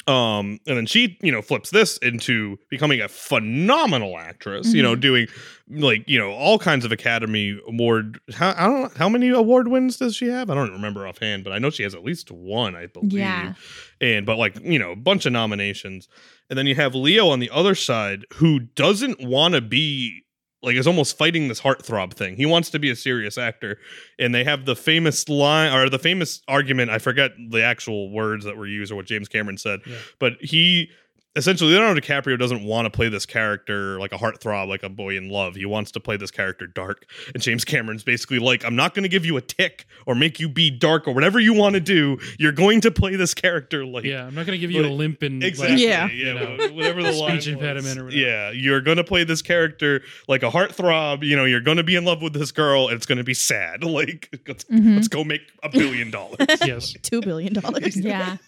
um 0.06 0.58
and 0.66 0.78
then 0.78 0.86
she 0.86 1.18
you 1.20 1.30
know 1.30 1.42
flips 1.42 1.70
this 1.70 1.98
into 1.98 2.56
becoming 2.70 3.00
a 3.00 3.08
phenomenal 3.08 4.16
actress 4.18 4.72
you 4.72 4.82
know 4.82 4.96
doing 4.96 5.26
like 5.68 6.02
you 6.08 6.18
know 6.18 6.30
all 6.32 6.58
kinds 6.58 6.84
of 6.84 6.90
academy 6.92 7.58
award 7.68 8.18
how 8.34 8.54
i 8.56 8.66
don't 8.66 8.96
how 8.96 9.08
many 9.08 9.28
award 9.28 9.68
wins 9.68 9.98
does 9.98 10.16
she 10.16 10.26
have? 10.28 10.48
I 10.48 10.54
don't 10.54 10.72
remember 10.72 11.06
offhand 11.06 11.44
but 11.44 11.52
i 11.52 11.58
know 11.58 11.68
she 11.70 11.82
has 11.82 11.94
at 11.94 12.02
least 12.02 12.30
one 12.30 12.74
i 12.74 12.86
believe. 12.86 13.12
Yeah. 13.12 13.54
and 14.00 14.24
but 14.24 14.38
like 14.38 14.58
you 14.62 14.78
know 14.78 14.92
a 14.92 14.96
bunch 14.96 15.26
of 15.26 15.32
nominations. 15.32 16.08
And 16.48 16.58
then 16.58 16.66
you 16.66 16.74
have 16.74 16.96
leo 16.96 17.28
on 17.28 17.38
the 17.38 17.50
other 17.50 17.76
side 17.76 18.24
who 18.34 18.58
doesn't 18.58 19.22
want 19.24 19.54
to 19.54 19.60
be 19.60 20.24
like 20.62 20.76
is 20.76 20.86
almost 20.86 21.16
fighting 21.16 21.48
this 21.48 21.60
heartthrob 21.60 22.12
thing 22.12 22.36
he 22.36 22.44
wants 22.46 22.70
to 22.70 22.78
be 22.78 22.90
a 22.90 22.96
serious 22.96 23.38
actor 23.38 23.78
and 24.18 24.34
they 24.34 24.44
have 24.44 24.64
the 24.66 24.76
famous 24.76 25.28
line 25.28 25.72
or 25.72 25.88
the 25.88 25.98
famous 25.98 26.40
argument 26.48 26.90
i 26.90 26.98
forget 26.98 27.30
the 27.50 27.62
actual 27.62 28.10
words 28.10 28.44
that 28.44 28.56
were 28.56 28.66
used 28.66 28.92
or 28.92 28.96
what 28.96 29.06
james 29.06 29.28
cameron 29.28 29.56
said 29.56 29.80
Yeah. 29.86 29.96
but 30.18 30.34
he 30.40 30.90
essentially 31.36 31.72
Leonardo 31.72 32.00
DiCaprio 32.00 32.38
doesn't 32.38 32.64
want 32.64 32.86
to 32.86 32.90
play 32.90 33.08
this 33.08 33.24
character 33.24 33.98
like 34.00 34.12
a 34.12 34.16
heartthrob, 34.18 34.68
like 34.68 34.82
a 34.82 34.88
boy 34.88 35.16
in 35.16 35.28
love. 35.28 35.54
He 35.54 35.64
wants 35.64 35.90
to 35.92 36.00
play 36.00 36.16
this 36.16 36.30
character 36.30 36.66
dark. 36.66 37.06
And 37.34 37.42
James 37.42 37.64
Cameron's 37.64 38.02
basically 38.02 38.38
like, 38.40 38.64
I'm 38.64 38.74
not 38.74 38.94
going 38.94 39.04
to 39.04 39.08
give 39.08 39.24
you 39.24 39.36
a 39.36 39.40
tick 39.40 39.86
or 40.06 40.14
make 40.14 40.40
you 40.40 40.48
be 40.48 40.70
dark 40.70 41.06
or 41.06 41.14
whatever 41.14 41.38
you 41.38 41.52
want 41.54 41.74
to 41.74 41.80
do. 41.80 42.18
You're 42.38 42.50
going 42.52 42.80
to 42.80 42.90
play 42.90 43.14
this 43.16 43.32
character 43.34 43.84
like 43.86 44.04
yeah. 44.04 44.24
I'm 44.26 44.34
not 44.34 44.44
going 44.46 44.56
to 44.56 44.58
give 44.58 44.70
you 44.72 44.84
a 44.84 44.88
limp 44.90 45.22
and 45.22 45.42
Exactly. 45.44 45.76
like, 45.76 45.84
Yeah. 45.84 46.08
Yeah. 46.10 46.12
you 46.12 46.34
know, 46.34 46.74
whatever 46.74 47.02
the 47.02 47.12
line 47.12 47.40
speech 47.40 47.54
was. 47.54 47.62
impediment 47.62 47.98
or 47.98 48.04
whatever. 48.06 48.20
Yeah. 48.20 48.50
You're 48.50 48.80
going 48.80 48.96
to 48.96 49.04
play 49.04 49.22
this 49.24 49.40
character 49.42 50.02
like 50.26 50.42
a 50.42 50.50
heartthrob. 50.50 51.22
You 51.24 51.36
know, 51.36 51.44
you're 51.44 51.60
going 51.60 51.76
to 51.76 51.84
be 51.84 51.94
in 51.96 52.04
love 52.04 52.22
with 52.22 52.32
this 52.32 52.50
girl 52.50 52.88
and 52.88 52.96
it's 52.96 53.06
going 53.06 53.18
to 53.18 53.24
be 53.24 53.34
sad. 53.34 53.84
Like, 53.90 54.28
let's, 54.48 54.64
Mhm. 54.64 54.94
let's 54.96 55.08
go 55.08 55.24
make 55.24 55.42
a 55.62 55.68
billion 55.68 56.10
dollars. 56.10 56.38
yes, 56.64 56.94
two 57.02 57.20
billion 57.20 57.52
dollars. 57.52 57.96
Yeah. 57.96 58.36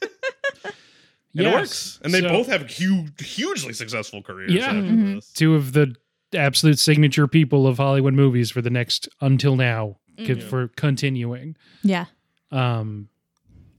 And 1.34 1.44
Yes. 1.44 1.52
it 1.54 1.56
works. 1.58 2.00
And 2.04 2.14
they 2.14 2.20
So- 2.20 2.28
both 2.28 2.46
have 2.48 2.68
huge, 2.68 3.10
hugely 3.24 3.72
successful 3.72 4.22
careers 4.22 4.52
Yeah. 4.52 4.66
after 4.66 4.80
Mhm. 4.82 5.14
this. 5.16 5.32
two 5.32 5.54
of 5.54 5.72
the 5.72 5.94
absolute 6.34 6.78
signature 6.78 7.26
people 7.28 7.66
of 7.66 7.76
Hollywood 7.78 8.14
movies 8.14 8.50
for 8.50 8.60
the 8.62 8.70
next 8.70 9.08
until 9.20 9.56
now 9.56 9.96
co- 10.18 10.24
Mhm. 10.24 10.42
for 10.42 10.68
continuing. 10.76 11.56
Yeah. 11.82 12.06
Um, 12.50 13.08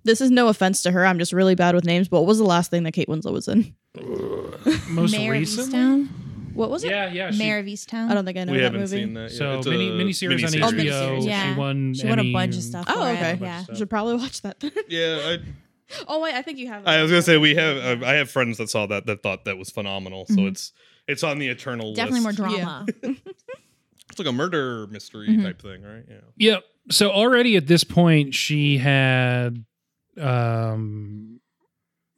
This 0.06 0.20
is 0.20 0.30
no 0.32 0.50
offense 0.50 0.82
to 0.84 0.92
her. 0.92 1.06
I'm 1.06 1.18
just 1.18 1.32
really 1.32 1.56
bad 1.56 1.76
with 1.76 1.86
names. 1.86 2.10
But 2.10 2.20
what 2.22 2.28
was 2.28 2.38
the 2.38 2.44
last 2.44 2.70
thing 2.70 2.84
that 2.84 2.92
Kate 2.92 3.08
Winslet 3.08 3.32
was 3.32 3.48
in? 3.48 3.74
most 4.90 5.12
Mare 5.16 5.34
of 5.34 5.40
recently, 5.40 5.80
Easttown. 5.80 6.08
What 6.54 6.70
was 6.70 6.84
it? 6.84 6.92
yeah, 6.92 7.12
yeah, 7.12 7.32
she, 7.32 7.38
Mare 7.38 7.60
of 7.60 7.66
Easttown. 7.66 8.10
I 8.10 8.14
don't 8.14 8.26
think 8.26 8.38
I 8.38 8.44
know 8.44 8.52
we 8.52 8.58
that 8.60 8.64
haven't 8.66 8.82
movie. 8.82 8.98
seen 8.98 9.14
that. 9.16 9.22
yet. 9.22 9.32
so 9.32 9.58
It's 9.60 9.68
mini 9.68 9.88
a 9.90 9.92
miniseries 9.94 10.44
on 10.46 10.52
miniseries. 10.52 10.62
Oh, 10.62 10.68
HBO. 10.68 10.84
miniseries. 11.22 11.26
Yeah. 11.28 11.54
She 11.54 11.60
won. 11.60 11.94
She 11.94 12.08
won 12.08 12.20
a 12.20 12.34
bunch 12.34 12.56
of 12.58 12.64
stuff. 12.64 12.86
Oh, 12.88 13.08
okay. 13.08 13.38
Yeah. 13.42 13.64
stuff. 13.64 13.78
Should 13.78 13.90
probably 13.90 14.16
watch 14.16 14.42
that. 14.42 14.64
Yeah, 14.90 15.38
oh 16.08 16.22
wait, 16.22 16.34
I 16.36 16.42
think 16.42 16.58
you 16.58 16.68
have. 16.68 16.86
I, 16.88 16.98
I 16.98 17.02
was 17.02 17.12
gonna 17.12 17.22
say 17.22 17.38
we 17.38 17.56
have. 17.56 18.02
Uh, 18.02 18.06
I 18.06 18.14
have 18.14 18.30
friends 18.32 18.58
that 18.58 18.70
saw 18.70 18.86
that 18.88 19.06
that 19.06 19.24
thought 19.24 19.46
that 19.46 19.58
was 19.58 19.70
phenomenal. 19.70 20.26
So 20.28 20.36
Mhm. 20.36 20.48
it's 20.50 20.72
it's 21.08 21.24
on 21.24 21.40
the 21.40 21.48
eternal. 21.48 21.94
Definitely 21.94 22.22
more 22.22 22.32
list. 22.32 22.38
drama. 22.38 22.86
It's 24.10 24.20
like 24.20 24.28
a 24.28 24.32
murder 24.34 24.86
mystery 24.88 25.28
Mhm. 25.30 25.44
type 25.44 25.62
thing, 25.62 25.82
right? 25.82 26.04
Yeah. 26.08 26.18
Yep. 26.38 26.64
So 26.92 27.10
already 27.10 27.56
at 27.56 27.66
this 27.66 27.84
point, 27.84 28.36
she 28.36 28.78
had 28.78 29.64
um 30.22 31.40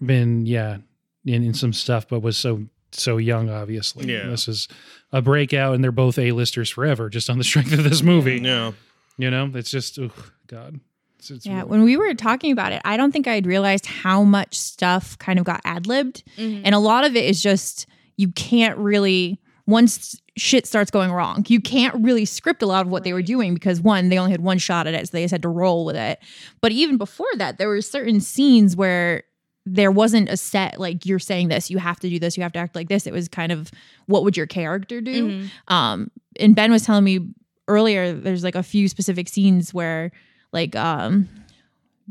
been 0.06 0.46
yeah 0.46 0.78
in, 1.26 1.44
in 1.44 1.54
some 1.54 1.72
stuff, 1.74 2.08
but 2.10 2.20
was 2.20 2.38
so 2.38 2.66
so 2.92 3.18
young. 3.18 3.50
Obviously, 3.50 4.12
Yeah. 4.12 4.28
This 4.28 4.48
is 4.48 4.68
a 5.14 5.22
breakout, 5.22 5.76
and 5.76 5.84
they're 5.84 5.92
both 5.94 6.18
a 6.20 6.32
listers 6.34 6.70
forever, 6.70 7.10
just 7.10 7.30
on 7.30 7.38
the 7.38 7.44
strength 7.46 7.72
of 7.72 7.84
this 7.84 8.02
movie. 8.02 8.40
Yeah. 8.42 8.74
You 9.18 9.32
know, 9.32 9.50
it's 9.54 9.72
just 9.72 9.98
oh 9.98 10.12
god. 10.48 10.80
It's, 11.26 11.32
it's 11.32 11.46
Yeah, 11.46 11.58
really- 11.58 11.70
when 11.70 11.84
we 11.84 11.98
were 11.98 12.14
talking 12.14 12.52
about 12.52 12.72
it, 12.72 12.82
I 12.86 12.98
don't 12.98 13.12
think 13.12 13.28
I'd 13.28 13.46
realized 13.48 13.86
how 13.86 14.24
much 14.24 14.58
stuff 14.58 15.18
kind 15.18 15.40
of 15.40 15.46
got 15.46 15.62
ad 15.66 15.88
libbed. 15.88 16.24
Mhm. 16.38 16.62
And 16.66 16.76
a 16.76 16.80
lot 16.80 17.04
of 17.06 17.16
it 17.16 17.26
is 17.26 17.42
just 17.42 17.88
you 18.18 18.30
can't 18.32 18.78
really 18.78 19.40
once 19.68 20.22
shit 20.38 20.68
starts 20.68 20.92
going 20.92 21.12
wrong, 21.12 21.44
you 21.48 21.60
can't 21.60 21.96
really 22.04 22.24
script 22.26 22.62
a 22.62 22.68
lot 22.68 22.86
of 22.86 22.92
what 22.92 23.04
they 23.04 23.14
were 23.14 23.24
doing 23.24 23.54
because 23.56 23.82
one, 23.82 24.10
they 24.10 24.18
only 24.20 24.30
had 24.32 24.42
one 24.42 24.60
shot 24.60 24.86
at 24.86 24.94
it, 24.94 25.08
so 25.08 25.12
they 25.14 25.24
just 25.24 25.32
had 25.32 25.42
to 25.42 25.50
roll 25.50 25.86
with 25.86 25.96
it. 25.96 26.20
But 26.62 26.72
even 26.72 26.98
before 26.98 27.26
that, 27.38 27.58
there 27.58 27.68
were 27.68 27.82
certain 27.82 28.20
scenes 28.22 28.76
where 28.76 29.24
there 29.66 29.90
wasn't 29.92 30.30
a 30.30 30.38
set 30.38 30.80
like 30.80 31.04
you're 31.08 31.18
saying 31.18 31.48
this, 31.48 31.72
you 31.72 31.80
have 31.80 32.00
to 32.02 32.10
do 32.10 32.20
this, 32.20 32.38
you 32.38 32.44
have 32.44 32.54
to 32.54 32.60
act 32.60 32.76
like 32.76 32.90
this. 32.90 33.08
It 33.08 33.14
was 33.14 33.28
kind 33.28 33.52
of 33.52 33.72
what 34.06 34.24
would 34.24 34.38
your 34.38 34.46
character 34.46 35.02
do? 35.02 35.28
Mhm. 35.30 35.50
um 35.74 36.12
and 36.40 36.56
ben 36.56 36.70
was 36.72 36.84
telling 36.84 37.04
me 37.04 37.20
earlier 37.68 38.14
there's 38.14 38.44
like 38.44 38.54
a 38.56 38.62
few 38.62 38.88
specific 38.88 39.28
scenes 39.28 39.74
where 39.74 40.12
like 40.56 40.76
um 40.76 41.30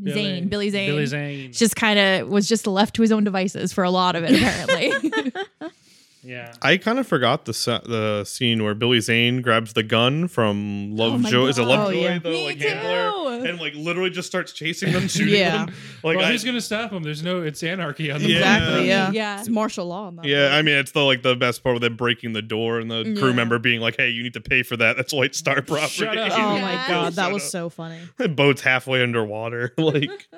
Billy- 0.00 0.14
zane 0.14 0.48
billy 0.48 0.70
zane, 0.70 0.90
Billy 0.90 1.06
Zane. 1.06 1.52
just 1.52 1.74
kind 1.76 1.98
of 1.98 2.28
was 2.28 2.46
just 2.48 2.66
left 2.66 2.94
to 2.96 3.02
his 3.02 3.10
own 3.12 3.24
devices 3.24 3.72
for 3.72 3.82
a 3.84 3.90
lot 3.90 4.14
of 4.16 4.24
it 4.24 4.32
apparently 4.36 4.92
yeah. 6.24 6.52
I 6.62 6.76
kind 6.78 6.98
of 6.98 7.06
forgot 7.06 7.44
the 7.44 7.54
se- 7.54 7.82
the 7.86 8.24
scene 8.24 8.62
where 8.64 8.74
Billy 8.74 9.00
Zane 9.00 9.42
grabs 9.42 9.72
the 9.74 9.82
gun 9.82 10.26
from 10.28 10.92
Oh 10.98 11.04
Lovejoy. 11.08 11.46
Is 11.46 11.58
it 11.58 11.62
Lovejoy 11.64 11.98
Oh, 11.98 12.00
yeah. 12.00 12.18
the 12.18 12.30
Me 12.30 12.44
like 12.46 12.58
too. 12.58 12.68
handler? 12.68 13.48
And 13.48 13.60
like 13.60 13.74
literally 13.74 14.10
just 14.10 14.26
starts 14.28 14.52
chasing 14.52 14.92
them, 14.92 15.06
shooting 15.08 15.34
Yeah. 15.34 15.66
them. 15.66 15.74
Like 16.02 16.16
well, 16.16 16.26
I, 16.26 16.32
who's 16.32 16.44
gonna 16.44 16.60
stop 16.60 16.90
him? 16.92 17.02
There's 17.02 17.22
no. 17.22 17.42
It's 17.42 17.62
anarchy 17.62 18.10
on 18.10 18.20
the 18.20 18.28
Yeah. 18.28 18.36
Exactly. 18.38 18.88
Yeah. 18.88 19.10
Yeah. 19.12 19.38
It's 19.40 19.48
martial 19.48 19.86
law. 19.86 20.08
In 20.08 20.14
yeah, 20.24 20.36
movie. 20.44 20.54
I 20.54 20.62
mean 20.62 20.74
it's 20.76 20.92
the 20.92 21.00
like 21.02 21.22
the 21.22 21.36
best 21.36 21.62
part 21.62 21.74
with 21.74 21.82
them 21.82 21.96
breaking 21.96 22.32
the 22.32 22.42
door 22.42 22.78
and 22.80 22.90
the 22.90 23.16
crew 23.18 23.34
member 23.34 23.58
being 23.58 23.80
like, 23.80 23.96
"Hey, 23.96 24.08
you 24.10 24.22
need 24.22 24.34
to 24.34 24.40
pay 24.40 24.62
for 24.62 24.76
that. 24.78 24.96
That's 24.96 25.12
White 25.12 25.34
Star 25.34 25.60
property." 25.62 25.88
Shut 25.88 26.16
up. 26.16 26.32
Oh 26.32 26.56
Yeah. 26.56 26.62
my 26.62 26.74
god, 26.88 27.12
that 27.14 27.32
was 27.32 27.44
up. 27.44 27.50
so 27.50 27.68
funny. 27.68 27.98
The 28.16 28.28
boat's 28.30 28.62
halfway 28.62 29.02
underwater. 29.02 29.74
like 29.76 30.28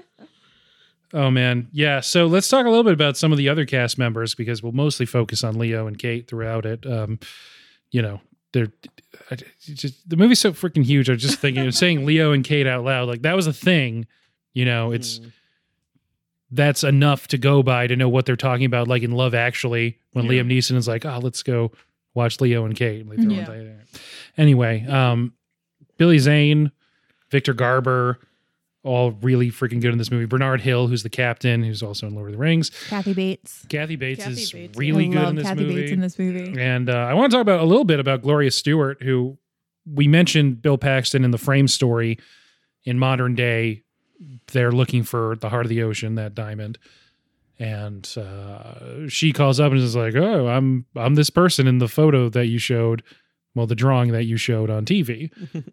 Oh 1.14 1.30
man, 1.30 1.68
yeah. 1.72 2.00
So 2.00 2.26
let's 2.26 2.48
talk 2.48 2.66
a 2.66 2.68
little 2.68 2.84
bit 2.84 2.92
about 2.92 3.16
some 3.16 3.32
of 3.32 3.38
the 3.38 3.48
other 3.48 3.64
cast 3.64 3.96
members 3.98 4.34
because 4.34 4.62
we'll 4.62 4.72
mostly 4.72 5.06
focus 5.06 5.44
on 5.44 5.58
Leo 5.58 5.86
and 5.86 5.98
Kate 5.98 6.26
throughout 6.28 6.66
it. 6.66 6.84
Um, 6.86 7.18
you 7.90 8.02
know, 8.02 8.20
they're 8.52 8.72
I- 9.30 9.36
just 9.60 10.08
the 10.08 10.16
movie's 10.16 10.40
so 10.40 10.52
freaking 10.52 10.84
huge. 10.84 11.08
I 11.08 11.12
was 11.14 11.22
just 11.22 11.38
thinking 11.38 11.66
of 11.66 11.74
saying 11.76 12.04
Leo 12.04 12.32
and 12.32 12.44
Kate 12.44 12.66
out 12.66 12.84
loud, 12.84 13.08
like 13.08 13.22
that 13.22 13.36
was 13.36 13.46
a 13.46 13.52
thing. 13.52 14.06
You 14.52 14.64
know, 14.64 14.92
it's 14.92 15.20
Mm. 15.20 15.32
that's 16.50 16.84
enough 16.84 17.28
to 17.28 17.38
go 17.38 17.62
by 17.62 17.86
to 17.86 17.96
know 17.96 18.08
what 18.08 18.26
they're 18.26 18.36
talking 18.36 18.64
about. 18.66 18.88
Like 18.88 19.02
in 19.02 19.12
Love 19.12 19.34
Actually, 19.34 19.98
when 20.12 20.26
Yeah. 20.26 20.42
Liam 20.42 20.52
Neeson 20.52 20.76
is 20.76 20.88
like, 20.88 21.04
"Oh, 21.04 21.18
let's 21.22 21.42
go 21.42 21.72
watch 22.14 22.40
Leo 22.40 22.64
and 22.64 22.74
Kate." 22.74 23.04
throw 23.06 23.14
Yeah. 23.16 23.70
Anyway, 24.38 24.84
um, 24.86 25.32
Billy 25.98 26.18
Zane, 26.18 26.70
Victor 27.30 27.52
Garber, 27.54 28.18
all 28.86 29.10
really 29.20 29.50
freaking 29.50 29.80
good 29.80 29.92
in 29.92 29.98
this 29.98 30.10
movie. 30.10 30.26
Bernard 30.26 30.60
Hill, 30.60 30.86
who's 30.86 31.02
the 31.02 31.10
captain, 31.10 31.62
who's 31.64 31.82
also 31.82 32.06
in 32.06 32.14
Lord 32.14 32.28
of 32.28 32.32
the 32.32 32.38
Rings. 32.38 32.70
Kathy 32.88 33.12
Bates. 33.12 33.66
Kathy 33.68 33.96
Bates 33.96 34.22
Kathy 34.22 34.42
is 34.42 34.52
Bates, 34.52 34.78
really 34.78 35.06
I 35.06 35.08
good 35.08 35.16
love 35.16 35.28
in 35.30 35.36
this 35.36 35.44
Kathy 35.44 35.60
movie. 35.64 35.74
Bates 35.74 35.92
in 35.92 36.00
this 36.00 36.18
movie. 36.18 36.60
And 36.60 36.88
uh, 36.88 36.92
I 36.92 37.14
want 37.14 37.30
to 37.30 37.36
talk 37.36 37.42
about 37.42 37.60
a 37.60 37.64
little 37.64 37.84
bit 37.84 37.98
about 37.98 38.22
Gloria 38.22 38.50
Stuart, 38.50 39.02
who 39.02 39.38
we 39.92 40.06
mentioned 40.06 40.62
Bill 40.62 40.78
Paxton 40.78 41.24
in 41.24 41.32
the 41.32 41.38
frame 41.38 41.68
story. 41.68 42.18
In 42.84 43.00
modern 43.00 43.34
day, 43.34 43.82
they're 44.52 44.70
looking 44.70 45.02
for 45.02 45.34
the 45.40 45.48
heart 45.48 45.66
of 45.66 45.70
the 45.70 45.82
ocean, 45.82 46.14
that 46.14 46.36
diamond. 46.36 46.78
And 47.58 48.08
uh, 48.16 49.08
she 49.08 49.32
calls 49.32 49.58
up 49.58 49.72
and 49.72 49.80
is 49.80 49.96
like, 49.96 50.14
"Oh, 50.14 50.46
I'm 50.46 50.84
I'm 50.94 51.14
this 51.16 51.30
person 51.30 51.66
in 51.66 51.78
the 51.78 51.88
photo 51.88 52.28
that 52.28 52.46
you 52.46 52.58
showed, 52.58 53.02
well, 53.56 53.66
the 53.66 53.74
drawing 53.74 54.12
that 54.12 54.24
you 54.24 54.36
showed 54.36 54.70
on 54.70 54.84
TV, 54.84 55.30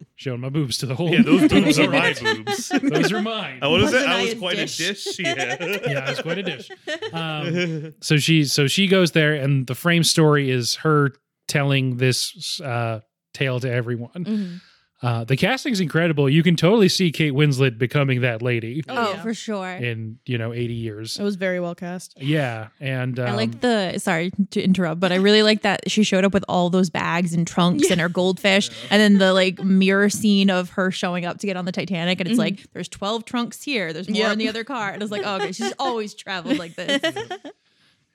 showing 0.15 0.39
my 0.39 0.49
boobs 0.49 0.79
to 0.79 0.85
the 0.87 0.95
whole. 0.95 1.11
Yeah, 1.11 1.21
those 1.21 1.47
boobs 1.49 1.77
are 1.77 1.91
my 1.91 2.13
boobs. 2.13 2.69
those 2.81 3.11
are 3.11 3.21
mine. 3.21 3.59
Oh, 3.61 3.69
what 3.71 3.81
is 3.81 3.93
it? 3.93 3.97
Wasn't 3.97 4.11
I 4.11 4.17
I 4.19 4.21
was 4.23 4.31
a 4.31 4.35
quite 4.37 4.55
dish? 4.55 4.79
a 4.79 4.87
dish. 4.93 5.07
Yeah. 5.19 5.77
yeah, 5.87 6.03
I 6.05 6.09
was 6.09 6.21
quite 6.21 6.37
a 6.39 6.43
dish. 6.43 6.69
Um, 7.11 7.93
so 8.01 8.17
she 8.17 8.45
so 8.45 8.67
she 8.67 8.87
goes 8.87 9.11
there, 9.11 9.33
and 9.35 9.67
the 9.67 9.75
frame 9.75 10.03
story 10.03 10.49
is 10.49 10.75
her 10.75 11.11
telling 11.47 11.97
this 11.97 12.59
uh, 12.61 13.01
tale 13.33 13.59
to 13.59 13.69
everyone. 13.71 14.23
Mhm. 14.25 14.61
Uh, 15.03 15.23
the 15.25 15.35
casting's 15.35 15.81
incredible. 15.81 16.29
You 16.29 16.41
can 16.43 16.55
totally 16.55 16.87
see 16.87 17.11
Kate 17.11 17.33
Winslet 17.33 17.77
becoming 17.77 18.21
that 18.21 18.41
lady 18.41 18.81
Oh, 18.87 18.95
Oh, 18.95 19.11
yeah. 19.11 19.21
for 19.21 19.33
sure. 19.33 19.67
in 19.69 20.17
you 20.25 20.37
know 20.37 20.53
eighty 20.53 20.73
years. 20.75 21.17
It 21.19 21.23
was 21.23 21.35
very 21.35 21.59
well 21.59 21.75
cast. 21.75 22.13
Yeah, 22.21 22.69
and 22.79 23.19
um, 23.19 23.27
I 23.27 23.35
like 23.35 23.59
the 23.59 23.97
sorry 23.99 24.31
to 24.51 24.61
interrupt, 24.63 25.01
but 25.01 25.11
I 25.11 25.15
really 25.15 25.43
like 25.43 25.61
that 25.63 25.91
she 25.91 26.03
showed 26.03 26.23
up 26.23 26.33
with 26.33 26.45
all 26.47 26.69
those 26.69 26.89
bags 26.89 27.33
and 27.33 27.45
trunks 27.45 27.91
and 27.91 27.99
her 27.99 28.07
goldfish, 28.09 28.69
and 28.89 29.01
then 29.01 29.17
the 29.17 29.33
like 29.33 29.61
mirror 29.61 30.09
scene 30.09 30.49
of 30.49 30.69
her 30.71 30.89
showing 30.89 31.25
up 31.25 31.37
to 31.39 31.47
get 31.47 31.57
on 31.57 31.65
the 31.65 31.73
Titanic, 31.73 32.21
and 32.21 32.29
it's 32.29 32.37
Mhm. 32.37 32.43
like 32.43 32.71
there's 32.71 32.87
twelve 32.87 33.25
trunks 33.25 33.61
here, 33.61 33.91
there's 33.91 34.07
more 34.07 34.19
Yep. 34.21 34.31
in 34.33 34.39
the 34.39 34.47
other 34.47 34.63
car, 34.63 34.91
and 34.91 35.01
I 35.01 35.03
was 35.03 35.11
like, 35.11 35.23
oh, 35.25 35.35
okay, 35.35 35.51
she's 35.51 35.73
always 35.79 36.13
traveled 36.13 36.57
like 36.57 36.75
this. 36.75 37.01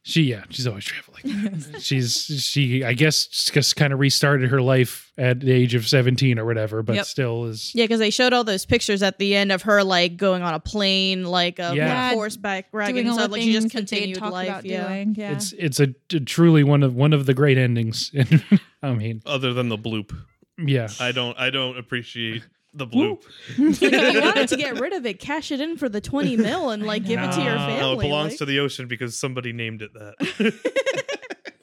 she 0.09 0.23
yeah 0.23 0.45
she's 0.49 0.67
always 0.67 0.85
traveling. 0.85 1.61
she's 1.81 2.25
she 2.43 2.83
I 2.83 2.95
guess 2.95 3.27
just 3.27 3.77
kind 3.77 3.93
of 3.93 3.99
restarted 3.99 4.49
her 4.51 4.63
life 4.63 5.13
at 5.19 5.41
the 5.41 5.53
age 5.53 5.75
of 5.75 5.87
seventeen 5.87 6.39
or 6.39 6.47
whatever, 6.47 6.83
but 6.83 6.97
Yep. 6.97 7.05
still 7.05 7.45
is 7.45 7.73
Yeah, 7.75 7.85
because 7.85 7.99
they 8.01 8.09
showed 8.11 8.33
all 8.33 8.43
those 8.45 8.65
pictures 8.65 9.03
at 9.03 9.19
the 9.19 9.35
end 9.37 9.53
of 9.53 9.63
her 9.63 9.85
like 9.85 10.17
going 10.17 10.43
on 10.43 10.55
a 10.55 10.61
plane, 10.61 11.25
like 11.25 11.61
um, 11.61 11.73
a 11.75 11.77
Yeah. 11.77 12.13
horseback 12.15 12.69
riding 12.73 12.95
Doing 12.95 13.07
and 13.09 13.17
stuff. 13.17 13.31
Like 13.31 13.43
she 13.43 13.53
just 13.53 13.69
things 13.71 13.73
that 13.75 13.79
they'd 13.91 13.97
continued 13.99 14.19
talked 14.19 14.33
life. 14.33 14.49
about 14.49 14.65
Yeah. 14.65 14.89
doing. 14.89 15.15
Yeah, 15.19 15.33
it's 15.33 15.53
it's 15.53 15.81
a, 15.81 15.89
a 16.15 16.21
truly 16.21 16.65
one 16.65 16.83
of 16.83 16.95
one 16.95 17.13
of 17.13 17.27
the 17.27 17.35
great 17.35 17.59
endings. 17.59 18.11
I 18.83 18.93
mean, 18.95 19.21
Other 19.27 19.53
than 19.53 19.69
the 19.69 19.77
bloop, 19.79 20.17
yeah. 20.57 20.89
I 21.01 21.13
don't. 21.13 21.39
I 21.39 21.51
don't 21.51 21.77
appreciate 21.77 22.45
the 22.79 22.87
bloop. 22.87 23.23
if 23.59 24.15
you 24.15 24.21
wanted 24.21 24.49
to 24.49 24.57
get 24.65 24.79
rid 24.81 24.93
of 24.93 25.05
it, 25.07 25.19
cash 25.19 25.51
it 25.53 25.61
in 25.61 25.77
for 25.77 25.89
the 25.89 26.01
twenty 26.01 26.37
mil 26.37 26.71
and 26.71 26.85
like 26.85 27.05
give 27.05 27.21
it 27.21 27.33
to 27.33 27.43
your 27.43 27.57
family. 27.57 27.81
No, 27.81 27.93
it 27.99 28.03
belongs 28.03 28.33
like- 28.33 28.39
to 28.39 28.45
the 28.45 28.61
ocean 28.61 28.87
because 28.89 29.17
somebody 29.17 29.53
named 29.53 29.83
it 29.83 29.93
that. 29.95 31.05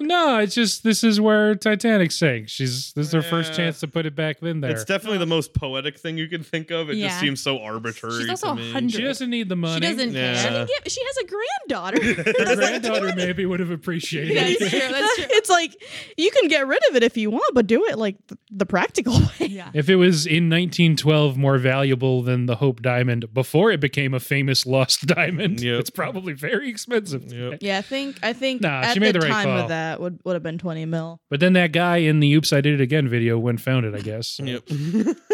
No, 0.07 0.39
it's 0.39 0.55
just 0.55 0.83
this 0.83 1.03
is 1.03 1.19
where 1.19 1.55
Titanic 1.55 2.11
sank. 2.11 2.49
She's 2.49 2.93
this 2.93 3.07
is 3.07 3.13
her 3.13 3.21
first 3.21 3.51
Yeah. 3.51 3.57
chance 3.57 3.79
to 3.81 3.87
put 3.87 4.05
it 4.05 4.15
back 4.15 4.41
in 4.41 4.61
there. 4.61 4.71
It's 4.71 4.83
definitely 4.85 5.17
the 5.19 5.25
most 5.25 5.53
poetic 5.53 5.97
thing 5.97 6.17
you 6.17 6.27
can 6.27 6.43
think 6.43 6.71
of. 6.71 6.89
It 6.89 6.97
Yeah. 6.97 7.07
just 7.07 7.19
seems 7.19 7.41
so 7.41 7.59
arbitrary. 7.59 8.21
She's 8.21 8.29
also 8.29 8.49
to 8.49 8.55
me. 8.55 8.63
100. 8.73 8.91
she 8.91 9.01
doesn't 9.01 9.29
need 9.29 9.49
the 9.49 9.55
money. 9.55 9.85
she 9.85 9.93
doesn't 9.93 10.13
Yeah. 10.13 10.35
She, 10.35 10.41
care. 10.43 10.51
didn't 10.51 10.67
get- 10.83 10.91
she 10.91 11.01
has 11.03 11.17
a 11.17 11.25
granddaughter. 11.27 12.23
Her 12.49 12.55
granddaughter 12.55 13.13
maybe 13.15 13.45
would 13.45 13.59
have 13.59 13.71
appreciated 13.71 14.37
That's 14.37 14.61
it. 14.61 14.69
true. 14.69 14.79
That's 14.91 15.15
true. 15.15 15.25
it's 15.31 15.49
like 15.49 15.75
you 16.17 16.31
can 16.31 16.47
get 16.49 16.67
rid 16.67 16.79
of 16.89 16.95
it 16.95 17.03
if 17.03 17.17
you 17.17 17.29
want, 17.31 17.53
but 17.53 17.67
do 17.67 17.85
it 17.85 17.97
like 17.97 18.15
th- 18.27 18.39
the 18.51 18.65
practical 18.65 19.13
way. 19.39 19.47
Yeah. 19.47 19.69
If 19.73 19.89
it 19.89 19.95
was 19.95 20.25
in 20.25 20.49
1912 20.49 21.37
more 21.37 21.57
valuable 21.57 22.21
than 22.21 22.45
the 22.45 22.55
Hope 22.55 22.81
Diamond 22.81 23.33
before 23.33 23.71
it 23.71 23.79
became 23.79 24.13
a 24.13 24.19
famous 24.19 24.65
lost 24.65 25.05
diamond, 25.07 25.61
Yep. 25.61 25.79
it's 25.79 25.89
probably 25.89 26.33
very 26.33 26.69
expensive. 26.69 27.31
Yep. 27.31 27.59
Yeah, 27.61 27.77
I 27.79 27.81
think 27.81 28.17
I 28.23 28.33
think 28.33 28.61
Nah, 28.61 28.81
at 28.81 28.93
she 28.93 28.99
made 28.99 29.15
the, 29.15 29.19
the 29.19 29.25
right 29.27 29.31
time 29.33 29.45
call. 29.45 29.59
of 29.61 29.67
that 29.69 29.94
would 29.99 30.19
would 30.23 30.33
have 30.33 30.43
been 30.43 30.57
twenty 30.57 30.85
mil. 30.85 31.19
But 31.29 31.39
then 31.39 31.53
that 31.53 31.71
guy 31.71 31.97
in 31.97 32.19
the 32.19 32.33
"Oops, 32.33 32.51
I 32.53 32.61
Did 32.61 32.75
It 32.75 32.81
Again" 32.81 33.07
video 33.07 33.37
went 33.39 33.61
found 33.61 33.85
it. 33.85 33.95
I 33.95 33.99
guess. 34.01 34.39
Yep. 34.43 34.63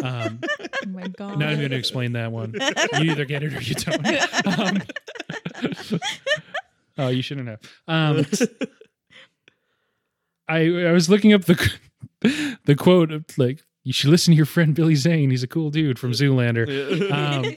Um, 0.03 0.39
Oh 0.83 0.89
my 0.89 1.07
god. 1.09 1.37
not 1.39 1.49
even 1.49 1.59
going 1.59 1.71
to 1.71 1.77
explain 1.77 2.13
that 2.13 2.31
one. 2.31 2.53
You 2.99 3.11
either 3.11 3.25
get 3.25 3.43
it 3.43 3.53
or 3.53 3.61
you 3.61 3.75
don't. 3.75 4.59
Um, 4.59 5.99
oh, 6.97 7.07
you 7.09 7.21
shouldn't 7.21 7.47
have. 7.49 7.59
Um, 7.87 8.25
I 10.47 10.87
I 10.87 10.91
was 10.91 11.09
looking 11.09 11.33
up 11.33 11.45
the 11.45 11.71
the 12.65 12.75
quote 12.75 13.11
of, 13.11 13.25
like 13.37 13.63
you 13.83 13.93
should 13.93 14.09
listen 14.09 14.31
to 14.33 14.35
your 14.37 14.45
friend 14.45 14.73
Billy 14.75 14.95
Zane. 14.95 15.29
He's 15.29 15.43
a 15.43 15.47
cool 15.47 15.69
dude 15.69 15.97
from 15.99 16.11
Zoolander. 16.11 17.11
Um, 17.11 17.53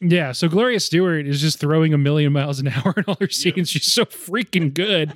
yeah, 0.00 0.32
so 0.32 0.48
Gloria 0.48 0.80
Stuart 0.80 1.26
is 1.26 1.40
just 1.40 1.58
throwing 1.60 1.92
a 1.94 1.98
million 1.98 2.32
miles 2.32 2.58
an 2.60 2.68
hour 2.68 2.94
in 2.96 3.04
all 3.06 3.16
her 3.20 3.28
scenes. 3.28 3.70
She's 3.70 3.92
so 3.92 4.04
freaking 4.04 4.72
good. 4.74 5.12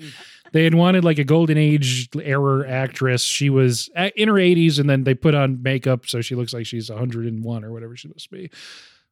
They 0.55 0.63
had 0.65 0.75
wanted 0.75 1.05
like 1.05 1.19
a 1.19 1.25
golden 1.25 1.59
age 1.59 2.09
era 2.23 2.67
actress. 2.71 3.23
She 3.25 3.51
was 3.51 3.91
a- 3.97 4.13
in 4.19 4.29
her 4.29 4.35
80s, 4.39 4.79
and 4.79 4.89
then 4.89 5.03
they 5.05 5.13
put 5.15 5.35
on 5.35 5.63
makeup 5.63 6.07
so 6.07 6.21
she 6.23 6.35
looks 6.37 6.55
like 6.55 6.65
she's 6.65 6.89
101 6.91 7.65
or 7.65 7.73
whatever 7.73 7.97
she 7.97 8.09
must 8.09 8.31
be. 8.31 8.51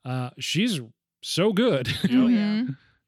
Uh, 0.05 0.31
she's 0.39 0.81
so 1.21 1.53
good. 1.53 1.89
Oh, 2.11 2.29
yeah. 2.29 2.65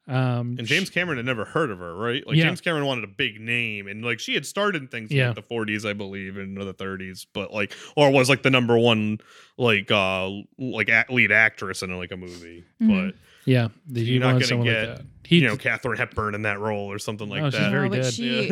um, 0.09 0.57
And 0.59 0.67
James 0.67 0.91
Cameron 0.91 1.17
had 1.19 1.27
never 1.27 1.45
heard 1.45 1.71
of 1.71 1.79
her, 1.79 1.95
right? 1.95 2.27
Like 2.27 2.37
Yeah. 2.37 2.45
James 2.47 2.61
Cameron 2.61 2.85
wanted 2.87 3.05
a 3.05 3.09
big 3.09 3.41
name, 3.41 3.87
and 3.87 4.05
like 4.05 4.19
she 4.19 4.35
had 4.35 4.45
started 4.45 4.91
things 4.91 5.11
in 5.13 5.25
like, 5.25 5.35
the 5.37 5.43
40s, 5.43 5.89
I 5.89 5.93
believe, 5.93 6.37
and 6.37 6.57
the 6.57 6.75
30s, 6.75 7.27
but 7.33 7.53
like, 7.55 7.73
or 7.97 8.11
was 8.11 8.29
like 8.29 8.43
the 8.43 8.51
number 8.51 8.77
one 8.77 9.19
like 9.57 9.91
uh 9.93 10.29
like 10.59 10.89
a- 10.89 11.07
lead 11.09 11.31
actress 11.33 11.83
in 11.83 11.97
like 11.97 12.11
a 12.13 12.17
movie, 12.17 12.65
Mhm. 12.83 12.89
but 12.89 13.15
yeah, 13.45 13.69
the- 13.87 14.01
you 14.01 14.15
You're 14.15 14.21
not 14.21 14.41
gonna 14.41 14.65
get, 14.65 14.89
like 14.89 14.99
that. 14.99 15.07
He, 15.27 15.39
you 15.39 15.49
know, 15.49 15.57
Katharine 15.57 15.97
Hepburn 15.99 16.35
in 16.35 16.43
that 16.43 16.61
role 16.61 16.91
or 16.93 16.99
something 16.99 17.29
like 17.29 17.43
Oh, 17.43 17.51
she's 17.51 17.59
that. 17.59 17.71
very 17.71 17.87
oh, 17.87 17.91
but 17.91 18.03
dead. 18.03 18.13
she 18.13 18.49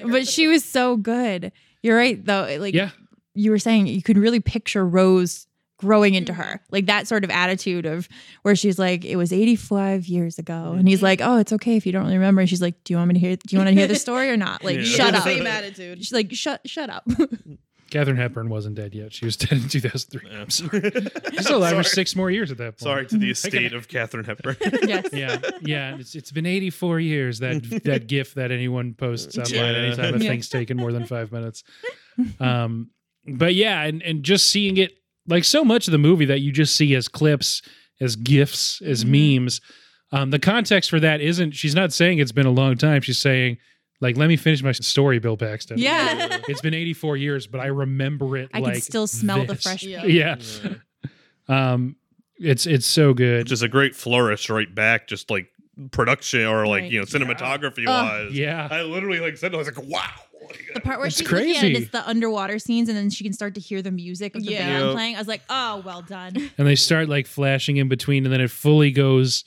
Yeah. 0.00 0.06
but 0.10 0.26
she 0.26 0.48
was 0.48 0.64
so 0.64 0.96
good. 0.96 1.52
You're 1.82 1.96
right 1.96 2.24
though. 2.24 2.56
Like 2.58 2.74
yeah, 2.74 2.90
you 3.34 3.50
were 3.50 3.58
saying, 3.58 3.86
you 3.86 4.02
could 4.02 4.18
really 4.18 4.40
picture 4.40 4.86
Rose 4.86 5.46
growing 5.80 6.14
into 6.14 6.32
mm-hmm. 6.32 6.42
her. 6.42 6.60
Like 6.70 6.86
that 6.86 7.08
sort 7.08 7.24
of 7.24 7.30
attitude 7.30 7.86
of 7.86 8.08
where 8.42 8.54
she's 8.54 8.78
like, 8.78 9.04
it 9.04 9.16
was 9.16 9.32
85 9.32 10.06
years 10.06 10.38
ago. 10.38 10.74
And 10.76 10.86
he's 10.86 10.98
mm-hmm. 10.98 11.04
like, 11.04 11.20
oh, 11.22 11.38
it's 11.38 11.52
okay 11.54 11.76
if 11.76 11.86
you 11.86 11.92
don't 11.92 12.02
really 12.02 12.18
remember. 12.18 12.40
And 12.40 12.50
she's 12.50 12.62
like, 12.62 12.82
do 12.84 12.92
you 12.92 12.98
want 12.98 13.08
me 13.08 13.14
to 13.14 13.20
hear, 13.20 13.36
do 13.36 13.42
you 13.48 13.58
want 13.58 13.68
to 13.68 13.74
hear 13.74 13.86
the 13.86 13.96
story 13.96 14.30
or 14.30 14.36
not? 14.36 14.62
Like, 14.62 14.76
Yeah. 14.76 14.84
shut 14.84 15.14
up. 15.14 15.24
Same 15.24 15.46
attitude. 15.46 15.98
She's 15.98 16.12
like, 16.12 16.32
shut, 16.32 16.60
shut 16.68 16.90
up. 16.90 17.06
Katharine 17.90 18.16
Hepburn 18.16 18.48
wasn't 18.48 18.76
dead 18.76 18.94
yet. 18.94 19.12
She 19.12 19.24
was 19.24 19.36
dead 19.36 19.52
in 19.52 19.68
2003. 19.68 20.30
Yeah. 20.30 20.40
I'm 20.40 20.50
sorry. 20.50 20.90
She's 21.32 21.44
still 21.44 21.58
alive 21.58 21.76
for 21.76 21.82
six 21.82 22.14
more 22.16 22.30
years 22.30 22.50
at 22.50 22.58
that 22.58 22.72
point. 22.72 22.80
Sorry 22.80 23.06
to 23.06 23.18
the 23.18 23.30
estate 23.36 23.72
of 23.72 23.88
Katharine 23.88 24.24
Hepburn. 24.24 24.56
yes. 24.86 25.08
yeah, 25.12 25.38
yeah. 25.62 25.96
It's 25.96 26.14
it's 26.14 26.30
been 26.32 26.46
84 26.46 27.00
years 27.00 27.38
that 27.40 27.62
that 27.84 28.06
GIF 28.06 28.34
that 28.34 28.50
anyone 28.50 28.94
posts 28.94 29.36
online 29.36 29.54
Yeah. 29.54 29.80
anytime 29.80 30.14
a 30.14 30.18
Yeah. 30.18 30.30
thing's 30.30 30.48
taken 30.48 30.76
more 30.76 30.92
than 30.92 31.04
five 31.06 31.32
minutes. 31.32 31.62
Um, 32.38 32.90
but 33.26 33.54
yeah, 33.54 33.82
and 33.82 34.02
and 34.02 34.22
just 34.22 34.48
seeing 34.50 34.76
it 34.76 34.92
like 35.26 35.44
so 35.44 35.64
much 35.64 35.86
of 35.88 35.92
the 35.92 35.98
movie 35.98 36.24
that 36.26 36.40
you 36.40 36.52
just 36.52 36.74
see 36.76 36.94
as 36.94 37.08
clips, 37.08 37.62
as 38.00 38.16
gifs, 38.16 38.80
as 38.82 39.04
Mhm. 39.04 39.36
memes. 39.36 39.60
Um, 40.12 40.30
the 40.30 40.38
context 40.38 40.90
for 40.90 40.98
that 41.00 41.20
isn't. 41.20 41.52
She's 41.52 41.74
not 41.74 41.92
saying 41.92 42.18
it's 42.18 42.32
been 42.32 42.46
a 42.46 42.50
long 42.50 42.76
time. 42.76 43.00
She's 43.02 43.18
saying 43.18 43.58
like, 44.00 44.16
let 44.16 44.28
me 44.28 44.36
finish 44.36 44.62
my 44.62 44.72
story, 44.72 45.18
Bill 45.18 45.36
Paxton. 45.36 45.78
Yeah. 45.78 46.38
It's 46.48 46.60
been 46.60 46.74
84 46.74 47.16
years, 47.16 47.46
but 47.46 47.60
I 47.60 47.66
remember 47.66 48.36
it. 48.36 48.48
I 48.54 48.60
like 48.60 48.72
can 48.74 48.82
still 48.82 49.06
smell 49.06 49.44
the 49.44 49.54
this. 49.54 49.62
fresh 49.62 49.82
Yeah. 49.82 50.00
paint. 50.02 50.12
Yeah. 50.12 51.72
Um, 51.72 51.96
it's 52.38 52.66
it's 52.66 52.86
so 52.86 53.12
good. 53.12 53.46
Just 53.46 53.62
a 53.62 53.68
great 53.68 53.94
flourish 53.94 54.48
right 54.48 54.72
back, 54.74 55.06
just 55.08 55.30
like 55.30 55.48
production 55.90 56.46
or 56.46 56.66
like 56.66 56.82
Right. 56.82 56.92
you 56.92 56.98
know 57.00 57.04
cinematography 57.04 57.86
wise. 57.86 58.32
yeah. 58.32 58.68
I 58.70 58.82
literally 58.82 59.20
like 59.20 59.36
said 59.36 59.54
I 59.54 59.58
was 59.58 59.66
like, 59.66 59.86
wow. 59.86 60.02
The 60.74 60.80
part 60.80 60.98
where 60.98 61.06
It's 61.06 61.18
she's 61.18 61.30
looking 61.30 61.50
at 61.50 61.56
it, 61.56 61.60
crazy. 61.60 61.82
it's 61.82 61.92
the 61.92 62.08
underwater 62.08 62.58
scenes, 62.58 62.88
and 62.88 62.96
then 62.98 63.08
she 63.10 63.22
can 63.22 63.32
start 63.32 63.54
to 63.54 63.60
hear 63.60 63.82
the 63.82 63.90
music 63.92 64.34
of 64.34 64.42
the 64.44 64.52
Yeah. 64.52 64.66
band 64.66 64.84
Yep. 64.86 64.92
playing. 64.94 65.14
I 65.16 65.18
was 65.18 65.28
like, 65.28 65.42
oh, 65.48 65.82
well 65.84 66.02
done. 66.02 66.34
and 66.58 66.66
they 66.66 66.74
start 66.76 67.08
like 67.08 67.26
flashing 67.26 67.76
in 67.76 67.88
between, 67.88 68.24
and 68.24 68.32
then 68.32 68.40
it 68.40 68.50
fully 68.50 68.90
goes 68.90 69.44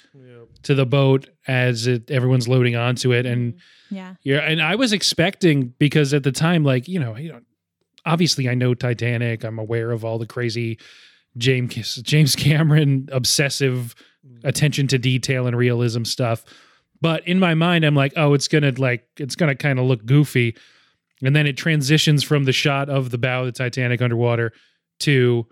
to 0.63 0.75
the 0.75 0.85
boat 0.85 1.27
as 1.47 1.87
it 1.87 2.09
everyone's 2.11 2.47
loading 2.47 2.75
onto 2.77 3.11
it, 3.11 3.25
and 3.25 3.55
Yeah. 3.93 4.15
yeah, 4.23 4.39
and 4.39 4.61
I 4.61 4.75
was 4.75 4.93
expecting 4.93 5.73
because 5.77 6.13
at 6.13 6.23
the 6.23 6.31
time, 6.31 6.63
like 6.63 6.87
you 6.87 6.99
know, 6.99 7.15
you 7.15 7.31
know, 7.31 7.41
obviously 8.05 8.49
I 8.49 8.53
know 8.53 8.73
Titanic, 8.73 9.43
I'm 9.43 9.59
aware 9.59 9.91
of 9.91 10.03
all 10.03 10.17
the 10.17 10.25
crazy 10.25 10.79
James 11.37 11.95
James 11.95 12.35
Cameron 12.35 13.09
obsessive 13.11 13.95
mm. 14.27 14.43
attention 14.43 14.87
to 14.87 14.97
detail 14.97 15.47
and 15.47 15.57
realism 15.57 16.03
stuff, 16.03 16.43
but 17.01 17.27
in 17.27 17.39
my 17.39 17.53
mind, 17.53 17.83
I'm 17.83 17.95
like, 17.95 18.13
oh, 18.15 18.33
it's 18.33 18.47
gonna 18.47 18.73
like 18.77 19.05
it's 19.17 19.35
gonna 19.35 19.55
kind 19.55 19.79
of 19.79 19.85
look 19.85 20.05
goofy, 20.05 20.55
and 21.21 21.35
then 21.35 21.47
it 21.47 21.57
transitions 21.57 22.23
from 22.23 22.45
the 22.45 22.53
shot 22.53 22.89
of 22.89 23.11
the 23.11 23.17
bow 23.17 23.41
of 23.41 23.45
the 23.47 23.51
Titanic 23.51 24.01
underwater 24.01 24.53
to 24.99 25.47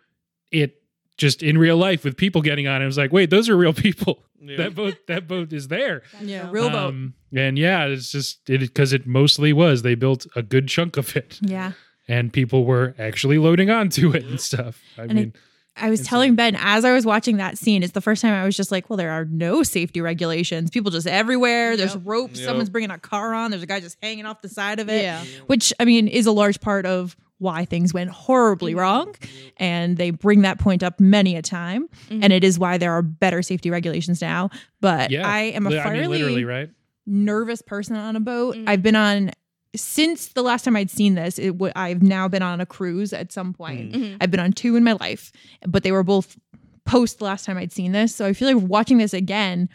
it 0.52 0.81
just 1.22 1.42
in 1.42 1.58
real 1.58 1.78
life 1.78 2.04
with 2.04 2.18
people 2.18 2.42
getting 2.42 2.68
on 2.68 2.82
it. 2.82 2.84
I 2.84 2.88
was 2.88 2.98
like, 2.98 3.14
wait, 3.14 3.30
those 3.30 3.48
are 3.48 3.56
real 3.56 3.74
people. 3.74 4.24
Yeah. 4.44 4.58
That 4.58 4.74
boat, 4.74 4.98
that 5.08 5.28
boat 5.28 5.54
is 5.54 5.68
there. 5.68 6.02
Yeah. 6.20 6.50
Real 6.50 6.72
boat. 6.72 6.90
Um, 6.90 7.14
and 7.32 7.60
yeah, 7.60 7.86
it's 7.86 8.12
just 8.12 8.50
it 8.50 8.60
because 8.62 8.92
it 8.92 9.06
mostly 9.06 9.54
was. 9.54 9.84
They 9.84 9.94
built 9.94 10.26
a 10.36 10.42
good 10.42 10.68
chunk 10.68 10.98
of 10.98 11.16
it, 11.16 11.38
Yeah. 11.44 11.74
and 12.08 12.34
people 12.34 12.66
were 12.66 12.96
actually 12.98 13.38
loading 13.38 13.70
onto 13.70 14.12
it 14.16 14.24
and 14.26 14.42
stuff. 14.42 14.82
I 14.98 15.04
And 15.04 15.14
mean, 15.14 15.34
I 15.78 15.92
was 15.92 16.02
telling 16.02 16.34
Ben 16.34 16.56
as 16.60 16.84
I 16.86 16.92
was 16.92 17.06
watching 17.06 17.38
that 17.38 17.60
scene, 17.60 17.84
it's 17.84 17.94
the 17.94 18.02
first 18.02 18.24
time 18.24 18.34
I 18.34 18.44
was 18.44 18.58
just 18.58 18.72
like, 18.72 18.90
well, 18.90 18.98
there 18.98 19.12
are 19.12 19.26
no 19.26 19.62
safety 19.62 20.02
regulations. 20.02 20.72
People 20.72 20.90
just 20.90 21.06
everywhere. 21.06 21.78
There's 21.78 21.94
Yep. 21.94 22.02
ropes. 22.04 22.40
Yep. 22.40 22.48
Someone's 22.48 22.70
bringing 22.72 22.90
a 22.90 22.98
car 22.98 23.36
on. 23.36 23.52
There's 23.52 23.62
a 23.62 23.68
guy 23.68 23.80
just 23.80 23.98
hanging 24.02 24.26
off 24.26 24.42
the 24.42 24.50
side 24.50 24.80
of 24.80 24.90
it. 24.90 25.04
Yeah. 25.04 25.24
Which, 25.46 25.72
I 25.80 25.86
mean, 25.86 26.08
is 26.08 26.26
a 26.26 26.32
large 26.32 26.60
part 26.62 26.88
of 26.88 27.16
why 27.42 27.66
things 27.66 27.92
went 27.94 28.12
horribly 28.12 28.76
wrong. 28.76 29.16
And 29.58 29.98
they 29.98 30.12
bring 30.12 30.42
that 30.44 30.60
point 30.60 30.84
up 30.84 31.00
many 31.00 31.36
a 31.36 31.42
time. 31.42 31.90
And 32.10 32.32
it 32.32 32.44
is 32.44 32.60
why 32.60 32.78
there 32.78 32.92
are 32.92 33.02
better 33.02 33.42
safety 33.42 33.72
regulations 33.72 34.22
now. 34.22 34.50
But 34.80 35.10
Yeah. 35.10 35.28
I 35.28 35.40
am 35.58 35.66
a 35.66 35.72
Li- 35.72 35.80
I 35.80 35.84
fairly 35.84 36.22
mean, 36.36 36.46
right? 36.46 36.70
nervous 37.08 37.62
person 37.64 37.96
on 37.96 38.16
a 38.16 38.20
boat. 38.20 38.56
Mm. 38.56 38.70
I've 38.70 38.84
been 38.84 38.96
on 38.96 39.32
since 39.76 40.28
the 40.30 40.44
last 40.44 40.66
time 40.66 40.76
I'd 40.76 40.92
seen 40.92 41.16
this. 41.16 41.40
It 41.40 41.54
w- 41.54 41.74
I've 41.76 42.04
now 42.04 42.28
been 42.28 42.44
on 42.44 42.62
a 42.62 42.66
cruise 42.66 43.12
at 43.14 43.32
some 43.32 43.54
point. 43.54 43.94
Mhm. 43.94 44.18
I've 44.22 44.30
been 44.30 44.40
on 44.40 44.52
two 44.54 44.76
in 44.76 44.84
my 44.84 44.94
life, 44.94 45.32
but 45.68 45.82
they 45.84 45.92
were 45.92 46.04
both 46.04 46.38
post 46.86 47.18
the 47.20 47.26
last 47.26 47.46
time 47.46 47.58
I'd 47.58 47.72
seen 47.72 47.92
this. 47.92 48.14
So 48.14 48.26
I 48.26 48.34
feel 48.34 48.54
like 48.54 48.70
watching 48.70 48.98
this 49.00 49.14
again. 49.14 49.68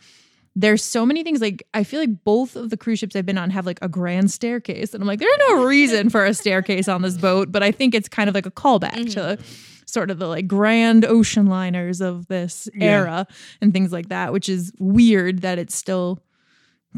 There's 0.59 0.83
so 0.83 1.05
many 1.05 1.23
things 1.23 1.41
like 1.41 1.67
I 1.75 1.85
feel 1.85 2.01
like 2.01 2.25
both 2.25 2.57
of 2.57 2.71
the 2.71 2.77
cruise 2.77 2.99
ships 2.99 3.15
I've 3.15 3.27
been 3.27 3.37
on 3.39 3.51
have 3.51 3.67
like 3.67 3.79
a 3.83 3.89
grand 3.89 4.31
staircase, 4.31 4.95
and 4.95 5.03
I'm 5.03 5.07
like, 5.07 5.21
there's 5.21 5.39
no 5.49 5.65
reason 5.67 6.09
for 6.09 6.25
a 6.25 6.33
staircase 6.35 6.89
on 6.89 7.03
this 7.03 7.17
boat, 7.19 7.53
but 7.53 7.63
I 7.63 7.71
think 7.71 7.95
it's 7.95 8.09
kind 8.09 8.29
of 8.29 8.35
like 8.35 8.47
a 8.47 8.51
callback 8.51 9.13
to 9.13 9.21
mm-hmm. 9.21 9.43
sort 9.85 10.11
of 10.11 10.19
the 10.19 10.27
like 10.27 10.47
grand 10.47 11.05
ocean 11.05 11.47
liners 11.47 12.01
of 12.01 12.27
this 12.29 12.69
Yeah. 12.75 12.87
era 12.87 13.27
and 13.61 13.73
things 13.73 13.93
like 13.93 14.09
that, 14.09 14.33
which 14.33 14.49
is 14.49 14.73
weird 14.79 15.43
that 15.43 15.59
it's 15.59 15.77
still 15.77 16.21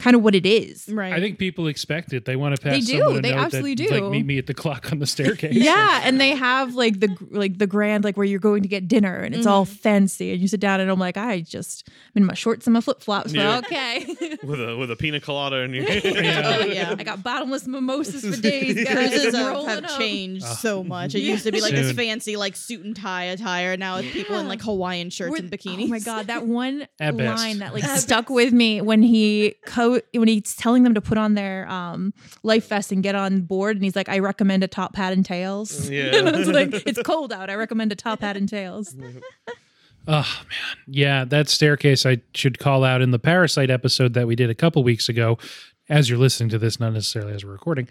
kind 0.00 0.16
of 0.16 0.22
what 0.22 0.34
it 0.34 0.46
is. 0.46 0.88
Right. 0.88 1.12
I 1.12 1.20
think 1.20 1.38
people 1.38 1.66
expect 1.68 2.12
it. 2.12 2.24
They 2.24 2.36
want 2.36 2.56
to 2.56 2.62
pass. 2.62 2.72
They 2.72 2.80
do. 2.80 3.20
They 3.20 3.32
absolutely 3.32 3.74
that, 3.86 3.88
do. 3.94 4.00
Like, 4.00 4.10
meet 4.12 4.26
me 4.26 4.38
at 4.38 4.46
the 4.46 4.54
clock 4.54 4.92
on 4.92 4.98
the 4.98 5.06
staircase. 5.14 5.54
Yeah, 5.54 6.00
and 6.04 6.20
they 6.20 6.30
have 6.34 6.74
like 6.74 7.00
the 7.00 7.14
like 7.30 7.58
the 7.58 7.66
grand 7.66 8.04
like 8.04 8.16
where 8.16 8.26
you're 8.26 8.38
going 8.40 8.62
to 8.62 8.68
get 8.68 8.88
dinner 8.88 9.16
and 9.16 9.34
it's 9.34 9.46
all 9.46 9.64
fancy 9.64 10.32
and 10.32 10.40
you 10.40 10.48
sit 10.48 10.60
down 10.60 10.80
and 10.80 10.90
I'm 10.90 10.98
like 10.98 11.16
I 11.16 11.40
just 11.40 11.88
I'm 12.14 12.22
in 12.22 12.26
my 12.26 12.34
shorts 12.34 12.66
and 12.66 12.74
my 12.74 12.80
flip 12.80 13.00
flops 13.02 13.32
Yeah. 13.32 13.58
okay. 13.58 14.04
with 14.42 14.60
a 14.60 14.76
with 14.76 14.90
a 14.90 14.96
pina 14.96 15.20
colada 15.20 15.56
in 15.62 15.74
your 15.74 15.84
Oh, 15.88 16.64
yeah. 16.64 16.94
I 16.98 17.02
got 17.04 17.22
bottomless 17.22 17.66
mimosas 17.66 18.22
for 18.24 18.40
days, 18.40 18.74
guys. 18.84 19.10
Cruises 19.10 19.34
have, 19.34 19.84
up. 19.84 19.98
changed 19.98 20.44
Ah. 20.46 20.54
so 20.54 20.82
much. 20.84 21.14
It 21.14 21.20
used 21.20 21.44
to 21.44 21.52
be 21.52 21.60
like 21.60 21.74
this 21.74 21.92
fancy 21.92 22.36
like 22.36 22.56
suit 22.56 22.84
and 22.84 22.94
tie 22.96 23.24
attire. 23.24 23.76
Now 23.76 23.96
it's 23.98 24.10
people 24.12 24.36
in 24.38 24.48
like 24.48 24.62
Hawaiian 24.62 25.10
shirts 25.10 25.30
With- 25.32 25.40
and 25.40 25.50
bikinis. 25.50 25.84
Oh 25.84 25.88
my 25.88 25.98
god, 26.00 26.26
that 26.28 26.46
one 26.46 26.86
line 27.00 27.58
that 27.58 27.72
like 27.74 27.84
stuck 27.84 28.30
with 28.30 28.52
me 28.52 28.80
when 28.80 29.02
he 29.02 29.54
co- 29.66 29.87
when 30.14 30.28
he's 30.28 30.54
telling 30.56 30.82
them 30.82 30.94
to 30.94 31.00
put 31.00 31.18
on 31.18 31.34
their 31.34 31.68
um, 31.68 32.12
life 32.42 32.68
vest 32.68 32.92
and 32.92 33.02
get 33.02 33.14
on 33.14 33.42
board, 33.42 33.76
and 33.76 33.84
he's 33.84 33.96
like, 33.96 34.08
"I 34.08 34.18
recommend 34.18 34.62
a 34.64 34.68
top 34.68 34.96
hat 34.96 35.12
and 35.12 35.24
tails." 35.24 35.88
Yeah. 35.98 36.16
and 36.16 36.28
I 36.28 36.38
was 36.38 36.48
like, 36.48 36.70
"It's 36.86 37.02
cold 37.02 37.32
out. 37.32 37.50
I 37.50 37.54
recommend 37.54 37.92
a 37.92 37.96
top 37.96 38.20
hat 38.20 38.36
and 38.36 38.48
tails." 38.48 38.94
Oh 40.10 40.40
man, 40.44 40.76
yeah, 40.86 41.24
that 41.26 41.50
staircase 41.50 42.06
I 42.06 42.22
should 42.32 42.58
call 42.58 42.82
out 42.82 43.02
in 43.02 43.10
the 43.10 43.18
Parasite 43.18 43.68
episode 43.68 44.14
that 44.14 44.26
we 44.26 44.36
did 44.36 44.48
a 44.48 44.54
couple 44.54 44.82
weeks 44.82 45.10
ago. 45.10 45.36
As 45.90 46.10
you're 46.10 46.18
listening 46.18 46.50
to 46.50 46.58
this, 46.58 46.78
not 46.78 46.92
necessarily 46.92 47.32
as 47.32 47.44
we're 47.46 47.52
recording, 47.52 47.88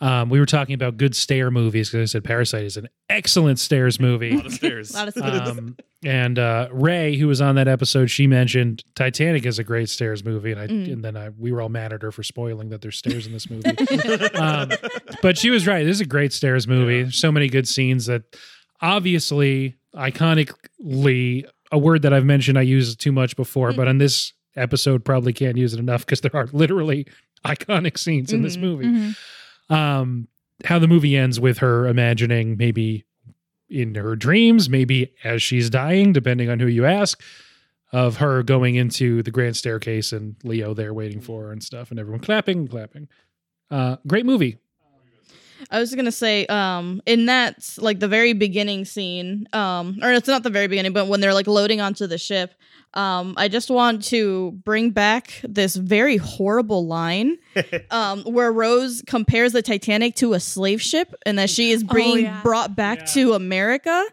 um, 0.00 0.30
we 0.30 0.38
were 0.38 0.46
talking 0.46 0.72
about 0.74 0.96
good 0.96 1.16
stair 1.16 1.50
movies 1.50 1.90
because 1.90 2.08
I 2.08 2.12
said 2.12 2.22
Parasite 2.22 2.62
is 2.64 2.76
an 2.76 2.88
excellent 3.08 3.58
stairs 3.58 3.98
a 3.98 4.02
movie. 4.02 4.36
lot 4.36 4.46
of 4.46 4.52
stairs. 4.52 4.90
A 4.92 4.94
lot 4.94 5.08
of 5.08 5.14
stuff. 5.14 5.48
um, 5.58 5.76
and 6.04 6.38
uh, 6.38 6.68
Ray, 6.70 7.16
who 7.16 7.26
was 7.26 7.40
on 7.40 7.56
that 7.56 7.66
episode, 7.66 8.06
she 8.08 8.28
mentioned 8.28 8.84
Titanic 8.94 9.44
is 9.46 9.58
a 9.58 9.64
great 9.64 9.88
stairs 9.88 10.24
movie, 10.24 10.52
and 10.52 10.60
I 10.60 10.66
Mm. 10.68 10.92
and 10.92 11.04
then 11.04 11.16
I, 11.16 11.30
we 11.30 11.50
were 11.50 11.60
all 11.60 11.68
mad 11.68 11.92
at 11.92 12.02
her 12.02 12.12
for 12.12 12.22
spoiling 12.22 12.68
that 12.68 12.82
there's 12.82 12.96
stairs 12.96 13.26
in 13.26 13.32
this 13.32 13.50
movie. 13.50 13.68
um, 14.36 14.70
but 15.20 15.36
she 15.36 15.50
was 15.50 15.66
right. 15.66 15.84
This 15.84 15.96
is 15.96 16.00
a 16.02 16.06
great 16.06 16.32
stairs 16.32 16.68
movie. 16.68 16.98
Yeah. 16.98 17.06
So 17.10 17.32
many 17.32 17.48
good 17.48 17.66
scenes 17.66 18.06
that 18.06 18.22
obviously 18.80 19.76
iconically 19.96 21.44
a 21.72 21.78
word 21.78 22.02
that 22.02 22.12
I've 22.12 22.24
mentioned 22.24 22.58
I 22.58 22.62
use 22.62 22.94
too 22.96 23.12
much 23.12 23.36
before, 23.36 23.72
but 23.72 23.88
on 23.88 23.98
this 23.98 24.32
episode 24.56 25.04
probably 25.04 25.32
can't 25.32 25.56
use 25.56 25.72
it 25.74 25.78
enough 25.80 26.04
because 26.04 26.20
there 26.22 26.34
are 26.34 26.48
literally 26.52 27.06
iconic 27.44 27.98
scenes 27.98 28.32
in 28.32 28.42
this 28.42 28.56
Mhm. 28.56 28.60
movie 28.60 28.84
Mhm. 28.86 29.16
um 29.74 30.28
how 30.64 30.78
the 30.78 30.88
movie 30.88 31.16
ends 31.16 31.40
with 31.40 31.58
her 31.58 31.86
imagining 31.86 32.56
maybe 32.58 33.04
in 33.70 33.94
her 33.94 34.14
dreams 34.16 34.68
maybe 34.68 35.12
as 35.24 35.42
she's 35.42 35.70
dying 35.70 36.12
depending 36.12 36.48
on 36.50 36.60
who 36.60 36.66
you 36.66 36.84
ask 36.84 37.22
of 37.92 38.16
her 38.18 38.42
going 38.42 38.74
into 38.76 39.22
the 39.22 39.30
grand 39.30 39.56
staircase 39.56 40.12
and 40.12 40.36
leo 40.44 40.74
there 40.74 40.92
waiting 40.92 41.20
for 41.20 41.44
her 41.46 41.52
and 41.52 41.62
stuff 41.62 41.90
and 41.90 41.98
everyone 41.98 42.20
clapping 42.20 42.58
and 42.58 42.70
clapping 42.70 43.08
uh 43.70 43.96
great 44.06 44.26
movie 44.26 44.58
I 45.70 45.78
was 45.78 45.94
gonna 45.94 46.10
say, 46.10 46.46
um, 46.46 47.02
in 47.04 47.26
that 47.26 47.76
like 47.78 48.00
the 48.00 48.08
very 48.08 48.32
beginning 48.32 48.86
scene, 48.86 49.46
um, 49.52 49.98
or 50.02 50.10
it's 50.10 50.26
not 50.26 50.42
the 50.42 50.48
very 50.50 50.68
beginning, 50.68 50.94
but 50.94 51.06
when 51.06 51.20
they're 51.20 51.34
like 51.34 51.46
loading 51.46 51.82
onto 51.82 52.06
the 52.06 52.16
ship, 52.16 52.54
um, 52.94 53.34
I 53.36 53.48
just 53.48 53.70
want 53.70 54.04
to 54.06 54.52
bring 54.64 54.90
back 54.90 55.40
this 55.44 55.76
very 55.76 56.16
horrible 56.16 56.86
line, 56.86 57.38
um, 57.90 58.22
where 58.24 58.52
Rose 58.52 59.02
compares 59.06 59.52
the 59.52 59.62
Titanic 59.62 60.16
to 60.16 60.32
a 60.34 60.40
slave 60.40 60.82
ship, 60.82 61.14
and 61.24 61.38
that 61.38 61.50
she 61.50 61.70
is 61.70 61.84
being 61.84 62.24
yeah. 62.24 62.40
brought 62.42 62.74
back 62.74 62.98
Yeah. 63.00 63.04
to 63.06 63.32
America. 63.34 64.04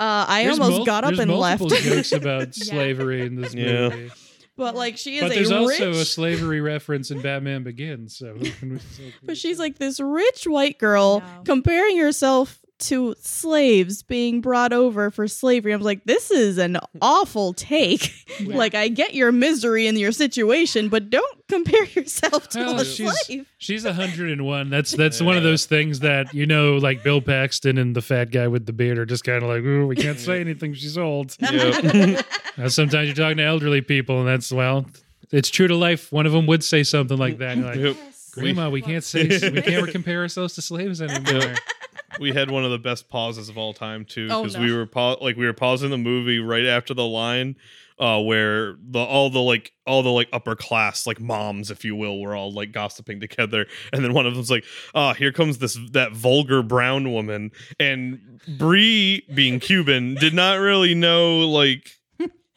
Uh, 0.00 0.26
I 0.28 0.44
There's 0.44 0.58
almost 0.58 0.76
mul- 0.78 0.86
got 0.86 1.04
up 1.04 1.18
and 1.18 1.32
left. 1.32 1.60
There's 1.60 1.70
multiple 1.72 1.96
jokes 1.96 2.12
about 2.12 2.54
slavery 2.54 3.26
in 3.26 3.34
this 3.40 3.54
Yeah. 3.54 3.88
movie 3.88 4.10
but 4.56 4.74
like 4.74 4.98
she 4.98 5.18
is 5.18 5.22
but 5.22 5.30
a 5.30 5.34
there's 5.36 5.50
rich, 5.52 5.60
also 5.60 5.90
a 5.92 6.04
slavery 6.04 6.60
reference 6.60 7.12
in 7.12 7.20
batman 7.20 7.62
begins 7.62 8.16
so 8.16 8.34
who 8.34 8.50
can 8.50 8.70
we- 8.72 9.14
But 9.22 9.38
she's 9.38 9.56
like 9.56 9.78
this 9.78 10.00
rich 10.00 10.48
white 10.48 10.78
girl 10.80 11.20
No. 11.20 11.42
comparing 11.44 11.96
herself 11.98 12.58
to 12.80 13.14
slaves 13.20 14.02
being 14.02 14.40
brought 14.40 14.72
over 14.72 15.10
for 15.10 15.26
slavery. 15.28 15.72
I'm 15.72 15.80
like, 15.80 16.04
this 16.04 16.30
is 16.30 16.58
an 16.58 16.78
awful 17.02 17.52
take. 17.52 18.12
Yeah. 18.40 18.56
like, 18.56 18.74
I 18.74 18.88
get 18.88 19.14
your 19.14 19.32
misery 19.32 19.86
and 19.88 19.98
your 19.98 20.12
situation, 20.12 20.88
but 20.88 21.10
don't 21.10 21.48
compare 21.48 21.84
yourself 21.86 22.48
to 22.50 22.58
Well, 22.60 22.80
a 22.80 22.84
she's 22.84 23.18
slave. 23.26 23.46
she's 23.58 23.84
101. 23.84 24.70
That's 24.70 24.92
that's 24.92 25.20
one 25.20 25.36
of 25.36 25.42
those 25.42 25.66
things 25.66 26.00
that 26.00 26.32
you 26.34 26.46
know, 26.46 26.76
like 26.76 27.02
Bill 27.02 27.20
Paxton 27.20 27.78
and 27.78 27.96
the 27.96 28.02
fat 28.02 28.30
guy 28.30 28.46
with 28.48 28.66
the 28.66 28.72
beard 28.72 28.98
are 28.98 29.06
just 29.06 29.24
kind 29.24 29.42
of 29.42 29.48
like, 29.48 29.62
"Ooh, 29.64 29.86
we 29.86 29.96
can't 29.96 30.20
say 30.20 30.40
anything. 30.40 30.74
She's 30.74 30.96
old." 30.96 31.34
Yep. 31.40 32.24
Sometimes 32.68 33.08
you're 33.08 33.16
talking 33.16 33.38
to 33.38 33.44
elderly 33.44 33.80
people, 33.80 34.20
and 34.20 34.28
that's 34.28 34.52
well, 34.52 34.86
it's 35.32 35.48
true 35.50 35.66
to 35.68 35.74
life. 35.74 36.12
One 36.12 36.26
of 36.26 36.32
them 36.32 36.46
would 36.46 36.62
say 36.62 36.82
something 36.84 37.16
like 37.18 37.38
that. 37.38 37.56
You're 37.56 37.66
like, 37.66 37.76
Yep. 37.76 37.96
Grandma, 38.32 38.70
we 38.70 38.82
can't 38.82 39.02
say 39.02 39.26
we 39.26 39.62
can't 39.62 39.88
compare 39.90 40.20
ourselves 40.20 40.54
to 40.54 40.62
slaves 40.62 41.02
anymore. 41.02 41.54
we 42.20 42.32
had 42.32 42.50
one 42.50 42.64
of 42.64 42.70
the 42.70 42.78
best 42.78 43.08
pauses 43.08 43.48
of 43.48 43.58
all 43.58 43.72
time 43.74 44.04
too 44.04 44.28
Oh, 44.30 44.42
because 44.42 44.56
no. 44.56 44.62
we 44.62 44.72
were 44.72 44.86
pa- 44.86 45.16
like 45.20 45.36
we 45.36 45.44
were 45.46 45.52
pausing 45.52 45.90
the 45.90 45.98
movie 45.98 46.38
right 46.38 46.64
after 46.66 46.94
the 46.94 47.04
line 47.06 47.56
uh 47.98 48.20
where 48.20 48.76
the 48.80 48.98
all 49.00 49.28
the 49.28 49.40
like 49.40 49.72
all 49.86 50.02
the 50.04 50.08
like 50.10 50.28
upper 50.32 50.54
class 50.54 51.06
like 51.06 51.20
moms 51.20 51.70
if 51.70 51.84
you 51.84 51.96
will 51.96 52.20
were 52.20 52.34
all 52.34 52.52
like 52.52 52.70
gossiping 52.72 53.18
together 53.20 53.66
and 53.92 54.04
then 54.04 54.14
one 54.14 54.24
of 54.24 54.34
them's 54.34 54.50
like 54.50 54.64
ah 54.94 55.12
here 55.14 55.32
comes 55.32 55.58
this 55.58 55.76
that 55.92 56.12
vulgar 56.12 56.62
brown 56.62 57.12
woman 57.12 57.50
and 57.80 58.20
Brie 58.56 59.24
being 59.34 59.58
Cuban 59.60 60.14
did 60.14 60.32
not 60.32 60.60
really 60.60 60.94
know 60.94 61.40
like 61.40 61.97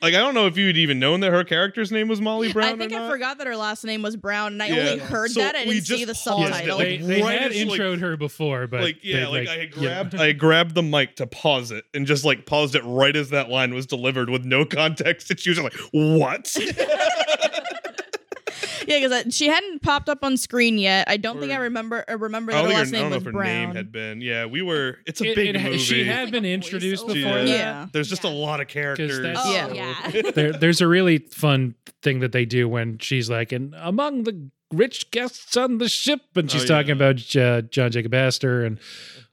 like 0.01 0.13
I 0.13 0.17
don't 0.17 0.33
know 0.33 0.47
if 0.47 0.57
you'd 0.57 0.77
even 0.77 0.99
known 0.99 1.19
that 1.21 1.31
her 1.31 1.43
character's 1.43 1.91
name 1.91 2.07
was 2.07 2.19
Molly 2.21 2.51
Brown 2.51 2.73
I 2.73 2.77
think 2.87 2.93
or 2.93 3.03
I 3.05 3.09
forgot 3.09 3.37
that 3.37 3.47
her 3.47 3.55
last 3.55 3.83
name 3.83 4.01
was 4.01 4.15
Brown, 4.15 4.53
and 4.53 4.63
I 4.63 4.67
Yeah. 4.67 4.75
only 4.91 4.97
heard 4.99 5.31
So 5.31 5.41
that. 5.41 5.55
I 5.55 5.65
didn't 5.65 5.83
see 5.85 6.05
the 6.05 6.13
paused 6.13 6.27
it, 6.49 6.53
subtitle. 6.53 6.77
They, 6.79 6.97
they 6.97 7.21
Right 7.21 7.41
had 7.41 7.51
as, 7.51 7.63
like- 7.65 7.79
introed 7.79 7.99
her 7.99 8.17
before, 8.17 8.67
but 8.67 8.81
like 8.81 8.97
yeah, 9.03 9.21
they, 9.21 9.25
like, 9.27 9.47
I 9.47 9.55
had 9.57 9.75
yeah. 9.75 9.79
grabbed 10.03 10.15
I 10.15 10.31
grabbed 10.31 10.75
the 10.75 10.83
mic 10.83 11.15
to 11.17 11.27
pause 11.27 11.71
it 11.71 11.85
and 11.93 12.05
just 12.07 12.25
like 12.25 12.45
paused 12.45 12.75
it 12.75 12.83
right 12.85 13.15
as 13.15 13.29
that 13.29 13.49
line 13.49 13.73
was 13.73 13.85
delivered 13.85 14.29
with 14.29 14.43
no 14.45 14.65
context. 14.65 15.29
And 15.29 15.39
she 15.39 15.49
was 15.51 15.59
like, 15.59 15.75
"What?" 15.91 16.55
yeah, 18.91 19.07
because 19.07 19.35
she 19.35 19.47
hadn't 19.47 19.81
popped 19.81 20.09
up 20.09 20.19
on 20.23 20.37
screen 20.37 20.77
yet. 20.77 21.09
I 21.09 21.17
don't 21.17 21.39
think 21.39 21.51
I 21.51 21.55
uh, 21.57 21.61
remember. 21.61 22.03
I 22.07 22.13
remember 22.13 22.51
that 22.51 22.61
don't, 22.61 22.71
her 22.71 22.77
last 22.77 22.91
her, 22.91 22.97
I 22.97 22.99
name 22.99 23.01
don't 23.01 23.09
know 23.11 23.15
was 23.17 23.21
if 23.21 23.25
her 23.25 23.31
Brown. 23.31 23.45
name 23.67 23.75
had 23.75 23.91
been. 23.91 24.21
Yeah, 24.21 24.45
we 24.45 24.61
were. 24.61 24.97
It's 25.05 25.21
a 25.21 25.25
It- 25.31 25.35
big 25.35 25.55
it 25.55 25.61
movie. 25.61 25.77
She 25.77 26.03
had 26.03 26.23
Like 26.25 26.31
been 26.31 26.45
a 26.45 26.53
introduced 26.53 27.07
before. 27.07 27.39
Yeah. 27.39 27.45
Yeah. 27.45 27.87
There's 27.91 28.09
just 28.09 28.23
a 28.23 28.29
lot 28.29 28.59
of 28.61 28.67
characters. 28.67 29.19
Oh 29.37 29.43
so- 29.43 29.73
yeah. 29.73 30.31
there, 30.35 30.51
there's 30.53 30.81
a 30.81 30.87
really 30.87 31.17
fun 31.19 31.75
thing 32.03 32.19
that 32.21 32.31
they 32.31 32.45
do 32.45 32.67
when 32.67 32.97
she's 32.99 33.29
like, 33.29 33.51
and 33.51 33.73
among 33.77 34.23
the 34.23 34.49
rich 34.71 35.11
guests 35.11 35.55
on 35.57 35.77
the 35.77 35.89
ship, 35.89 36.21
and 36.35 36.49
she's 36.49 36.63
Oh, 36.63 36.67
talking 36.67 36.91
about 36.91 37.35
uh, 37.35 37.61
John 37.63 37.91
Jacob 37.91 38.13
Astor, 38.13 38.63
and 38.65 38.79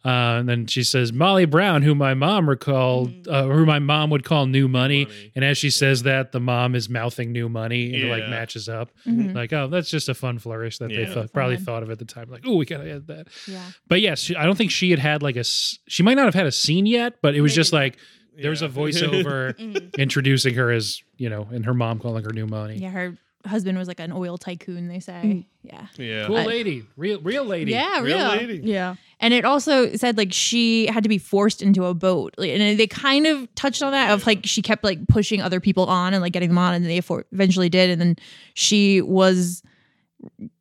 uh, 0.05 0.39
and 0.39 0.49
then 0.49 0.67
she 0.67 0.85
says 0.85 1.13
Molly 1.13 1.45
Brown, 1.45 1.83
who 1.83 1.95
my 1.95 2.15
mom 2.15 2.49
recalled, 2.49 3.27
uh, 3.29 3.45
who 3.49 3.67
my 3.67 3.79
mom 3.81 4.11
would 4.11 4.25
call 4.25 4.47
New 4.47 4.69
Money, 4.69 5.05
Money. 5.07 5.33
and 5.35 5.45
as 5.45 5.59
she 5.59 5.71
says 5.71 6.05
that, 6.05 6.31
the 6.33 6.39
mom 6.41 6.75
is 6.75 6.89
mouthing 6.89 7.33
New 7.33 7.49
Money, 7.49 7.87
and 7.93 8.05
it 8.05 8.09
like 8.11 8.29
matches 8.31 8.69
up. 8.69 8.91
Mhm. 9.07 9.35
Like, 9.35 9.53
oh, 9.53 9.67
that's 9.67 9.91
just 9.91 10.09
a 10.09 10.15
fun 10.15 10.39
flourish 10.39 10.79
that 10.79 10.89
they 10.89 11.05
thought, 11.07 11.33
probably 11.33 11.57
Fun. 11.57 11.65
thought 11.65 11.83
of 11.83 11.91
at 11.91 11.99
the 11.99 12.05
time. 12.05 12.31
Like, 12.31 12.43
oh, 12.47 12.57
we 12.57 12.65
gotta 12.65 12.91
add 12.91 13.07
that. 13.09 13.27
Yeah. 13.47 13.65
But 13.89 14.01
yes, 14.01 14.21
she, 14.21 14.37
I 14.37 14.45
don't 14.45 14.57
think 14.57 14.71
she 14.71 14.91
had 14.91 15.01
had 15.01 15.23
like 15.23 15.37
a, 15.37 15.45
She 15.45 16.03
might 16.03 16.15
not 16.15 16.27
have 16.27 16.35
had 16.35 16.47
a 16.47 16.53
scene 16.53 16.87
yet, 16.87 17.15
but 17.21 17.35
it 17.35 17.41
was 17.41 17.55
just 17.55 17.73
like 17.73 17.99
there 18.41 18.51
was 18.51 18.63
a 18.63 18.69
voiceover 18.81 19.53
Mhm. 19.59 19.97
introducing 19.99 20.55
her 20.55 20.71
as 20.71 21.03
you 21.17 21.29
know, 21.29 21.49
and 21.51 21.65
her 21.67 21.75
mom 21.75 21.99
calling 21.99 22.23
her 22.25 22.33
New 22.33 22.47
Money. 22.47 22.77
Yeah, 22.79 22.91
her 22.91 23.17
husband 23.49 23.77
was 23.79 23.89
like 23.89 24.01
an 24.01 24.13
oil 24.13 24.39
tycoon. 24.39 24.89
They 24.89 25.01
say, 25.01 25.21
Mm. 25.25 25.45
yeah, 25.63 25.87
Yeah. 25.97 26.27
Cool 26.27 26.37
I- 26.39 26.45
lady, 26.45 26.85
real 26.97 27.21
real 27.21 27.45
lady. 27.45 27.73
yeah, 27.73 28.01
Real 28.01 28.19
real. 28.19 28.29
lady. 28.29 28.61
Yeah. 28.65 28.95
And 29.21 29.35
it 29.35 29.45
also 29.45 29.95
said 29.97 30.17
like 30.17 30.33
she 30.33 30.87
had 30.87 31.03
to 31.03 31.09
be 31.09 31.19
forced 31.19 31.61
into 31.63 31.85
a 31.87 31.95
boat, 31.95 32.35
Like, 32.39 32.51
and 32.51 32.79
they 32.79 32.87
kind 32.87 33.27
of 33.27 33.53
touched 33.57 33.83
on 33.83 33.91
that 33.93 34.13
of 34.13 34.27
like 34.27 34.41
she 34.45 34.63
kept 34.63 34.85
like 34.85 35.09
pushing 35.09 35.43
other 35.43 35.59
people 35.61 35.87
on 35.87 36.15
and 36.15 36.23
like 36.23 36.33
getting 36.33 36.51
them 36.51 36.59
on, 36.59 36.75
and 36.75 36.85
they 36.87 37.01
for- 37.01 37.27
eventually 37.33 37.69
did. 37.69 37.91
And 37.91 38.01
then 38.01 38.17
she 38.55 39.01
was 39.03 39.63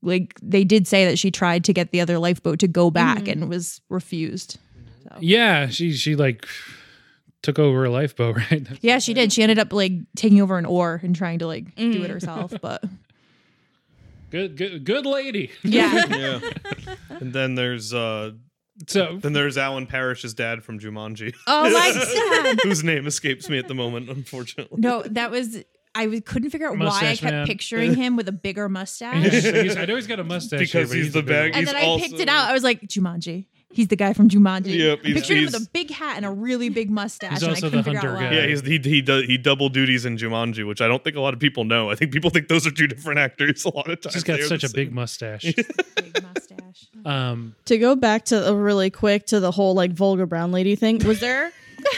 like, 0.02 0.36
they 0.42 0.64
did 0.64 0.88
say 0.88 1.06
that 1.06 1.18
she 1.20 1.32
tried 1.32 1.64
to 1.66 1.74
get 1.74 1.92
the 1.92 2.02
other 2.02 2.18
lifeboat 2.20 2.60
to 2.60 2.68
go 2.68 2.90
back 2.92 3.24
Mhm. 3.24 3.32
and 3.34 3.50
was 3.50 3.82
refused. 3.90 4.58
So. 5.04 5.18
Yeah, 5.20 5.68
she 5.70 5.94
she 5.94 6.16
like 6.16 6.46
took 7.48 7.60
over 7.60 7.86
a 7.86 7.90
lifeboat, 7.90 8.36
right? 8.52 8.64
That's- 8.64 8.80
Yeah, 8.82 9.00
she 9.00 9.14
did. 9.14 9.32
She 9.34 9.42
ended 9.42 9.58
up 9.60 9.74
like 9.74 9.94
taking 10.16 10.42
over 10.42 10.58
an 10.58 10.66
oar 10.66 11.00
and 11.04 11.16
trying 11.16 11.40
to 11.40 11.48
like 11.48 11.74
do 11.76 11.94
Mhm. 12.00 12.04
it 12.04 12.10
herself, 12.10 12.54
but 12.62 12.84
Good 14.30 14.58
good 14.58 14.84
good 14.84 15.06
lady. 15.06 15.52
yeah. 15.64 16.06
yeah. 16.10 16.40
And 17.10 17.32
then 17.34 17.56
there's 17.56 17.94
uh 17.94 18.32
So 18.88 19.18
then 19.22 19.32
there's 19.34 19.58
Alan 19.58 19.88
Parrish's 19.88 20.34
dad 20.34 20.64
from 20.64 20.80
Jumanji. 20.80 21.34
Oh 21.48 21.64
my 21.70 22.46
god. 22.46 22.60
Whose 22.64 22.84
name 22.84 23.08
escapes 23.08 23.48
me 23.50 23.58
at 23.58 23.68
the 23.70 23.74
moment, 23.76 24.10
unfortunately. 24.10 24.80
No, 24.82 25.02
that 25.04 25.32
was 25.32 25.64
I 25.96 26.20
couldn't 26.20 26.50
figure 26.52 26.68
out 26.68 26.78
why 26.78 27.00
I 27.02 27.16
kept 27.16 27.24
man. 27.24 27.48
picturing 27.48 27.96
him 27.96 28.18
with 28.18 28.28
a 28.28 28.32
bigger 28.34 28.68
mustache. 28.70 29.24
he's- 29.32 29.44
he's- 29.46 29.78
I 29.78 29.86
know 29.86 29.96
he's 29.96 30.06
got 30.08 30.20
a 30.20 30.24
mustache 30.24 30.60
Because 30.60 30.72
here, 30.74 30.88
but 30.88 30.98
he's 31.06 31.14
the 31.14 31.20
a 31.20 31.24
big 31.24 31.30
bag- 31.34 31.52
and 31.56 31.66
then 31.66 31.76
I 31.76 31.98
picked 31.98 32.14
also- 32.14 32.24
it 32.24 32.30
out. 32.30 32.50
I 32.50 32.54
was 32.54 32.64
like, 32.64 32.82
Jumanji. 32.82 33.46
He's 33.70 33.90
the 33.90 33.96
guy 33.98 34.14
from 34.14 34.30
Jumanji. 34.30 34.78
Yep, 34.78 35.00
I 35.04 35.08
he's- 35.08 35.14
pictured 35.20 35.38
him 35.38 35.46
with 35.46 35.56
a 35.56 35.70
big 35.74 35.92
hat 35.92 36.16
and 36.18 36.26
a 36.26 36.32
really 36.32 36.70
big 36.70 36.90
mustache. 36.90 37.32
He's 37.34 37.44
and 37.44 37.50
also 37.52 37.68
I 37.68 37.70
the 37.70 37.78
couldn't 37.78 37.84
figure 37.84 38.00
out 38.00 38.06
hunter 38.18 38.26
why. 38.26 38.30
guy. 38.32 38.42
Yeah, 38.44 38.48
he's, 38.48 38.62
he 38.62 38.78
he 38.80 39.02
does 39.02 39.26
he 39.26 39.38
double 39.38 39.68
duties 39.70 40.06
in 40.06 40.16
Jumanji, 40.18 40.66
which 40.66 40.80
I 40.82 40.88
don't 40.88 41.04
think 41.04 41.16
a 41.18 41.22
lot 41.22 41.34
of 41.34 41.40
people 41.40 41.64
know. 41.66 41.90
I 41.92 41.96
think 41.96 42.12
people 42.14 42.30
think 42.30 42.48
those 42.48 42.66
are 42.66 42.72
two 42.72 42.88
different 42.88 43.20
actors. 43.20 43.66
A 43.66 43.76
lot 43.76 43.90
of 43.90 44.00
times, 44.02 44.14
He's 44.16 44.24
got 44.24 44.38
they 44.38 44.44
are 44.44 44.48
such 44.48 44.62
the 44.62 44.68
a 44.68 44.74
big 44.74 44.88
same. 44.88 44.96
mustache. 44.96 45.44
Big 45.96 46.24
mustache. 46.24 46.88
Um, 47.06 47.56
To 47.66 47.78
go 47.78 47.96
back 47.96 48.26
to 48.26 48.50
uh, 48.50 48.54
really 48.54 48.90
quick 48.90 49.26
to 49.28 49.40
the 49.40 49.52
whole 49.52 49.74
like 49.74 49.92
vulgar 49.92 50.26
brown 50.26 50.52
lady 50.52 50.76
thing, 50.76 51.00
was 51.06 51.20
there 51.20 51.52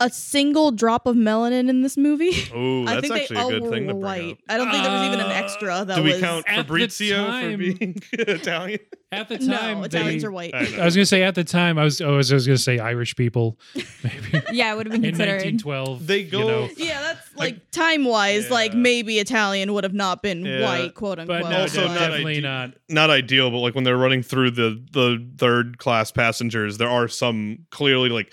a 0.00 0.10
single 0.10 0.70
drop 0.72 1.06
of 1.06 1.14
melanin 1.16 1.68
in 1.68 1.82
this 1.82 1.96
movie? 1.96 2.32
Oh, 2.54 2.82
I 2.86 2.94
that's 2.94 3.00
think 3.02 3.14
they 3.14 3.20
actually 3.22 3.36
a 3.36 3.40
all 3.40 3.50
good 3.50 3.62
were 3.62 3.70
thing 3.70 3.86
to 3.88 3.92
bring 3.94 4.02
white. 4.02 4.32
up. 4.32 4.38
I 4.48 4.56
don't 4.56 4.70
think 4.70 4.82
there 4.82 4.92
was 4.92 5.06
even 5.06 5.20
an 5.20 5.26
Uh, 5.26 5.34
extra 5.34 5.84
that 5.84 5.96
Do 5.96 6.02
we 6.02 6.12
was. 6.12 6.20
count 6.20 6.44
At 6.48 6.56
the 6.56 6.62
Fabrizio 6.64 7.16
for 7.26 7.30
time- 7.30 7.58
being 7.58 8.02
Italian? 8.12 8.80
at 9.12 9.28
the 9.28 9.38
time, 9.46 9.46
No, 9.48 9.80
they- 9.88 9.98
Italians 9.98 10.24
are 10.24 10.30
white. 10.32 10.54
I 10.54 10.62
know. 10.64 10.78
I 10.82 10.84
was 10.84 10.94
gonna 10.96 11.04
say 11.06 11.22
at 11.22 11.34
the 11.34 11.44
time, 11.44 11.78
I 11.78 11.84
was, 11.84 12.00
oh, 12.00 12.14
I 12.14 12.16
was, 12.16 12.30
I 12.32 12.34
was 12.34 12.46
gonna 12.46 12.56
say 12.58 12.78
Irish 12.78 13.14
people, 13.16 13.58
maybe 14.02 14.42
Yeah, 14.52 14.72
it 14.72 14.76
would 14.76 14.86
have 14.86 14.92
been 14.92 15.02
considered. 15.02 15.42
in 15.42 15.58
considered. 15.58 15.72
1912. 15.98 16.06
They 16.06 16.18
you 16.20 16.30
go- 16.30 16.48
know. 16.48 16.68
Yeah, 16.76 17.00
that's 17.02 17.36
like 17.36 17.70
time 17.70 18.04
wise, 18.04 18.50
like 18.50 18.72
Yeah. 18.72 18.78
maybe 18.78 19.18
Italian 19.18 19.72
would 19.74 19.84
have 19.84 19.94
not 19.94 20.22
been 20.22 20.44
Yeah. 20.44 20.62
white, 20.62 20.94
quote 20.94 21.18
but 21.18 21.30
unquote. 21.30 21.50
no, 21.50 21.60
Also 21.62 21.82
no, 21.82 21.86
not 21.88 21.98
definitely 21.98 22.36
ide- 22.38 22.42
not. 22.42 22.70
Not 22.88 23.10
ideal, 23.10 23.50
but 23.50 23.58
like 23.58 23.74
when 23.74 23.84
they're 23.84 23.96
running 23.98 24.22
through 24.22 24.52
the 24.52 24.82
the 24.92 25.24
third 25.38 25.78
class 25.78 26.10
passengers, 26.10 26.78
there 26.78 26.88
are 26.88 27.08
some 27.08 27.58
clearly 27.70 28.08
like 28.10 28.32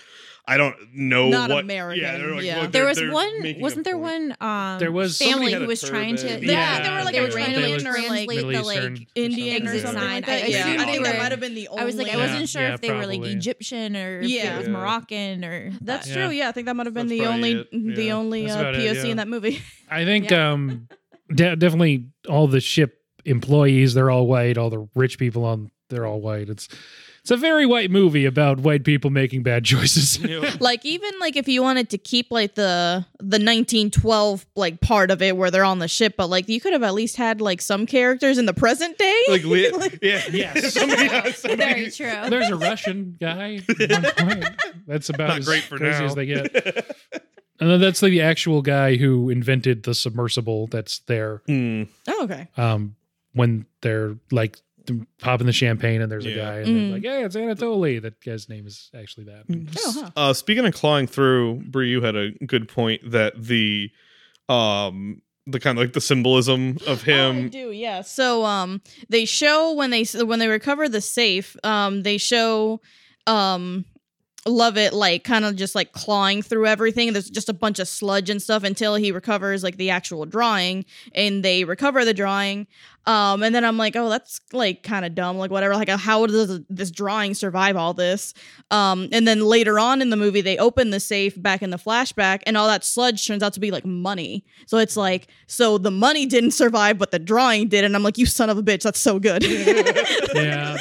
I 0.50 0.56
don't 0.56 0.76
know 0.94 1.28
Not 1.28 1.50
what. 1.50 1.66
American, 1.66 2.02
Yeah, 2.02 2.26
like, 2.36 2.44
yeah. 2.46 2.62
look, 2.62 2.72
there 2.72 2.86
was 2.86 3.02
one. 3.02 3.56
Wasn't 3.60 3.84
there 3.84 3.98
point. 3.98 4.34
one? 4.40 4.50
Um, 4.50 4.80
There 4.80 4.94
was- 4.94 5.18
family 5.18 5.52
who 5.52 5.66
a 5.66 5.68
was 5.68 5.82
trying 5.82 6.16
to. 6.16 6.26
Yeah, 6.28 6.38
Yeah, 6.40 6.84
they 6.84 6.90
were 6.90 7.04
like 7.04 7.16
they 7.16 7.20
a 7.20 7.24
were 7.24 7.30
trying 7.30 7.54
to 7.54 7.60
like 7.60 7.82
translate 7.82 8.30
the 8.30 8.44
like. 8.62 8.78
Eastern 8.78 9.06
Indian 9.16 9.68
or 9.68 9.72
Exit 9.72 9.82
something 9.82 10.02
sign. 10.02 10.12
like 10.22 10.30
I- 10.30 10.32
that. 10.40 10.44
I 10.44 10.48
yeah, 10.48 10.66
I 10.66 10.78
they 10.86 10.92
think 10.94 11.04
that 11.04 11.14
were- 11.16 11.20
might 11.22 11.32
have 11.32 11.40
been 11.42 11.54
the 11.56 11.68
only. 11.68 11.82
I 11.82 11.86
was 11.86 11.96
like, 11.98 12.14
I 12.14 12.16
wasn't 12.16 12.48
sure 12.48 12.62
yeah, 12.62 12.74
if 12.76 12.82
they 12.82 12.92
were 12.94 13.06
like. 13.06 13.22
Egyptian 13.24 13.98
or 13.98 14.22
if 14.22 14.30
Yeah. 14.30 14.56
it 14.56 14.58
was 14.60 14.68
Yeah. 14.68 14.74
Moroccan 14.74 15.44
or. 15.44 15.72
That's 15.82 16.08
Yeah. 16.08 16.14
true. 16.14 16.30
Yeah, 16.30 16.48
I 16.48 16.52
think 16.54 16.68
that 16.68 16.76
might 16.78 16.86
have 16.88 16.94
been 16.94 17.08
the 17.08 17.26
only 17.26 17.68
the 17.74 18.12
only 18.14 18.44
That's 18.46 18.56
uh, 18.56 18.60
about 18.60 18.76
it, 18.76 18.96
POC 18.96 19.10
in 19.10 19.18
that 19.18 19.28
movie. 19.28 19.62
I 19.92 20.06
think 20.06 20.32
um, 20.32 20.88
definitely 21.36 22.06
all 22.30 22.48
the 22.48 22.62
ship 22.62 23.02
employees 23.26 23.94
they're 23.96 24.10
all 24.10 24.28
white. 24.28 24.58
All 24.58 24.70
the 24.70 24.88
rich 24.96 25.18
people 25.20 25.44
on 25.44 25.72
they're 25.90 26.06
all 26.06 26.22
white. 26.22 26.50
It's 26.50 26.70
it's 27.28 27.32
a 27.34 27.36
very 27.36 27.66
white 27.66 27.92
movie 27.92 28.24
about 28.24 28.62
white 28.62 28.86
people 28.86 29.10
making 29.10 29.44
bad 29.44 29.66
choices. 29.66 30.18
like 30.62 30.86
even 30.86 31.12
like 31.20 31.36
if 31.36 31.50
you 31.50 31.62
wanted 31.62 31.90
to 31.90 31.98
keep 31.98 32.28
like 32.32 32.56
the 32.56 33.06
the 33.20 33.36
1912 33.36 34.46
like 34.56 34.80
part 34.80 35.12
of 35.12 35.22
it 35.22 35.36
where 35.36 35.52
they're 35.52 35.66
on 35.66 35.80
the 35.80 35.90
ship, 35.90 36.14
but 36.16 36.30
like 36.30 36.48
you 36.48 36.62
could 36.62 36.72
have 36.72 36.84
at 36.84 36.94
least 36.94 37.18
had 37.18 37.42
like 37.42 37.60
some 37.60 37.86
characters 37.86 38.38
in 38.38 38.46
the 38.46 38.54
present 38.54 38.98
day. 38.98 39.24
like, 39.28 39.44
we, 39.44 39.70
yeah, 40.02 40.22
Yes. 40.32 40.74
somebody, 40.74 41.34
somebody, 41.34 41.58
Very 41.58 41.92
true. 41.92 42.30
There's 42.30 42.48
a 42.48 42.56
Russian 42.56 43.18
guy. 43.20 43.60
at 43.78 43.92
one 43.92 44.30
point. 44.30 44.46
That's 44.88 45.10
about 45.10 45.28
Not 45.28 45.40
as 45.40 45.46
great 45.46 45.64
for 45.64 45.78
crazy 45.78 46.00
now. 46.00 46.06
as 46.06 46.16
they 46.16 46.28
get. 46.28 46.96
And 47.60 47.70
then 47.70 47.82
that's 47.82 48.00
the 48.00 48.22
actual 48.22 48.62
guy 48.62 48.96
who 48.96 49.30
invented 49.30 49.84
the 49.84 49.94
submersible 49.94 50.68
that's 50.68 51.00
there. 51.08 51.42
Hmm. 51.46 51.84
oh, 52.08 52.24
okay. 52.24 52.48
Um, 52.56 52.96
when 53.34 53.66
they're 53.82 54.16
like 54.32 54.60
popping 55.20 55.48
the 55.48 55.54
champagne 55.54 56.02
and 56.02 56.12
there's 56.12 56.26
a 56.26 56.30
Yeah. 56.30 56.36
guy 56.36 56.56
and 56.60 56.68
Mm. 56.68 56.74
they're 56.88 56.92
like, 56.98 57.04
yeah, 57.04 57.26
it's 57.26 57.36
Anatoly." 57.36 58.02
That 58.02 58.20
guy's 58.24 58.48
name 58.50 58.66
is 58.68 58.90
actually 58.94 59.26
that. 59.26 59.44
Oh, 59.86 59.92
huh. 60.04 60.12
Uh, 60.16 60.34
speaking 60.34 60.66
of 60.66 60.74
clawing 60.74 61.08
through, 61.08 61.64
Brie, 61.70 61.90
you 61.90 62.02
had 62.02 62.16
a 62.16 62.32
good 62.46 62.68
point 62.68 63.10
that 63.12 63.34
the 63.42 63.90
um 64.50 65.22
the 65.46 65.60
kind 65.60 65.78
of 65.78 65.84
like 65.84 65.94
the 65.94 66.02
symbolism 66.02 66.78
of 66.88 67.08
Oh, 67.08 67.12
I 67.12 67.32
him. 67.32 67.50
do, 67.50 67.72
yeah. 67.72 68.02
So 68.02 68.44
um 68.46 68.82
they 69.10 69.26
show 69.26 69.74
when 69.74 69.90
they 69.92 70.04
when 70.24 70.40
they 70.40 70.48
recover 70.48 70.90
the 70.90 71.02
safe, 71.02 71.56
um 71.64 72.04
they 72.04 72.18
show 72.18 72.82
um 73.28 73.86
love 74.48 74.78
it 74.78 74.94
like 74.94 75.24
kind 75.24 75.46
of 75.46 75.56
just 75.56 75.76
like 75.76 75.92
clawing 75.92 76.42
through 76.42 76.66
everything. 76.68 77.14
There's 77.14 77.30
just 77.30 77.50
a 77.50 77.54
bunch 77.54 77.80
of 77.80 77.88
sludge 77.88 78.30
and 78.30 78.42
stuff 78.42 78.64
until 78.64 78.96
he 78.96 79.12
recovers 79.12 79.64
like 79.64 79.78
the 79.78 79.90
actual 79.90 80.26
drawing 80.26 80.86
and 81.14 81.44
they 81.44 81.64
recover 81.64 82.04
the 82.06 82.14
drawing. 82.14 82.68
Um 83.06 83.42
and 83.42 83.56
then 83.56 83.64
i'm 83.64 83.78
like 83.78 83.96
oh 83.96 84.10
that's 84.10 84.42
like 84.52 84.84
kind 84.84 85.06
of 85.06 85.16
dumb 85.16 85.38
like 85.38 85.52
whatever. 85.52 85.76
Like 85.76 85.90
how 85.90 86.26
does 86.26 86.60
this 86.70 86.92
drawing 86.92 87.34
survive 87.34 87.78
all 87.78 87.94
this? 87.94 88.34
Um 88.72 89.08
and 89.12 89.28
then 89.28 89.42
later 89.42 89.80
on 89.80 90.02
in 90.02 90.10
the 90.10 90.18
movie 90.18 90.42
they 90.42 90.58
open 90.58 90.90
the 90.90 91.00
safe 91.00 91.42
back 91.42 91.62
in 91.62 91.70
the 91.70 91.78
flashback 91.78 92.42
and 92.46 92.58
all 92.58 92.68
that 92.68 92.84
sludge 92.84 93.26
turns 93.26 93.44
out 93.44 93.54
to 93.54 93.60
be 93.60 93.72
like 93.72 93.86
money. 93.86 94.46
So 94.66 94.78
it's 94.78 94.98
like 94.98 95.28
so 95.48 95.78
the 95.78 95.92
money 95.92 96.26
didn't 96.26 96.52
survive 96.52 96.98
but 96.98 97.12
the 97.12 97.20
drawing 97.20 97.70
did 97.70 97.86
and 97.86 97.96
i'm 97.96 98.04
like 98.04 98.18
you 98.18 98.26
son 98.26 98.50
of 98.50 98.58
a 98.58 98.64
bitch 98.64 98.82
that's 98.84 99.00
so 99.00 99.20
good. 99.20 99.46
Yeah, 100.34 100.78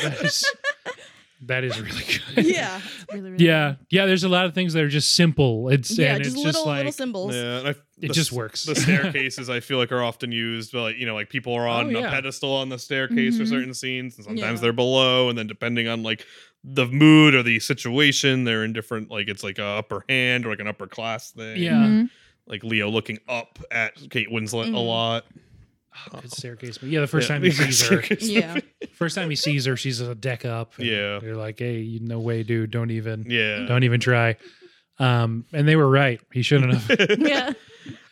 that 1.43 1.65
is 1.65 1.77
that 1.77 1.87
is 1.87 1.93
really 1.93 2.21
good. 2.35 2.47
yeah 2.47 2.81
Really, 3.13 3.31
really 3.31 3.45
Yeah, 3.45 3.75
yeah. 3.91 4.07
There's 4.07 4.25
a 4.25 4.29
lot 4.29 4.47
of 4.47 4.55
things 4.55 4.73
that 4.73 4.83
are 4.83 4.89
just 4.89 5.15
simple. 5.15 5.69
It's 5.69 5.97
yeah 5.99 6.15
and 6.15 6.25
just 6.25 6.37
it's 6.37 6.45
little 6.45 6.53
just 6.63 6.67
like 6.67 6.77
little 6.79 6.93
symbols 6.93 7.35
Yeah, 7.35 7.59
and 7.59 7.69
I, 7.69 7.71
It 7.71 7.79
the 8.01 8.09
just 8.09 8.33
works. 8.33 8.65
The 8.65 8.75
staircases 8.75 9.49
I 9.51 9.61
feel 9.61 9.79
like 9.79 9.93
are 9.93 10.03
often 10.03 10.33
used, 10.33 10.73
but 10.73 10.83
like 10.83 10.97
you 10.97 11.07
know, 11.07 11.15
like 11.15 11.29
people 11.31 11.55
are 11.55 11.69
on 11.69 11.95
Oh, 11.95 11.99
a 12.01 12.03
pedestal 12.09 12.53
on 12.53 12.69
the 12.69 12.79
staircase 12.79 13.37
for 13.37 13.45
Mhm. 13.45 13.49
certain 13.49 13.75
scenes, 13.75 14.17
and 14.17 14.25
sometimes 14.25 14.41
Mm-hmm. 14.43 14.55
Yeah. 14.57 14.61
they're 14.61 14.73
below, 14.73 15.29
and 15.29 15.37
then 15.39 15.47
depending 15.47 15.89
on 15.89 16.03
like 16.03 16.25
the 16.65 16.87
mood 16.87 17.35
or 17.35 17.43
the 17.43 17.61
situation, 17.61 18.45
they're 18.45 18.65
in 18.65 18.73
different. 18.73 19.11
Like 19.11 19.29
it's 19.29 19.43
like 19.45 19.59
a 19.59 19.65
upper 19.65 20.05
hand 20.09 20.47
or 20.47 20.51
like 20.51 20.61
an 20.61 20.67
upper 20.69 20.87
class 20.87 21.31
thing. 21.33 21.63
Yeah. 21.63 21.73
Mhm. 21.73 22.11
like 22.49 22.63
Leo 22.63 22.89
looking 22.89 23.19
up 23.29 23.59
at 23.73 23.95
Kate 24.11 24.29
Winslet 24.31 24.69
a 24.69 24.71
Mhm. 24.71 24.87
lot. 24.87 25.25
Oh, 26.13 26.21
good 26.21 26.33
staircase. 26.33 26.79
But 26.79 26.89
yeah, 26.89 27.01
the 27.01 27.07
first 27.07 27.29
Yeah. 27.29 27.35
time 27.37 27.43
he 27.43 27.51
sees 27.53 27.89
her, 27.89 28.03
yeah 28.21 28.59
first 28.95 29.15
time 29.15 29.29
he 29.31 29.37
sees 29.37 29.67
her, 29.67 29.77
she's 29.77 30.01
a 30.01 30.15
deck 30.15 30.45
up. 30.45 30.73
Yeah. 30.79 31.21
you're 31.21 31.37
like, 31.37 31.59
hey, 31.59 31.79
you 31.79 32.01
no 32.01 32.19
way, 32.19 32.43
dude. 32.43 32.71
Don't 32.71 32.91
even, 32.91 33.27
yeah. 33.29 33.67
don't 33.67 33.85
even 33.85 34.01
try. 34.01 34.37
Um, 34.99 35.45
and 35.53 35.69
they 35.69 35.77
were 35.77 35.89
right. 35.89 36.21
He 36.33 36.43
shouldn't 36.43 36.75
have. 36.75 37.11
Yeah. 37.19 37.53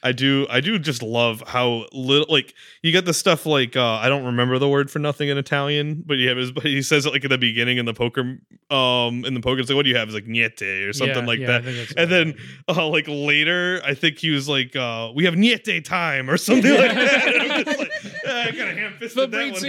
I 0.03 0.13
do 0.13 0.47
I 0.51 0.61
do 0.61 0.79
just 0.79 1.03
love 1.03 1.43
how 1.47 1.87
little 1.93 2.27
like 2.29 2.55
you 2.83 2.93
get 2.93 3.07
the 3.07 3.15
stuff 3.15 3.47
like 3.47 3.75
uh 3.77 3.83
I 3.95 4.09
don't 4.11 4.25
remember 4.25 4.59
the 4.59 4.69
word 4.69 4.91
for 4.91 4.99
nothing 4.99 5.31
in 5.31 5.39
Italian, 5.39 6.03
but 6.07 6.19
you 6.19 6.29
have 6.29 6.37
his 6.37 6.53
but 6.53 6.65
he 6.65 6.83
says 6.83 7.07
it 7.07 7.13
like 7.13 7.25
at 7.25 7.31
the 7.31 7.39
beginning 7.39 7.79
in 7.79 7.87
the 7.87 7.95
poker 7.95 8.39
um 8.71 9.25
in 9.25 9.33
the 9.35 9.41
poker 9.41 9.61
it's 9.61 9.71
like 9.71 9.77
what 9.77 9.85
do 9.85 9.91
you 9.91 9.97
have? 9.97 10.09
It's 10.09 10.15
like 10.15 10.27
niente 10.27 10.89
or 10.89 10.93
something 10.93 11.17
Yeah, 11.17 11.25
like 11.27 11.39
yeah, 11.41 11.59
that. 11.61 11.95
And 11.97 12.11
then 12.13 12.35
uh 12.69 12.87
like 12.89 13.07
later 13.09 13.81
I 13.85 13.95
think 13.95 14.19
he 14.19 14.31
was 14.31 14.49
like 14.49 14.77
uh 14.77 15.11
we 15.15 15.25
have 15.25 15.35
niente 15.35 15.83
time 15.85 16.29
or 16.29 16.37
something 16.37 16.71
like 16.71 16.93
that. 16.95 17.27
And 17.35 17.53
I'm 17.53 17.65
just 17.65 17.79
like, 17.79 17.93
"Ah, 18.27 18.41
I 18.45 18.51
kind 18.51 18.71
of 18.71 18.77
ham 18.77 18.95
fisted 18.99 19.31
that 19.31 19.53
one. 19.53 19.65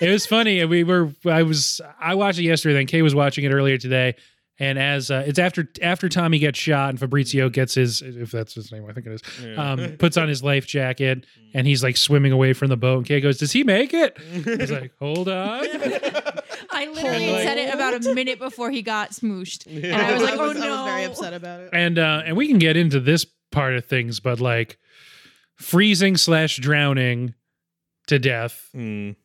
it 0.00 0.10
was 0.10 0.26
funny. 0.26 0.60
and 0.60 0.70
We 0.70 0.84
were. 0.84 1.10
I 1.24 1.42
was. 1.42 1.80
I 2.00 2.14
watched 2.14 2.38
it 2.38 2.44
yesterday. 2.44 2.74
Then 2.74 2.86
Kay 2.86 3.02
was 3.02 3.14
watching 3.14 3.44
it 3.44 3.50
earlier 3.52 3.78
today. 3.78 4.14
And 4.60 4.78
as 4.78 5.10
uh, 5.10 5.24
it's 5.26 5.38
after 5.40 5.68
after 5.82 6.08
Tommy 6.08 6.38
gets 6.38 6.58
shot 6.60 6.90
and 6.90 6.98
Fabrizio 7.00 7.48
gets 7.48 7.74
his 7.74 8.02
if 8.02 8.30
that's 8.30 8.54
his 8.54 8.70
name 8.70 8.86
I 8.88 8.92
think 8.92 9.06
it 9.06 9.12
is 9.14 9.22
Yeah. 9.44 9.72
um, 9.72 9.96
puts 9.98 10.16
on 10.16 10.28
his 10.28 10.44
life 10.44 10.64
jacket 10.66 11.26
and 11.54 11.66
he's 11.66 11.82
like 11.82 11.96
swimming 11.96 12.30
away 12.30 12.52
from 12.52 12.68
the 12.68 12.76
boat 12.76 12.98
and 12.98 13.06
Kay 13.06 13.20
goes 13.20 13.38
does 13.38 13.50
he 13.50 13.64
make 13.64 13.92
it 13.92 14.16
he's 14.20 14.70
like 14.70 14.92
hold 15.00 15.28
on 15.28 15.64
I 16.70 16.86
literally 16.86 17.30
Like- 17.32 17.42
said 17.42 17.58
it 17.58 17.74
about 17.74 18.04
a 18.06 18.14
minute 18.14 18.38
before 18.38 18.70
he 18.70 18.82
got 18.82 19.10
smooshed, 19.10 19.66
and 19.66 19.94
I 19.94 20.12
was 20.12 20.22
like, 20.22 20.34
I 20.34 20.36
"Oh 20.36 20.48
was, 20.48 20.58
no!" 20.58 20.66
I 20.66 20.70
was 20.82 20.86
very 20.90 21.04
upset 21.04 21.32
about 21.34 21.60
it. 21.60 21.70
and 21.72 21.98
uh, 21.98 22.22
and 22.24 22.36
we 22.36 22.46
can 22.48 22.58
get 22.58 22.76
into 22.76 23.00
this 23.00 23.26
part 23.52 23.74
of 23.74 23.84
things 23.86 24.20
but 24.20 24.40
like 24.40 24.78
freezing 25.56 26.16
slash 26.16 26.56
drowning 26.58 27.34
to 28.06 28.18
death 28.18 28.68
Mm. 28.74 29.16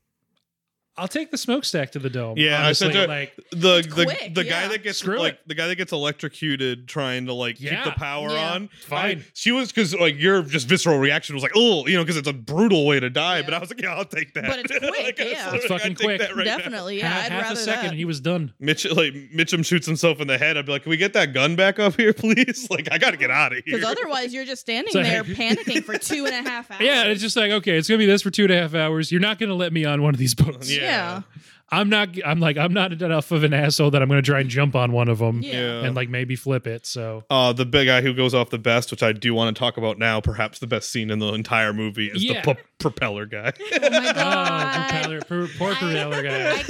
I'll 1.00 1.08
take 1.08 1.32
the 1.32 1.38
smokestack 1.38 1.92
to 1.94 2.00
the 2.00 2.10
dome. 2.10 2.38
Yeah, 2.38 2.66
I 2.66 2.74
said 2.74 2.92
to- 2.94 3.08
like 3.08 3.36
the 3.52 3.82
the, 3.82 4.04
quick, 4.06 4.36
the 4.36 4.44
yeah. 4.46 4.50
guy 4.64 4.68
that 4.70 4.84
gets 4.84 5.00
Screw 5.00 5.18
like 5.20 5.34
it. 5.36 5.48
the 5.48 5.56
guy 5.56 5.68
that 5.68 5.76
gets 5.76 5.92
electrocuted 5.92 6.88
trying 6.88 7.26
to 7.28 7.34
like 7.34 7.58
keep 7.58 7.70
the 7.84 7.92
power 7.92 8.30
Yeah. 8.32 8.54
on. 8.54 8.70
Fine. 8.86 9.20
I- 9.20 9.26
she 9.34 9.52
was 9.52 9.72
because 9.72 9.96
like 9.96 10.18
your 10.20 10.42
just 10.44 10.68
visceral 10.68 10.98
reaction 11.00 11.36
was 11.36 11.44
like, 11.44 11.54
oh, 11.56 11.88
you 11.88 11.96
know, 11.98 12.04
because 12.04 12.18
it's 12.18 12.28
a 12.28 12.34
brutal 12.34 12.86
way 12.86 13.00
to 13.00 13.10
die. 13.10 13.38
Yeah. 13.40 13.46
But 13.46 13.54
I 13.54 13.60
was 13.60 13.70
like, 13.70 13.82
yeah, 13.82 13.96
I'll 13.96 14.06
take 14.06 14.34
that. 14.34 14.46
But 14.46 14.60
it's 14.60 14.72
quick, 14.78 15.20
I 15.20 15.24
was 15.24 15.32
yeah. 15.34 15.54
It's 15.56 15.66
fucking 15.66 15.96
quick. 15.96 16.20
that 16.20 16.36
right 16.36 16.46
now. 16.46 16.58
Definitely, 16.58 16.98
yeah. 17.00 17.08
half, 17.10 17.26
I'd 17.26 17.32
half 17.32 17.42
rather 17.44 17.54
a 17.54 17.64
second, 17.64 17.82
that. 17.84 17.90
and 17.92 17.98
he 17.98 18.06
was 18.06 18.20
done. 18.20 18.54
Mitch 18.60 18.86
like 18.86 19.14
Mitchum 19.34 19.66
shoots 19.66 19.86
himself 19.88 20.20
in 20.20 20.28
the 20.28 20.38
head. 20.38 20.58
I'd 20.58 20.66
be 20.66 20.72
like, 20.74 20.84
can 20.84 20.90
we 20.90 20.98
get 20.98 21.14
that 21.14 21.34
gun 21.34 21.56
back 21.56 21.80
up 21.80 21.96
here, 21.96 22.14
please? 22.14 22.68
Like, 22.70 22.90
I 22.92 22.98
got 22.98 23.12
to 23.12 23.18
get 23.18 23.32
out 23.32 23.54
of 23.54 23.64
here. 23.66 23.78
Because 23.78 23.98
otherwise, 23.98 24.34
you're 24.34 24.46
just 24.46 24.62
standing 24.62 24.92
So- 24.92 25.02
there 25.04 25.24
panicking 25.24 25.84
for 25.84 25.98
two 25.98 26.26
and 26.26 26.36
a 26.46 26.50
half 26.50 26.70
hours. 26.72 26.82
Yeah, 26.82 27.04
it's 27.06 27.22
just 27.22 27.36
like 27.38 27.52
okay, 27.52 27.78
it's 27.78 27.88
gonna 27.88 27.98
be 28.00 28.06
this 28.06 28.22
for 28.22 28.32
two 28.32 28.44
and 28.44 28.52
a 28.54 28.60
half 28.62 28.74
hours. 28.74 29.12
You're 29.12 29.22
not 29.22 29.40
gonna 29.40 29.54
let 29.56 29.72
me 29.74 29.86
on 29.86 30.02
one 30.02 30.14
of 30.14 30.20
these 30.20 30.36
boats. 30.36 30.70
Yeah. 30.72 30.89
Yeah. 30.90 31.22
I'm 31.72 31.88
not. 31.88 32.10
I'm 32.26 32.40
like 32.40 32.58
I'm 32.58 32.74
not 32.74 32.94
enough 33.00 33.32
of 33.32 33.44
an 33.44 33.54
asshole 33.54 33.92
that 33.92 34.02
I'm 34.02 34.10
gonna 34.10 34.24
try 34.24 34.40
and 34.40 34.50
jump 34.50 34.76
on 34.76 34.92
one 34.92 35.08
of 35.08 35.20
them 35.20 35.42
Yeah. 35.44 35.84
and 35.86 35.96
like 35.96 36.10
maybe 36.10 36.36
flip 36.36 36.66
it. 36.66 36.88
So 36.88 37.24
Uh, 37.30 37.54
the 37.54 37.66
big 37.66 37.86
guy 37.86 38.02
who 38.02 38.12
goes 38.16 38.34
off 38.34 38.50
the 38.50 38.58
best, 38.58 38.90
which 38.90 39.04
I 39.04 39.12
do 39.12 39.36
want 39.36 39.56
to 39.56 39.60
talk 39.60 39.78
about 39.78 40.00
now, 40.00 40.20
perhaps 40.20 40.58
the 40.58 40.66
best 40.66 40.90
scene 40.90 41.12
in 41.12 41.20
the 41.20 41.32
entire 41.32 41.72
movie, 41.72 42.08
is 42.08 42.24
Yeah. 42.24 42.42
the 42.42 42.56
p- 42.56 42.62
propeller 42.80 43.28
guy. 43.28 43.54
Oh 43.60 43.80
my 43.82 43.88
oh, 44.10 44.14
god. 44.14 44.90
propeller, 44.90 45.22
poor, 45.22 45.48
poor 45.60 45.76
propeller 45.76 46.24
guy. 46.24 46.54
I, 46.54 46.64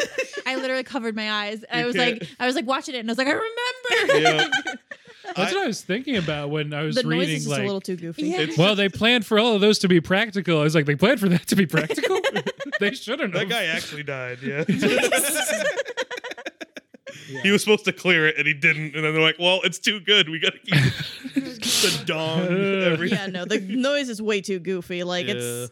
I 0.47 0.55
literally 0.57 0.83
covered 0.83 1.15
my 1.15 1.31
eyes. 1.31 1.63
I 1.71 1.79
You 1.79 1.85
was 1.85 1.95
can't- 1.95 2.19
like, 2.21 2.29
I 2.37 2.45
was 2.45 2.55
like 2.55 2.67
watching 2.67 2.95
it, 2.95 2.99
and 2.99 3.09
I 3.09 3.11
was 3.13 3.17
like, 3.17 3.27
I 3.27 3.31
remember. 3.31 4.19
yeah. 4.19 4.49
That's 5.35 5.53
what 5.53 5.63
I 5.63 5.67
was 5.67 5.81
thinking 5.81 6.15
about 6.17 6.49
when 6.49 6.73
I 6.73 6.81
was 6.83 6.95
The 6.95 7.03
noise 7.03 7.11
reading. 7.19 7.35
is 7.35 7.43
just 7.43 7.51
like, 7.51 7.61
a 7.61 7.65
little 7.65 7.79
too 7.81 7.95
goofy. 7.95 8.23
Yeah. 8.23 8.47
Well, 8.57 8.75
they 8.75 8.89
planned 8.89 9.25
for 9.27 9.37
all 9.39 9.53
of 9.53 9.61
those 9.61 9.77
to 9.79 9.87
be 9.87 10.01
practical. 10.01 10.59
I 10.59 10.63
was 10.63 10.73
like, 10.75 10.87
they 10.87 10.95
planned 10.95 11.19
for 11.19 11.29
that 11.29 11.45
to 11.47 11.55
be 11.55 11.67
practical. 11.67 12.19
they 12.89 12.91
shouldn't. 12.93 13.33
That 13.33 13.39
have. 13.41 13.49
guy 13.49 13.65
actually 13.65 14.03
died. 14.03 14.39
Yeah. 14.41 14.63
He 17.43 17.51
was 17.51 17.61
supposed 17.61 17.85
to 17.85 17.93
clear 17.93 18.27
it 18.27 18.37
and 18.39 18.47
he 18.47 18.55
didn't, 18.55 18.95
and 18.95 19.03
then 19.05 19.13
they're 19.13 19.21
like, 19.21 19.35
"Well, 19.39 19.61
it's 19.63 19.77
too 19.77 19.99
good. 19.99 20.29
We 20.29 20.39
got 20.39 20.53
to 20.53 20.59
keep 20.59 20.73
it. 21.35 21.61
the 21.61 22.03
dong." 22.05 22.41
Every- 22.83 23.11
yeah, 23.11 23.27
no, 23.27 23.45
the 23.45 23.59
noise 23.59 24.09
is 24.09 24.19
way 24.19 24.41
too 24.41 24.57
goofy. 24.57 25.03
Like 25.03 25.27
Yeah. 25.27 25.35
it's 25.35 25.71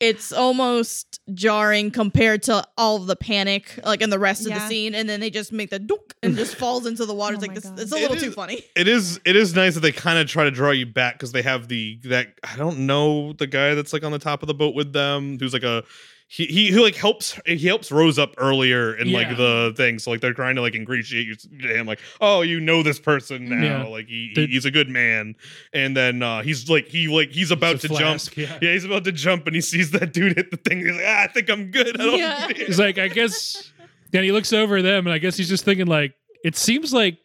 it's 0.00 0.32
almost 0.32 1.20
jarring 1.34 1.90
compared 1.90 2.42
to 2.44 2.66
all 2.78 2.96
of 2.96 3.06
the 3.08 3.16
panic, 3.16 3.78
like 3.84 4.00
in 4.00 4.08
the 4.08 4.18
rest 4.18 4.46
of 4.46 4.54
the 4.54 4.68
scene, 4.68 4.94
and 4.94 5.06
then 5.06 5.20
they 5.20 5.28
just 5.28 5.52
make 5.52 5.68
the 5.68 5.78
dunk 5.78 6.14
and 6.22 6.34
just 6.34 6.54
falls 6.54 6.86
into 6.86 7.04
the 7.04 7.14
water. 7.14 7.34
Oh 7.34 7.38
it's 7.40 7.46
like 7.46 7.54
this. 7.54 7.64
God. 7.64 7.78
It's 7.80 7.92
a 7.92 7.96
It 7.96 8.00
little 8.02 8.16
is- 8.16 8.22
too 8.22 8.30
funny. 8.30 8.64
It 8.74 8.88
is. 8.88 9.20
It 9.26 9.36
is 9.36 9.54
nice 9.54 9.74
that 9.74 9.80
they 9.80 9.92
kind 9.92 10.18
of 10.18 10.26
try 10.28 10.44
to 10.44 10.50
draw 10.50 10.70
you 10.70 10.86
back 10.86 11.14
because 11.16 11.32
they 11.32 11.42
have 11.42 11.68
the 11.68 11.98
that 12.04 12.28
I 12.42 12.56
don't 12.56 12.80
know 12.86 13.34
the 13.34 13.46
guy 13.46 13.74
that's 13.74 13.92
like 13.92 14.02
on 14.04 14.12
the 14.12 14.18
top 14.18 14.42
of 14.42 14.46
the 14.46 14.54
boat 14.54 14.74
with 14.74 14.94
them 14.94 15.36
who's 15.38 15.52
like 15.52 15.62
a. 15.64 15.84
He, 16.28 16.46
he 16.46 16.70
who 16.72 16.82
like 16.82 16.96
helps 16.96 17.38
he 17.46 17.56
helps 17.68 17.92
Rose 17.92 18.18
up 18.18 18.34
earlier 18.36 18.94
in 18.96 19.06
Yeah. 19.08 19.18
like 19.18 19.36
the 19.36 19.72
thing 19.76 20.00
so 20.00 20.10
like 20.10 20.20
they're 20.20 20.34
trying 20.34 20.56
to 20.56 20.60
like 20.60 20.74
ingratiate 20.74 21.24
you 21.24 21.36
to 21.36 21.68
him 21.78 21.86
like 21.86 22.00
oh 22.20 22.42
you 22.42 22.58
know 22.58 22.82
this 22.82 22.98
person 22.98 23.48
now 23.48 23.62
Yeah. 23.62 23.84
like 23.84 24.08
he, 24.08 24.32
The- 24.34 24.48
he's 24.48 24.64
a 24.64 24.72
good 24.72 24.88
man 24.88 25.36
and 25.72 25.96
then 25.96 26.24
uh 26.24 26.42
he's 26.42 26.68
like 26.68 26.88
he 26.88 27.06
like 27.06 27.30
he's 27.30 27.52
about 27.52 27.80
to 27.82 27.88
flask, 27.88 28.34
jump 28.34 28.50
yeah. 28.50 28.58
yeah 28.60 28.72
he's 28.72 28.84
about 28.84 29.04
to 29.04 29.12
jump 29.12 29.46
and 29.46 29.54
he 29.54 29.60
sees 29.60 29.92
that 29.92 30.12
dude 30.12 30.36
hit 30.36 30.50
the 30.50 30.56
thing 30.56 30.78
he's 30.80 30.96
like 30.96 31.04
ah, 31.06 31.22
I 31.22 31.26
think 31.28 31.48
I'm 31.48 31.70
good 31.70 32.00
I 32.00 32.04
don't 32.04 32.18
Yeah. 32.18 32.48
He's 32.54 32.78
like, 32.80 32.98
I 32.98 33.06
guess. 33.06 33.72
Then 34.10 34.24
he 34.24 34.32
looks 34.32 34.52
over 34.52 34.76
at 34.78 34.82
them, 34.82 35.06
and 35.06 35.12
I 35.14 35.18
guess 35.18 35.36
he's 35.36 35.48
just 35.48 35.64
thinking, 35.64 35.86
like, 35.86 36.14
it 36.44 36.56
seems 36.56 36.92
like 36.92 37.18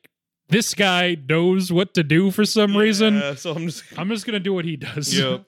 this 0.49 0.73
guy 0.73 1.15
knows 1.29 1.71
what 1.71 1.93
to 1.93 2.03
do 2.03 2.31
for 2.31 2.43
some 2.43 2.75
reason. 2.75 3.15
Yeah, 3.15 3.35
so 3.35 3.53
I'm 3.53 3.67
just 3.67 3.83
I'm 3.97 4.09
just 4.09 4.25
gonna 4.25 4.39
do 4.39 4.53
what 4.53 4.65
he 4.65 4.75
does. 4.77 5.17
Yep. 5.17 5.45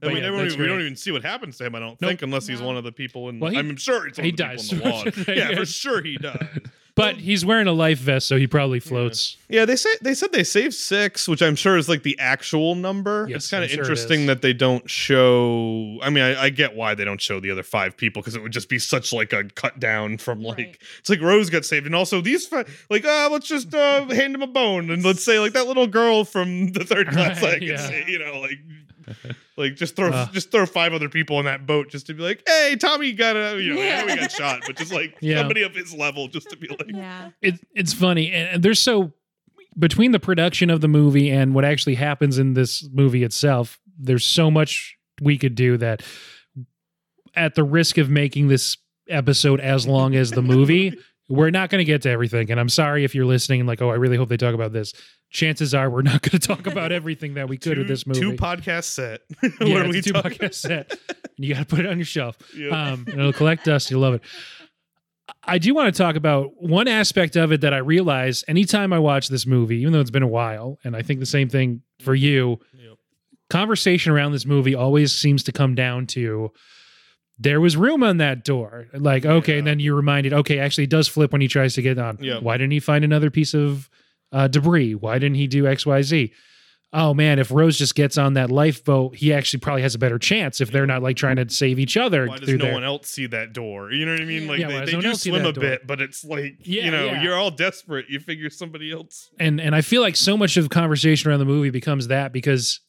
But 0.00 0.10
I 0.10 0.14
mean, 0.14 0.22
yeah, 0.22 0.28
everyone- 0.28 0.58
we 0.58 0.66
don't 0.66 0.80
even 0.80 0.96
see 0.96 1.10
what 1.12 1.22
happens 1.22 1.58
to 1.58 1.66
him. 1.66 1.74
I 1.74 1.80
don't 1.80 2.00
Nope. 2.00 2.08
think, 2.10 2.22
unless 2.22 2.46
he's 2.46 2.60
No. 2.60 2.66
one 2.66 2.76
of 2.76 2.84
the 2.84 2.92
people 2.92 3.28
in. 3.28 3.38
Well, 3.38 3.50
he- 3.52 3.58
I'm 3.58 3.76
sure 3.76 4.06
it's 4.06 4.18
one 4.18 4.24
he 4.24 4.30
of 4.30 4.36
the 4.36 4.42
dies. 4.42 4.68
people 4.70 4.86
in 4.86 4.90
the 4.92 5.10
water. 5.10 5.24
yeah, 5.34 5.34
Yeah. 5.50 5.56
for 5.58 5.66
sure 5.66 6.02
he 6.02 6.16
dies. 6.16 6.46
But 6.96 7.16
he's 7.16 7.46
wearing 7.46 7.66
a 7.66 7.72
life 7.72 7.98
vest, 7.98 8.26
so 8.26 8.36
he 8.36 8.46
probably 8.46 8.78
floats. 8.80 9.38
Yeah, 9.48 9.64
they 9.64 9.76
say 9.76 9.88
they 10.02 10.12
said 10.12 10.32
they 10.32 10.44
saved 10.44 10.74
six, 10.74 11.26
which 11.28 11.40
I'm 11.40 11.54
sure 11.56 11.78
is 11.78 11.88
like 11.88 12.02
the 12.02 12.18
actual 12.18 12.74
number. 12.74 13.26
Yes, 13.30 13.36
it's 13.44 13.50
kind 13.50 13.64
of 13.64 13.70
sure 13.70 13.78
interesting 13.78 14.26
that 14.26 14.42
they 14.42 14.52
don't 14.52 14.90
show. 14.90 15.98
I 16.02 16.10
mean, 16.10 16.24
I, 16.24 16.42
I 16.44 16.50
get 16.50 16.74
why 16.74 16.94
they 16.94 17.04
don't 17.04 17.20
show 17.20 17.40
the 17.40 17.50
other 17.52 17.62
five 17.62 17.96
people 17.96 18.20
because 18.20 18.34
it 18.34 18.42
would 18.42 18.52
just 18.52 18.68
be 18.68 18.78
such 18.78 19.12
like 19.14 19.32
a 19.32 19.44
cut 19.44 19.78
down 19.80 20.18
from 20.18 20.42
like 20.42 20.58
Right. 20.58 20.76
it's 20.98 21.08
like 21.08 21.22
Rose 21.22 21.48
got 21.48 21.64
saved, 21.64 21.86
and 21.86 21.94
also 21.94 22.20
these 22.20 22.46
fi- 22.46 22.66
like 22.90 23.04
uh 23.06 23.28
let's 23.30 23.46
just 23.48 23.72
uh 23.72 24.04
hand 24.08 24.34
him 24.34 24.42
a 24.42 24.46
bone, 24.48 24.90
and 24.90 25.02
let's 25.04 25.24
say 25.24 25.38
like 25.38 25.52
that 25.52 25.66
little 25.68 25.86
girl 25.86 26.24
from 26.24 26.72
the 26.72 26.84
third 26.84 27.08
class, 27.12 27.40
Right, 27.40 27.52
like 27.54 27.62
yeah. 27.62 28.06
you 28.08 28.18
know 28.18 28.40
like. 28.40 28.58
Like 29.60 29.76
just 29.76 29.94
throw 29.94 30.08
Uh. 30.10 30.26
just 30.32 30.50
throw 30.50 30.66
five 30.66 30.92
other 30.92 31.08
people 31.08 31.38
in 31.38 31.44
that 31.44 31.66
boat 31.66 31.90
just 31.90 32.06
to 32.08 32.14
be 32.14 32.22
like, 32.22 32.42
hey, 32.46 32.76
Tommy 32.80 33.12
got 33.12 33.36
a 33.36 33.60
you 33.62 33.74
know, 33.74 33.80
Yeah. 33.80 34.04
yeah. 34.04 34.14
we 34.14 34.16
got 34.20 34.32
shot, 34.32 34.60
but 34.66 34.76
just 34.76 34.92
like 34.92 35.16
Yeah. 35.20 35.36
somebody 35.38 35.62
of 35.62 35.74
his 35.74 35.94
level 35.94 36.26
just 36.28 36.50
to 36.50 36.56
be 36.56 36.66
like, 36.68 36.86
Yeah. 36.88 37.30
It, 37.42 37.60
it's 37.74 37.92
funny, 37.92 38.32
and 38.32 38.48
and 38.48 38.62
there's 38.62 38.80
so 38.80 39.12
between 39.78 40.10
the 40.12 40.18
production 40.20 40.68
of 40.70 40.80
the 40.80 40.88
movie 40.88 41.30
and 41.30 41.54
what 41.54 41.64
actually 41.64 41.94
happens 41.94 42.38
in 42.38 42.54
this 42.54 42.88
movie 42.92 43.22
itself. 43.22 43.78
There's 43.98 44.24
so 44.24 44.50
much 44.50 44.96
we 45.22 45.38
could 45.38 45.54
do 45.54 45.76
that, 45.76 46.02
at 47.34 47.54
the 47.54 47.62
risk 47.62 47.98
of 47.98 48.10
making 48.10 48.48
this 48.48 48.76
episode 49.08 49.60
as 49.60 49.86
long 49.86 50.14
as 50.16 50.30
the 50.32 50.42
movie, 50.42 50.94
we're 51.30 51.50
not 51.50 51.70
going 51.70 51.78
to 51.78 51.84
get 51.84 52.02
to 52.02 52.10
everything. 52.10 52.50
And 52.50 52.58
I'm 52.60 52.68
sorry 52.68 53.04
if 53.04 53.14
you're 53.14 53.24
listening 53.24 53.60
and 53.60 53.66
like, 53.68 53.80
oh, 53.80 53.88
I 53.88 53.94
really 53.94 54.16
hope 54.16 54.28
they 54.28 54.36
talk 54.36 54.52
about 54.54 54.72
this. 54.72 54.92
Chances 55.30 55.72
are 55.74 55.88
we're 55.88 56.02
not 56.02 56.22
going 56.22 56.38
to 56.38 56.46
talk 56.46 56.66
about 56.66 56.90
everything 57.00 57.34
that 57.34 57.48
we 57.48 57.56
could 57.56 57.74
two, 57.74 57.78
with 57.80 57.88
this 57.88 58.04
movie. 58.06 58.20
two 58.20 58.32
podcast 58.32 58.84
set. 58.84 59.20
yeah, 59.60 59.86
we 59.88 60.02
two 60.02 60.12
talk- 60.12 60.24
podcast 60.24 60.54
set. 60.54 60.98
You 61.36 61.54
got 61.54 61.60
to 61.60 61.66
put 61.66 61.78
it 61.80 61.86
on 61.86 61.96
your 61.98 62.04
shelf. 62.04 62.36
Yep. 62.54 62.72
Um, 62.72 63.04
and 63.08 63.20
it'll 63.20 63.32
collect 63.32 63.64
dust. 63.64 63.90
You'll 63.90 64.00
love 64.00 64.14
it. 64.14 64.22
I 65.44 65.58
do 65.58 65.72
want 65.72 65.94
to 65.94 65.96
talk 66.02 66.16
about 66.16 66.50
one 66.60 66.88
aspect 66.88 67.36
of 67.36 67.52
it 67.52 67.60
that 67.60 67.72
I 67.72 67.78
realize 67.78 68.42
anytime 68.48 68.92
I 68.92 68.98
watch 68.98 69.28
this 69.28 69.46
movie, 69.46 69.76
even 69.78 69.92
though 69.92 70.00
it's 70.00 70.10
been 70.10 70.24
a 70.24 70.28
while, 70.28 70.78
and 70.82 70.96
I 70.96 71.02
think 71.02 71.20
the 71.20 71.26
same 71.26 71.48
thing 71.48 71.82
for 72.00 72.14
you, 72.16 72.58
Yep. 72.74 72.96
conversation 73.48 74.10
around 74.12 74.32
this 74.32 74.44
movie 74.44 74.74
always 74.74 75.14
seems 75.14 75.44
to 75.44 75.52
come 75.52 75.76
down 75.76 76.06
to 76.08 76.50
there 77.42 77.60
was 77.60 77.74
room 77.76 78.02
on 78.02 78.18
that 78.18 78.44
door. 78.44 78.86
Like, 78.92 79.24
okay, 79.24 79.58
and 79.58 79.66
then 79.66 79.80
you're 79.80 79.96
reminded, 79.96 80.32
okay, 80.34 80.58
actually 80.58 80.84
it 80.84 80.90
does 80.90 81.08
flip 81.08 81.32
when 81.32 81.40
he 81.40 81.48
tries 81.48 81.74
to 81.74 81.82
get 81.82 81.98
on. 81.98 82.18
Yep. 82.20 82.42
Why 82.42 82.56
didn't 82.58 82.72
he 82.72 82.80
find 82.80 83.02
another 83.04 83.30
piece 83.30 83.54
of 83.54 83.88
uh, 84.30 84.46
debris? 84.46 84.94
Why 84.94 85.18
didn't 85.18 85.36
he 85.36 85.46
do 85.46 85.64
XYZ? 85.64 86.30
Oh 86.92 87.14
man, 87.14 87.38
if 87.38 87.52
Rose 87.52 87.78
just 87.78 87.94
gets 87.94 88.18
on 88.18 88.34
that 88.34 88.50
lifeboat, 88.50 89.14
he 89.14 89.32
actually 89.32 89.60
probably 89.60 89.82
has 89.82 89.94
a 89.94 89.98
better 89.98 90.18
chance 90.18 90.60
if 90.60 90.72
they're 90.72 90.86
not 90.86 91.02
like 91.04 91.16
trying 91.16 91.36
to 91.36 91.48
save 91.48 91.78
each 91.78 91.96
other 91.96 92.26
Why 92.26 92.38
does 92.38 92.48
no 92.48 92.56
there. 92.58 92.74
one 92.74 92.82
else 92.82 93.08
see 93.08 93.26
that 93.28 93.52
door? 93.52 93.92
You 93.92 94.04
know 94.06 94.12
what 94.12 94.20
I 94.20 94.24
mean? 94.24 94.42
Yeah. 94.42 94.48
Like 94.50 94.58
Yeah, 94.60 94.68
they, 94.84 94.92
they 94.96 95.00
do 95.00 95.14
swim 95.14 95.46
a 95.46 95.52
door? 95.52 95.60
bit, 95.62 95.86
but 95.86 96.00
it's 96.00 96.24
like 96.24 96.56
Yeah, 96.58 96.84
you 96.86 96.90
know, 96.90 97.04
yeah. 97.06 97.22
you're 97.22 97.36
all 97.36 97.52
desperate. 97.52 98.06
You 98.08 98.18
figure 98.18 98.50
somebody 98.50 98.90
else. 98.92 99.30
and 99.38 99.60
and 99.60 99.72
I 99.74 99.82
feel 99.82 100.02
like 100.02 100.16
so 100.16 100.36
much 100.36 100.56
of 100.56 100.68
conversation 100.68 101.30
around 101.30 101.38
the 101.38 101.44
movie 101.44 101.70
becomes 101.70 102.08
that 102.08 102.32
because 102.32 102.80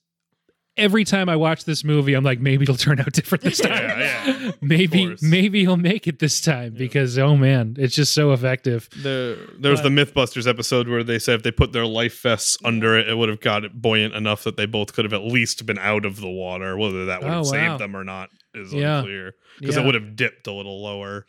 every 0.78 1.04
time 1.04 1.30
I 1.30 1.36
watch 1.36 1.66
this 1.66 1.84
movie, 1.84 2.14
I'm 2.14 2.24
like, 2.24 2.40
maybe 2.40 2.64
it'll 2.64 2.76
turn 2.76 3.00
out 3.00 3.12
different 3.14 3.44
this 3.44 3.58
time. 3.62 3.72
Yeah, 3.72 4.26
yeah. 4.40 4.52
maybe 4.62 5.16
maybe 5.22 5.62
he'll 5.62 5.78
make 5.78 6.08
it 6.08 6.20
this 6.20 6.42
time 6.42 6.74
Yeah. 6.74 6.80
because 6.80 7.18
oh 7.20 7.36
man, 7.36 7.76
it's 7.78 7.96
just 7.96 8.14
so 8.14 8.32
effective. 8.34 8.90
The, 9.04 9.38
there 9.60 9.72
was 9.72 9.82
But- 9.82 9.90
the 9.94 10.06
MythBusters 10.06 10.48
episode 10.48 10.88
where 10.88 11.04
they 11.04 11.20
said 11.20 11.36
if 11.36 11.44
they 11.44 11.52
put 11.52 11.72
their 11.74 11.86
life 11.86 12.22
vests 12.22 12.58
under 12.64 12.98
it, 12.98 13.08
it 13.10 13.16
would 13.16 13.30
have 13.30 13.42
got 13.42 13.64
it 13.64 13.82
buoyant 13.82 14.14
enough 14.16 14.44
that 14.44 14.58
they 14.58 14.66
both 14.66 14.94
could 14.94 15.06
have 15.06 15.14
at 15.14 15.24
least 15.24 15.66
been 15.66 15.80
out 15.80 16.06
of 16.06 16.22
the 16.22 16.30
water. 16.30 16.78
Whether 16.78 17.06
that 17.06 17.22
would 17.22 17.28
oh, 17.30 17.32
have 17.32 17.40
Oh, 17.42 17.44
saved 17.44 17.68
wow. 17.72 17.78
them 17.78 17.96
or 17.96 18.04
not 18.04 18.30
is 18.54 18.74
Yeah. 18.74 19.00
unclear 19.00 19.34
because 19.60 19.76
Yeah. 19.76 19.84
it 19.84 19.86
would 19.86 19.96
have 19.96 20.16
dipped 20.16 20.48
a 20.48 20.52
little 20.52 20.82
lower. 20.84 21.26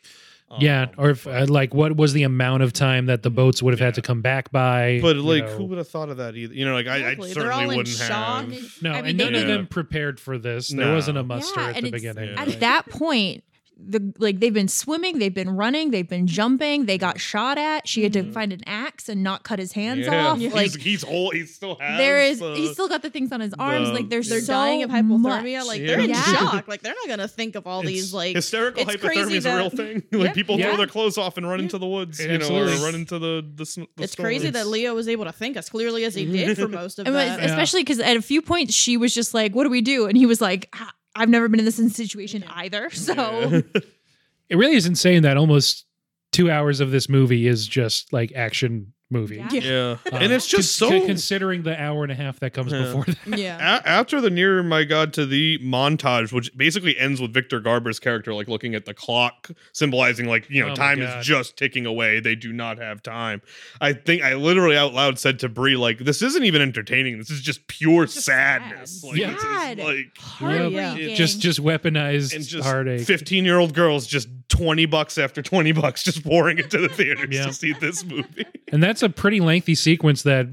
Yeah, 0.59 0.83
Um, 0.83 0.89
or 0.97 1.09
if 1.11 1.25
uh, 1.27 1.45
like 1.47 1.73
what 1.73 1.95
was 1.95 2.13
the 2.13 2.23
amount 2.23 2.63
of 2.63 2.73
time 2.73 3.05
that 3.07 3.23
the 3.23 3.29
boats 3.29 3.61
would 3.63 3.71
have 3.73 3.79
had 3.79 3.95
to 3.95 4.01
come 4.01 4.21
back 4.21 4.51
by? 4.51 4.99
But 5.01 5.15
you 5.17 5.21
like, 5.21 5.45
know? 5.45 5.57
who 5.57 5.63
would 5.65 5.77
have 5.77 5.87
thought 5.87 6.09
of 6.09 6.17
that 6.17 6.35
either? 6.35 6.53
You 6.53 6.65
know, 6.65 6.73
like 6.73 6.87
I, 6.87 6.95
I 6.95 6.97
Exactly. 7.11 7.33
They're 7.33 7.43
all 7.51 7.57
certainly 7.59 7.73
in 7.75 7.77
wouldn't 7.77 7.95
shock. 7.97 8.45
have. 8.49 8.81
no, 8.81 8.91
I 8.91 8.97
and 8.97 9.05
mean, 9.07 9.17
none 9.17 9.33
they- 9.33 9.41
of 9.41 9.47
them 9.47 9.67
prepared 9.67 10.19
for 10.19 10.37
this. 10.37 10.69
There 10.69 10.85
No. 10.85 10.95
wasn't 10.95 11.17
a 11.17 11.23
muster 11.23 11.59
Yeah, 11.59 11.67
at 11.69 11.75
and 11.77 11.83
the 11.85 11.87
it's- 11.89 12.01
beginning. 12.01 12.29
Yeah. 12.35 12.41
At 12.41 12.59
that 12.59 12.89
point, 12.89 13.43
the 13.87 14.13
like 14.19 14.39
they've 14.39 14.53
been 14.53 14.67
swimming, 14.67 15.19
they've 15.19 15.33
been 15.33 15.49
running, 15.49 15.91
they've 15.91 16.07
been 16.07 16.27
jumping. 16.27 16.85
They 16.85 16.97
got 16.97 17.19
shot 17.19 17.57
at. 17.57 17.87
She 17.87 18.03
had 18.03 18.13
to 18.13 18.31
find 18.31 18.53
an 18.53 18.61
axe 18.65 19.09
and 19.09 19.23
not 19.23 19.43
cut 19.43 19.59
his 19.59 19.71
hands 19.73 20.05
Yeah. 20.05 20.27
off. 20.27 20.37
He's, 20.39 20.53
Like 20.53 20.75
he's 20.79 21.03
whole. 21.03 21.31
He 21.31 21.45
still 21.45 21.75
has. 21.79 21.97
there 21.97 22.21
is, 22.21 22.41
uh, 22.41 22.53
he's 22.55 22.71
still 22.71 22.87
got 22.87 23.01
the 23.01 23.09
things 23.09 23.31
on 23.31 23.41
his 23.41 23.53
arms. 23.59 23.89
the- 23.89 23.93
like 23.95 24.09
there's 24.09 24.29
They're 24.29 24.41
so 24.41 24.53
dying 24.53 24.83
of 24.83 24.89
hypothermia. 24.89 25.19
much. 25.19 25.67
Like 25.67 25.81
Yeah. 25.81 25.87
they're 25.87 25.99
in 26.01 26.09
Yeah. 26.09 26.23
shock. 26.23 26.67
Like 26.67 26.81
they're 26.81 26.95
not 26.95 27.07
gonna 27.07 27.27
think 27.27 27.55
of 27.55 27.67
all 27.67 27.81
It's 27.81 27.89
these 27.89 28.13
like 28.13 28.35
hysterical 28.35 28.81
it's 28.83 28.91
hypothermia 28.95 28.99
crazy 29.01 29.37
is 29.37 29.45
a 29.45 29.55
real 29.55 29.69
that- 29.69 29.75
thing. 29.77 30.03
Yeah. 30.11 30.19
like 30.19 30.33
people 30.33 30.57
Yeah. 30.59 30.67
throw 30.69 30.77
their 30.77 30.87
clothes 30.87 31.17
off 31.17 31.37
and 31.37 31.47
run 31.47 31.59
into 31.59 31.77
the 31.77 31.87
woods, 31.87 32.19
you 32.19 32.37
know, 32.37 32.49
or 32.49 32.65
run 32.65 32.95
into 32.95 33.19
the 33.19 33.43
the. 33.55 33.63
the 33.97 34.03
it's 34.03 34.13
storm. 34.13 34.25
crazy 34.25 34.49
that 34.49 34.67
Leo 34.67 34.93
was 34.95 35.07
able 35.07 35.25
to 35.25 35.31
think 35.31 35.57
as 35.57 35.69
clearly 35.69 36.03
as 36.05 36.15
he 36.15 36.25
did 36.25 36.57
for 36.57 36.67
most 36.69 36.99
of 36.99 37.07
And 37.07 37.15
that. 37.15 37.39
especially 37.43 37.81
because 37.81 37.99
at 37.99 38.15
a 38.17 38.21
few 38.21 38.41
points 38.41 38.73
she 38.73 38.97
was 38.97 39.13
just 39.13 39.33
like, 39.33 39.53
"What 39.55 39.63
do 39.63 39.69
we 39.69 39.81
do?" 39.81 40.05
And 40.07 40.17
he 40.17 40.25
was 40.25 40.39
like, 40.41 40.69
"Ah, 40.75 40.91
"I've 41.15 41.29
never 41.29 41.47
been 41.47 41.59
in 41.59 41.65
this 41.65 41.75
situation 41.75 42.43
either." 42.49 42.89
So 42.89 43.63
it 44.49 44.55
really 44.55 44.75
is 44.75 44.85
insane 44.85 45.23
that 45.23 45.37
almost 45.37 45.85
two 46.31 46.49
hours 46.49 46.79
of 46.79 46.91
this 46.91 47.07
movie 47.07 47.47
is 47.47 47.67
just 47.67 48.11
like 48.11 48.31
action 48.33 48.92
movie. 49.09 49.35
Yeah. 49.35 49.47
Yeah, 49.51 49.97
Uh, 50.11 50.15
and 50.17 50.33
it's 50.33 50.47
just 50.47 50.79
con- 50.79 50.89
so. 50.89 50.97
con- 50.97 51.05
considering 51.07 51.61
the 51.63 51.79
hour 51.79 52.01
and 52.03 52.11
a 52.11 52.15
half 52.15 52.39
that 52.39 52.53
comes 52.53 52.71
Yeah. 52.71 52.81
before 52.83 53.05
that. 53.05 53.37
Yeah. 53.37 53.57
A- 53.77 53.87
after 53.87 54.19
the 54.19 54.31
nearer 54.31 54.63
my 54.63 54.83
god 54.85 55.13
to 55.13 55.25
thee 55.27 55.59
montage 55.61 56.31
which 56.33 56.49
basically 56.57 56.97
ends 56.97 57.21
with 57.21 57.31
victor 57.33 57.59
garber's 57.59 57.99
character 57.99 58.33
like 58.33 58.47
looking 58.47 58.73
at 58.73 58.85
the 58.85 58.93
clock 58.93 59.49
symbolizing 59.71 60.25
like 60.27 60.49
you 60.49 60.65
know 60.65 60.71
Oh 60.71 60.75
time 60.75 60.99
is 61.01 61.23
just 61.25 61.57
ticking 61.57 61.85
away 61.85 62.19
they 62.21 62.33
do 62.33 62.51
not 62.51 62.79
have 62.79 63.03
time 63.03 63.41
i 63.79 63.93
think 63.93 64.23
i 64.23 64.33
literally 64.33 64.77
out 64.77 64.93
loud 64.93 65.19
said 65.19 65.37
to 65.39 65.49
brie 65.49 65.75
like 65.75 65.99
this 65.99 66.21
isn't 66.23 66.43
even 66.43 66.61
entertaining 66.63 67.19
this 67.19 67.29
is 67.29 67.41
just 67.41 67.67
pure 67.67 68.05
Just 68.05 68.25
sadness 68.25 69.01
sad. 69.01 69.07
like, 69.09 69.19
Yeah. 69.19 69.31
this 69.33 69.43
is, 69.43 69.49
Sad. 69.51 69.77
like 69.79 70.17
Heartbreaking. 70.17 71.15
Just 71.15 71.39
just 71.39 71.61
weaponized 71.61 72.33
and 72.35 72.43
just 72.45 72.67
heartache. 72.67 73.05
15 73.05 73.45
year 73.45 73.59
old 73.59 73.73
girls 73.75 74.07
just 74.07 74.27
20 74.53 74.85
bucks 74.85 75.17
after 75.17 75.41
20 75.41 75.71
bucks 75.71 76.03
just 76.03 76.23
pouring 76.23 76.59
into 76.59 76.77
the 76.77 76.87
theaters 76.89 77.27
Yeah. 77.31 77.45
to 77.47 77.53
see 77.53 77.73
this 77.73 78.05
movie 78.05 78.45
And 78.71 78.81
that's 78.83 79.01
a 79.03 79.09
pretty 79.09 79.39
lengthy 79.39 79.75
sequence 79.75 80.23
that 80.23 80.47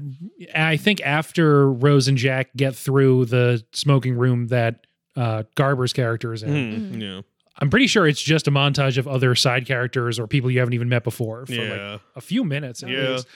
I 0.55 0.77
think 0.77 1.01
after 1.01 1.71
Rose 1.71 2.07
and 2.07 2.17
Jack 2.17 2.49
get 2.55 2.75
through 2.75 3.25
the 3.25 3.63
smoking 3.73 4.15
room 4.15 4.47
that 4.47 4.85
uh, 5.15 5.43
Garber's 5.55 5.93
character 5.93 6.33
is 6.33 6.41
in, 6.43 6.51
Mhm, 6.93 7.01
yeah 7.01 7.21
I'm 7.57 7.69
pretty 7.69 7.87
sure 7.87 8.07
it's 8.07 8.21
just 8.21 8.47
a 8.47 8.51
montage 8.51 8.97
of 8.97 9.07
other 9.07 9.35
side 9.35 9.67
characters 9.67 10.19
or 10.19 10.25
people 10.25 10.49
you 10.49 10.59
haven't 10.59 10.73
even 10.73 10.89
met 10.89 11.03
before 11.03 11.45
for 11.45 11.53
like 11.53 12.01
a 12.15 12.21
few 12.21 12.43
minutes. 12.43 12.81
At 12.81 12.89
Yeah. 12.89 13.09
least. 13.09 13.27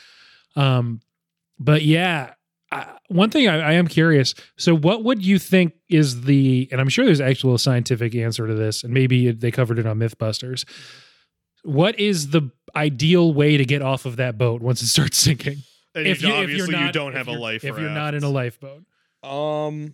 Um, 0.55 1.01
but 1.59 1.83
yeah, 1.83 2.33
I, 2.75 2.97
one 3.07 3.29
thing 3.29 3.47
I, 3.47 3.59
I 3.59 3.71
am 3.73 3.87
curious. 3.87 4.35
So, 4.57 4.75
what 4.75 5.03
would 5.03 5.23
you 5.25 5.39
think 5.39 5.73
is 5.89 6.21
the? 6.21 6.67
And 6.71 6.81
I'm 6.81 6.89
sure 6.89 7.05
there's 7.05 7.21
actual 7.21 7.57
scientific 7.57 8.15
answer 8.15 8.47
to 8.47 8.53
this, 8.53 8.83
and 8.83 8.93
maybe 8.93 9.31
they 9.31 9.51
covered 9.51 9.79
it 9.79 9.85
on 9.85 9.99
MythBusters. 9.99 10.65
What 11.63 11.99
is 11.99 12.29
the 12.29 12.51
ideal 12.75 13.33
way 13.33 13.57
to 13.57 13.65
get 13.65 13.81
off 13.81 14.05
of 14.05 14.17
that 14.17 14.37
boat 14.37 14.61
once 14.61 14.81
it 14.81 14.87
starts 14.87 15.17
sinking? 15.17 15.57
and 15.95 16.05
if 16.07 16.21
you, 16.21 16.29
if 16.29 16.33
obviously 16.35 16.57
you're 16.57 16.71
not, 16.71 16.85
you 16.87 16.91
don't 16.91 17.13
have 17.13 17.27
a 17.27 17.31
life 17.31 17.63
if 17.63 17.77
you're 17.77 17.89
not 17.89 18.13
in 18.13 18.23
a 18.23 18.29
lifeboat. 18.29 18.83
um 19.23 19.93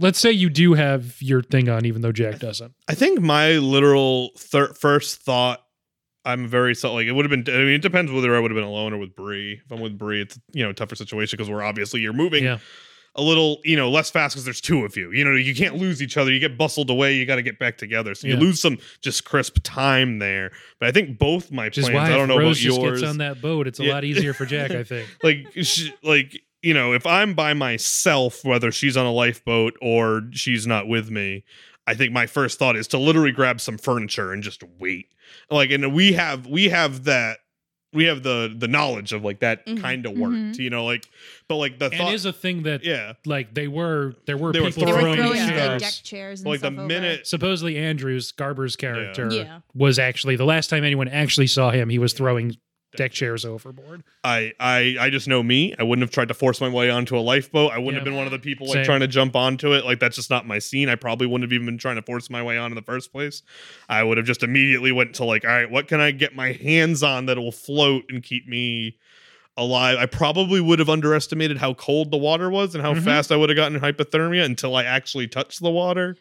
Let's 0.00 0.18
say 0.18 0.32
you 0.32 0.50
do 0.50 0.74
have 0.74 1.22
your 1.22 1.40
thing 1.40 1.68
on, 1.68 1.86
even 1.86 2.02
though 2.02 2.10
Jack 2.10 2.40
doesn't. 2.40 2.74
I 2.88 2.94
think 2.96 3.20
my 3.20 3.52
literal 3.58 4.30
thir- 4.36 4.72
first 4.74 5.20
thought, 5.20 5.63
I'm 6.24 6.46
very 6.48 6.74
so 6.74 6.94
like 6.94 7.06
it 7.06 7.12
would 7.12 7.28
have 7.28 7.44
been. 7.44 7.54
I 7.54 7.58
mean, 7.58 7.68
it 7.74 7.82
depends 7.82 8.10
whether 8.10 8.34
I 8.36 8.40
would 8.40 8.50
have 8.50 8.56
been 8.56 8.64
alone 8.64 8.92
or 8.92 8.98
with 8.98 9.14
Brie. 9.14 9.60
If 9.64 9.70
I'm 9.72 9.80
with 9.80 9.98
Brie, 9.98 10.22
it's 10.22 10.38
you 10.52 10.64
know 10.64 10.70
a 10.70 10.74
tougher 10.74 10.94
situation 10.94 11.36
because 11.36 11.50
we're 11.50 11.62
obviously 11.62 12.00
you're 12.00 12.12
moving 12.14 12.44
Yeah, 12.44 12.58
a 13.14 13.22
little 13.22 13.58
you 13.64 13.76
know 13.76 13.90
less 13.90 14.10
fast 14.10 14.34
because 14.34 14.44
there's 14.44 14.60
two 14.60 14.84
of 14.84 14.96
you. 14.96 15.10
You 15.12 15.24
know 15.24 15.32
you 15.34 15.54
can't 15.54 15.76
lose 15.76 16.00
each 16.02 16.16
other. 16.16 16.32
You 16.32 16.40
get 16.40 16.56
bustled 16.56 16.88
away. 16.90 17.14
You 17.14 17.26
got 17.26 17.36
to 17.36 17.42
get 17.42 17.58
back 17.58 17.76
together. 17.76 18.14
So 18.14 18.26
you 18.28 18.36
lose 18.36 18.60
some 18.60 18.78
just 19.02 19.24
crisp 19.24 19.58
time 19.62 20.18
there. 20.18 20.50
But 20.80 20.88
I 20.88 20.92
think 20.92 21.18
both 21.18 21.52
my 21.52 21.66
which 21.66 21.74
plans. 21.80 21.94
I 21.96 22.16
don't 22.16 22.28
know 22.28 22.38
Rose 22.38 22.58
about 22.64 22.68
just 22.70 22.80
yours. 22.80 23.00
gets 23.00 23.10
on 23.10 23.18
that 23.18 23.42
boat, 23.42 23.66
it's 23.66 23.78
a 23.80 23.84
Yeah. 23.84 23.92
lot 23.94 24.04
easier 24.04 24.32
for 24.32 24.46
Jack. 24.46 24.70
I 24.70 24.82
think. 24.84 25.08
like 25.22 25.46
sh- 25.62 25.90
like 26.02 26.40
you 26.62 26.72
know 26.72 26.94
if 26.94 27.04
i'm 27.04 27.34
by 27.34 27.52
myself 27.52 28.42
whether 28.42 28.72
she's 28.72 28.96
on 28.96 29.04
a 29.04 29.12
lifeboat 29.12 29.74
or 29.82 30.22
she's 30.32 30.66
not 30.66 30.88
with 30.88 31.10
me 31.10 31.44
i 31.86 31.94
think 31.94 32.12
my 32.12 32.26
first 32.26 32.58
thought 32.58 32.76
is 32.76 32.88
to 32.88 32.98
literally 32.98 33.32
grab 33.32 33.60
some 33.60 33.78
furniture 33.78 34.32
and 34.32 34.42
just 34.42 34.62
wait 34.78 35.06
like 35.50 35.70
and 35.70 35.94
we 35.94 36.12
have 36.12 36.46
we 36.46 36.68
have 36.68 37.04
that 37.04 37.38
we 37.92 38.04
have 38.06 38.24
the 38.24 38.52
the 38.58 38.66
knowledge 38.66 39.12
of 39.12 39.24
like 39.24 39.38
that 39.38 39.64
Mhm. 39.66 39.80
kind 39.80 40.04
of 40.04 40.12
worked 40.18 40.34
Mhm. 40.34 40.58
you 40.58 40.68
know 40.70 40.84
like 40.84 41.06
but 41.48 41.56
like 41.56 41.78
the 41.78 41.86
and 41.86 41.94
thought 41.94 42.12
is 42.14 42.24
a 42.24 42.32
thing 42.32 42.64
that 42.64 42.82
yeah 42.84 43.12
like 43.24 43.54
they 43.54 43.68
were 43.68 44.14
there 44.26 44.36
were 44.36 44.52
They 44.52 44.60
were 44.60 44.70
people 44.72 44.86
were 44.92 44.98
Throwing 45.00 45.16
throwing 45.16 45.34
chairs. 45.48 45.72
the 45.74 45.78
deck 45.78 45.94
chairs 46.02 46.40
and 46.40 46.48
like 46.50 46.60
the 46.60 46.66
stuff 46.68 46.78
over. 46.78 46.88
minute 46.88 47.26
Supposedly 47.26 47.76
Andrews 47.78 48.32
Garber's 48.32 48.74
character 48.74 49.28
Yeah. 49.30 49.60
was 49.74 49.98
actually 50.00 50.34
the 50.36 50.44
last 50.44 50.70
time 50.70 50.82
anyone 50.82 51.06
actually 51.08 51.46
saw 51.46 51.70
him, 51.70 51.88
he 51.88 51.98
was 52.00 52.12
throwing 52.14 52.56
deck 52.96 53.12
chairs 53.12 53.44
overboard. 53.44 54.02
I, 54.22 54.52
I 54.60 54.96
I 55.00 55.10
just 55.10 55.28
know 55.28 55.42
me. 55.42 55.74
I 55.78 55.82
wouldn't 55.82 56.02
have 56.02 56.10
tried 56.10 56.28
to 56.28 56.34
force 56.34 56.60
my 56.60 56.68
way 56.68 56.90
onto 56.90 57.16
a 57.16 57.20
lifeboat. 57.20 57.72
I 57.72 57.78
wouldn't 57.78 57.94
Yeah. 57.94 57.98
have 58.00 58.04
been 58.04 58.16
one 58.16 58.26
of 58.26 58.32
the 58.32 58.38
people 58.38 58.66
like 58.66 58.74
Same. 58.76 58.84
trying 58.84 59.00
to 59.00 59.08
jump 59.08 59.36
onto 59.36 59.72
it. 59.74 59.84
Like 59.84 59.98
that's 60.00 60.16
just 60.16 60.30
not 60.30 60.46
my 60.46 60.58
scene. 60.58 60.88
I 60.88 60.94
probably 60.94 61.26
wouldn't 61.26 61.42
have 61.50 61.52
even 61.52 61.66
been 61.66 61.78
trying 61.78 61.96
to 61.96 62.02
force 62.02 62.30
my 62.30 62.42
way 62.42 62.56
on 62.58 62.70
in 62.70 62.74
the 62.76 62.82
first 62.82 63.12
place. 63.12 63.42
I 63.88 64.02
would 64.02 64.16
have 64.16 64.26
just 64.26 64.42
immediately 64.42 64.92
went 64.92 65.14
to 65.16 65.24
like, 65.24 65.44
all 65.44 65.50
right, 65.50 65.70
what 65.70 65.88
can 65.88 66.00
I 66.00 66.10
get 66.10 66.34
my 66.34 66.52
hands 66.52 67.02
on 67.02 67.26
that 67.26 67.36
will 67.38 67.52
float 67.52 68.04
and 68.08 68.22
keep 68.22 68.48
me 68.48 68.96
alive? 69.56 69.98
I 69.98 70.06
probably 70.06 70.60
would 70.60 70.78
have 70.78 70.88
underestimated 70.88 71.58
how 71.58 71.74
cold 71.74 72.10
the 72.10 72.16
water 72.16 72.50
was 72.50 72.74
and 72.74 72.82
how 72.82 72.94
Mhm. 72.94 73.02
fast 73.04 73.30
I 73.32 73.36
would 73.36 73.48
have 73.50 73.56
gotten 73.56 73.78
hypothermia 73.80 74.44
until 74.44 74.74
I 74.76 74.84
actually 74.84 75.28
touched 75.28 75.60
the 75.62 75.70
water. 75.70 76.16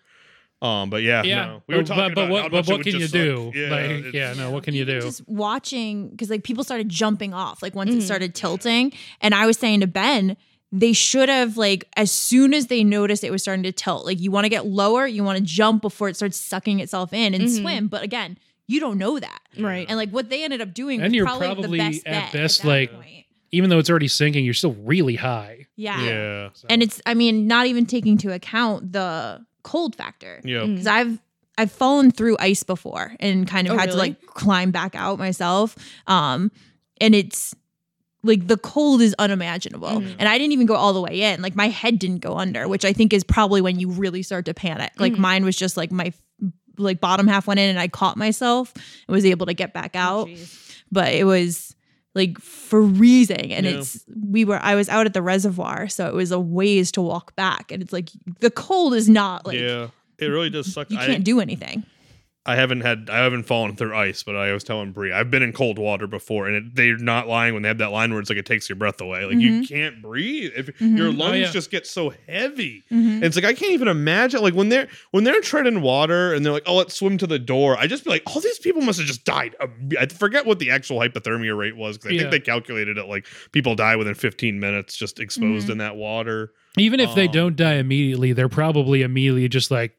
Um, 0.64 0.90
but 0.90 1.04
yeah, 1.04 1.24
Yeah, 1.24 1.46
no. 1.46 1.64
we 1.68 1.76
were 1.76 1.82
but, 1.82 1.88
talking 1.88 2.04
but, 2.04 2.16
but 2.16 2.22
about 2.24 2.32
what, 2.32 2.52
but 2.52 2.68
what 2.68 2.84
can 2.84 2.96
you 3.00 3.08
do? 3.08 3.46
suck. 3.48 3.56
Yeah, 3.56 3.68
like, 3.70 4.14
yeah, 4.14 4.34
no, 4.34 4.50
what 4.50 4.64
can 4.64 4.74
you 4.74 4.84
Even 4.84 4.96
do? 4.96 5.02
Just 5.02 5.28
watching 5.28 6.08
because 6.10 6.30
like 6.30 6.44
people 6.44 6.64
started 6.64 6.88
jumping 6.90 7.34
off 7.34 7.62
like 7.62 7.76
once 7.76 7.92
Mhm. 7.92 7.98
it 7.98 8.02
started 8.04 8.34
tilting, 8.34 8.94
and 9.22 9.36
I 9.36 9.46
was 9.46 9.58
saying 9.58 9.82
to 9.82 9.88
Ben, 9.88 10.38
they 10.72 10.94
should 10.94 11.28
have 11.30 11.58
like 11.58 11.84
as 11.98 12.12
soon 12.12 12.54
as 12.54 12.68
they 12.68 12.84
noticed 12.84 13.24
it 13.24 13.32
was 13.32 13.42
starting 13.42 13.64
to 13.64 13.72
tilt, 13.74 14.06
like 14.06 14.20
you 14.22 14.32
want 14.32 14.46
to 14.46 14.50
get 14.50 14.66
lower, 14.66 15.06
you 15.06 15.24
want 15.24 15.38
to 15.38 15.44
jump 15.44 15.82
before 15.82 16.08
it 16.08 16.16
starts 16.16 16.38
sucking 16.40 16.80
itself 16.80 17.12
in 17.14 17.34
and 17.34 17.44
Mhm. 17.44 17.62
swim. 17.62 17.88
But 17.88 18.02
again, 18.04 18.38
you 18.66 18.80
don't 18.80 18.98
know 18.98 19.20
that, 19.20 19.42
Right. 19.60 19.86
and 19.90 19.98
like 19.98 20.12
what 20.12 20.30
they 20.30 20.44
ended 20.46 20.62
up 20.62 20.74
doing 20.74 21.02
And 21.02 21.10
was 21.12 21.14
you're 21.14 21.26
probably, 21.26 21.48
probably 21.48 21.78
the 21.80 21.90
best 21.92 22.08
at 22.08 22.24
bet 22.24 22.32
best, 22.34 22.62
that 22.62 22.68
like- 22.70 22.94
point. 22.94 23.10
Even 23.52 23.70
though 23.70 23.78
it's 23.78 23.90
already 23.90 24.08
sinking, 24.08 24.46
you're 24.46 24.54
still 24.56 24.74
really 24.82 25.16
high. 25.16 25.68
yeah. 25.76 26.04
yeah, 26.06 26.50
So- 26.54 26.66
and 26.72 26.82
it's 26.82 27.02
I 27.06 27.14
mean 27.14 27.46
not 27.48 27.68
even 27.68 27.86
taking 27.86 28.14
into 28.14 28.32
account 28.32 28.94
the 28.94 29.46
cold 29.64 29.96
factor. 29.96 30.40
yeah. 30.44 30.60
Mm. 30.60 30.72
because 30.76 30.88
I've 30.88 31.20
I've 31.58 31.72
fallen 31.72 32.12
through 32.12 32.36
ice 32.40 32.64
before 32.64 33.16
and 33.20 33.48
kind 33.48 33.68
of 33.68 33.74
Oh, 33.76 33.78
had 33.78 33.92
to 33.92 33.98
like 33.98 34.26
climb 34.26 34.72
back 34.72 34.96
out 34.96 35.20
myself. 35.20 35.76
Um, 36.08 36.52
and 37.00 37.14
it's 37.14 37.54
like 38.24 38.48
the 38.48 38.58
cold 38.58 39.02
is 39.02 39.14
unimaginable, 39.20 39.90
Mhm. 40.02 40.16
and 40.18 40.28
I 40.30 40.38
didn't 40.38 40.54
even 40.54 40.66
go 40.66 40.76
all 40.76 40.94
the 40.94 41.02
way 41.02 41.22
in. 41.22 41.42
Like 41.42 41.56
my 41.56 41.68
head 41.68 42.00
didn't 42.00 42.20
go 42.22 42.38
under, 42.38 42.68
which 42.68 42.86
I 42.86 42.94
think 42.94 43.14
is 43.14 43.24
probably 43.24 43.62
when 43.62 43.80
you 43.80 43.90
really 43.90 44.24
start 44.24 44.46
to 44.46 44.54
panic. 44.54 44.92
Like 44.98 45.14
Mhm. 45.14 45.18
mine 45.20 45.46
was 45.46 45.56
just 45.56 45.76
like 45.78 45.92
my 45.92 46.12
like 46.78 47.00
bottom 47.00 47.28
half 47.28 47.46
went 47.46 47.60
in, 47.60 47.70
and 47.70 47.78
I 47.80 47.88
caught 47.88 48.18
myself 48.18 48.74
and 48.76 49.14
was 49.14 49.26
able 49.26 49.46
to 49.46 49.54
get 49.54 49.74
back 49.74 49.96
out. 49.96 50.28
Oh, 50.30 50.36
but 50.92 51.14
it 51.14 51.26
was 51.26 51.76
like 52.16 52.40
freezing 52.40 53.52
and 53.54 53.66
Yeah. 53.66 53.72
it's 53.80 54.04
we 54.30 54.46
were 54.46 54.60
I 54.62 54.76
was 54.76 54.88
out 54.90 55.06
at 55.06 55.14
the 55.14 55.22
reservoir 55.22 55.88
so 55.88 56.08
it 56.08 56.14
was 56.14 56.32
a 56.32 56.40
ways 56.40 56.92
to 56.94 57.02
walk 57.02 57.36
back 57.36 57.72
and 57.72 57.82
it's 57.82 57.94
like 57.94 58.10
the 58.40 58.52
cold 58.52 58.94
is 58.94 59.10
not 59.10 59.46
like 59.46 59.58
yeah, 59.60 59.88
it 60.20 60.26
really 60.28 60.50
does 60.50 60.72
suck. 60.72 60.90
you 60.92 60.98
I- 60.98 61.06
can't 61.08 61.24
do 61.24 61.40
anything. 61.40 61.84
I 62.46 62.56
haven't 62.58 62.82
had 62.82 63.10
I 63.10 63.20
haven't 63.24 63.44
fallen 63.44 63.76
through 63.78 63.96
ice, 63.96 64.22
but 64.24 64.36
I 64.36 64.52
was 64.52 64.66
telling 64.66 64.92
Brie 64.92 65.14
I've 65.14 65.32
been 65.32 65.44
in 65.44 65.54
cold 65.54 65.80
water 65.80 66.08
before, 66.08 66.46
and 66.48 66.56
it, 66.58 66.76
they're 66.76 66.98
not 66.98 67.26
lying 67.28 67.54
when 67.54 67.64
they 67.64 67.70
have 67.70 67.78
that 67.78 67.92
line 67.94 68.12
where 68.12 68.20
it's 68.20 68.30
like 68.30 68.38
it 68.38 68.46
takes 68.46 68.68
your 68.68 68.76
breath 68.76 69.00
away. 69.00 69.24
Like 69.24 69.38
you 69.38 69.66
can't 69.66 70.02
breathe 70.02 70.52
if 70.56 70.68
Mhm. 70.80 70.98
your 70.98 71.08
Oh, 71.08 71.12
lungs 71.12 71.38
yeah. 71.40 71.52
just 71.52 71.72
get 71.72 71.88
so 71.88 72.14
heavy. 72.28 72.84
Mhm. 72.92 73.24
It's 73.24 73.38
like 73.38 73.46
I 73.46 73.54
can't 73.54 73.72
even 73.72 73.88
imagine 73.88 74.42
like 74.42 74.54
when 74.56 74.68
they're 74.68 74.90
when 75.12 75.24
they're 75.24 75.40
treading 75.40 75.82
water 75.82 76.34
and 76.34 76.46
they're 76.46 76.52
like, 76.52 76.64
oh, 76.66 76.76
let's 76.76 76.94
swim 76.94 77.18
to 77.20 77.28
the 77.28 77.40
door. 77.40 77.78
I 77.80 77.88
just 77.88 78.04
be 78.04 78.10
like, 78.10 78.24
all 78.26 78.42
these 78.42 78.60
people 78.60 78.82
must 78.82 79.00
have 79.00 79.08
just 79.08 79.24
died. 79.24 79.56
I 79.98 80.08
forget 80.08 80.46
what 80.46 80.60
the 80.60 80.70
actual 80.70 81.00
hypothermia 81.00 81.58
rate 81.58 81.78
was 81.78 81.98
because 81.98 82.12
I 82.12 82.14
Yeah. 82.16 82.20
think 82.24 82.32
they 82.32 82.40
calculated 82.42 82.98
it 82.98 83.06
like 83.08 83.26
people 83.54 83.74
die 83.76 83.96
within 83.96 84.16
15 84.16 84.60
minutes 84.60 84.98
just 84.98 85.18
exposed 85.22 85.68
Mhm. 85.70 85.72
in 85.74 85.78
that 85.78 85.96
water. 85.96 86.52
Even 86.78 87.00
if 87.00 87.16
they 87.16 87.28
Um, 87.28 87.32
don't 87.32 87.56
die 87.56 87.76
immediately, 87.76 88.34
they're 88.34 88.50
probably 88.50 89.02
immediately 89.02 89.48
just 89.48 89.72
like 89.72 89.94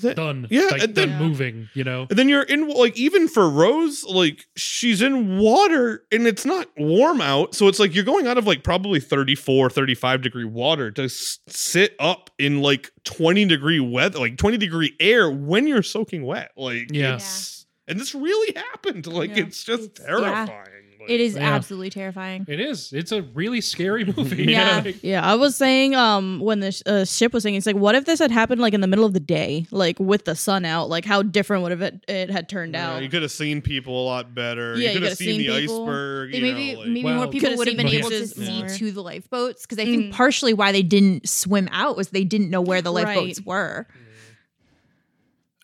Th- 0.00 0.16
done. 0.16 0.46
Yeah, 0.50 0.62
like 0.70 0.82
and 0.82 0.94
then- 0.94 1.08
done 1.10 1.18
moving. 1.18 1.68
You 1.74 1.84
know. 1.84 2.06
And 2.10 2.18
then 2.18 2.28
you're 2.28 2.42
in 2.42 2.68
like 2.68 2.96
even 2.96 3.28
for 3.28 3.48
Rose, 3.48 4.04
like 4.04 4.46
she's 4.56 5.02
in 5.02 5.38
water 5.38 6.04
and 6.10 6.26
it's 6.26 6.44
not 6.44 6.68
warm 6.76 7.20
out. 7.20 7.54
So 7.54 7.68
it's 7.68 7.78
like 7.78 7.94
you're 7.94 8.04
going 8.04 8.26
out 8.26 8.38
of 8.38 8.46
like 8.46 8.64
probably 8.64 9.00
34, 9.00 9.70
35 9.70 10.22
degree 10.22 10.44
water 10.44 10.90
to 10.92 11.04
s- 11.04 11.38
sit 11.46 11.94
up 11.98 12.30
in 12.38 12.60
like 12.62 12.90
20 13.04 13.44
degree 13.46 13.80
weather, 13.80 14.18
like 14.18 14.36
20 14.36 14.56
degree 14.56 14.94
air 15.00 15.30
when 15.30 15.66
you're 15.66 15.82
soaking 15.82 16.24
wet. 16.24 16.52
Like 16.56 16.88
Yeah. 16.92 17.14
it's 17.16 17.66
and 17.88 17.98
this 18.00 18.14
really 18.14 18.54
happened. 18.56 19.06
Like 19.06 19.36
Yeah. 19.36 19.44
it's 19.44 19.62
just 19.64 19.82
It's- 19.82 20.00
yeah. 20.00 20.06
terrifying. 20.06 20.48
Like, 20.48 20.68
It 21.14 21.20
is 21.20 21.34
Yeah. 21.34 21.54
absolutely 21.54 21.90
terrifying. 21.90 22.44
It 22.48 22.58
is. 22.60 22.92
It's 22.92 23.12
a 23.12 23.22
really 23.22 23.60
scary 23.60 24.04
movie. 24.16 24.44
Yeah. 24.44 24.80
Like, 24.84 25.02
Yeah, 25.02 25.24
I 25.24 25.34
was 25.34 25.56
saying 25.56 25.94
um 25.94 26.40
when 26.40 26.60
the 26.60 26.72
sh- 26.72 26.82
uh, 26.86 27.04
ship 27.04 27.32
was 27.32 27.42
sinking, 27.42 27.58
it's 27.58 27.66
like 27.66 27.76
what 27.76 27.94
if 27.94 28.04
this 28.04 28.18
had 28.18 28.30
happened 28.30 28.60
like 28.60 28.74
in 28.74 28.80
the 28.80 28.86
middle 28.86 29.04
of 29.04 29.12
the 29.12 29.20
day, 29.20 29.66
like 29.70 29.98
with 30.00 30.24
the 30.24 30.34
sun 30.34 30.64
out, 30.64 30.88
like 30.88 31.04
how 31.04 31.22
different 31.22 31.62
would 31.62 31.70
have 31.72 31.82
it, 31.82 32.04
it 32.08 32.30
had 32.30 32.48
turned 32.48 32.74
yeah, 32.74 32.92
out? 32.94 33.02
you 33.02 33.08
could 33.08 33.22
have 33.22 33.30
seen 33.30 33.60
people 33.62 34.02
a 34.02 34.06
lot 34.06 34.34
better. 34.34 34.74
Yeah, 34.76 34.78
you 34.78 34.86
you 34.88 34.92
could 34.94 35.02
have 35.02 35.02
could've 35.10 35.18
seen, 35.18 35.40
seen 35.40 35.50
the 35.50 35.60
people. 35.60 35.82
iceberg. 35.84 36.34
You 36.34 36.42
maybe 36.42 36.72
know, 36.74 36.78
like- 36.80 36.88
maybe 36.88 37.04
Well, 37.04 37.14
more 37.16 37.28
people 37.28 37.56
would 37.56 37.68
have 37.68 37.76
been 37.76 37.86
able 37.88 38.10
to 38.10 38.14
beaches 38.16 38.32
see 38.34 38.58
more. 38.60 38.68
to 38.68 38.92
the 38.92 39.02
lifeboats 39.02 39.62
because 39.66 39.78
I 39.78 39.84
think 39.84 40.06
Mhm. 40.06 40.12
partially 40.12 40.54
why 40.54 40.72
they 40.72 40.82
didn't 40.82 41.28
swim 41.28 41.68
out 41.72 41.96
was 41.96 42.08
they 42.08 42.24
didn't 42.24 42.50
know 42.50 42.60
where 42.62 42.80
the 42.82 42.92
Right. 42.92 43.06
lifeboats 43.06 43.40
were. 43.44 43.86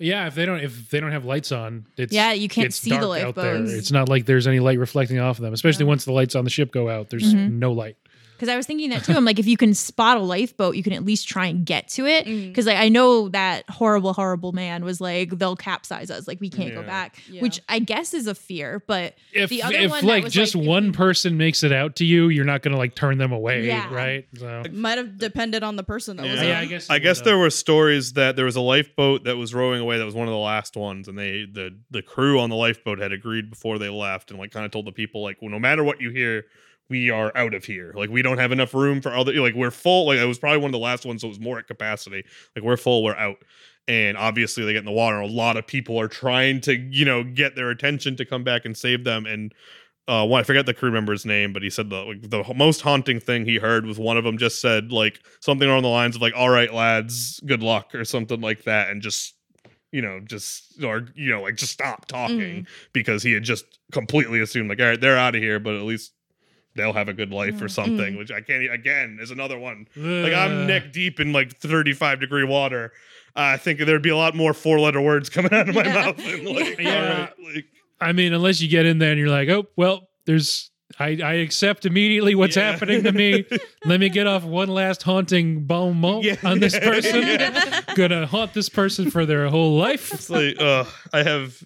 Yeah. 0.00 0.26
If 0.26 0.34
they 0.34 0.46
don't, 0.46 0.60
if 0.60 0.90
they 0.90 1.00
don't 1.00 1.12
have 1.12 1.24
lights 1.24 1.52
on, 1.52 1.86
it's 1.96 2.12
Yeah, 2.12 2.32
you 2.32 2.48
can't 2.48 2.66
it's 2.66 2.76
see 2.76 2.90
the 2.90 2.96
out 2.96 3.34
there. 3.34 3.54
lifeboats. 3.54 3.72
It's 3.72 3.90
not 3.92 4.08
like 4.08 4.26
there's 4.26 4.46
any 4.46 4.60
light 4.60 4.78
reflecting 4.78 5.18
off 5.18 5.38
of 5.38 5.42
them. 5.42 5.52
Especially 5.54 5.84
once 5.84 6.04
the 6.04 6.12
lights 6.12 6.34
on 6.34 6.44
the 6.44 6.50
ship 6.50 6.70
go 6.72 6.88
out, 6.88 7.10
there's 7.10 7.34
Mhm. 7.34 7.52
no 7.52 7.72
light. 7.72 7.96
Because 8.38 8.48
I 8.48 8.56
was 8.56 8.66
thinking 8.66 8.90
that 8.90 9.02
too. 9.02 9.14
I'm 9.14 9.24
like, 9.24 9.40
if 9.40 9.48
you 9.48 9.56
can 9.56 9.74
spot 9.74 10.16
a 10.16 10.20
lifeboat, 10.20 10.76
you 10.76 10.84
can 10.84 10.92
at 10.92 11.04
least 11.04 11.26
try 11.26 11.46
and 11.46 11.66
get 11.66 11.88
to 11.88 12.06
it. 12.06 12.24
Mm-hmm. 12.24 12.48
Because 12.48 12.66
like 12.66 12.76
I 12.76 12.88
know 12.88 13.28
that 13.30 13.68
horrible, 13.68 14.12
horrible 14.12 14.52
man 14.52 14.84
was 14.84 15.00
like, 15.00 15.36
they'll 15.38 15.56
capsize 15.56 16.08
us, 16.08 16.28
like 16.28 16.40
we 16.40 16.48
can't 16.48 16.72
go 16.72 16.84
back, 16.84 17.16
Yeah. 17.28 17.42
which 17.42 17.60
I 17.68 17.80
guess 17.80 18.14
is 18.14 18.28
a 18.28 18.34
fear. 18.36 18.80
But 18.86 19.14
if 19.32 19.50
The 19.50 19.64
other 19.64 19.74
if 19.76 19.90
one 19.90 20.04
like 20.04 20.28
just 20.28 20.54
like, 20.54 20.66
one 20.68 20.92
person 20.92 21.36
makes 21.36 21.64
it 21.64 21.72
out 21.72 21.96
to 21.96 22.04
you, 22.04 22.28
you're 22.28 22.44
not 22.44 22.62
gonna 22.62 22.76
like 22.78 22.94
turn 22.94 23.18
them 23.18 23.32
away, 23.32 23.66
Yeah. 23.66 23.92
right? 23.92 24.24
So 24.38 24.62
Might 24.72 24.98
have 24.98 25.18
depended 25.18 25.64
on 25.64 25.74
the 25.74 25.82
person 25.82 26.16
that 26.18 26.22
was 26.22 26.34
Yeah. 26.34 26.42
in 26.42 26.46
yeah, 26.48 26.58
it. 26.58 26.62
I 26.62 26.66
guess. 26.66 26.90
I 26.90 26.98
guess 27.00 27.20
there 27.22 27.38
were 27.38 27.50
stories 27.50 28.12
that 28.12 28.36
there 28.36 28.44
was 28.44 28.54
a 28.56 28.60
lifeboat 28.60 29.24
that 29.24 29.36
was 29.36 29.52
rowing 29.52 29.80
away 29.80 29.98
that 29.98 30.04
was 30.04 30.14
one 30.14 30.28
of 30.28 30.32
the 30.32 30.38
last 30.38 30.76
ones 30.76 31.08
and 31.08 31.18
they 31.18 31.44
the 31.50 31.74
the 31.90 32.02
crew 32.02 32.38
on 32.38 32.50
the 32.50 32.56
lifeboat 32.56 33.00
had 33.00 33.12
agreed 33.12 33.50
before 33.50 33.78
they 33.78 33.88
left 33.88 34.30
and 34.30 34.38
like 34.38 34.50
kind 34.52 34.64
of 34.64 34.70
told 34.70 34.86
the 34.86 34.92
people 34.92 35.22
like 35.22 35.38
well 35.42 35.50
no 35.50 35.58
matter 35.58 35.82
what 35.82 36.00
you 36.00 36.10
hear 36.10 36.44
we 36.88 37.10
are 37.10 37.32
out 37.36 37.54
of 37.54 37.64
here. 37.64 37.92
Like 37.94 38.10
we 38.10 38.22
don't 38.22 38.38
have 38.38 38.52
enough 38.52 38.74
room 38.74 39.00
for 39.00 39.12
other 39.14 39.32
like 39.34 39.54
we're 39.54 39.70
full 39.70 40.06
like 40.06 40.18
it 40.18 40.26
was 40.26 40.38
probably 40.38 40.58
one 40.58 40.68
of 40.68 40.72
the 40.72 40.78
last 40.78 41.04
ones 41.04 41.22
so 41.22 41.28
it 41.28 41.30
was 41.30 41.40
more 41.40 41.58
at 41.58 41.66
capacity. 41.66 42.24
Like 42.56 42.64
we're 42.64 42.76
full 42.76 43.02
we're 43.02 43.16
out. 43.16 43.36
And 43.86 44.18
obviously 44.18 44.64
they 44.64 44.72
get 44.74 44.80
in 44.80 44.84
the 44.84 44.92
water. 44.92 45.18
A 45.18 45.26
lot 45.26 45.56
of 45.56 45.66
people 45.66 45.98
are 46.00 46.08
trying 46.08 46.60
to 46.62 46.76
you 46.76 47.04
know 47.04 47.22
get 47.24 47.56
their 47.56 47.70
attention 47.70 48.16
to 48.16 48.24
come 48.24 48.44
back 48.44 48.64
and 48.64 48.76
save 48.76 49.04
them. 49.04 49.26
And 49.26 49.52
uh, 50.08 50.24
well, 50.24 50.36
I 50.36 50.42
forget 50.42 50.64
the 50.64 50.72
crew 50.72 50.90
member's 50.90 51.26
name, 51.26 51.52
but 51.52 51.62
he 51.62 51.68
said 51.68 51.90
the 51.90 52.02
like, 52.02 52.22
the 52.22 52.42
most 52.54 52.80
haunting 52.80 53.20
thing 53.20 53.44
he 53.44 53.56
heard 53.56 53.84
was 53.84 53.98
one 53.98 54.16
of 54.16 54.24
them 54.24 54.38
just 54.38 54.58
said 54.58 54.90
like 54.90 55.20
something 55.40 55.68
along 55.68 55.82
the 55.82 55.88
lines 55.88 56.16
of 56.16 56.22
like, 56.22 56.32
"All 56.34 56.48
right, 56.48 56.72
lads, 56.72 57.40
good 57.40 57.62
luck" 57.62 57.94
or 57.94 58.06
something 58.06 58.40
like 58.40 58.64
that, 58.64 58.88
and 58.88 59.02
just 59.02 59.34
you 59.92 60.00
know 60.00 60.20
just 60.20 60.82
or 60.82 61.08
you 61.14 61.30
know 61.30 61.42
like 61.42 61.56
just 61.56 61.72
stop 61.72 62.06
talking 62.06 62.66
because 62.94 63.22
he 63.22 63.32
had 63.32 63.42
just 63.42 63.66
completely 63.92 64.40
assumed 64.40 64.70
like, 64.70 64.80
all 64.80 64.86
right, 64.86 65.00
they're 65.00 65.18
out 65.18 65.34
of 65.34 65.42
here, 65.42 65.60
but 65.60 65.74
at 65.74 65.82
least 65.82 66.12
they'll 66.78 66.94
have 66.94 67.08
a 67.08 67.12
good 67.12 67.30
life 67.30 67.60
or 67.60 67.66
Mm. 67.66 67.70
something. 67.70 68.14
Mm. 68.14 68.18
Which 68.18 68.30
I 68.32 68.40
can't 68.40 68.72
again 68.72 69.18
is 69.20 69.30
another 69.30 69.58
one. 69.58 69.86
Like 69.94 70.32
uh, 70.32 70.36
I'm 70.36 70.66
neck 70.66 70.92
deep 70.92 71.20
in 71.20 71.32
like 71.34 71.54
35 71.56 72.20
degree 72.20 72.44
water. 72.44 72.92
I 73.36 73.56
think 73.58 73.78
there'd 73.80 74.00
be 74.02 74.08
a 74.08 74.16
lot 74.16 74.34
more 74.34 74.54
four 74.54 74.80
letter 74.80 75.00
words 75.00 75.28
coming 75.28 75.52
out 75.52 75.68
of 75.68 75.74
my 75.74 75.84
Yeah. 75.84 75.92
mouth 75.94 76.16
than 76.16 76.44
like, 76.46 76.78
Yeah. 76.80 76.94
all 76.94 77.18
right, 77.20 77.54
like 77.54 77.64
I 78.00 78.12
mean, 78.12 78.32
unless 78.32 78.60
you 78.62 78.68
get 78.68 78.86
in 78.86 78.98
there 78.98 79.10
and 79.10 79.18
you're 79.20 79.28
like, 79.28 79.48
oh 79.50 79.66
well, 79.76 80.08
there's. 80.24 80.70
I, 80.98 81.18
I 81.22 81.34
accept 81.34 81.84
immediately 81.84 82.34
what's 82.34 82.56
Yeah. 82.56 82.72
happening 82.72 83.02
to 83.04 83.12
me. 83.12 83.44
Let 83.84 84.00
me 84.00 84.08
get 84.08 84.26
off 84.26 84.42
one 84.42 84.68
last 84.68 85.02
haunting 85.02 85.64
bon 85.66 85.96
mot 86.00 86.24
Yeah. 86.24 86.36
on 86.42 86.60
this 86.60 86.76
person. 86.90 87.22
Yeah. 87.22 87.82
Gonna 87.94 88.26
haunt 88.26 88.54
this 88.54 88.68
person 88.70 89.10
for 89.10 89.26
their 89.26 89.48
whole 89.48 89.76
life. 89.76 90.12
It's 90.14 90.30
like, 90.30 90.58
uh, 90.60 90.84
I 91.12 91.22
have. 91.22 91.62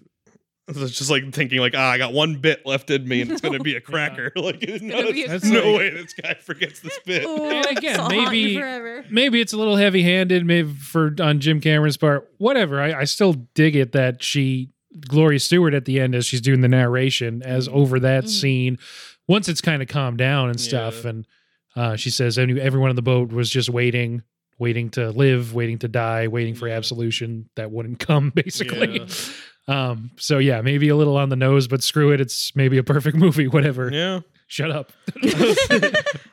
It's 0.76 0.92
just 0.98 1.10
like 1.10 1.32
thinking, 1.32 1.58
like, 1.60 1.74
ah, 1.76 1.90
I 1.90 1.98
got 1.98 2.12
one 2.12 2.36
bit 2.36 2.64
left 2.66 2.90
in 2.90 3.06
me, 3.06 3.20
and 3.22 3.30
it's 3.32 3.40
gonna 3.40 3.60
be 3.60 3.76
a 3.76 3.80
cracker. 3.90 4.32
Like, 4.36 4.62
no, 4.82 5.12
be 5.12 5.24
a 5.24 5.28
That's 5.28 5.44
no 5.44 5.74
way 5.76 5.90
this 5.90 6.14
guy 6.14 6.34
forgets 6.34 6.80
this 6.80 6.98
bit. 7.06 7.24
And 7.26 7.76
again, 7.78 7.98
I'll 8.00 8.10
haunt 8.10 8.14
you 8.14 8.26
maybe- 8.26 8.56
forever. 8.56 9.04
maybe 9.10 9.40
it's 9.40 9.52
a 9.52 9.56
little 9.56 9.76
heavy 9.76 10.02
handed 10.02 10.44
maybe 10.46 10.72
for 10.74 11.14
on 11.20 11.40
Jim 11.40 11.60
Cameron's 11.60 11.96
part. 11.96 12.28
Whatever. 12.38 12.80
I, 12.80 13.00
I 13.00 13.04
still 13.04 13.34
dig 13.54 13.76
it 13.76 13.92
that 13.92 14.22
she 14.22 14.70
Gloria 15.08 15.40
Stuart 15.40 15.74
at 15.74 15.84
the 15.86 16.00
end 16.00 16.14
as 16.14 16.26
she's 16.26 16.40
doing 16.42 16.60
the 16.60 16.68
narration 16.68 17.42
as 17.42 17.66
over 17.68 17.98
that 18.00 18.24
Mhm. 18.24 18.28
scene. 18.28 18.78
Once 19.28 19.48
it's 19.48 19.60
kind 19.62 19.80
of 19.80 19.88
calmed 19.88 20.18
down 20.18 20.50
and 20.50 20.60
stuff, 20.60 21.04
Yeah. 21.04 21.10
and 21.10 21.26
uh, 21.76 21.96
she 21.96 22.10
says 22.10 22.38
any- 22.38 22.60
everyone 22.60 22.90
on 22.90 22.96
the 22.96 23.02
boat 23.02 23.32
was 23.32 23.48
just 23.48 23.70
waiting, 23.70 24.22
waiting 24.58 24.90
to 24.90 25.10
live, 25.10 25.54
waiting 25.54 25.78
to 25.78 25.88
die, 25.88 26.26
waiting 26.28 26.54
for 26.54 26.68
absolution 26.68 27.48
that 27.56 27.70
wouldn't 27.70 28.00
come, 28.00 28.30
basically. 28.34 28.98
Yeah. 28.98 29.06
Um, 29.68 30.10
so 30.18 30.38
yeah, 30.38 30.60
maybe 30.60 30.88
a 30.88 30.96
little 30.96 31.16
on 31.16 31.28
the 31.28 31.36
nose, 31.36 31.68
but 31.68 31.82
screw 31.82 32.10
it. 32.12 32.20
It's 32.20 32.54
maybe 32.56 32.78
a 32.78 32.82
perfect 32.82 33.16
movie. 33.24 33.48
Whatever. 33.48 33.90
Yeah. 33.92 34.20
Shut 34.48 34.70
up. 34.70 34.92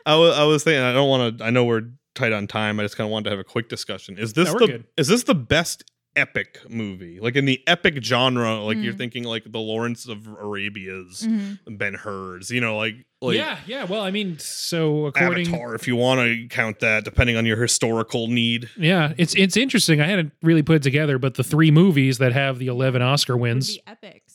I 0.05 0.15
was, 0.15 0.37
I 0.37 0.43
was 0.43 0.63
thinking. 0.63 0.81
I 0.83 0.91
don't 0.93 1.09
want 1.09 1.37
to. 1.37 1.43
I 1.45 1.49
know 1.51 1.63
we're 1.65 1.83
tight 2.15 2.33
on 2.33 2.47
time. 2.47 2.79
I 2.79 2.83
just 2.83 2.97
kind 2.97 3.07
of 3.07 3.11
wanted 3.11 3.25
to 3.25 3.29
have 3.31 3.39
a 3.39 3.43
quick 3.45 3.69
discussion. 3.69 4.17
Is 4.17 4.33
this 4.33 4.47
No, 4.47 4.53
we're 4.55 4.59
the 4.59 4.67
good. 4.67 4.85
is 4.97 5.07
this 5.07 5.23
the 5.23 5.35
best 5.35 5.83
epic 6.15 6.59
movie? 6.69 7.19
Like 7.19 7.35
in 7.35 7.45
the 7.45 7.61
epic 7.67 8.03
genre, 8.03 8.63
like 8.63 8.77
you're 8.77 8.93
Mm. 8.93 8.97
thinking 8.97 9.23
like 9.23 9.43
the 9.51 9.59
Lawrence 9.59 10.07
of 10.07 10.27
Arabia's, 10.27 11.25
Mhm. 11.27 11.59
Ben 11.77 11.93
Hur's. 11.95 12.49
You 12.51 12.61
know, 12.61 12.77
like 12.77 12.95
like 13.21 13.35
yeah, 13.37 13.57
yeah. 13.67 13.83
Well, 13.83 14.01
I 14.01 14.11
mean, 14.11 14.39
so 14.39 15.05
according 15.07 15.47
Avatar, 15.47 15.75
if 15.75 15.87
you 15.87 15.95
want 15.97 16.21
to 16.21 16.47
count 16.47 16.79
that, 16.79 17.03
depending 17.03 17.35
on 17.35 17.45
your 17.45 17.61
historical 17.61 18.27
need. 18.27 18.69
Yeah, 18.77 19.13
it's 19.17 19.35
it's 19.35 19.57
interesting. 19.57 19.99
I 20.01 20.05
hadn't 20.07 20.31
really 20.41 20.63
put 20.63 20.77
it 20.77 20.83
together, 20.83 21.17
but 21.19 21.35
the 21.35 21.43
three 21.43 21.71
movies 21.71 22.17
that 22.19 22.31
have 22.33 22.59
the 22.59 22.67
eleven 22.67 23.01
Oscar 23.01 23.35
wins. 23.37 23.77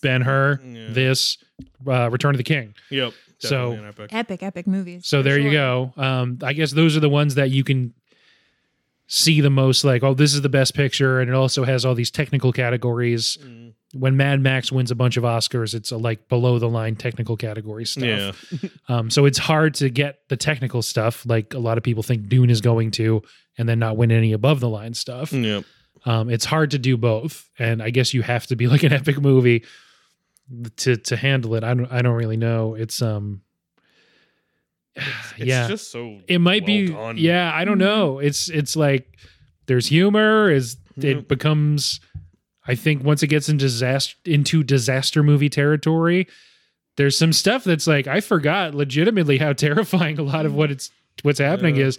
Ben 0.02 0.20
Hur, 0.22 0.60
Yeah. 0.62 0.86
this, 0.90 1.38
uh, 1.86 2.10
Return 2.10 2.34
of 2.34 2.38
the 2.38 2.42
King. 2.44 2.74
Yep. 2.90 3.12
So- 3.38 3.72
epic. 3.72 4.10
epic, 4.12 4.42
epic 4.42 4.66
movies. 4.66 5.06
So 5.06 5.18
for 5.18 5.22
there 5.24 5.38
you 5.38 5.50
go. 5.50 5.92
Um, 5.96 6.38
I 6.42 6.52
guess 6.54 6.70
those 6.72 6.96
are 6.96 7.00
the 7.00 7.08
ones 7.10 7.34
that 7.36 7.50
you 7.50 7.62
can 7.64 7.92
see 9.06 9.40
the 9.40 9.50
most. 9.50 9.84
Like, 9.84 10.02
oh, 10.02 10.14
this 10.14 10.34
is 10.34 10.42
the 10.42 10.48
best 10.48 10.74
picture, 10.74 11.20
and 11.20 11.30
it 11.30 11.34
also 11.34 11.64
has 11.64 11.84
all 11.84 11.94
these 11.94 12.10
technical 12.10 12.52
categories. 12.52 13.38
Mm. 13.42 13.74
When 13.92 14.16
Mad 14.16 14.40
Max 14.40 14.72
wins 14.72 14.90
a 14.90 14.96
bunch 14.96 15.16
of 15.16 15.22
Oscars, 15.22 15.72
it's 15.72 15.92
a, 15.92 15.96
like 15.96 16.28
below 16.28 16.58
the 16.58 16.68
line 16.68 16.96
technical 16.96 17.36
category 17.36 17.84
stuff. 17.84 18.04
Yeah. 18.52 18.68
Um, 18.88 19.08
so 19.08 19.24
it's 19.24 19.38
hard 19.38 19.74
to 19.76 19.88
get 19.88 20.18
the 20.28 20.36
technical 20.36 20.82
stuff, 20.82 21.24
like 21.24 21.54
a 21.54 21.58
lot 21.58 21.78
of 21.78 21.84
people 21.84 22.02
think 22.02 22.28
Dune 22.28 22.50
is 22.50 22.60
going 22.60 22.90
to, 22.92 23.22
and 23.56 23.66
then 23.66 23.78
not 23.78 23.96
win 23.96 24.12
any 24.12 24.32
above 24.32 24.60
the 24.60 24.68
line 24.68 24.92
stuff. 24.92 25.32
Yep. 25.32 25.64
Um, 26.04 26.28
it's 26.28 26.44
hard 26.44 26.72
to 26.72 26.78
do 26.78 26.98
both, 26.98 27.48
and 27.58 27.82
I 27.82 27.90
guess 27.90 28.12
you 28.12 28.22
have 28.22 28.46
to 28.48 28.56
be 28.56 28.66
like 28.68 28.82
an 28.82 28.92
epic 28.92 29.20
movie 29.20 29.64
to 30.76 30.96
to 30.96 31.16
handle 31.16 31.54
it. 31.54 31.64
I 31.64 31.74
don't 31.74 31.90
I 31.90 32.02
don't 32.02 32.14
really 32.14 32.36
know. 32.36 32.74
It's 32.74 33.00
um 33.00 33.40
It's 35.36 35.46
yeah, 35.46 35.66
just 35.66 35.90
so 35.90 36.20
it 36.28 36.38
might 36.38 36.62
well 36.62 36.66
be 36.66 36.88
done. 36.88 37.16
yeah. 37.18 37.50
I 37.52 37.64
don't 37.64 37.78
know. 37.78 38.20
It's 38.20 38.48
it's 38.48 38.76
like 38.76 39.18
there's 39.66 39.88
humor. 39.88 40.48
Is 40.50 40.76
it 40.96 41.26
becomes? 41.26 42.00
I 42.66 42.76
think 42.76 43.02
once 43.02 43.22
it 43.22 43.26
gets 43.26 43.48
into 43.48 43.64
disaster 43.64 44.16
into 44.24 44.62
disaster 44.62 45.22
movie 45.24 45.48
territory, 45.50 46.28
there's 46.96 47.18
some 47.18 47.32
stuff 47.32 47.64
that's 47.64 47.86
like 47.88 48.06
I 48.06 48.20
forgot 48.20 48.74
legitimately 48.74 49.38
how 49.38 49.52
terrifying 49.66 50.18
a 50.20 50.22
lot 50.22 50.46
of 50.46 50.54
what 50.54 50.70
it's 50.70 50.90
what's 51.22 51.40
happening 51.40 51.76
Yeah. 51.76 51.86
is, 51.86 51.98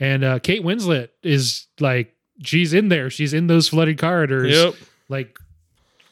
and 0.00 0.24
uh, 0.24 0.38
Kate 0.38 0.62
Winslet 0.64 1.08
is 1.22 1.66
like 1.78 2.14
she's 2.42 2.72
in 2.72 2.88
there. 2.88 3.10
She's 3.10 3.34
in 3.34 3.46
those 3.48 3.68
flooded 3.68 3.98
corridors 3.98 4.50
Yep. 4.56 4.74
like 5.10 5.36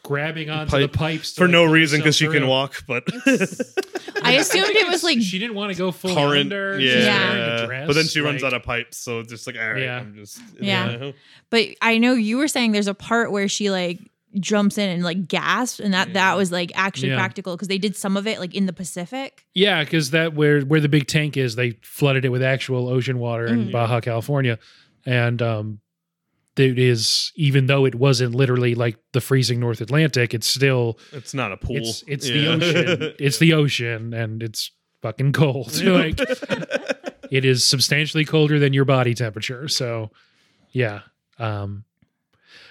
grabbing 0.08 0.48
onto 0.50 0.70
Pipe. 0.70 0.90
the 0.90 0.96
pipes 0.98 1.32
to, 1.34 1.40
For 1.40 1.44
like, 1.44 1.52
no 1.52 1.64
pull 1.64 1.72
reason 1.74 2.00
because 2.00 2.16
she 2.16 2.24
can 2.26 2.38
through. 2.38 2.46
walk, 2.48 2.82
but 2.86 3.04
I 4.22 4.32
assumed 4.32 4.70
it 4.74 4.88
was 4.88 5.04
like 5.04 5.20
she 5.20 5.38
didn't 5.38 5.54
want 5.54 5.70
to 5.72 5.78
go 5.78 5.92
full 5.92 6.14
current. 6.14 6.40
under. 6.52 6.78
Yeah. 6.80 6.94
She's 6.94 7.04
Yeah. 7.04 7.28
wearing 7.30 7.62
a 7.62 7.66
dress, 7.66 7.86
But 7.86 7.92
then 7.94 8.04
she 8.06 8.20
runs 8.20 8.42
like- 8.42 8.52
out 8.52 8.56
of 8.56 8.62
pipes, 8.64 8.96
so 8.98 9.20
it's 9.20 9.28
just 9.30 9.46
like, 9.46 9.56
all 9.56 9.72
right, 9.72 9.82
Yeah. 9.82 9.98
I'm 9.98 10.14
just 10.16 10.40
Yeah. 10.60 11.12
But 11.50 11.68
I 11.82 11.98
know 11.98 12.14
you 12.14 12.38
were 12.38 12.48
saying 12.48 12.72
there's 12.72 12.88
a 12.88 12.94
part 12.94 13.30
where 13.32 13.48
she 13.48 13.70
like 13.70 13.98
jumps 14.40 14.76
in 14.78 14.88
and 14.90 15.02
like 15.04 15.28
gasps, 15.28 15.80
and 15.80 15.92
that 15.94 16.08
Yeah. 16.08 16.14
that 16.14 16.36
was 16.36 16.50
like 16.52 16.72
actually 16.74 17.08
Yeah. 17.10 17.16
practical 17.16 17.54
because 17.56 17.68
they 17.68 17.78
did 17.78 17.94
some 17.96 18.16
of 18.16 18.26
it 18.26 18.38
like 18.40 18.54
in 18.54 18.66
the 18.66 18.72
Pacific. 18.72 19.44
Yeah, 19.54 19.84
because 19.84 20.10
that 20.10 20.34
where 20.34 20.62
where 20.62 20.80
the 20.80 20.88
big 20.88 21.06
tank 21.06 21.36
is, 21.36 21.54
they 21.56 21.72
flooded 21.82 22.24
it 22.24 22.30
with 22.30 22.42
actual 22.42 22.88
ocean 22.88 23.18
water 23.18 23.46
in 23.46 23.68
Mhm. 23.68 23.72
Baja 23.72 24.00
California, 24.00 24.58
and 25.06 25.40
um, 25.42 25.80
it 26.58 26.78
is 26.78 27.32
even 27.36 27.66
though 27.66 27.84
it 27.84 27.94
wasn't 27.94 28.34
literally 28.34 28.74
like 28.74 28.96
the 29.12 29.20
freezing 29.20 29.60
North 29.60 29.80
Atlantic, 29.80 30.34
it's 30.34 30.46
still 30.46 30.98
It's 31.12 31.34
not 31.34 31.52
a 31.52 31.56
pool. 31.56 31.76
it's 31.76 32.04
it's 32.06 32.26
the 32.26 32.48
ocean. 32.48 33.14
It's 33.18 33.38
the 33.38 33.52
ocean, 33.54 34.12
and 34.14 34.42
it's 34.42 34.70
fucking 35.02 35.32
cold. 35.32 35.80
like 35.82 36.18
it 37.30 37.44
is 37.44 37.64
substantially 37.64 38.24
colder 38.24 38.58
than 38.58 38.72
your 38.72 38.84
body 38.84 39.14
temperature. 39.14 39.68
So, 39.68 40.10
yeah. 40.72 41.00
Um, 41.38 41.84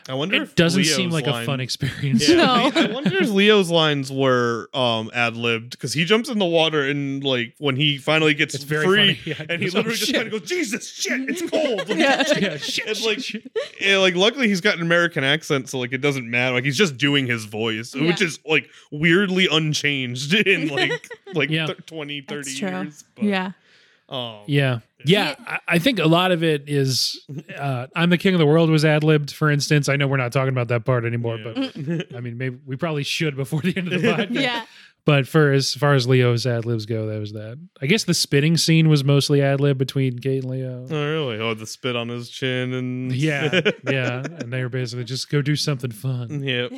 I 0.09 0.13
wonder 0.13 0.35
it 0.37 0.41
if 0.43 0.55
doesn't 0.55 0.81
Leo's 0.81 0.95
seem 0.95 1.09
like 1.09 1.27
a 1.27 1.43
fun 1.45 1.59
experience. 1.59 2.27
Yeah, 2.29 2.35
No. 2.37 2.71
I 2.75 2.91
wonder 2.91 3.17
if 3.21 3.29
Leo's 3.29 3.69
lines 3.69 4.11
were 4.11 4.69
um 4.73 5.11
ad 5.13 5.35
libbed 5.35 5.71
because 5.71 5.93
he 5.93 6.05
jumps 6.05 6.29
in 6.29 6.39
the 6.39 6.45
water 6.45 6.81
and 6.87 7.23
like 7.23 7.53
when 7.57 7.75
he 7.75 7.97
finally 7.97 8.33
gets 8.33 8.55
It's 8.55 8.63
very 8.63 8.85
free. 9.15 9.19
Yeah, 9.25 9.45
and 9.49 9.61
he 9.61 9.65
goes, 9.69 9.75
"Oh, 9.75 9.79
literally 9.79 9.97
just 9.97 10.13
kind 10.13 10.27
of 10.27 10.31
goes, 10.31 10.49
Jesus, 10.49 10.87
shit, 10.89 11.29
it's 11.29 11.41
cold. 11.49 11.89
Like, 11.89 11.97
Yeah. 11.97 12.23
yeah, 12.39 12.57
shit, 12.57 12.87
And, 12.87 13.01
like, 13.05 13.19
shit. 13.19 13.51
yeah, 13.81 13.97
like 13.97 14.15
luckily 14.15 14.47
he's 14.47 14.61
got 14.61 14.75
an 14.75 14.81
American 14.81 15.23
accent, 15.23 15.69
so 15.69 15.79
like 15.79 15.91
it 15.93 15.99
doesn't 15.99 16.29
matter. 16.29 16.55
Like 16.55 16.63
he's 16.63 16.77
just 16.77 16.97
doing 16.97 17.27
his 17.27 17.45
voice, 17.45 17.93
which 17.95 18.21
is 18.21 18.39
like 18.45 18.69
weirdly 18.91 19.47
unchanged 19.51 20.33
in 20.33 20.69
like 20.69 21.09
like 21.33 21.49
Yeah. 21.49 21.65
th- 21.67 21.85
20, 21.85 22.21
30 22.21 22.35
That's 22.43 22.57
true. 22.57 22.69
years. 22.69 23.03
But, 23.15 23.25
Yeah. 23.25 23.51
Um, 24.09 24.37
Yeah. 24.47 24.79
Yeah. 25.07 25.35
I, 25.45 25.59
I 25.67 25.79
think 25.79 25.99
a 25.99 26.05
lot 26.07 26.31
of 26.31 26.43
it 26.43 26.67
is 26.67 27.19
uh, 27.57 27.87
I'm 27.95 28.09
the 28.09 28.17
King 28.17 28.33
of 28.33 28.39
the 28.39 28.45
World 28.45 28.69
was 28.69 28.85
ad 28.85 29.03
libbed, 29.03 29.31
for 29.33 29.49
instance. 29.49 29.89
I 29.89 29.95
know 29.95 30.07
we're 30.07 30.17
not 30.17 30.31
talking 30.31 30.49
about 30.49 30.67
that 30.69 30.85
part 30.85 31.05
anymore, 31.05 31.37
yeah. 31.37 31.53
but 31.75 32.15
I 32.15 32.19
mean, 32.19 32.37
maybe 32.37 32.57
we 32.65 32.75
probably 32.75 33.03
should 33.03 33.35
before 33.35 33.61
the 33.61 33.75
end 33.77 33.91
of 33.91 34.01
the 34.01 34.07
podcast. 34.13 34.39
Yeah. 34.41 34.65
But 35.05 35.25
for 35.25 35.53
as 35.53 35.73
far 35.73 35.93
as 35.93 36.05
Leo's 36.05 36.45
ad 36.45 36.65
libs 36.65 36.85
go, 36.85 37.07
that 37.07 37.17
was 37.17 37.31
that. 37.31 37.57
I 37.81 37.85
guess 37.85 38.03
the 38.03 38.13
spitting 38.13 38.57
scene 38.57 38.89
was 38.89 39.05
mostly 39.05 39.41
ad 39.41 39.61
lib 39.61 39.77
between 39.77 40.19
Kate 40.19 40.43
and 40.43 40.51
Leo. 40.51 40.85
Oh 40.89 41.05
really? 41.09 41.39
Oh, 41.39 41.53
the 41.53 41.65
spit 41.65 41.95
on 41.95 42.09
his 42.09 42.29
chin 42.29 42.73
and 42.73 43.13
Yeah. 43.13 43.61
yeah. 43.89 44.23
And 44.25 44.51
they 44.51 44.61
were 44.61 44.69
basically 44.69 45.05
just 45.05 45.29
go 45.29 45.41
do 45.41 45.55
something 45.55 45.91
fun. 45.91 46.43
yeah. 46.43 46.67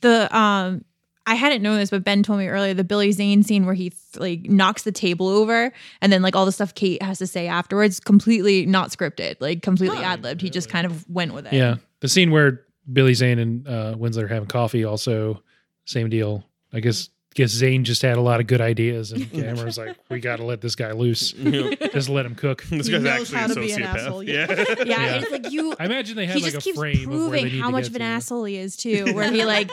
The 0.00 0.36
um 0.36 0.84
I 1.30 1.34
hadn't 1.34 1.62
known 1.62 1.78
this, 1.78 1.90
but 1.90 2.02
Ben 2.04 2.22
told 2.22 2.38
me 2.38 2.48
earlier 2.48 2.74
the 2.74 2.84
Billy 2.84 3.12
Zane 3.12 3.42
scene 3.42 3.66
where 3.66 3.74
he 3.74 3.92
like 4.16 4.48
knocks 4.48 4.82
the 4.84 4.92
table 4.92 5.28
over 5.28 5.72
and 6.00 6.12
then 6.12 6.22
like 6.22 6.34
all 6.34 6.46
the 6.46 6.52
stuff 6.52 6.74
Kate 6.74 7.02
has 7.02 7.18
to 7.18 7.26
say 7.26 7.46
afterwards, 7.46 8.00
completely 8.00 8.64
not 8.66 8.90
scripted, 8.90 9.36
like 9.40 9.62
completely 9.62 9.98
ad 9.98 10.22
libbed. 10.22 10.40
He 10.40 10.50
just 10.50 10.68
kind 10.70 10.86
of 10.86 11.08
went 11.08 11.34
with 11.34 11.46
it. 11.46 11.52
Yeah, 11.52 11.76
the 12.00 12.08
scene 12.08 12.30
where 12.30 12.62
Billy 12.92 13.14
Zane 13.14 13.38
and 13.38 13.68
uh, 13.68 13.94
Winslet 13.96 14.22
are 14.24 14.28
having 14.28 14.48
coffee, 14.48 14.84
also 14.84 15.42
same 15.84 16.08
deal. 16.08 16.44
I 16.72 16.80
guess 16.80 17.10
guess 17.34 17.50
Zane 17.50 17.84
just 17.84 18.02
had 18.02 18.16
a 18.16 18.20
lot 18.20 18.40
of 18.40 18.46
good 18.46 18.60
ideas, 18.60 19.12
and 19.12 19.30
Cameron's 19.32 19.78
like, 19.78 19.96
"We 20.10 20.20
got 20.20 20.36
to 20.36 20.44
let 20.44 20.60
this 20.60 20.74
guy 20.74 20.92
loose. 20.92 21.32
just 21.92 22.08
let 22.08 22.26
him 22.26 22.34
cook." 22.34 22.62
this 22.64 22.88
guy's 22.88 23.04
actually 23.04 23.38
how 23.38 23.44
a 23.46 23.54
to 23.54 23.60
be 23.60 23.72
an 23.72 23.82
sociopath. 23.82 23.94
asshole, 23.96 24.22
yeah. 24.22 24.46
yeah. 24.48 24.64
Yeah, 24.68 24.84
Yeah. 24.84 25.14
it's 25.20 25.30
like 25.30 25.50
you. 25.52 25.74
I 25.78 25.84
imagine 25.84 26.16
they 26.16 26.26
have 26.26 26.36
he 26.36 26.42
like 26.42 26.52
just 26.54 26.66
a 26.66 26.68
keeps 26.70 26.78
frame 26.78 27.08
of 27.08 27.08
where 27.08 27.18
they 27.30 27.40
proving 27.40 27.44
need 27.52 27.60
how 27.60 27.66
to 27.68 27.72
much 27.72 27.86
of 27.88 27.94
an 27.94 28.00
to. 28.00 28.04
asshole 28.06 28.44
he 28.44 28.56
is 28.56 28.76
too. 28.76 29.12
Where 29.14 29.30
he 29.30 29.44
like 29.44 29.70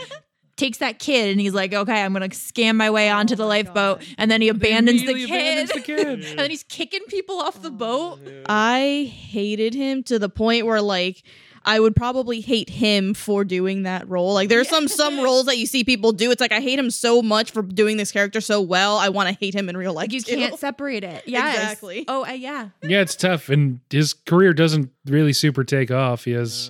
takes 0.58 0.78
that 0.80 1.00
kid 1.00 1.32
and 1.32 1.40
he's 1.40 1.54
like, 1.54 1.74
"Okay, 1.74 2.02
I'm 2.02 2.14
gonna 2.14 2.30
scam 2.30 2.76
my 2.76 2.90
way 2.90 3.10
onto 3.10 3.34
Oh 3.34 3.38
the 3.38 3.46
lifeboat," 3.46 4.00
God. 4.00 4.08
and 4.18 4.32
then 4.32 4.42
he 4.42 4.50
abandons 4.50 5.02
the 5.04 5.12
Immediately 5.12 5.36
abandons 5.38 5.72
kid. 5.72 5.82
the 5.82 5.86
kid. 6.04 6.26
and 6.32 6.40
then 6.40 6.50
he's 6.50 6.64
kicking 6.64 7.04
people 7.08 7.40
off 7.40 7.62
the 7.62 7.72
boat. 7.72 8.20
I 8.48 9.12
hated 9.14 9.74
him 9.74 10.04
to 10.04 10.20
the 10.20 10.30
point 10.30 10.66
where 10.66 10.82
like 10.82 11.24
I 11.68 11.80
would 11.80 11.96
probably 11.96 12.42
hate 12.42 12.70
him 12.70 13.16
for 13.16 13.44
doing 13.44 13.84
that 13.84 14.08
role. 14.08 14.36
Like 14.36 14.50
there's 14.50 14.70
some 14.70 14.88
some 14.88 15.20
roles 15.22 15.48
that 15.48 15.58
you 15.58 15.66
see 15.66 15.84
people 15.84 16.12
do. 16.12 16.30
It's 16.30 16.40
like 16.40 16.52
I 16.52 16.60
hate 16.62 16.78
him 16.78 16.92
so 16.92 17.24
much 17.24 17.50
for 17.52 17.64
doing 17.64 17.98
this 17.98 18.12
character 18.12 18.40
so 18.40 18.62
well. 18.62 18.98
I 18.98 19.10
want 19.10 19.30
to 19.30 19.36
hate 19.36 19.56
him 19.56 19.68
in 19.68 19.76
real 19.76 19.92
life. 19.94 20.04
Like 20.04 20.14
you 20.14 20.22
too. 20.22 20.36
can't 20.36 20.60
separate 20.60 21.04
it. 21.04 21.24
Yes. 21.36 21.56
Exactly. 21.58 22.06
Oh, 22.08 22.24
uh, 22.24 22.32
yeah. 22.34 22.70
Yeah, 22.84 23.02
it's 23.02 23.16
tough, 23.16 23.50
and 23.50 23.80
his 23.90 24.14
career 24.14 24.54
doesn't 24.54 24.92
really 25.08 25.34
super 25.34 25.64
take 25.64 25.90
off. 25.90 26.26
He 26.26 26.32
has 26.34 26.70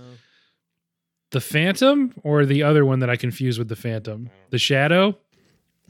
the 1.31 1.41
Phantom 1.41 2.13
or 2.23 2.45
the 2.45 2.63
other 2.63 2.85
one 2.85 2.99
that 2.99 3.09
I 3.09 3.15
confuse 3.15 3.57
with 3.59 3.67
the 3.67 3.75
Phantom, 3.75 4.29
the 4.51 4.57
Shadow. 4.57 5.17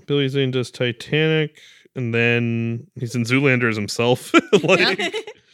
Billy 0.07 0.27
Zane 0.27 0.51
does 0.51 0.71
Titanic, 0.71 1.57
and 1.95 2.13
then 2.13 2.87
he's 2.99 3.15
in 3.15 3.23
Zoolander 3.23 3.69
as 3.69 3.75
himself. 3.75 4.33
like 4.63 4.99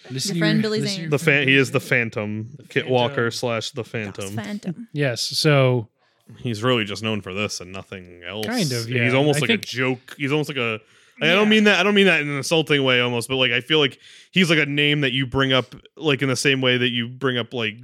Listen 0.10 0.36
Your 0.38 0.42
friend 0.46 0.62
Billy 0.62 0.82
listen 0.82 1.02
Zane. 1.04 1.10
the 1.10 1.20
fan, 1.20 1.48
he 1.48 1.56
is 1.56 1.72
the 1.72 1.80
Phantom. 1.80 2.44
Phantom, 2.46 2.56
The 2.58 2.64
Kit 2.64 2.74
Phantom. 2.84 2.92
Walker 2.94 3.32
slash 3.32 3.72
the 3.72 3.84
Phantom. 3.84 4.36
Phantom. 4.36 4.88
Yes, 4.94 5.22
so 5.22 5.88
He's 6.38 6.64
really 6.64 6.86
just 6.86 7.04
known 7.04 7.22
for 7.22 7.34
this 7.34 7.60
and 7.60 7.74
nothing 7.74 8.24
else. 8.26 8.46
Kind 8.46 8.72
of, 8.72 8.90
yeah. 8.90 9.04
He's 9.04 9.14
almost 9.14 9.38
I 9.38 9.42
like 9.42 9.48
think- 9.50 9.64
a 9.64 9.68
joke. 9.68 10.16
He's 10.18 10.32
almost 10.32 10.50
like 10.50 10.58
a. 10.58 10.80
I 11.22 11.26
Yeah. 11.28 11.36
don't 11.36 11.50
mean 11.50 11.66
that. 11.66 11.78
I 11.80 11.84
don't 11.84 11.94
mean 11.94 12.06
that 12.08 12.22
in 12.22 12.30
an 12.30 12.38
insulting 12.38 12.84
way, 12.84 13.00
almost. 13.02 13.28
But 13.30 13.36
like, 13.36 13.52
I 13.52 13.60
feel 13.62 13.80
like 13.80 14.00
he's 14.32 14.50
like 14.50 14.58
a 14.60 14.66
name 14.66 15.02
that 15.02 15.12
you 15.12 15.26
bring 15.28 15.52
up, 15.54 15.76
like 15.98 16.22
in 16.22 16.30
the 16.30 16.36
same 16.38 16.62
way 16.62 16.78
that 16.78 16.90
you 16.90 17.08
bring 17.10 17.38
up 17.38 17.54
like 17.54 17.76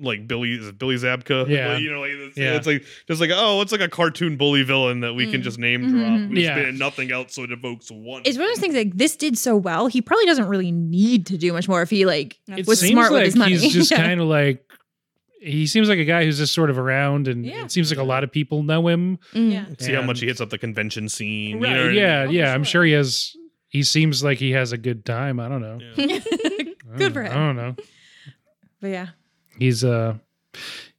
like 0.00 0.26
Billy 0.26 0.52
is 0.54 0.72
Billy 0.72 0.96
Zabka. 0.96 1.48
Yeah. 1.48 1.74
Like, 1.74 1.82
you 1.82 1.90
know, 1.92 2.00
like 2.00 2.10
it's, 2.12 2.36
Yeah. 2.38 2.54
it's 2.56 2.66
like 2.66 2.84
just 3.06 3.20
like 3.20 3.30
oh, 3.32 3.60
it's 3.60 3.72
like 3.72 3.80
a 3.80 3.88
cartoon 3.88 4.36
bully 4.36 4.62
villain 4.62 5.00
that 5.00 5.14
we 5.14 5.30
can 5.30 5.40
Mm. 5.40 5.44
just 5.44 5.58
name 5.58 5.82
Mhm. 5.82 5.90
drop. 5.90 6.30
Who's 6.30 6.42
Yeah. 6.42 6.54
been 6.62 6.78
nothing 6.78 7.12
else, 7.12 7.34
so 7.34 7.42
it 7.44 7.52
evokes 7.52 7.90
one. 7.90 8.22
It's 8.24 8.36
one 8.38 8.46
of 8.46 8.50
those 8.54 8.60
things 8.60 8.74
like 8.74 8.96
this 8.96 9.16
did 9.16 9.36
so 9.38 9.56
well. 9.56 9.86
He 9.88 10.00
probably 10.02 10.26
doesn't 10.26 10.46
really 10.46 10.72
need 10.72 11.26
to 11.26 11.36
do 11.38 11.52
much 11.52 11.68
more 11.68 11.82
if 11.82 11.90
he 11.90 12.06
like 12.06 12.38
it 12.48 12.66
was 12.66 12.80
seems 12.80 12.92
smart 12.92 13.12
like 13.12 13.18
with 13.20 13.26
his 13.26 13.36
money. 13.36 13.56
he's 13.56 13.72
just 13.72 13.90
Yeah. 13.90 13.98
kind 13.98 14.20
of 14.20 14.26
like 14.26 14.64
he 15.42 15.66
seems 15.66 15.88
like 15.88 15.98
a 15.98 16.04
guy 16.04 16.24
who's 16.24 16.36
just 16.36 16.52
sort 16.52 16.68
of 16.68 16.78
around, 16.78 17.26
and 17.26 17.46
Yeah. 17.46 17.64
it 17.64 17.72
seems 17.72 17.90
like 17.90 17.98
a 17.98 18.02
lot 18.04 18.24
of 18.24 18.30
people 18.30 18.62
know 18.62 18.86
him. 18.88 19.18
Mm. 19.34 19.52
Yeah. 19.52 19.64
See 19.78 19.92
how 19.94 20.02
much 20.02 20.20
he 20.20 20.26
hits 20.26 20.40
up 20.40 20.50
the 20.50 20.58
convention 20.58 21.08
scene. 21.08 21.50
you 21.56 21.60
know 21.60 21.68
what 21.68 21.78
I 21.78 21.86
mean? 21.88 21.94
yeah, 21.96 22.24
Oh, 22.28 22.30
yeah. 22.30 22.46
for 22.50 22.54
I'm 22.56 22.64
sure. 22.64 22.70
sure 22.80 22.84
he 22.84 22.92
has. 22.92 23.34
He 23.68 23.82
seems 23.82 24.22
like 24.22 24.36
he 24.38 24.50
has 24.50 24.72
a 24.72 24.76
good 24.76 25.04
time. 25.06 25.40
I 25.40 25.48
don't 25.48 25.62
know. 25.62 25.78
Yeah. 25.96 26.04
I 26.16 26.18
Good 26.18 26.76
don't- 26.98 27.12
for 27.14 27.22
him. 27.22 27.32
I 27.32 27.34
don't 27.34 27.56
know. 27.56 27.76
But 28.82 28.88
yeah. 28.88 29.06
He's 29.60 29.84
uh, 29.84 30.14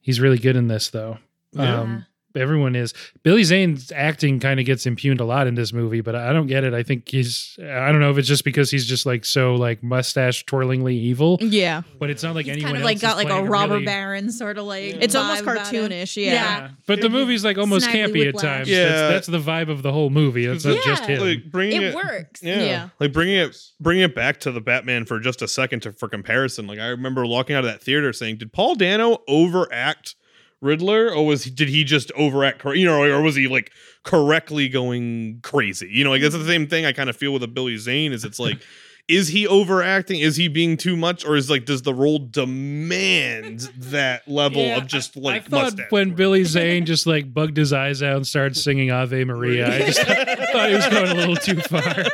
he's 0.00 0.20
really 0.20 0.38
good 0.38 0.56
in 0.56 0.68
this 0.68 0.88
though. 0.88 1.18
Yeah. 1.52 1.80
Um, 1.80 2.06
everyone 2.36 2.74
is. 2.76 2.94
Billy 3.22 3.44
Zane's 3.44 3.92
acting 3.92 4.40
kind 4.40 4.58
of 4.60 4.66
gets 4.66 4.86
impugned 4.86 5.20
a 5.20 5.24
lot 5.24 5.46
in 5.46 5.54
this 5.54 5.72
movie, 5.72 6.00
but 6.00 6.14
I 6.14 6.32
don't 6.32 6.46
get 6.46 6.64
it. 6.64 6.74
I 6.74 6.82
think 6.82 7.08
he's. 7.08 7.58
I 7.60 7.90
don't 7.92 8.00
know 8.00 8.10
if 8.10 8.18
it's 8.18 8.28
just 8.28 8.44
because 8.44 8.70
he's 8.70 8.86
just 8.86 9.06
like 9.06 9.24
so 9.24 9.54
like 9.54 9.82
mustache 9.82 10.44
twirlingly 10.46 10.94
evil, 10.94 11.38
Yeah. 11.40 11.82
but 11.98 12.10
it's 12.10 12.22
not 12.22 12.34
like 12.34 12.46
He's 12.46 12.54
anyone 12.54 12.72
kind 12.72 12.82
of 12.82 12.84
like 12.84 12.96
is 12.96 13.02
got 13.02 13.16
like 13.16 13.30
a 13.30 13.42
robber 13.42 13.74
really- 13.74 13.84
baron 13.86 14.30
sort 14.30 14.58
of 14.58 14.64
like 14.66 14.96
It's 15.00 15.14
vibe 15.14 15.20
almost 15.20 15.44
cartoonish. 15.44 16.16
Yeah. 16.22 16.32
Yeah. 16.32 16.68
But 16.86 17.00
the 17.00 17.08
movie's 17.08 17.44
like 17.44 17.58
almost 17.58 17.88
Snaggly 17.88 18.12
campy 18.24 18.28
at 18.28 18.38
times. 18.38 18.68
Yeah. 18.68 18.88
That's, 18.88 19.26
that's 19.26 19.26
the 19.28 19.38
vibe 19.50 19.68
of 19.70 19.82
the 19.82 19.92
whole 19.92 20.10
movie. 20.10 20.46
It's 20.46 20.64
not 20.64 20.82
just 20.84 21.04
him. 21.04 21.20
like 21.20 21.50
bringing 21.50 21.82
It 21.82 21.88
it, 21.88 21.94
works. 21.94 22.42
Yeah. 22.42 22.62
Yeah. 22.62 22.88
Like 23.00 23.12
bringing 23.12 23.36
it 23.36 23.56
bringing 23.80 24.04
it 24.04 24.14
back 24.14 24.40
to 24.40 24.52
the 24.52 24.60
Batman 24.60 25.04
for 25.04 25.18
just 25.20 25.42
a 25.42 25.48
second 25.48 25.80
to, 25.80 25.92
for 25.92 26.08
comparison. 26.08 26.66
Like 26.66 26.78
I 26.78 26.86
remember 26.88 27.26
walking 27.26 27.56
out 27.56 27.64
of 27.64 27.70
that 27.70 27.82
theater 27.82 28.12
saying, 28.12 28.36
"Did 28.38 28.52
Paul 28.52 28.74
Dano 28.74 29.18
overact 29.28 30.14
Riddler 30.62 31.12
or 31.12 31.26
was 31.26 31.44
he, 31.44 31.50
did 31.50 31.68
he 31.68 31.84
just 31.84 32.10
overact 32.16 32.60
cor- 32.60 32.74
you 32.74 32.86
know 32.86 33.02
or 33.04 33.20
was 33.20 33.34
he 33.36 33.48
like 33.48 33.70
correctly 34.04 34.68
going 34.70 35.40
crazy?" 35.42 35.88
You 35.92 36.04
know, 36.04 36.10
like 36.10 36.22
that's 36.22 36.34
the 36.34 36.44
same 36.46 36.66
thing 36.66 36.86
I 36.86 36.92
kind 36.92 37.10
of 37.10 37.16
feel 37.16 37.32
with 37.32 37.42
a 37.42 37.48
Billy 37.48 37.76
Zane 37.76 38.12
is 38.12 38.24
it's 38.24 38.38
like 38.38 38.62
is 39.08 39.28
he 39.28 39.46
overacting? 39.48 40.20
Is 40.20 40.36
he 40.36 40.46
being 40.48 40.76
too 40.76 40.96
much 40.96 41.24
or 41.26 41.34
is 41.36 41.50
like 41.50 41.64
does 41.64 41.82
the 41.82 41.92
role 41.92 42.20
demand 42.20 43.60
that 43.76 44.26
level 44.28 44.62
Yeah, 44.62 44.76
of 44.78 44.86
just 44.86 45.16
like? 45.16 45.32
I 45.52 45.56
like 45.56 45.74
thought 45.74 45.80
when 45.90 46.06
twirl? 46.06 46.16
Billy 46.16 46.44
Zane 46.44 46.86
just 46.86 47.06
like 47.06 47.34
bugged 47.34 47.56
his 47.56 47.72
eyes 47.72 48.02
out 48.02 48.16
and 48.16 48.26
started 48.26 48.56
singing 48.56 48.90
Ave 48.92 49.24
Maria, 49.24 49.74
I 49.74 49.78
just 49.86 50.00
thought 50.52 50.68
he 50.68 50.74
was 50.76 50.86
going 50.86 51.08
a 51.10 51.14
little 51.14 51.36
too 51.36 51.60
far. 51.62 52.04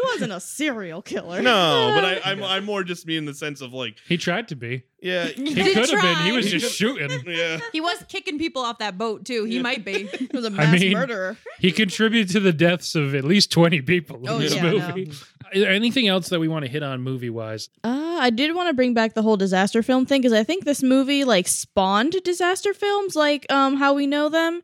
Well, 0.00 0.10
he 0.10 0.14
wasn't 0.14 0.32
a 0.32 0.40
serial 0.40 1.02
killer. 1.02 1.42
No, 1.42 1.92
but 1.94 2.04
I, 2.04 2.20
I'm 2.30 2.42
I'm 2.52 2.64
more 2.64 2.84
just 2.84 3.06
mean 3.06 3.18
in 3.18 3.24
the 3.24 3.34
sense 3.34 3.60
of 3.60 3.72
like, 3.72 3.96
He 4.08 4.16
tried 4.16 4.48
to 4.48 4.56
be. 4.56 4.84
yeah, 5.00 5.26
He 5.26 5.54
did 5.54 5.74
could 5.74 5.90
have 5.90 6.02
been. 6.02 6.16
He 6.24 6.28
try. 6.30 6.32
was 6.36 6.50
just 6.50 6.74
shooting. 6.74 7.10
yeah. 7.26 7.58
He 7.72 7.80
was 7.80 8.04
kicking 8.08 8.38
people 8.38 8.62
off 8.62 8.78
that 8.78 8.96
boat 8.98 9.24
too. 9.24 9.44
He 9.44 9.60
might 9.60 9.84
be. 9.84 10.08
He 10.18 10.28
was 10.32 10.44
a 10.44 10.50
mass 10.50 10.80
mean- 10.80 10.92
murderer. 10.92 11.36
He 11.58 11.72
contributed 11.72 12.30
to 12.32 12.40
the 12.40 12.52
deaths 12.52 12.94
of 12.94 13.14
at 13.14 13.24
least 13.24 13.50
20 13.52 13.82
people 13.82 14.16
in 14.18 14.28
Oh, 14.28 14.38
this 14.38 14.54
yeah, 14.54 14.62
movie. 14.70 15.10
Is 15.52 15.62
there 15.62 15.70
anything 15.70 16.08
else 16.08 16.28
that 16.30 16.40
we 16.40 16.48
want 16.48 16.64
to 16.64 16.70
hit 16.70 16.82
on 16.82 17.02
movie 17.02 17.28
wise? 17.30 17.68
Uh, 17.84 18.16
I 18.20 18.30
did 18.30 18.54
want 18.54 18.68
to 18.70 18.74
bring 18.74 18.94
back 18.94 19.12
the 19.14 19.20
whole 19.22 19.36
disaster 19.36 19.82
film 19.82 20.06
thing 20.06 20.22
because 20.22 20.32
I 20.32 20.44
think 20.44 20.64
this 20.64 20.82
movie 20.82 21.24
like 21.24 21.46
spawned 21.48 22.16
disaster 22.24 22.72
films, 22.72 23.14
like 23.16 23.50
um 23.52 23.76
how 23.76 23.92
we 23.92 24.06
know 24.06 24.28
them. 24.30 24.62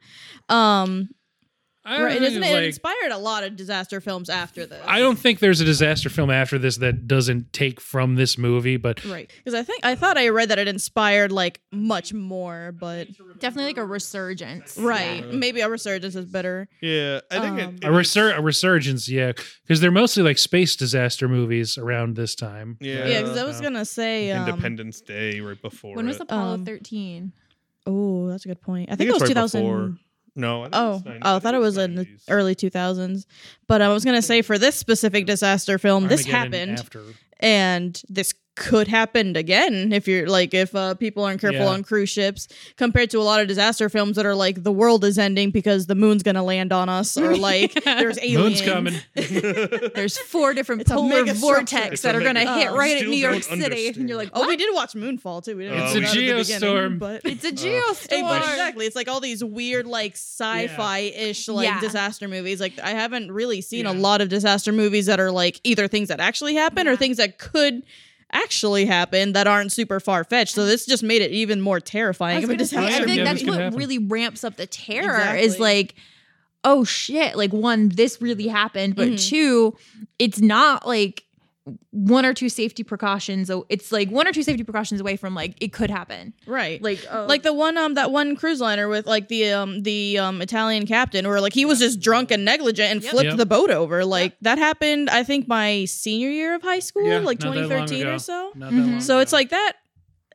Um, 0.49 1.11
I 1.13 1.18
right, 1.89 2.21
isn't 2.23 2.43
it? 2.43 2.53
like- 2.53 2.63
it 2.63 2.67
inspired 2.67 3.13
a 3.13 3.19
lot 3.19 3.45
of 3.45 3.57
disaster 3.57 4.01
films 4.01 4.29
after 4.29 4.67
this. 4.67 4.83
I 4.87 4.99
don't 4.99 5.19
think 5.19 5.39
there's 5.39 5.61
a 5.61 5.65
disaster 5.65 6.09
film 6.09 6.31
after 6.31 6.59
this 6.59 6.77
that 6.79 7.07
doesn't 7.07 7.53
take 7.53 7.81
from 7.81 8.15
this 8.17 8.37
movie, 8.39 8.77
but 8.77 9.05
Right, 9.05 9.31
because 9.39 9.55
I 9.55 9.63
think 9.63 9.85
I 9.85 9.95
thought 9.95 10.19
I 10.19 10.29
read 10.29 10.51
that 10.51 10.59
it 10.59 10.69
inspired 10.69 11.33
like 11.33 11.61
much 11.73 12.13
more, 12.13 12.73
but 12.79 13.09
Definitely 13.39 13.67
like 13.71 13.77
a 13.79 13.85
resurgence. 13.87 14.77
right, 14.79 15.25
maybe 15.33 15.61
a 15.61 15.69
resurgence 15.69 16.15
is 16.17 16.27
better. 16.27 16.69
Yeah, 16.81 17.21
I 17.31 17.39
think 17.41 17.61
Um, 17.61 17.75
it, 17.77 17.85
a, 17.85 17.89
resur- 17.89 18.37
a 18.37 18.43
resurgence, 18.43 19.09
yeah, 19.09 19.33
because 19.63 19.81
they're 19.81 19.91
mostly 19.91 20.23
like 20.23 20.39
space 20.39 20.77
disaster 20.77 21.29
movies 21.29 21.79
around 21.79 22.17
this 22.17 22.35
time. 22.35 22.77
Yeah, 22.81 23.07
Yeah, 23.07 23.23
because 23.23 23.37
I 23.39 23.45
was 23.45 23.61
gonna 23.61 23.85
say 23.85 24.31
um, 24.33 24.49
Independence 24.49 25.01
Day 25.01 25.41
right 25.41 25.61
before. 25.61 25.95
When 25.97 26.07
was 26.07 26.17
it. 26.17 26.23
Apollo 26.23 26.55
Um, 26.55 26.65
13? 26.65 27.33
Oh, 27.87 28.29
that's 28.29 28.45
a 28.45 28.49
good 28.49 28.61
point. 28.61 28.91
I 28.91 28.93
I 28.93 28.97
think, 28.97 29.09
it 29.11 29.13
was 29.15 29.23
it's 29.23 29.31
two 29.31 29.59
before. 29.61 29.97
No. 30.39 30.65
I 30.65 30.69
Oh, 30.73 31.03
oh, 31.23 31.37
I 31.37 31.39
thought 31.41 31.55
it 31.55 31.59
was 31.59 31.77
in 31.77 31.97
the 31.97 32.05
90s. 32.07 32.21
early 32.31 32.55
2000s. 32.55 33.27
But 33.67 33.83
I 33.83 33.89
was 33.93 34.05
going 34.05 34.17
to 34.17 34.23
say 34.23 34.41
for 34.41 34.57
this 34.57 34.77
specific 34.77 35.27
disaster 35.27 35.79
film, 35.79 36.07
this 36.09 36.25
Armageddon 36.27 36.53
happened 36.71 36.79
after. 36.79 37.03
and 37.41 38.03
this 38.09 38.33
could 38.59 38.89
happen 38.89 39.37
again 39.37 39.93
if 39.93 40.07
you're 40.09 40.29
like 40.29 40.53
if 40.53 40.75
uh, 40.75 40.95
people 40.95 41.25
aren't 41.25 41.41
careful 41.41 41.61
Yeah. 41.61 41.69
on 41.69 41.83
cruise 41.83 42.11
ships 42.11 42.49
compared 42.77 43.09
to 43.11 43.19
a 43.19 43.23
lot 43.23 43.41
of 43.41 43.49
disaster 43.49 43.89
films 43.89 44.17
that 44.17 44.27
are 44.27 44.35
like 44.35 44.63
the 44.65 44.73
world 44.73 45.05
is 45.05 45.19
ending 45.19 45.51
because 45.51 45.87
the 45.87 45.95
moon's 45.95 46.23
going 46.23 46.35
to 46.35 46.43
land 46.43 46.73
on 46.73 46.89
us 46.89 47.17
or 47.17 47.37
like 47.51 47.73
there's 47.85 48.19
aliens 48.19 48.61
Moon's 48.61 48.63
coming. 48.63 48.95
There's 49.95 50.19
four 50.19 50.53
different 50.55 50.83
It's 50.83 50.91
a 50.91 50.95
polar 50.95 51.25
vortex 51.33 52.03
that 52.03 52.15
are 52.15 52.21
going 52.21 52.35
to 52.35 52.45
mega- 52.45 52.55
hit 52.59 52.69
Oh. 52.71 52.77
right 52.77 53.01
at 53.03 53.09
New 53.09 53.17
York 53.17 53.43
City. 53.43 53.63
understand. 53.65 53.97
And 53.97 54.09
you're 54.09 54.19
like, 54.19 54.31
Oh, 54.35 54.47
we 54.47 54.57
did 54.57 54.75
watch 54.75 54.93
Moonfall 54.95 55.45
too. 55.45 55.57
We 55.57 55.65
didn't 55.65 55.79
It's 55.85 55.95
a 55.95 56.01
that 56.01 56.09
at 56.09 56.15
the 56.15 56.21
geostorm. 56.67 56.99
but 56.99 57.21
It's 57.25 57.45
a 57.45 57.49
Uh, 57.49 57.53
geostorm. 57.53 58.11
Hey, 58.11 58.23
but 58.23 58.39
exactly. 58.43 58.87
It's 58.87 58.97
like 58.97 59.09
all 59.09 59.21
these 59.21 59.43
weird, 59.45 59.87
like 59.87 60.13
sci-fi-ish, 60.15 61.49
like 61.49 61.67
Yeah. 61.67 61.81
disaster 61.81 62.29
movies. 62.29 62.61
Like 62.61 62.79
I 62.83 62.91
haven't 62.91 63.31
really 63.33 63.61
seen 63.61 63.85
Yeah. 63.85 63.93
a 63.93 63.95
lot 63.95 64.21
of 64.21 64.29
disaster 64.29 64.73
movies 64.73 65.07
that 65.07 65.21
are 65.21 65.31
like 65.31 65.61
either 65.65 65.89
things 65.89 66.09
that 66.09 66.21
actually 66.21 66.55
happen 66.55 66.89
or 66.89 66.97
things 66.97 67.17
that 67.19 67.39
could 67.39 67.83
actually 68.33 68.85
happen 68.85 69.33
that 69.33 69.47
aren't 69.47 69.73
super 69.73 70.01
far 70.01 70.25
fetched. 70.25 70.55
So 70.55 70.67
this 70.67 70.85
just 70.87 71.03
made 71.03 71.23
it 71.23 71.31
even 71.31 71.61
more 71.61 71.77
I 71.77 71.81
terrifying 71.81 72.45
a 72.45 72.47
gonna 72.47 72.65
say. 72.67 72.77
I 72.77 72.89
Yeah, 72.89 73.05
think 73.05 73.07
this 73.09 73.25
that's 73.25 73.45
what 73.45 73.59
happen. 73.61 73.79
really 73.79 73.99
ramps 73.99 74.45
up 74.45 74.57
the 74.57 74.67
terror 74.67 75.35
is 75.35 75.59
like, 75.59 75.95
oh 76.65 76.85
shit, 76.85 77.37
like 77.37 77.53
one, 77.53 77.89
this 77.91 78.21
really 78.21 78.49
happened, 78.49 78.97
but 78.97 79.09
Mhm. 79.09 79.29
two, 79.29 79.77
it's 80.19 80.41
not 80.41 80.87
like 80.87 81.25
one 81.91 82.25
or 82.25 82.35
two 82.35 82.49
safety 82.49 82.83
precautions. 82.85 83.49
So 83.49 83.67
it's 83.69 83.91
like 83.93 84.11
one 84.11 84.27
or 84.29 84.33
two 84.33 84.43
safety 84.43 84.65
precautions 84.65 85.01
away 85.01 85.17
from 85.17 85.35
like 85.35 85.55
it 85.61 85.73
could 85.73 85.91
happen. 85.91 86.35
right. 86.47 86.81
Like, 86.83 87.05
uh, 87.11 87.27
like 87.27 87.43
the 87.43 87.53
one 87.53 87.77
um 87.79 87.95
that 87.95 88.11
one 88.11 88.37
cruise 88.37 88.61
liner 88.61 88.89
with 88.89 89.07
like 89.07 89.29
the 89.29 89.53
um 89.53 89.83
the 89.83 90.19
um 90.19 90.41
Italian 90.43 90.87
captain 90.87 91.27
where 91.27 91.41
like 91.41 91.53
he 91.53 91.65
was 91.65 91.79
just 91.79 92.01
drunk 92.01 92.31
and 92.31 92.45
negligent 92.45 92.91
and 92.93 93.03
Yep. 93.03 93.11
flipped 93.13 93.29
Yep. 93.29 93.37
the 93.37 93.47
boat 93.47 93.71
over. 93.71 94.05
Like 94.05 94.37
that 94.43 94.59
happened 94.59 95.11
I 95.11 95.23
think 95.25 95.49
my 95.49 95.85
senior 95.87 96.31
year 96.31 96.55
of 96.55 96.63
high 96.63 96.81
school, 96.81 97.07
Yeah, 97.07 97.19
like 97.19 97.41
not 97.41 97.55
that 97.55 97.61
long 97.69 97.87
2013 97.87 98.07
or 98.07 98.19
so. 98.19 98.53
Not 98.55 98.71
that 98.71 98.77
Mhm. 98.77 98.91
long 98.93 99.01
So 99.01 99.19
it's 99.21 99.33
like 99.33 99.51
that 99.51 99.73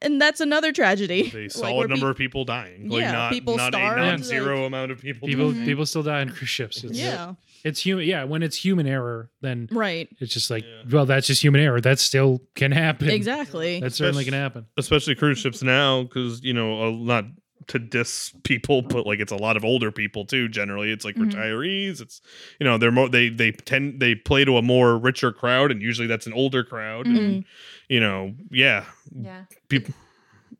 and 0.02 0.20
that's 0.22 0.42
another 0.42 0.74
tragedy. 0.74 1.32
a 1.34 1.50
solid 1.50 1.76
where 1.78 1.88
number 1.88 2.08
pe- 2.08 2.12
of 2.12 2.18
people 2.18 2.44
dying. 2.44 2.90
Like 2.90 3.02
Yeah, 3.02 3.12
not 3.14 3.32
people 3.32 3.56
not 3.56 3.74
a 3.74 3.78
starved, 3.78 4.02
non-zero 4.02 4.58
like- 4.58 4.68
amount 4.68 4.92
of 4.92 5.00
people. 5.00 5.28
People 5.30 5.52
dying. 5.54 5.66
people 5.66 5.86
still 5.86 6.04
die 6.04 6.20
on 6.20 6.30
cruise 6.30 6.50
ships. 6.50 6.84
It's, 6.84 7.00
yeah, 7.00 7.36
it's 7.64 7.80
human. 7.86 8.06
Yeah, 8.06 8.24
when 8.26 8.44
it's 8.44 8.58
human 8.58 8.88
error, 8.88 9.30
then 9.42 9.68
right. 9.72 10.08
it's 10.20 10.34
just 10.34 10.50
like, 10.50 10.64
Yeah. 10.64 10.84
well, 10.92 11.06
that's 11.06 11.28
just 11.28 11.42
human 11.44 11.62
error. 11.62 11.80
That 11.82 12.00
still 12.00 12.42
can 12.56 12.72
happen. 12.72 13.10
Exactly. 13.10 13.80
That 13.80 13.94
certainly 13.94 14.26
can 14.26 14.34
happen. 14.34 14.66
especially 14.78 15.16
cruise 15.16 15.40
ships 15.40 15.62
now 15.64 16.04
because 16.04 16.44
you 16.44 16.54
know 16.54 16.84
uh, 16.88 16.92
not 16.92 17.26
to 17.68 17.80
diss 17.80 18.34
people 18.44 18.82
but 18.82 19.08
like 19.08 19.22
it's 19.22 19.32
a 19.32 19.38
lot 19.38 19.56
of 19.56 19.64
older 19.64 19.90
people 19.90 20.26
too 20.26 20.50
generally 20.50 20.92
it's 20.92 21.06
like 21.06 21.16
Mhm. 21.16 21.32
retirees 21.32 22.02
it's 22.02 22.20
you 22.60 22.66
know 22.66 22.78
they're 22.78 22.92
more 22.92 23.08
they 23.08 23.30
they 23.30 23.54
tend 23.54 24.02
they 24.02 24.16
play 24.16 24.44
to 24.44 24.58
a 24.58 24.62
more 24.62 24.98
richer 24.98 25.32
crowd 25.32 25.72
and 25.72 25.82
usually 25.82 26.06
that's 26.06 26.28
an 26.28 26.34
older 26.34 26.66
crowd 26.66 27.06
Mm-hmm. 27.06 27.16
and 27.18 27.46
you 27.88 28.02
know 28.02 28.34
yeah 28.52 28.84
Yeah. 29.18 29.46
people 29.70 29.94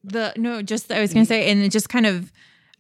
The 0.06 0.32
no, 0.38 0.62
just 0.62 0.90
I 0.94 1.02
was 1.02 1.14
gonna 1.14 1.26
say, 1.26 1.52
and 1.52 1.62
it 1.62 1.74
just 1.74 1.90
kind 1.90 2.06
of, 2.06 2.32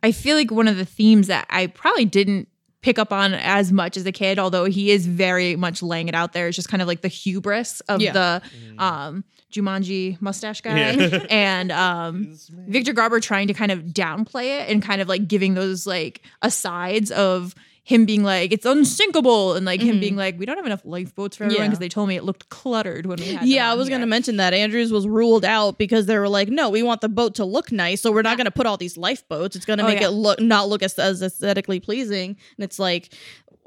I 0.01 0.11
feel 0.13 0.37
like 0.37 0.51
one 0.51 0.69
of 0.69 0.77
the 0.77 0.85
themes 0.85 1.27
that 1.27 1.45
I 1.49 1.67
probably 1.67 2.05
didn't 2.05 2.47
pick 2.83 2.99
up 2.99 3.11
on 3.11 3.33
as 3.33 3.71
much 3.71 3.97
as 3.97 4.05
a 4.05 4.11
kid, 4.11 4.37
although 4.37 4.65
he 4.65 4.91
is 4.91 5.07
very 5.07 5.55
much 5.55 5.81
laying 5.81 6.07
it 6.09 6.13
out 6.13 6.33
there. 6.33 6.47
It's 6.47 6.55
just 6.55 6.69
kind 6.69 6.81
of 6.81 6.87
like 6.87 7.01
the 7.01 7.07
hubris 7.07 7.79
of 7.81 7.99
Yeah. 8.01 8.11
the 8.13 8.41
um 8.77 9.23
Jumanji 9.51 10.19
mustache 10.21 10.61
guy 10.61 10.91
Yeah. 10.91 11.25
and 11.29 11.71
um 11.71 12.37
Victor 12.67 12.93
Garber 12.93 13.19
trying 13.19 13.47
to 13.47 13.53
kind 13.53 13.71
of 13.71 13.79
downplay 13.85 14.59
it 14.61 14.69
and 14.69 14.81
kind 14.83 15.01
of 15.01 15.07
like 15.07 15.27
giving 15.27 15.53
those 15.55 15.87
like 15.87 16.21
asides 16.41 17.09
of 17.11 17.55
him 17.85 18.05
being 18.05 18.23
like 18.23 18.53
it's 18.53 18.65
unsinkable 18.65 19.55
and 19.55 19.65
like 19.65 19.81
him 19.81 19.97
Mhm. 19.97 19.99
being 19.99 20.15
like 20.15 20.39
we 20.39 20.45
don't 20.45 20.55
have 20.55 20.65
enough 20.65 20.85
lifeboats 20.85 21.35
for 21.35 21.43
everyone 21.43 21.63
Yeah. 21.65 21.67
because 21.69 21.79
they 21.79 21.89
told 21.89 22.07
me 22.07 22.15
it 22.15 22.23
looked 22.23 22.47
cluttered 22.49 23.05
when 23.05 23.19
we 23.19 23.33
had 23.33 23.45
Yeah, 23.45 23.69
I 23.69 23.73
was 23.75 23.89
going 23.89 23.99
to 24.01 24.07
mention 24.07 24.37
that 24.37 24.53
Andrews 24.53 24.91
was 24.91 25.05
ruled 25.05 25.43
out 25.43 25.77
because 25.77 26.05
they 26.05 26.17
were 26.17 26.29
like, 26.29 26.47
no, 26.47 26.69
we 26.69 26.81
want 26.81 27.01
the 27.01 27.09
boat 27.09 27.35
to 27.35 27.45
look 27.45 27.71
nice, 27.73 28.01
so 28.01 28.11
we're 28.11 28.21
not 28.21 28.37
going 28.37 28.45
to 28.45 28.51
put 28.51 28.65
all 28.65 28.77
these 28.77 28.95
lifeboats. 28.95 29.55
It's 29.57 29.65
going 29.65 29.79
to 29.79 29.83
Oh, 29.85 29.87
make 29.87 29.99
yeah. 29.99 30.07
it 30.07 30.11
look 30.11 30.39
not 30.39 30.69
look 30.69 30.81
as, 30.81 30.97
as 30.97 31.21
aesthetically 31.21 31.79
pleasing. 31.81 32.37
And 32.57 32.63
it's 32.63 32.79
like, 32.79 33.13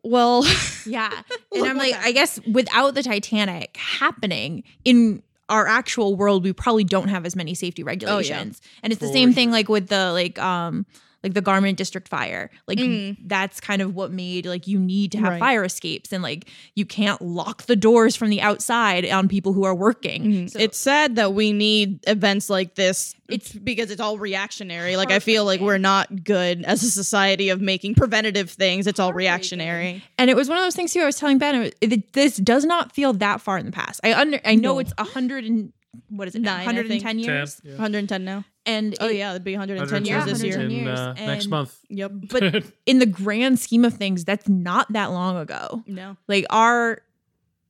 well, 0.02 0.47
Yeah. 0.86 1.10
And 1.52 1.66
I'm 1.66 1.76
like, 1.76 1.94
I 1.97 2.12
guess 2.12 2.40
without 2.51 2.94
the 2.94 3.02
Titanic 3.02 3.76
happening 3.76 4.62
in 4.84 5.22
our 5.48 5.66
actual 5.66 6.16
world, 6.16 6.43
we 6.43 6.52
probably 6.52 6.84
don't 6.84 7.09
have 7.09 7.26
as 7.26 7.36
many 7.36 7.55
safety 7.55 7.82
regulations. 7.82 8.60
And 8.82 8.93
it's 8.93 9.01
the 9.01 9.09
For 9.09 9.12
same 9.12 9.32
thing 9.34 9.51
like 9.51 9.68
with 9.68 9.88
the 9.88 10.12
like 10.12 10.38
um 10.38 10.86
like 11.27 11.35
the 11.35 11.40
garment 11.43 11.77
district 11.77 12.09
fire. 12.09 12.51
Like 12.69 12.78
Mhm. 12.78 13.16
that's 13.27 13.61
kind 13.61 13.82
of 13.82 13.94
what 13.97 14.12
made 14.12 14.47
like 14.47 14.69
you 14.69 14.78
need 14.78 15.11
to 15.12 15.19
have 15.19 15.31
Right. 15.32 15.40
fire 15.40 15.65
escapes 15.65 16.12
and 16.12 16.23
like 16.23 16.47
you 16.77 16.86
can't 16.86 17.20
lock 17.20 17.66
the 17.66 17.74
doors 17.74 18.15
from 18.15 18.31
the 18.31 18.40
outside 18.40 19.05
on 19.11 19.27
people 19.28 19.53
who 19.53 19.65
are 19.65 19.74
working. 19.74 20.47
So- 20.48 20.61
it's 20.61 20.78
sad 20.78 21.16
that 21.16 21.35
we 21.35 21.53
need 21.53 21.98
events 22.07 22.48
like 22.48 22.77
this. 22.77 23.15
It's- 23.28 23.51
It's 23.51 23.53
because 23.59 23.90
it's 23.90 24.01
all 24.01 24.19
reactionary. 24.19 24.97
Like 24.97 25.11
I 25.11 25.19
feel 25.19 25.44
like 25.44 25.61
we're 25.61 25.78
not 25.78 26.23
good 26.24 26.62
as 26.65 26.85
a 26.85 26.90
society 26.90 27.48
of 27.48 27.61
making 27.61 27.97
preventative 27.97 28.51
things. 28.51 28.86
It's 28.86 29.01
all 29.01 29.12
reactionary. 29.12 30.05
And 30.16 30.31
it 30.31 30.36
was 30.36 30.48
one 30.48 30.59
of 30.59 30.62
those 30.65 30.77
things 30.77 30.93
too. 30.93 31.01
I 31.01 31.07
was 31.07 31.16
telling 31.19 31.39
Ben, 31.39 31.55
it, 31.57 31.74
it- 31.81 32.12
this 32.12 32.36
does 32.36 32.65
not 32.65 32.93
feel 32.94 33.12
that 33.15 33.40
far 33.40 33.59
in 33.59 33.66
the 33.66 33.73
past. 33.73 34.01
I 34.05 34.12
under, 34.15 34.40
I 34.44 34.55
know 34.55 34.74
No. 34.74 34.78
it's 34.78 34.93
a 34.97 35.03
hundred 35.05 35.44
and 35.44 35.73
what 36.09 36.28
is 36.28 36.35
it? 36.35 36.43
Nine, 36.43 36.60
I 36.60 36.64
Hundred 36.64 36.90
and 36.90 37.01
ten 37.01 37.16
Ten, 37.16 37.18
years. 37.18 37.60
yeah. 37.64 37.73
110 37.73 38.24
now. 38.24 38.44
And 38.64 38.97
Oh 39.01 39.09
it- 39.09 39.16
yeah, 39.16 39.31
it'd 39.31 39.44
be 39.44 39.52
110 39.55 40.02
110 40.02 40.05
years 40.06 40.24
this 40.24 40.43
year. 40.43 40.60
in, 40.64 40.70
years, 40.70 40.98
uh, 40.98 41.12
next 41.14 41.47
month. 41.48 41.78
Yep. 41.89 42.12
but 42.31 42.64
in 42.86 42.98
the 42.98 43.06
grand 43.06 43.59
scheme 43.59 43.85
of 43.85 43.94
things, 43.94 44.24
that's 44.24 44.48
not 44.48 44.93
that 44.93 45.06
long 45.12 45.36
ago. 45.36 45.82
No. 45.86 46.16
Like 46.28 46.47
our 46.51 47.02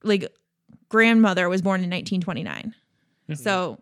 like 0.02 0.32
grandmother 0.88 1.48
was 1.48 1.62
born 1.62 1.82
in 1.82 1.90
1929. 1.90 2.74
So 3.34 3.80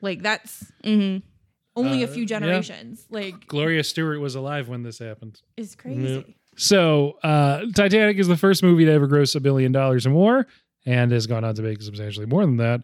like 0.00 0.22
that's 0.22 0.70
Mm-hmm. 0.84 1.18
only 1.76 2.02
a 2.02 2.08
Uh, 2.08 2.12
few 2.12 2.22
yeah. 2.22 2.26
generations. 2.26 3.06
Like 3.10 3.46
Gloria 3.46 3.84
Stuart 3.84 4.18
was 4.18 4.34
alive 4.34 4.68
when 4.68 4.82
this 4.82 4.98
happened. 4.98 5.40
It's 5.56 5.74
crazy. 5.74 6.36
So, 6.56 7.16
uh, 7.22 7.62
Titanic 7.74 8.18
is 8.18 8.26
the 8.28 8.36
first 8.36 8.62
movie 8.62 8.84
to 8.84 8.90
ever 8.92 9.06
gross 9.06 9.34
a 9.34 9.40
billion 9.40 9.72
dollars 9.72 10.04
or 10.06 10.10
more 10.10 10.46
and 10.84 11.10
has 11.12 11.26
gone 11.26 11.44
on 11.44 11.54
to 11.54 11.62
make 11.62 11.80
substantially 11.80 12.26
more 12.26 12.44
than 12.44 12.56
that. 12.58 12.82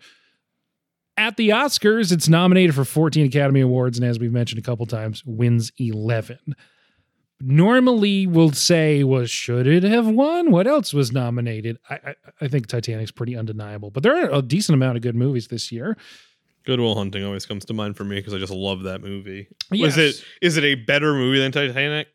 At 1.19 1.37
the 1.37 1.49
Oscars, 1.49 2.13
it's 2.13 2.29
nominated 2.29 2.75
for 2.75 2.85
14 2.85 3.27
Academy 3.27 3.61
Awards, 3.61 3.99
and 3.99 4.07
as 4.07 4.19
we've 4.19 4.33
mentioned 4.33 4.59
a 4.59 4.63
couple 4.63 4.85
times, 4.85 5.25
wins 5.25 5.73
11. 5.79 6.39
Normally, 7.41 8.27
we'll 8.27 8.53
say, 8.53 9.03
was 9.03 9.31
should 9.31 9.67
it 9.67 9.83
have 9.83 10.07
won? 10.07 10.51
What 10.51 10.67
else 10.67 10.93
was 10.93 11.13
nominated? 11.13 11.79
I, 11.89 11.95
I, 11.95 12.15
I 12.43 12.49
think 12.49 12.67
Titanic's 12.67 13.11
pretty 13.11 13.37
undeniable, 13.37 13.91
but 13.91 14.03
there 14.03 14.17
are 14.17 14.31
a 14.31 14.43
decent 14.43 14.75
amount 14.75 14.97
of 14.97 15.03
good 15.03 15.17
movies 15.17 15.49
this 15.49 15.71
year. 15.73 15.97
Good 16.65 16.81
Will 16.81 16.97
Hunting 16.97 17.25
always 17.25 17.47
comes 17.47 17.65
to 17.67 17.75
mind 17.75 17.97
for 17.97 18.05
me 18.05 18.17
because 18.17 18.35
I 18.35 18.39
just 18.39 18.53
love 18.53 18.83
that 18.83 19.01
movie. 19.01 19.49
Yes. 19.71 19.97
Was 19.97 19.99
it 19.99 20.25
is 20.43 20.57
it 20.57 20.65
a 20.65 20.75
better 20.75 21.15
movie 21.15 21.39
than 21.39 21.53
Titanic? 21.53 22.09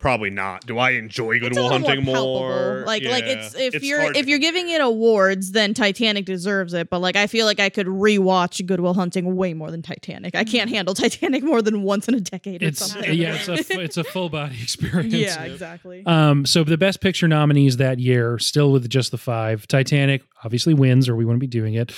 Probably 0.00 0.28
not. 0.28 0.66
Do 0.66 0.76
I 0.76 0.90
enjoy 0.90 1.36
It's 1.36 1.46
a 1.46 1.48
Good 1.48 1.56
Will 1.56 1.68
Hunting 1.70 2.04
more 2.04 2.14
more? 2.16 2.50
palpable. 2.50 2.86
Like 2.86 3.04
like 3.04 3.24
it's 3.24 3.54
if 3.54 3.74
It's 3.76 3.84
you're 3.86 4.12
if 4.14 4.26
you're 4.26 4.38
giving 4.40 4.68
it 4.68 4.82
awards, 4.82 5.52
then 5.52 5.72
Titanic 5.72 6.26
deserves 6.26 6.74
it. 6.74 6.90
But 6.90 6.98
like 7.00 7.16
I 7.16 7.26
feel 7.26 7.46
like 7.46 7.58
I 7.58 7.70
could 7.70 7.86
rewatch 7.86 8.64
Good 8.66 8.80
Will 8.80 8.92
Hunting 8.92 9.34
way 9.34 9.54
more 9.54 9.70
than 9.70 9.80
Titanic. 9.80 10.34
I 10.34 10.44
can't 10.44 10.68
handle 10.68 10.92
Titanic 11.04 11.42
more 11.42 11.62
than 11.62 11.82
once 11.84 12.06
in 12.06 12.14
a 12.14 12.20
decade. 12.20 12.62
Or 12.62 12.66
It's 12.66 12.84
something. 12.84 13.14
yeah, 13.14 13.38
it's 13.38 13.70
a 13.70 13.80
it's 13.80 13.96
a 13.96 14.04
full 14.04 14.28
body 14.28 14.56
experience. 14.62 15.14
yeah, 15.14 15.42
exactly. 15.44 16.04
Um, 16.04 16.44
so 16.44 16.64
the 16.64 16.76
best 16.76 17.00
picture 17.00 17.26
nominees 17.28 17.78
that 17.78 17.98
year, 17.98 18.38
still 18.38 18.72
with 18.72 18.86
just 18.90 19.10
the 19.10 19.16
five. 19.18 19.66
Titanic 19.68 20.22
obviously 20.44 20.74
wins, 20.74 21.08
or 21.08 21.16
we 21.16 21.24
wouldn't 21.24 21.40
be 21.40 21.46
doing 21.46 21.72
it. 21.74 21.92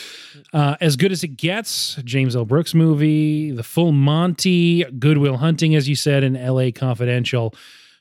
Uh, 0.53 0.77
as 0.81 0.95
good 0.95 1.11
as 1.11 1.25
it 1.25 1.37
gets, 1.37 1.97
James 2.05 2.37
L. 2.37 2.45
Brooks 2.45 2.73
movie, 2.73 3.51
The 3.51 3.65
Full 3.65 3.91
Monty, 3.91 4.85
Good 4.85 5.19
Will 5.19 5.39
Hunting, 5.39 5.75
as 5.75 5.89
you 5.89 5.97
said, 5.97 6.23
and 6.23 6.37
L.A. 6.37 6.71
Confidential, 6.71 7.53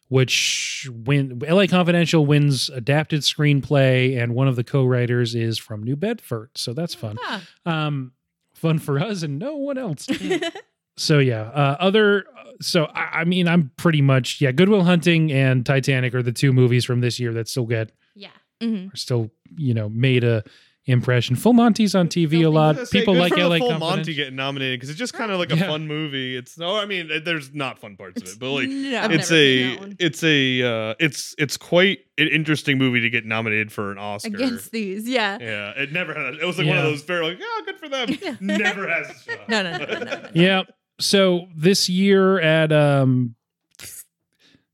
which 0.07 0.89
win 0.93 1.41
L.A. 1.45 1.67
Confidential 1.67 2.25
wins 2.25 2.69
adapted 2.69 3.21
screenplay, 3.21 4.21
and 4.21 4.35
one 4.35 4.47
of 4.47 4.55
the 4.55 4.63
co-writers 4.63 5.35
is 5.35 5.57
from 5.57 5.83
New 5.83 5.95
Bedford, 5.95 6.51
so 6.55 6.73
that's 6.73 6.93
fun. 6.93 7.17
Ah, 7.21 7.41
Um, 7.65 8.13
fun 8.53 8.79
for 8.79 8.99
us 8.99 9.23
and 9.23 9.37
no 9.39 9.55
one 9.57 9.77
else. 9.77 10.07
so 10.97 11.19
yeah, 11.19 11.41
uh, 11.41 11.77
other. 11.79 12.25
So 12.61 12.85
I, 12.85 13.21
I 13.21 13.23
mean, 13.25 13.47
I'm 13.47 13.71
pretty 13.77 14.01
much 14.01 14.39
yeah. 14.41 14.51
Good 14.51 14.69
Will 14.69 14.83
Hunting 14.83 15.31
and 15.31 15.65
Titanic 15.65 16.13
are 16.15 16.23
the 16.23 16.31
two 16.31 16.53
movies 16.53 16.85
from 16.85 17.01
this 17.01 17.19
year 17.19 17.33
that 17.33 17.47
still 17.49 17.65
get 17.65 17.91
yeah. 18.15 18.29
Mhm. 18.63 18.93
are 18.93 18.97
still 18.97 19.31
you 19.57 19.73
know 19.73 19.89
made 19.89 20.23
a 20.23 20.43
impression. 20.87 21.35
Full 21.35 21.53
Monty's 21.53 21.95
on 21.95 22.07
TV 22.07 22.45
a 22.45 22.49
lot. 22.49 22.87
say, 22.87 22.99
People 22.99 23.15
like 23.15 23.33
for 23.33 23.39
LA 23.39 23.57
full 23.57 23.69
Confidential. 23.69 23.79
Monty 23.97 24.13
getting 24.13 24.35
nominated 24.35 24.79
because 24.79 24.89
it's 24.91 24.99
just 24.99 25.13
kind 25.13 25.31
of 25.31 25.39
like 25.39 25.51
a 25.51 25.55
Yeah. 25.57 25.67
fun 25.67 25.87
movie. 25.87 26.35
It's 26.37 26.57
no, 26.59 26.75
I 26.77 26.85
mean, 26.85 27.09
there's 27.23 27.53
not 27.55 27.79
fun 27.79 27.95
parts 27.97 28.21
of 28.21 28.27
it, 28.27 28.37
but 28.39 28.51
like 28.51 28.69
No. 28.69 29.01
I've 29.01 29.11
it's 29.11 29.29
never 29.31 29.41
seen 29.41 29.67
that 29.71 29.77
a 29.77 29.79
one. 29.81 29.95
it's 29.99 30.23
a 30.23 30.61
uh, 30.61 30.95
it's 30.99 31.33
it's 31.39 31.57
quite 31.57 31.99
an 32.17 32.27
interesting 32.27 32.77
movie 32.77 33.01
to 33.01 33.09
get 33.09 33.25
nominated 33.25 33.71
for 33.71 33.91
an 33.91 33.97
Oscar. 33.97 34.27
against 34.29 34.71
these. 34.71 35.07
Yeah. 35.09 35.37
yeah, 35.41 35.71
it 35.71 35.91
never 35.91 36.13
had. 36.13 36.35
It 36.35 36.45
was 36.45 36.57
like 36.59 36.67
one 36.67 36.77
of 36.77 36.83
Yeah. 36.83 36.89
those 36.91 37.01
very 37.01 37.25
like, 37.25 37.39
yeah, 37.39 37.65
good 37.65 37.79
for 37.79 37.89
them. 37.89 38.37
never 38.41 38.87
has 38.87 39.09
a 39.09 39.13
shot. 39.31 39.49
No, 39.49 39.63
no, 39.63 39.77
no, 39.77 39.85
no, 39.85 39.99
no. 40.03 40.29
Yeah. 40.35 40.63
So 40.99 41.47
this 41.55 41.89
year 41.89 42.39
at 42.39 42.71
um 42.71 43.35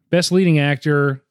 best 0.10 0.32
leading 0.32 0.60
actor, 0.60 1.24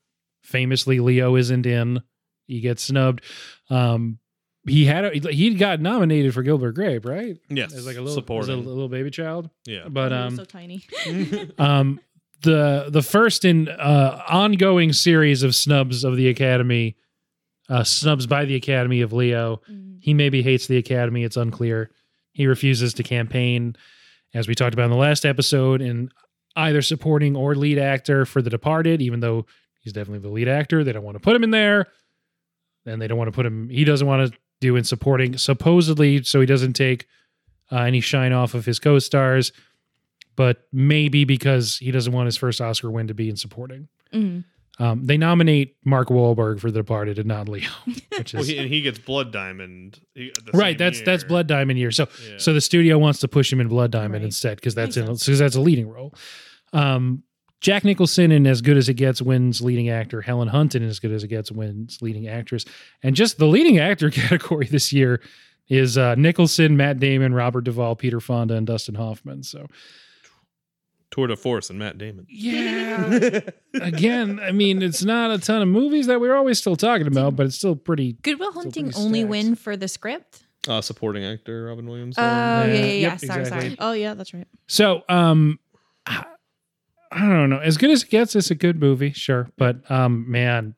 famously 0.43 1.01
Leo 1.01 1.37
isn't 1.37 1.67
in. 1.67 2.01
He 2.47 2.61
gets 2.61 2.83
snubbed. 2.83 3.23
Um 3.69 4.19
he 4.69 4.85
had 4.85 5.05
a, 5.05 5.31
he 5.33 5.55
got 5.55 5.81
nominated 5.81 6.35
for 6.35 6.43
Gilbert 6.43 6.73
Grape, 6.73 7.05
right? 7.07 7.39
Yes, 7.49 7.73
As 7.75 7.87
like 7.87 7.97
a 7.97 8.01
little 8.01 8.09
as 8.09 8.17
a 8.17 8.21
supporting. 8.21 8.65
little 8.67 8.89
baby 8.89 9.11
child. 9.11 9.49
yeah, 9.67 9.89
But 9.89 10.13
um 10.13 10.37
so 10.37 10.45
tiny. 10.45 10.85
um 11.59 12.01
the 12.43 12.87
the 12.91 13.03
first 13.03 13.45
in 13.45 13.69
uh 13.69 14.23
ongoing 14.29 14.93
series 14.93 15.43
of 15.43 15.55
snubs 15.55 16.05
of 16.05 16.17
the 16.17 16.29
Academy 16.29 16.97
uh 17.69 17.85
snubs 17.85 18.27
by 18.27 18.45
the 18.45 18.55
Academy 18.55 19.01
of 19.01 19.13
Leo. 19.13 19.61
Mhm. 19.71 19.99
He 20.01 20.15
maybe 20.15 20.43
hates 20.43 20.67
the 20.67 20.77
Academy. 20.79 21.25
It's 21.25 21.37
unclear. 21.37 21.91
He 22.33 22.47
refuses 22.47 22.95
to 22.95 23.03
campaign, 23.03 23.77
as 24.35 24.49
we 24.49 24.55
talked 24.55 24.73
about 24.75 24.85
in 24.85 24.91
the 24.91 24.97
last 24.97 25.27
episode, 25.27 25.81
in 25.83 26.11
either 26.57 26.81
supporting 26.83 27.37
or 27.37 27.55
lead 27.55 27.79
actor 27.79 28.25
for 28.25 28.41
The 28.43 28.49
Departed, 28.51 29.03
even 29.03 29.21
though 29.21 29.45
he's 29.81 29.93
definitely 29.93 30.21
the 30.21 30.33
lead 30.35 30.49
actor. 30.49 30.83
They 30.85 30.93
don't 30.93 31.03
want 31.05 31.17
to 31.17 31.21
put 31.21 31.37
him 31.37 31.45
in 31.45 31.51
there. 31.51 31.87
And 32.87 33.01
they 33.01 33.09
don't 33.09 33.19
want 33.19 33.29
to 33.29 33.33
put 33.33 33.45
him, 33.45 33.69
he 33.69 33.85
doesn't 33.85 34.07
want 34.07 34.33
to 34.33 34.39
do 34.61 34.77
in 34.77 34.85
supporting, 34.85 35.37
supposedly, 35.39 36.23
so 36.23 36.41
he 36.41 36.47
doesn't 36.47 36.75
take 36.75 37.07
uh, 37.73 37.79
any 37.79 38.01
shine 38.01 38.33
off 38.33 38.55
of 38.55 38.65
his 38.67 38.79
co 38.79 38.99
stars, 38.99 39.53
but 40.37 40.67
maybe 40.73 41.25
because 41.25 41.79
he 41.79 41.91
doesn't 41.91 42.13
want 42.13 42.27
his 42.27 42.37
first 42.37 42.61
Oscar 42.61 42.91
win 42.91 43.07
to 43.09 43.15
be 43.15 43.29
in 43.29 43.37
supporting. 43.37 43.89
Mhm. 44.13 44.45
Um, 44.79 45.05
they 45.05 45.19
nominate 45.19 45.77
Mark 45.85 46.09
Wahlberg 46.09 46.59
for 46.59 46.71
The 46.71 46.79
Departed 46.81 47.19
and 47.19 47.29
not 47.29 47.49
Leo, 47.51 47.69
which 48.17 48.33
well, 48.33 48.41
is 48.43 48.49
he, 48.49 48.57
and 48.59 48.67
he 48.69 48.81
gets 48.81 48.99
Blood 48.99 49.31
Diamond. 49.31 50.01
he- 50.15 50.33
right. 50.55 50.71
same 50.71 50.79
That's 50.79 51.03
that's. 51.03 51.25
Blood 51.25 51.47
Diamond 51.47 51.79
year. 51.79 51.91
So 51.91 52.09
Yeah. 52.27 52.39
so 52.39 52.53
the 52.55 52.63
studio 52.63 52.99
wants 52.99 53.21
to 53.21 53.29
push 53.29 53.53
him 53.53 53.61
in 53.61 53.69
Blood 53.69 53.91
Diamond 53.91 54.15
Right. 54.23 54.23
instead 54.25 54.57
because 54.57 54.75
that's 54.75 54.97
in 54.97 55.05
because 55.07 55.39
that's 55.39 55.55
a 55.57 55.61
leading 55.61 55.89
role. 55.89 56.15
Um, 56.73 57.25
Jack 57.61 57.85
Nicholson 57.85 58.33
in 58.33 58.47
As 58.47 58.63
Good 58.63 58.77
as 58.77 58.89
It 58.89 58.95
Gets 58.95 59.21
wins 59.21 59.61
leading 59.61 59.89
actor. 59.91 60.23
Helen 60.23 60.49
Hunt 60.49 60.75
in 60.75 60.83
As 60.83 60.99
Good 60.99 61.13
as 61.13 61.23
It 61.25 61.29
Gets 61.29 61.53
wins 61.53 61.99
leading 62.01 62.27
actress. 62.27 62.65
And 63.03 63.15
just 63.15 63.39
the 63.39 63.47
leading 63.47 63.79
actor 63.79 64.11
category 64.11 64.67
this 64.67 64.93
year 64.93 65.21
is 65.69 65.97
uh, 65.99 66.15
Nicholson, 66.15 66.77
Matt 66.77 66.99
Damon, 66.99 67.35
Robert 67.35 67.63
Duvall, 67.63 67.97
Peter 67.97 68.19
Fonda, 68.21 68.55
and 68.55 68.67
Dustin 68.67 68.95
Hoffman. 68.95 69.43
So 69.43 69.67
Tour 71.11 71.27
de 71.27 71.37
Force 71.37 71.71
and 71.71 71.79
Matt 71.79 71.99
Damon. 71.99 72.27
yeah, 72.29 73.41
again, 73.81 74.41
I 74.41 74.53
mean, 74.53 74.81
it's 74.81 75.03
not 75.05 75.31
a 75.33 75.39
ton 75.39 75.61
of 75.61 75.69
movies 75.69 76.07
that 76.07 76.21
we're 76.21 76.35
always 76.37 76.59
still 76.59 76.77
talking 76.77 77.07
about, 77.09 77.37
but 77.37 77.47
it's 77.47 77.57
still 77.57 77.77
pretty. 77.77 78.13
Goodwill 78.23 78.53
Still 78.53 78.63
Hunting 78.63 78.85
pretty 78.87 78.99
only 79.01 79.21
stacked. 79.21 79.31
win 79.31 79.55
for 79.57 79.77
the 79.77 79.89
script. 79.89 80.45
Uh, 80.69 80.81
supporting 80.81 81.25
actor 81.25 81.65
Robin 81.65 81.89
Williams. 81.89 82.17
Oh 82.19 82.23
yeah, 82.23 82.65
yeah, 82.67 82.75
yeah. 82.75 82.85
Yep, 82.93 83.19
sorry, 83.21 83.41
exactly. 83.41 83.69
sorry. 83.71 83.77
Oh 83.81 83.93
yeah, 83.93 84.15
that's 84.15 84.33
right. 84.35 84.47
So, 84.69 85.03
um, 85.09 85.59
I 87.11 87.25
I 87.25 87.29
don't 87.29 87.51
know. 87.51 87.59
As 87.59 87.77
good 87.77 87.91
as 87.91 88.03
it 88.05 88.11
gets, 88.11 88.37
it's 88.37 88.51
a 88.51 88.55
good 88.55 88.81
movie, 88.81 89.13
sure. 89.13 89.49
But 89.57 89.91
um, 89.91 90.31
man, 90.31 90.75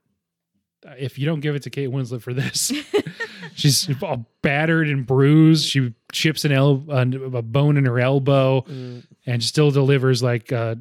if 0.98 1.18
you 1.18 1.26
don't 1.26 1.40
give 1.40 1.54
it 1.54 1.62
to 1.64 1.70
Kate 1.70 1.90
Winslet 1.90 2.22
for 2.22 2.32
this, 2.34 2.72
she's 3.54 3.88
all 4.02 4.26
battered 4.42 4.88
and 4.88 5.06
bruised. 5.06 5.66
She 5.66 5.94
chips 6.10 6.44
an 6.44 6.52
el- 6.52 6.84
a 6.90 7.42
bone 7.42 7.76
in 7.76 7.84
her 7.84 8.00
elbow 8.00 8.62
Mm, 8.62 9.04
and 9.26 9.42
still 9.42 9.70
delivers 9.70 10.22
like 10.22 10.50
a 10.52 10.78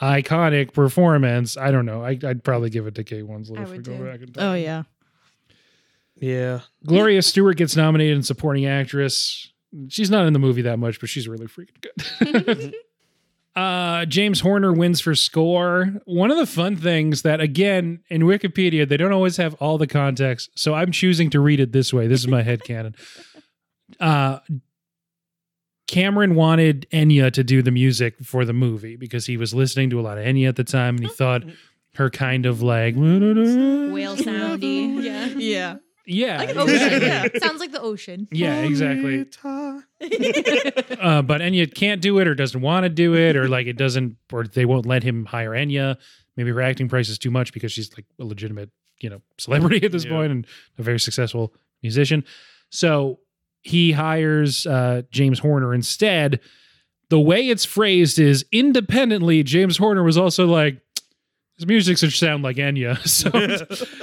iconic 0.00 0.72
performance. 0.72 1.56
I 1.56 1.70
don't 1.70 1.86
know. 1.86 2.02
I, 2.04 2.18
I'd 2.24 2.42
probably 2.44 2.70
give 2.70 2.86
it 2.86 2.94
to 2.96 3.04
Kate 3.04 3.24
Winslet 3.24 3.58
I 3.58 3.62
if 3.62 3.70
we 3.70 3.76
would 3.78 3.84
go 3.84 3.96
too. 3.98 4.04
back 4.04 4.20
in. 4.22 4.28
Oh 4.38 4.54
yeah. 4.54 4.82
yeah. 6.16 6.60
Gloria 6.86 7.22
Stuart 7.22 7.56
gets 7.56 7.76
nominated 7.76 8.16
in 8.16 8.22
supporting 8.22 8.66
actress. 8.66 9.52
She's 9.88 10.10
not 10.10 10.26
in 10.26 10.32
the 10.32 10.38
movie 10.38 10.62
that 10.62 10.78
much, 10.78 11.00
but 11.00 11.08
she's 11.08 11.26
really 11.28 11.46
freaking 11.46 11.80
good. 11.80 12.74
uh, 13.56 14.04
James 14.06 14.40
Horner 14.40 14.72
wins 14.72 15.00
for 15.00 15.14
score. 15.14 15.92
One 16.06 16.30
of 16.30 16.36
the 16.38 16.46
fun 16.46 16.76
things 16.76 17.22
that, 17.22 17.40
again, 17.40 18.02
in 18.08 18.22
Wikipedia, 18.22 18.88
they 18.88 18.96
don't 18.96 19.12
always 19.12 19.36
have 19.36 19.54
all 19.54 19.78
the 19.78 19.86
context. 19.86 20.50
So 20.56 20.74
I'm 20.74 20.90
choosing 20.90 21.30
to 21.30 21.40
read 21.40 21.60
it 21.60 21.72
this 21.72 21.92
way. 21.92 22.06
This 22.06 22.20
is 22.20 22.28
my 22.28 22.42
headcanon. 22.42 22.96
Uh, 24.00 24.38
Cameron 25.86 26.34
wanted 26.34 26.86
Enya 26.92 27.30
to 27.32 27.44
do 27.44 27.62
the 27.62 27.70
music 27.70 28.18
for 28.24 28.44
the 28.44 28.52
movie 28.54 28.96
because 28.96 29.26
he 29.26 29.36
was 29.36 29.54
listening 29.54 29.90
to 29.90 30.00
a 30.00 30.02
lot 30.02 30.18
of 30.18 30.24
Enya 30.24 30.48
at 30.48 30.56
the 30.56 30.64
time 30.64 30.96
and 30.96 31.04
he 31.06 31.12
thought 31.12 31.44
her 31.96 32.10
kind 32.10 32.46
of 32.46 32.62
like 32.62 32.94
Whale 32.96 34.16
soundy. 34.16 34.94
Yeah. 35.04 35.26
Yeah. 35.26 35.76
Yeah. 36.06 36.40
I 36.40 36.46
can 36.46 36.58
Ocean. 36.58 37.02
Yeah. 37.02 37.26
Sounds 37.42 37.60
like 37.60 37.72
the 37.72 37.80
ocean. 37.80 38.28
Yeah, 38.30 38.58
exactly. 38.58 39.20
uh, 40.00 41.22
but 41.22 41.40
Enya 41.40 41.72
can't 41.72 42.00
do 42.00 42.18
it 42.18 42.28
or 42.28 42.34
doesn't 42.34 42.60
want 42.60 42.84
to 42.84 42.88
do 42.90 43.14
it 43.14 43.36
or 43.36 43.48
like 43.48 43.66
it 43.66 43.76
doesn't 43.76 44.16
or 44.32 44.44
they 44.44 44.64
won't 44.64 44.86
let 44.86 45.02
him 45.02 45.24
hire 45.26 45.50
Enya. 45.50 45.96
Maybe 46.36 46.50
her 46.50 46.60
acting 46.60 46.88
price 46.88 47.08
is 47.08 47.18
too 47.18 47.30
much 47.30 47.52
because 47.52 47.72
she's 47.72 47.90
like 47.96 48.06
a 48.20 48.24
legitimate, 48.24 48.70
you 49.00 49.08
know, 49.10 49.22
celebrity 49.38 49.84
at 49.84 49.92
this 49.92 50.04
Yeah. 50.04 50.10
point 50.12 50.32
and 50.32 50.46
a 50.78 50.82
very 50.82 51.00
successful 51.00 51.54
musician. 51.82 52.24
So 52.70 53.20
he 53.62 53.92
hires 53.92 54.66
uh, 54.66 55.02
James 55.10 55.38
Horner 55.38 55.74
instead. 55.74 56.40
The 57.10 57.20
way 57.20 57.48
it's 57.48 57.64
phrased 57.64 58.18
is 58.18 58.44
independently, 58.50 59.42
James 59.42 59.76
Horner 59.76 60.02
was 60.02 60.16
also 60.18 60.46
like, 60.46 60.80
his 61.56 61.66
music 61.66 61.98
should 61.98 62.12
sound 62.12 62.42
like 62.42 62.56
Enya. 62.56 62.98
So 63.06 63.30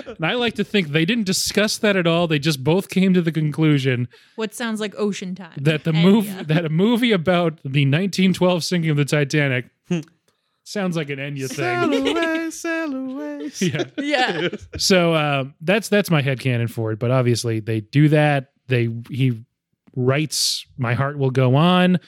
and 0.15 0.25
I 0.25 0.33
like 0.33 0.55
to 0.55 0.63
think 0.63 0.89
they 0.89 1.05
didn't 1.05 1.25
discuss 1.25 1.77
that 1.79 1.95
at 1.95 2.07
all. 2.07 2.27
They 2.27 2.39
just 2.39 2.63
both 2.63 2.89
came 2.89 3.13
to 3.13 3.21
the 3.21 3.31
conclusion 3.31 4.07
What 4.35 4.53
sounds 4.53 4.79
like 4.79 4.93
ocean 4.97 5.35
time? 5.35 5.53
that 5.57 5.83
the 5.83 5.91
And, 5.91 6.01
movie 6.03 6.43
that 6.43 6.65
a 6.65 6.69
movie 6.69 7.11
about 7.11 7.57
the 7.63 7.85
1912 7.85 8.63
sinking 8.63 8.89
of 8.91 8.97
the 8.97 9.05
Titanic 9.05 9.65
sounds 10.63 10.95
like 10.95 11.09
an 11.09 11.19
Enya 11.19 11.47
Sail 11.49 11.89
thing. 11.89 12.07
away, 12.17 12.49
sail 12.51 12.93
away. 12.95 13.51
yeah. 13.59 13.83
Yeah. 13.97 14.47
So 14.77 15.13
um, 15.15 15.53
that's 15.61 15.89
that's 15.89 16.09
my 16.09 16.21
headcanon 16.21 16.69
for 16.69 16.91
it. 16.91 16.99
But 16.99 17.11
obviously 17.11 17.59
they 17.59 17.81
do 17.81 18.09
that. 18.09 18.51
They 18.67 18.89
he 19.09 19.43
writes 19.95 20.65
"My 20.77 20.93
Heart 20.93 21.17
Will 21.17 21.31
Go 21.31 21.55
On" 21.55 21.99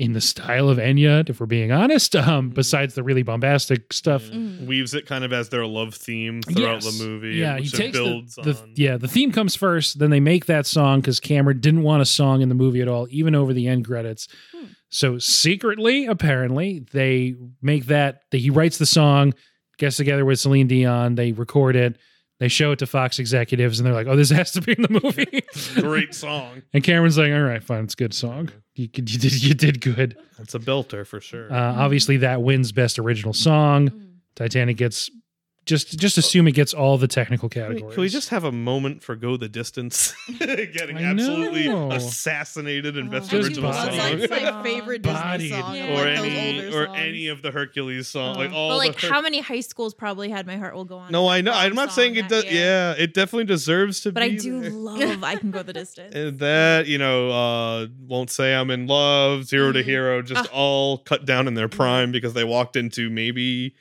in 0.00 0.14
the 0.14 0.20
style 0.20 0.70
of 0.70 0.78
Enya, 0.78 1.28
if 1.28 1.40
we're 1.40 1.46
being 1.46 1.70
honest. 1.72 2.16
Um, 2.16 2.48
besides 2.48 2.94
the 2.94 3.02
really 3.02 3.22
bombastic 3.22 3.92
stuff. 3.92 4.22
Mm. 4.24 4.66
Weaves 4.66 4.94
it 4.94 5.04
kind 5.04 5.24
of 5.24 5.32
as 5.32 5.48
their 5.50 5.66
love 5.66 5.94
theme 5.94 6.40
throughout 6.42 6.82
Yes. 6.82 6.98
the 6.98 7.04
movie. 7.04 7.34
Yeah, 7.36 7.56
he 7.56 7.62
which 7.62 7.74
it 7.74 7.76
takes 7.76 7.98
the, 7.98 8.04
builds 8.04 8.34
the 8.36 8.56
on. 8.56 8.72
yeah 8.76 8.96
the 8.96 9.08
theme 9.08 9.30
comes 9.30 9.54
first, 9.54 9.98
then 9.98 10.08
they 10.10 10.20
make 10.20 10.46
that 10.46 10.66
song 10.66 11.00
because 11.00 11.20
Cameron 11.20 11.60
didn't 11.60 11.82
want 11.82 12.00
a 12.02 12.06
song 12.06 12.40
in 12.40 12.48
the 12.48 12.54
movie 12.54 12.80
at 12.80 12.88
all, 12.88 13.06
even 13.10 13.34
over 13.34 13.52
the 13.52 13.68
end 13.68 13.84
credits. 13.86 14.26
Hmm. 14.52 14.66
So 14.88 15.18
secretly, 15.18 16.06
apparently, 16.06 16.84
they 16.92 17.34
make 17.62 17.86
that. 17.86 18.22
That 18.30 18.38
he 18.38 18.50
writes 18.50 18.78
the 18.78 18.86
song, 18.86 19.34
gets 19.78 19.96
together 19.96 20.24
with 20.24 20.40
Celine 20.40 20.66
Dion, 20.66 21.14
they 21.14 21.32
record 21.32 21.76
it, 21.76 21.96
they 22.40 22.48
show 22.48 22.72
it 22.72 22.80
to 22.80 22.86
Fox 22.86 23.18
executives, 23.18 23.78
and 23.78 23.86
they're 23.86 23.94
like, 23.94 24.08
"Oh, 24.08 24.16
this 24.16 24.30
has 24.40 24.50
to 24.52 24.60
be 24.60 24.72
in 24.72 24.82
the 24.82 25.00
movie." 25.02 25.44
Great 25.80 26.14
song. 26.14 26.62
and 26.74 26.82
Cameron's 26.82 27.16
like, 27.16 27.30
"All 27.32 27.42
right, 27.42 27.62
fine, 27.62 27.84
it's 27.84 27.94
a 27.94 27.96
good 27.96 28.14
song. 28.14 28.50
You, 28.74 28.88
you 28.92 29.02
did 29.02 29.42
you 29.42 29.54
did 29.54 29.80
good." 29.80 30.16
It's 30.38 30.54
a 30.54 30.58
belter 30.58 31.06
for 31.06 31.20
sure. 31.20 31.52
Uh, 31.52 31.74
obviously, 31.76 32.16
that 32.18 32.42
wins 32.42 32.72
best 32.72 32.98
original 32.98 33.34
song. 33.34 33.90
Mm. 33.90 34.06
Titanic 34.34 34.78
gets 34.78 35.10
just 35.70 35.98
just 35.98 36.18
assume 36.18 36.46
it 36.48 36.52
gets 36.52 36.74
all 36.74 36.98
the 36.98 37.08
technical 37.08 37.48
Can 37.48 37.62
we, 37.62 37.68
categories. 37.68 37.94
can 37.94 38.00
we 38.02 38.08
just 38.08 38.28
have 38.28 38.44
a 38.44 38.52
moment 38.52 39.02
for 39.02 39.16
"Go 39.16 39.36
the 39.38 39.48
Distance"? 39.48 40.12
Getting 40.38 40.98
absolutely 40.98 41.66
assassinated 41.68 42.96
in 42.96 43.08
Oh, 43.08 43.10
best 43.10 43.32
original 43.32 43.72
song, 43.72 43.86
That's 43.96 44.30
like 44.30 44.42
my 44.42 44.62
favorite 44.62 45.02
Disney 45.02 45.48
song. 45.50 45.76
Yeah. 45.76 45.88
or 46.00 46.04
like 46.20 46.32
any 46.32 46.66
or 46.66 46.86
songs. 46.86 46.98
any 47.00 47.28
of 47.28 47.42
the 47.42 47.50
Hercules 47.50 48.08
songs, 48.08 48.36
Oh. 48.36 48.40
like 48.40 48.52
all 48.52 48.70
But 48.70 48.76
like, 48.78 49.00
Her- 49.00 49.08
how 49.08 49.20
many 49.22 49.40
high 49.40 49.60
schools 49.60 49.94
probably 49.94 50.28
had 50.28 50.46
"My 50.46 50.56
Heart 50.56 50.74
Will 50.74 50.84
Go 50.84 50.98
On"? 50.98 51.10
No, 51.12 51.28
I 51.28 51.40
know. 51.40 51.52
I'm 51.52 51.74
not 51.74 51.92
saying 51.92 52.16
it 52.16 52.28
does. 52.28 52.44
year? 52.44 52.52
Yeah, 52.54 52.94
it 53.02 53.14
definitely 53.14 53.44
deserves 53.46 54.00
to 54.00 54.12
But 54.12 54.20
be. 54.20 54.34
I 54.34 54.36
do 54.36 54.60
there. 54.60 54.70
love 54.70 55.24
"I 55.24 55.36
Can 55.36 55.50
Go 55.50 55.62
the 55.62 55.72
Distance." 55.82 56.14
And 56.14 56.38
that 56.40 56.86
you 56.86 56.98
know, 56.98 57.30
uh, 57.30 57.86
won't 58.06 58.30
say 58.30 58.54
I'm 58.54 58.70
in 58.70 58.86
love. 58.86 59.44
0 59.44 59.72
to 59.72 59.80
Mhm. 59.80 59.84
hero, 59.84 60.22
just 60.22 60.48
Ah. 60.50 60.52
all 60.54 60.98
cut 60.98 61.24
down 61.24 61.46
in 61.46 61.54
their 61.54 61.68
prime 61.68 62.10
because 62.12 62.34
they 62.34 62.44
walked 62.44 62.76
into 62.76 63.08
maybe. 63.10 63.74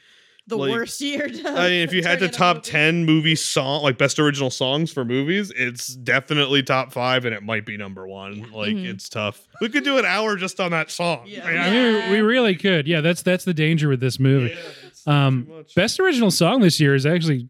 The 0.50 0.58
like- 0.58 0.72
worst 0.72 1.00
year. 1.02 1.28
To 1.28 1.48
I 1.50 1.70
mean, 1.70 1.82
if 1.84 1.94
you 1.94 2.04
had 2.04 2.20
to 2.20 2.28
turn 2.28 2.30
in 2.30 2.30
a 2.30 2.38
top 2.38 2.56
movie. 2.58 2.70
ten 2.72 3.06
movie 3.06 3.36
song, 3.36 3.84
like 3.84 3.98
best 3.98 4.20
original 4.20 4.50
songs 4.50 4.92
for 4.92 5.06
movies, 5.06 5.52
it's 5.56 5.88
definitely 5.96 6.64
top 6.64 6.92
five, 6.92 7.24
and 7.26 7.34
it 7.34 7.44
might 7.44 7.66
be 7.66 7.78
number 7.78 8.08
one. 8.08 8.52
Like 8.52 8.76
Mhm. 8.76 8.86
it's 8.90 9.08
tough. 9.10 9.48
We 9.62 9.70
could 9.70 9.84
do 9.84 9.98
an 9.98 10.06
hour 10.06 10.36
just 10.36 10.60
on 10.60 10.72
that 10.72 10.92
song. 10.92 11.24
Yeah. 11.28 11.46
I 11.48 11.52
I 11.68 11.72
mean, 11.72 12.12
we 12.12 12.20
really 12.22 12.56
could. 12.56 12.88
Yeah, 12.88 13.02
that's 13.02 13.22
that's 13.22 13.46
the 13.46 13.54
danger 13.54 13.88
with 13.88 14.00
this 14.02 14.20
movie. 14.20 14.56
Yeah, 15.08 15.28
Um. 15.28 15.48
Best 15.76 16.00
original 16.00 16.32
song 16.32 16.62
this 16.62 16.80
year 16.80 16.96
is 16.96 17.06
actually 17.06 17.50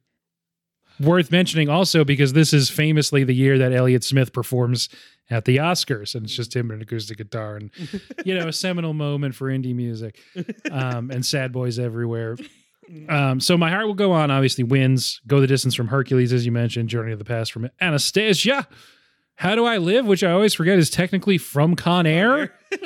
worth 0.99 1.31
mentioning 1.31 1.69
also 1.69 2.03
because 2.03 2.33
this 2.33 2.53
is 2.53 2.69
famously 2.69 3.23
the 3.23 3.33
year 3.33 3.57
that 3.57 3.71
Elliott 3.71 4.03
Smith 4.03 4.33
performs 4.33 4.89
at 5.29 5.45
the 5.45 5.55
Oscars 5.57 6.13
and 6.13 6.25
it's 6.25 6.35
just 6.35 6.53
him 6.55 6.71
and 6.71 6.77
an 6.77 6.81
acoustic 6.81 7.17
guitar 7.17 7.55
and 7.55 7.71
you 8.25 8.35
know 8.37 8.47
a 8.49 8.51
seminal 8.53 8.93
moment 8.93 9.33
for 9.33 9.47
indie 9.49 9.73
music 9.75 10.19
um, 10.71 11.09
and 11.11 11.25
sad 11.25 11.51
boys 11.53 11.79
everywhere. 11.79 12.35
Um, 13.07 13.39
so 13.39 13.57
my 13.57 13.69
heart 13.69 13.85
will 13.85 13.93
go 13.93 14.11
on. 14.11 14.31
Obviously 14.31 14.63
wins. 14.63 15.21
Go 15.27 15.39
the 15.39 15.47
distance 15.47 15.75
from 15.75 15.87
Hercules, 15.87 16.33
as 16.33 16.45
you 16.45 16.51
mentioned. 16.51 16.89
Journey 16.89 17.11
of 17.11 17.19
the 17.19 17.25
Past 17.25 17.51
from 17.51 17.69
Anastasia. 17.79 18.67
How 19.35 19.55
do 19.55 19.65
I 19.65 19.77
live? 19.77 20.05
Which 20.05 20.23
I 20.23 20.31
always 20.31 20.53
forget 20.53 20.77
is 20.77 20.89
technically 20.89 21.37
from 21.37 21.75
Con 21.75 22.05
Air. 22.05 22.53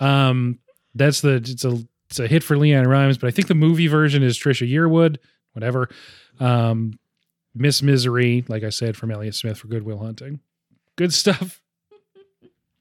Um, 0.00 0.58
that's 0.94 1.20
the 1.20 1.36
it's 1.36 1.64
a 1.64 1.78
it's 2.10 2.18
a 2.18 2.26
hit 2.26 2.42
for 2.42 2.56
LeAnn 2.56 2.86
Rimes, 2.86 3.16
but 3.16 3.28
I 3.28 3.30
think 3.30 3.48
the 3.48 3.54
movie 3.54 3.86
version 3.86 4.22
is 4.22 4.36
Trisha 4.36 4.70
Yearwood. 4.70 5.18
Whatever. 5.52 5.88
Um, 6.40 6.98
Miss 7.54 7.80
Misery, 7.80 8.44
like 8.48 8.64
I 8.64 8.70
said, 8.70 8.96
from 8.96 9.12
Elliott 9.12 9.36
Smith 9.36 9.58
for 9.58 9.68
Good 9.68 9.84
Will 9.84 9.98
Hunting. 9.98 10.40
Good 10.96 11.12
stuff. 11.12 11.62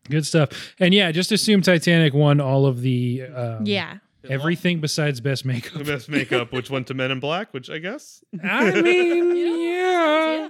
Good 0.09 0.25
stuff. 0.25 0.73
And 0.79 0.93
yeah, 0.93 1.11
just 1.11 1.31
assume 1.31 1.61
Titanic 1.61 2.13
won 2.13 2.41
all 2.41 2.65
of 2.65 2.81
the 2.81 3.23
um, 3.23 3.65
yeah. 3.65 3.97
Everything 4.29 4.79
besides 4.79 5.19
best 5.21 5.43
The 5.43 5.47
makeup. 5.49 5.85
best 5.85 6.09
makeup, 6.09 6.51
which 6.51 6.69
went 6.69 6.87
to 6.87 6.93
Men 6.93 7.11
in 7.11 7.19
Black, 7.19 7.53
which 7.53 7.69
I 7.69 7.77
guess 7.79 8.23
I 8.43 8.71
mean, 8.81 9.35
yeah. 9.35 10.49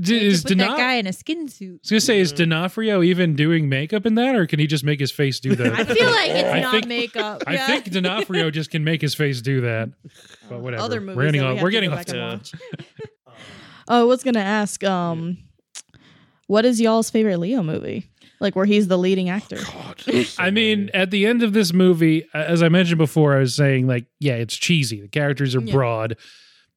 D- 0.00 0.26
is 0.28 0.42
Put 0.44 0.56
that 0.58 0.64
D'Ono- 0.66 0.76
guy 0.76 0.94
in 0.94 1.08
a 1.08 1.12
skin 1.12 1.48
suit. 1.48 1.68
I 1.68 1.78
was 1.82 1.90
gonna 1.90 2.00
say, 2.00 2.20
is 2.20 2.30
D'Onofrio 2.32 3.02
even 3.02 3.34
doing 3.34 3.68
makeup 3.68 4.06
in 4.06 4.14
that, 4.14 4.36
or 4.36 4.46
can 4.46 4.60
he 4.60 4.68
just 4.68 4.84
make 4.84 5.00
his 5.00 5.10
face 5.10 5.40
do 5.40 5.56
that? 5.56 5.72
I 5.72 5.82
that? 5.82 5.96
feel 5.96 6.06
like 6.10 6.30
it's 6.30 6.48
I 6.48 6.60
not 6.60 6.72
think- 6.74 6.86
makeup. 6.86 7.42
I 7.46 7.54
yeah. 7.54 7.66
think 7.66 7.90
D'Onofrio 7.90 8.50
just 8.52 8.70
can 8.70 8.84
make 8.84 9.00
his 9.00 9.14
face 9.14 9.40
do 9.40 9.62
that. 9.62 9.88
But 10.48 10.60
whatever. 10.60 10.82
Other 10.82 11.00
movies 11.00 11.16
we're 11.16 11.24
getting 11.26 11.40
that 11.42 11.46
we 11.46 11.50
off. 11.52 11.56
have 11.58 11.62
We're 11.62 11.70
to 11.70 11.72
getting 11.72 11.90
go 11.90 11.96
off. 11.96 12.06
back 12.06 12.14
and 12.16 12.40
topic. 12.44 12.88
watch. 13.26 13.36
Oh, 13.88 14.00
I 14.00 14.04
was 14.04 14.22
gonna 14.22 14.38
ask, 14.40 14.82
um, 14.84 15.38
what 16.46 16.64
is 16.64 16.80
y'all's 16.80 17.10
favorite 17.10 17.38
Leo 17.38 17.62
movie? 17.62 18.09
Like 18.40 18.56
where 18.56 18.64
he's 18.64 18.88
the 18.88 18.96
leading 18.98 19.28
actor. 19.28 19.58
God, 19.62 20.02
I 20.38 20.50
mean, 20.50 20.90
at 20.94 21.10
the 21.10 21.26
end 21.26 21.42
of 21.42 21.52
this 21.52 21.72
movie, 21.72 22.26
as 22.34 22.62
I 22.62 22.68
mentioned 22.70 22.98
before, 22.98 23.36
I 23.36 23.40
was 23.40 23.54
saying 23.54 23.86
like, 23.86 24.06
yeah, 24.18 24.34
it's 24.34 24.56
cheesy. 24.56 25.00
The 25.02 25.08
characters 25.08 25.54
are 25.54 25.60
Yeah. 25.60 25.72
broad. 25.74 26.16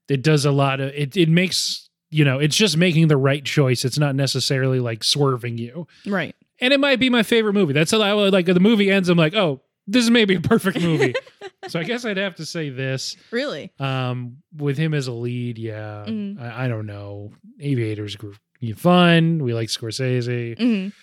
It 0.10 0.22
does 0.22 0.44
a 0.46 0.52
lot 0.52 0.82
of 0.82 0.90
it. 0.90 1.16
It 1.16 1.30
makes 1.30 1.90
you 2.10 2.24
know, 2.24 2.38
it's 2.38 2.56
just 2.56 2.78
making 2.78 3.08
the 3.08 3.18
right 3.18 3.44
choice. 3.44 3.84
It's 3.86 3.98
not 3.98 4.14
necessarily 4.14 4.80
like 4.80 5.04
swerving 5.04 5.58
you. 5.58 5.88
Right. 6.06 6.36
And 6.60 6.72
it 6.72 6.80
might 6.80 7.00
be 7.00 7.10
my 7.10 7.24
favorite 7.24 7.54
movie. 7.54 7.74
That's 7.74 7.90
how 7.90 8.02
I 8.02 8.12
like 8.30 8.46
the 8.46 8.60
movie 8.60 8.92
ends. 8.92 9.10
I'm 9.10 9.18
like, 9.18 9.34
oh, 9.34 9.62
this 9.88 10.04
is 10.04 10.12
maybe 10.12 10.36
a 10.36 10.40
perfect 10.42 10.80
movie. 10.80 11.16
so 11.70 11.80
I 11.80 11.84
guess 11.84 12.06
I'd 12.06 12.18
have 12.18 12.36
to 12.36 12.46
say 12.46 12.70
this. 12.70 13.16
Really? 13.32 13.72
Um, 13.80 14.38
with 14.56 14.78
him 14.78 14.94
as 14.94 15.08
a 15.08 15.12
lead, 15.12 15.58
yeah. 15.58 16.06
Mhm. 16.08 16.40
I, 16.40 16.66
I 16.66 16.68
don't 16.68 16.86
know. 16.86 17.32
Aviators, 17.60 18.16
gr- 18.16 18.34
he's 18.60 18.78
fun. 18.80 19.44
We 19.44 19.56
like 19.56 19.70
Scorsese. 19.70 20.56
Mhm. 20.58 20.94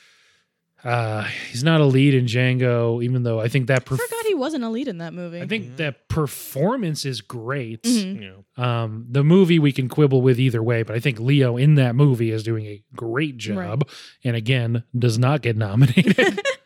Uh, 0.82 1.24
he's 1.50 1.62
not 1.62 1.80
a 1.80 1.84
lead 1.84 2.14
in 2.14 2.24
Django, 2.26 3.02
even 3.04 3.22
though 3.22 3.38
I 3.40 3.48
think 3.48 3.66
that 3.66 3.82
I 3.82 3.84
forgot 3.84 4.26
he 4.26 4.34
wasn't 4.34 4.64
a 4.64 4.68
lead 4.70 4.88
in 4.88 4.98
that 4.98 5.12
movie. 5.12 5.40
I 5.40 5.46
think 5.46 5.76
that 5.76 6.08
performance 6.08 7.04
is 7.04 7.20
great. 7.20 7.82
Mhm. 7.82 8.14
You 8.14 8.20
know, 8.56 8.62
Um, 8.62 9.06
the 9.10 9.22
movie 9.24 9.58
we 9.58 9.72
can 9.72 9.88
quibble 9.88 10.22
with 10.22 10.38
either 10.40 10.62
way, 10.62 10.82
but 10.82 10.96
I 10.96 11.00
think 11.00 11.18
Leo 11.20 11.56
in 11.56 11.74
that 11.76 11.94
movie 11.94 12.30
is 12.30 12.42
doing 12.42 12.66
a 12.66 12.82
great 12.96 13.36
job, 13.36 13.86
and 14.24 14.36
again 14.36 14.84
does 14.98 15.18
not 15.18 15.42
get 15.42 15.56
nominated. 15.56 16.40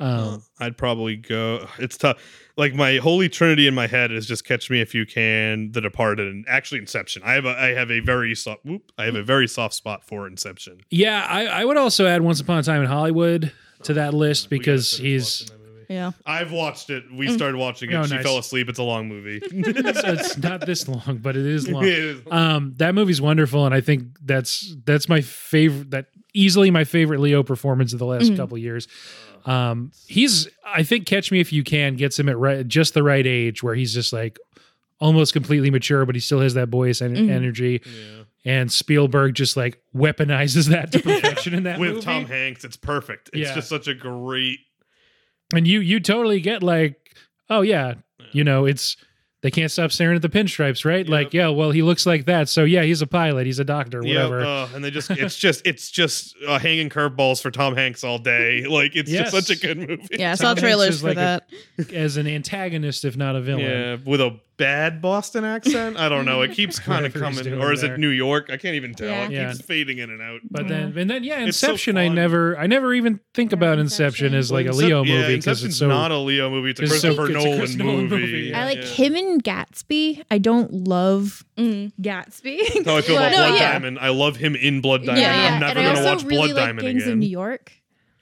um, 0.00 0.42
I'd 0.58 0.76
probably 0.76 1.16
go. 1.16 1.66
It's 1.78 1.96
tough. 1.96 2.18
Like 2.56 2.74
my 2.74 2.96
holy 2.98 3.28
trinity 3.28 3.66
in 3.66 3.74
my 3.74 3.86
head 3.86 4.12
is 4.12 4.26
just 4.26 4.44
Catch 4.44 4.70
Me 4.70 4.80
If 4.80 4.94
You 4.94 5.04
Can, 5.06 5.72
The 5.72 5.80
Departed, 5.80 6.28
and 6.28 6.44
actually 6.48 6.78
Inception. 6.80 7.22
I 7.24 7.32
have 7.34 7.44
a 7.44 7.50
I 7.50 7.68
have 7.74 7.90
a 7.90 8.00
very 8.00 8.34
soft. 8.34 8.64
Whoop, 8.64 8.92
I 8.98 9.04
have 9.04 9.14
a 9.16 9.22
very 9.22 9.48
soft 9.48 9.74
spot 9.74 10.04
for 10.04 10.26
Inception. 10.26 10.80
yeah, 10.90 11.26
I, 11.28 11.46
I 11.46 11.64
would 11.64 11.76
also 11.76 12.06
add 12.06 12.22
Once 12.22 12.40
Upon 12.40 12.58
a 12.58 12.62
Time 12.62 12.80
in 12.82 12.88
Hollywood 12.88 13.52
to 13.84 13.94
that 13.94 14.14
list 14.14 14.50
We 14.50 14.58
gotta 14.58 14.60
because 14.72 14.96
finish 14.96 15.10
he's 15.12 15.40
watching 15.42 15.56
that 15.64 15.70
movie. 15.72 15.86
yeah. 15.90 16.10
I've 16.24 16.52
watched 16.52 16.90
it. 16.90 17.04
We 17.12 17.28
started 17.34 17.58
watching 17.58 17.90
it. 17.90 17.94
Oh, 17.96 18.04
she 18.06 18.14
nice. 18.14 18.24
fell 18.24 18.38
asleep. 18.38 18.68
It's 18.68 18.78
a 18.78 18.82
long 18.84 19.08
movie. 19.08 19.40
so 19.48 19.48
it's 20.12 20.38
not 20.38 20.64
this 20.64 20.86
long, 20.88 21.18
but 21.22 21.36
it 21.36 21.44
is 21.46 21.68
long. 21.68 21.84
It 21.86 21.90
is. 21.90 22.20
Um, 22.30 22.74
that 22.78 22.94
movie's 22.94 23.20
wonderful, 23.20 23.66
and 23.66 23.74
I 23.74 23.80
think 23.80 24.04
that's 24.24 24.74
that's 24.84 25.08
my 25.08 25.20
favorite. 25.22 25.90
That 25.90 26.06
easily 26.32 26.70
my 26.70 26.84
favorite 26.84 27.20
Leo 27.20 27.42
performance 27.42 27.92
of 27.92 27.98
the 27.98 28.06
last 28.06 28.30
Mhm. 28.30 28.36
couple 28.36 28.58
years. 28.58 28.88
Um, 29.46 29.92
he's 30.06 30.48
I 30.64 30.82
think 30.82 31.06
Catch 31.06 31.30
Me 31.30 31.40
If 31.40 31.52
You 31.52 31.62
Can 31.64 31.96
gets 31.96 32.18
him 32.18 32.28
at 32.28 32.38
right 32.38 32.66
just 32.66 32.94
the 32.94 33.02
right 33.02 33.26
age 33.26 33.62
where 33.62 33.74
he's 33.74 33.92
just 33.94 34.12
like 34.12 34.38
almost 35.00 35.32
completely 35.32 35.70
mature, 35.70 36.06
but 36.06 36.14
he 36.14 36.20
still 36.20 36.40
has 36.40 36.54
that 36.54 36.70
boyish 36.70 37.02
en- 37.02 37.14
Mhm. 37.16 37.30
energy. 37.30 37.82
Yeah. 37.84 38.22
And 38.46 38.70
Spielberg 38.72 39.34
just 39.34 39.56
like 39.56 39.80
weaponizes 39.94 40.68
that 40.68 40.92
to 40.92 41.00
perfection 41.00 41.54
in 41.54 41.62
that 41.64 41.78
With 41.80 41.90
movie. 41.94 42.02
Tom 42.02 42.24
Hanks, 42.26 42.64
it's 42.64 42.76
perfect. 42.76 43.30
It's 43.32 43.48
Yeah. 43.48 43.54
just 43.54 43.68
such 43.68 43.88
a 43.88 43.94
great. 43.94 44.60
and 45.54 45.66
you 45.68 45.80
you 45.80 46.00
totally 46.00 46.40
get 46.40 46.62
like, 46.62 46.96
oh 47.50 47.60
yeah, 47.60 47.94
you 48.32 48.44
know, 48.44 48.64
it's 48.64 48.96
they 49.44 49.50
can't 49.50 49.70
stop 49.70 49.92
staring 49.92 50.16
at 50.16 50.22
the 50.22 50.30
pinstripes, 50.30 50.86
right? 50.86 51.04
Yep. 51.04 51.08
Like, 51.08 51.34
yeah, 51.34 51.48
well, 51.48 51.70
he 51.70 51.82
looks 51.82 52.06
like 52.06 52.24
that, 52.24 52.48
so 52.48 52.64
yeah, 52.64 52.82
he's 52.82 53.02
a 53.02 53.06
pilot, 53.06 53.44
he's 53.44 53.58
a 53.58 53.64
doctor, 53.64 54.00
Yeah, 54.02 54.24
whatever. 54.24 54.42
uh, 54.44 54.68
and 54.74 54.82
they 54.82 54.90
just 54.90 55.10
it's 55.10 55.36
just 55.46 55.66
it's 55.66 55.90
just 55.90 56.34
uh, 56.48 56.58
hanging 56.58 56.88
curveballs 56.88 57.42
for 57.42 57.50
Tom 57.50 57.76
Hanks 57.76 58.02
all 58.02 58.16
day. 58.18 58.64
Like 58.74 58.96
it's 58.96 59.10
Yes. 59.10 59.30
just 59.32 59.46
such 59.48 59.56
a 59.58 59.60
good 59.60 59.76
movie. 59.78 60.06
Yeah, 60.12 60.32
I 60.32 60.34
saw 60.36 60.46
Hanks 60.48 60.62
trailers 60.62 60.94
is 60.96 61.00
for 61.02 61.08
like 61.08 61.16
a- 61.18 61.42
that. 61.76 61.92
as 61.92 62.16
an 62.16 62.26
antagonist, 62.26 63.04
if 63.04 63.16
not 63.18 63.36
a 63.36 63.42
villain. 63.42 63.64
Yeah, 63.64 63.96
with 64.04 64.22
a 64.22 64.40
bad 64.56 65.02
Boston 65.02 65.44
accent. 65.44 65.96
I 65.96 66.08
don't 66.08 66.24
know. 66.24 66.42
It 66.42 66.52
keeps 66.56 66.78
kind 66.78 67.04
of 67.06 67.12
coming, 67.14 67.52
or 67.60 67.72
is 67.72 67.80
there. 67.80 67.94
it 67.94 67.98
New 67.98 68.08
York? 68.08 68.50
I 68.50 68.56
can't 68.56 68.74
even 68.76 68.94
tell. 68.94 69.08
Yeah. 69.08 69.24
It 69.26 69.30
Yeah. 69.32 69.52
keeps 69.52 69.64
fading 69.64 69.98
in 69.98 70.10
and 70.10 70.22
out. 70.22 70.40
But 70.50 70.68
then, 70.68 70.96
and 70.96 71.10
then, 71.10 71.24
yeah, 71.24 71.40
It's 71.46 71.58
so 71.58 71.70
Inception. 71.72 71.96
I 71.98 72.08
never, 72.08 72.56
I 72.58 72.66
never 72.66 72.94
even 72.94 73.20
think 73.34 73.50
Yeah, 73.52 73.56
about 73.58 73.78
Inception, 73.78 74.34
Inception. 74.34 74.34
as 74.34 74.52
like 74.52 74.66
a 74.66 74.72
Leo 74.72 75.02
yeah, 75.04 75.20
movie 75.22 75.36
because 75.36 75.64
it's 75.64 75.76
so. 75.78 75.88
not 75.88 76.10
a 76.12 76.18
Leo 76.18 76.50
movie. 76.50 76.70
It's 76.70 76.80
a 76.80 76.84
it's 76.84 77.00
so- 77.00 77.14
Christopher 77.14 77.26
it's 77.30 77.44
a 77.44 77.44
Nolan, 77.44 77.58
Chris 77.58 77.74
Nolan 77.76 77.96
movie. 78.08 78.16
movie. 78.16 78.54
I 78.54 78.64
like 78.64 78.78
Yeah. 78.78 78.84
him 78.84 79.14
and 79.16 79.42
Gatsby. 79.44 80.22
I 80.30 80.38
don't 80.38 80.72
love 80.72 81.44
Mm. 81.56 81.92
Gatsby. 82.00 82.84
How 82.84 82.96
I 82.96 83.00
feel 83.02 83.16
about 83.16 83.30
But- 83.30 83.36
Blood 83.36 83.54
yeah. 83.54 83.72
Diamond. 83.72 83.98
I 84.00 84.08
love 84.08 84.36
him 84.36 84.56
in 84.56 84.80
Blood 84.80 85.02
Diamond. 85.02 85.18
yeah. 85.20 85.54
I'm 85.54 85.60
never 85.60 85.78
and 85.78 85.86
gonna 85.86 85.98
also 86.08 86.14
watch 86.16 86.24
really 86.24 86.36
Blood 86.48 86.56
like 86.56 86.66
Diamond 86.66 86.80
Gangs 86.86 87.02
again. 87.02 87.12
of 87.12 87.18
New 87.18 87.28
York 87.28 87.72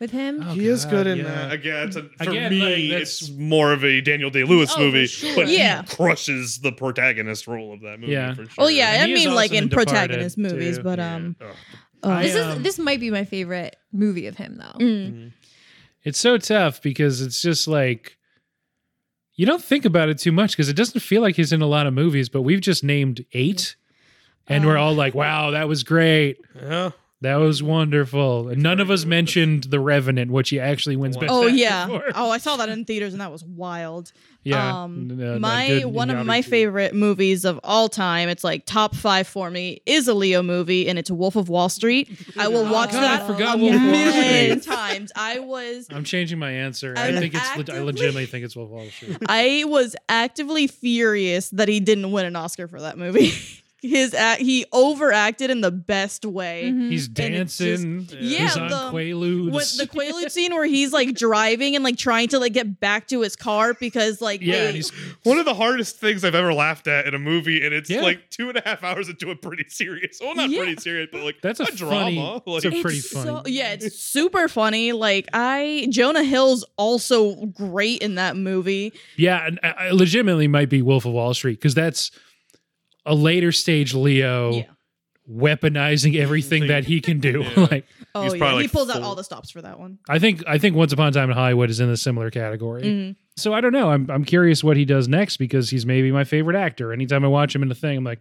with 0.03 0.11
him. 0.11 0.43
Oh, 0.47 0.53
He 0.53 0.67
is 0.67 0.85
God, 0.85 0.91
good 0.91 1.07
in 1.07 1.19
yeah. 1.19 1.25
that. 1.25 1.53
Again, 1.53 1.87
it's 1.89 1.97
a, 1.97 2.03
for 2.03 2.29
Again, 2.31 2.51
me, 2.51 2.61
like, 2.93 3.01
it's 3.03 3.31
more 3.31 3.73
of 3.73 3.83
a 3.85 4.01
Daniel 4.03 4.29
Day 4.29 4.45
Lewis 4.45 4.75
Oh, 4.77 4.81
movie, 4.81 5.07
sure. 5.07 5.35
but 5.35 5.49
Yeah. 5.49 5.83
he 5.83 5.97
crushes 5.97 6.59
the 6.59 6.73
protagonist 6.73 7.47
role 7.47 7.73
of 7.73 7.81
that 7.81 8.01
movie. 8.01 8.13
Yeah. 8.13 8.35
for 8.35 8.45
sure. 8.45 8.55
Well, 8.59 8.71
yeah, 8.71 8.91
And 8.95 9.05
I 9.05 9.07
he 9.07 9.13
is 9.15 9.25
mean, 9.27 9.35
like 9.35 9.53
in 9.53 9.63
in 9.65 9.69
Departed, 9.71 9.89
protagonist 9.93 10.37
movies, 10.37 10.77
too. 10.77 10.83
but 10.83 10.99
Yeah. 10.99 11.15
um, 11.15 11.37
Ugh. 11.41 11.55
uh, 12.05 12.09
I, 12.09 12.23
This 12.25 12.37
um, 12.37 12.57
is 12.59 12.63
this 12.65 12.79
might 12.79 13.01
be 13.01 13.11
my 13.11 13.25
favorite 13.25 13.77
movie 13.93 14.27
of 14.27 14.37
him 14.37 14.57
though. 14.59 14.79
mm. 14.85 15.33
It's 16.05 16.19
so 16.19 16.37
tough 16.37 16.83
because 16.83 17.21
it's 17.23 17.41
just 17.41 17.69
like 17.69 18.19
you 19.35 19.47
don't 19.47 19.63
think 19.63 19.85
about 19.85 20.09
it 20.09 20.19
too 20.19 20.33
much 20.33 20.51
because 20.53 20.69
it 20.69 20.75
doesn't 20.77 21.01
feel 21.01 21.23
like 21.23 21.37
he's 21.37 21.53
in 21.53 21.63
a 21.63 21.67
lot 21.67 21.87
of 21.87 21.95
movies, 21.95 22.29
but 22.29 22.43
we've 22.43 22.61
just 22.61 22.83
named 22.85 23.25
eight, 23.33 23.77
and 24.49 24.65
Uh, 24.65 24.67
we're 24.69 24.77
all 24.77 24.95
like, 24.95 25.15
"Wow, 25.15 25.53
that 25.53 25.69
was 25.69 25.85
great." 25.85 26.37
Yeah. 26.61 26.91
That 27.23 27.37
was 27.37 27.63
wonderful. 27.63 28.49
And 28.49 28.63
none 28.63 28.79
of 28.81 28.91
us 28.91 29.05
mentioned 29.05 29.65
The 29.65 29.81
Revenant, 29.81 30.31
which 30.31 30.51
he 30.51 30.61
actually 30.61 30.97
wins 30.97 31.17
best. 31.17 31.31
Oh 31.33 31.45
actor 31.45 31.57
yeah. 31.57 31.87
for. 31.87 32.03
Oh, 32.15 32.31
I 32.31 32.39
saw 32.39 32.57
that 32.57 32.69
in 32.69 32.85
theaters 32.85 33.15
and 33.15 33.21
that 33.21 33.31
was 33.33 33.43
wild. 33.45 34.13
yeah. 34.43 34.83
Um, 34.83 35.09
N- 35.21 35.41
my 35.41 35.69
good 35.69 35.85
one 35.87 36.11
of 36.11 36.27
my 36.27 36.41
too. 36.41 36.51
favorite 36.51 36.95
movies 36.95 37.45
of 37.45 37.61
all 37.63 37.89
time. 37.89 38.29
It's 38.29 38.43
like 38.43 38.67
top 38.67 38.95
five 38.95 39.27
for 39.29 39.51
me. 39.51 39.81
Is 39.87 40.09
a 40.09 40.15
Leo 40.15 40.43
movie, 40.43 40.89
and 40.89 40.99
it's 40.99 41.11
Wolf 41.13 41.37
of 41.37 41.49
Wall 41.49 41.69
Street. 41.69 42.11
I 42.37 42.49
will 42.49 42.67
Oh, 42.67 42.73
watch 42.73 42.91
God, 42.91 43.03
that 43.03 43.23
I 43.23 43.27
forgot 43.27 43.55
a 43.57 43.63
Wolf 43.63 43.75
of 43.77 43.81
Wall 43.83 43.91
million 43.91 44.61
Street. 44.61 44.75
times. 44.77 45.13
I 45.15 45.39
was 45.39 45.87
I'm 45.91 46.05
changing 46.05 46.39
my 46.41 46.51
answer. 46.51 46.95
I 46.97 47.09
I'm 47.09 47.15
think 47.21 47.35
it's. 47.35 47.43
le- 47.45 47.49
I 47.49 47.61
actively- 47.61 47.81
legitimately 47.85 48.27
think 48.27 48.45
it's 48.45 48.57
Wolf 48.57 48.67
of 48.67 48.73
Wall 48.73 48.87
Street. 48.91 49.17
I 49.29 49.63
was 49.67 49.95
actively 50.09 50.67
furious 50.67 51.51
that 51.51 51.69
he 51.69 51.79
didn't 51.81 52.11
win 52.11 52.27
an 52.27 52.35
Oscar 52.37 52.67
for 52.67 52.81
that 52.81 52.99
movie. 52.99 53.33
His 53.85 54.15
act, 54.15 54.41
he 54.43 54.65
overacted 54.73 55.51
in 55.51 55.61
the 55.61 55.73
best 55.73 56.25
way. 56.25 56.71
Mhm. 56.73 56.89
He's 56.91 57.09
And 57.09 57.35
it's 57.35 57.59
just- 57.59 57.83
dancing. 57.83 58.09
Yeah, 58.21 58.39
he's 58.39 58.57
on 58.57 58.69
the- 58.69 58.77
Quaaludes. 58.93 59.51
With 59.53 59.77
the 59.77 59.89
Quaalude 59.89 60.31
scene 60.31 60.55
where 60.55 60.67
he's 60.67 60.93
like 60.93 61.15
driving 61.17 61.75
and 61.75 61.83
like 61.83 61.97
trying 61.97 62.29
to 62.29 62.39
like 62.39 62.53
get 62.53 62.79
back 62.79 63.09
to 63.09 63.23
his 63.23 63.35
car 63.35 63.75
because 63.75 64.21
like 64.21 64.41
yeah, 64.41 64.67
they- 64.67 64.73
he's 64.75 64.91
One 65.25 65.39
of 65.39 65.45
the 65.47 65.55
hardest 65.55 65.99
things 65.99 66.25
I've 66.25 66.37
ever 66.37 66.55
laughed 66.55 66.87
at 66.87 67.07
in 67.09 67.15
a 67.15 67.19
movie, 67.19 67.65
and 67.65 67.75
it's 67.75 67.91
Yeah. 67.91 68.03
like 68.03 68.31
two 68.31 68.49
and 68.51 68.57
a 68.59 68.63
half 68.65 68.85
hours 68.85 69.09
into 69.09 69.31
a 69.33 69.37
pretty 69.37 69.65
serious. 69.69 70.21
Well, 70.23 70.37
not 70.37 70.49
Yeah. 70.51 70.59
pretty 70.59 70.77
serious, 70.81 71.09
but 71.11 71.23
like 71.25 71.41
That's 71.43 71.59
a 71.59 71.65
drama. 71.75 71.95
funny- 72.05 72.43
Like, 72.47 72.65
it's 72.65 72.79
a 72.79 72.83
pretty 72.83 72.99
It's 72.99 73.09
funny. 73.13 73.25
So, 73.27 73.43
yeah, 73.47 73.73
it's 73.73 73.99
super 73.99 74.47
funny. 74.47 74.93
Like 74.93 75.27
I, 75.33 75.89
Jonah 75.91 76.23
Hill's 76.23 76.65
also 76.77 77.35
great 77.47 78.01
in 78.01 78.15
that 78.15 78.37
movie. 78.37 78.93
Yeah, 79.17 79.45
and 79.45 79.59
I, 79.65 79.71
I 79.71 79.91
legitimately 79.91 80.47
might 80.47 80.69
be 80.69 80.83
Wolf 80.83 81.05
of 81.05 81.13
Wall 81.13 81.35
Street 81.35 81.59
because 81.59 81.75
that's 81.75 82.13
a 83.07 83.15
later 83.15 83.53
stage 83.53 83.95
Leo 83.95 84.53
Yeah. 84.53 84.65
weaponizing 85.29 86.17
everything 86.19 86.67
that 86.69 86.85
he 86.85 87.01
can 87.01 87.21
do. 87.21 87.43
Yeah. 87.57 87.67
like 87.71 87.87
Oh 88.15 88.25
He's 88.25 88.35
yeah, 88.35 88.39
probably, 88.41 88.63
he 88.63 88.65
like, 88.69 88.73
pulls 88.73 88.91
out 88.91 89.03
all 89.03 89.15
the 89.15 89.25
stops 89.25 89.51
for 89.51 89.63
that 89.63 89.81
one. 89.81 89.99
I 90.09 90.19
think 90.19 90.43
I 90.47 90.59
think 90.59 90.77
Once 90.77 90.93
Upon 90.93 91.09
a 91.09 91.13
Time 91.13 91.31
in 91.31 91.37
Hollywood 91.37 91.71
is 91.71 91.81
in 91.81 91.89
a 91.89 91.97
similar 91.97 92.31
category. 92.31 92.83
Mhm. 92.83 93.17
So 93.37 93.55
I 93.55 93.63
don't 93.63 93.73
know. 93.73 93.91
I'm 93.91 94.11
I'm 94.11 94.25
curious 94.25 94.63
what 94.63 94.77
he 94.77 94.85
does 94.85 95.09
next 95.09 95.39
because 95.39 95.71
he's 95.71 95.87
maybe 95.87 96.13
my 96.13 96.25
favorite 96.25 96.57
actor. 96.57 96.93
Anytime 96.93 97.25
I 97.25 97.29
watch 97.29 97.55
him 97.55 97.63
in 97.63 97.71
a 97.71 97.75
thing, 97.75 97.97
I'm 97.97 98.05
like, 98.05 98.21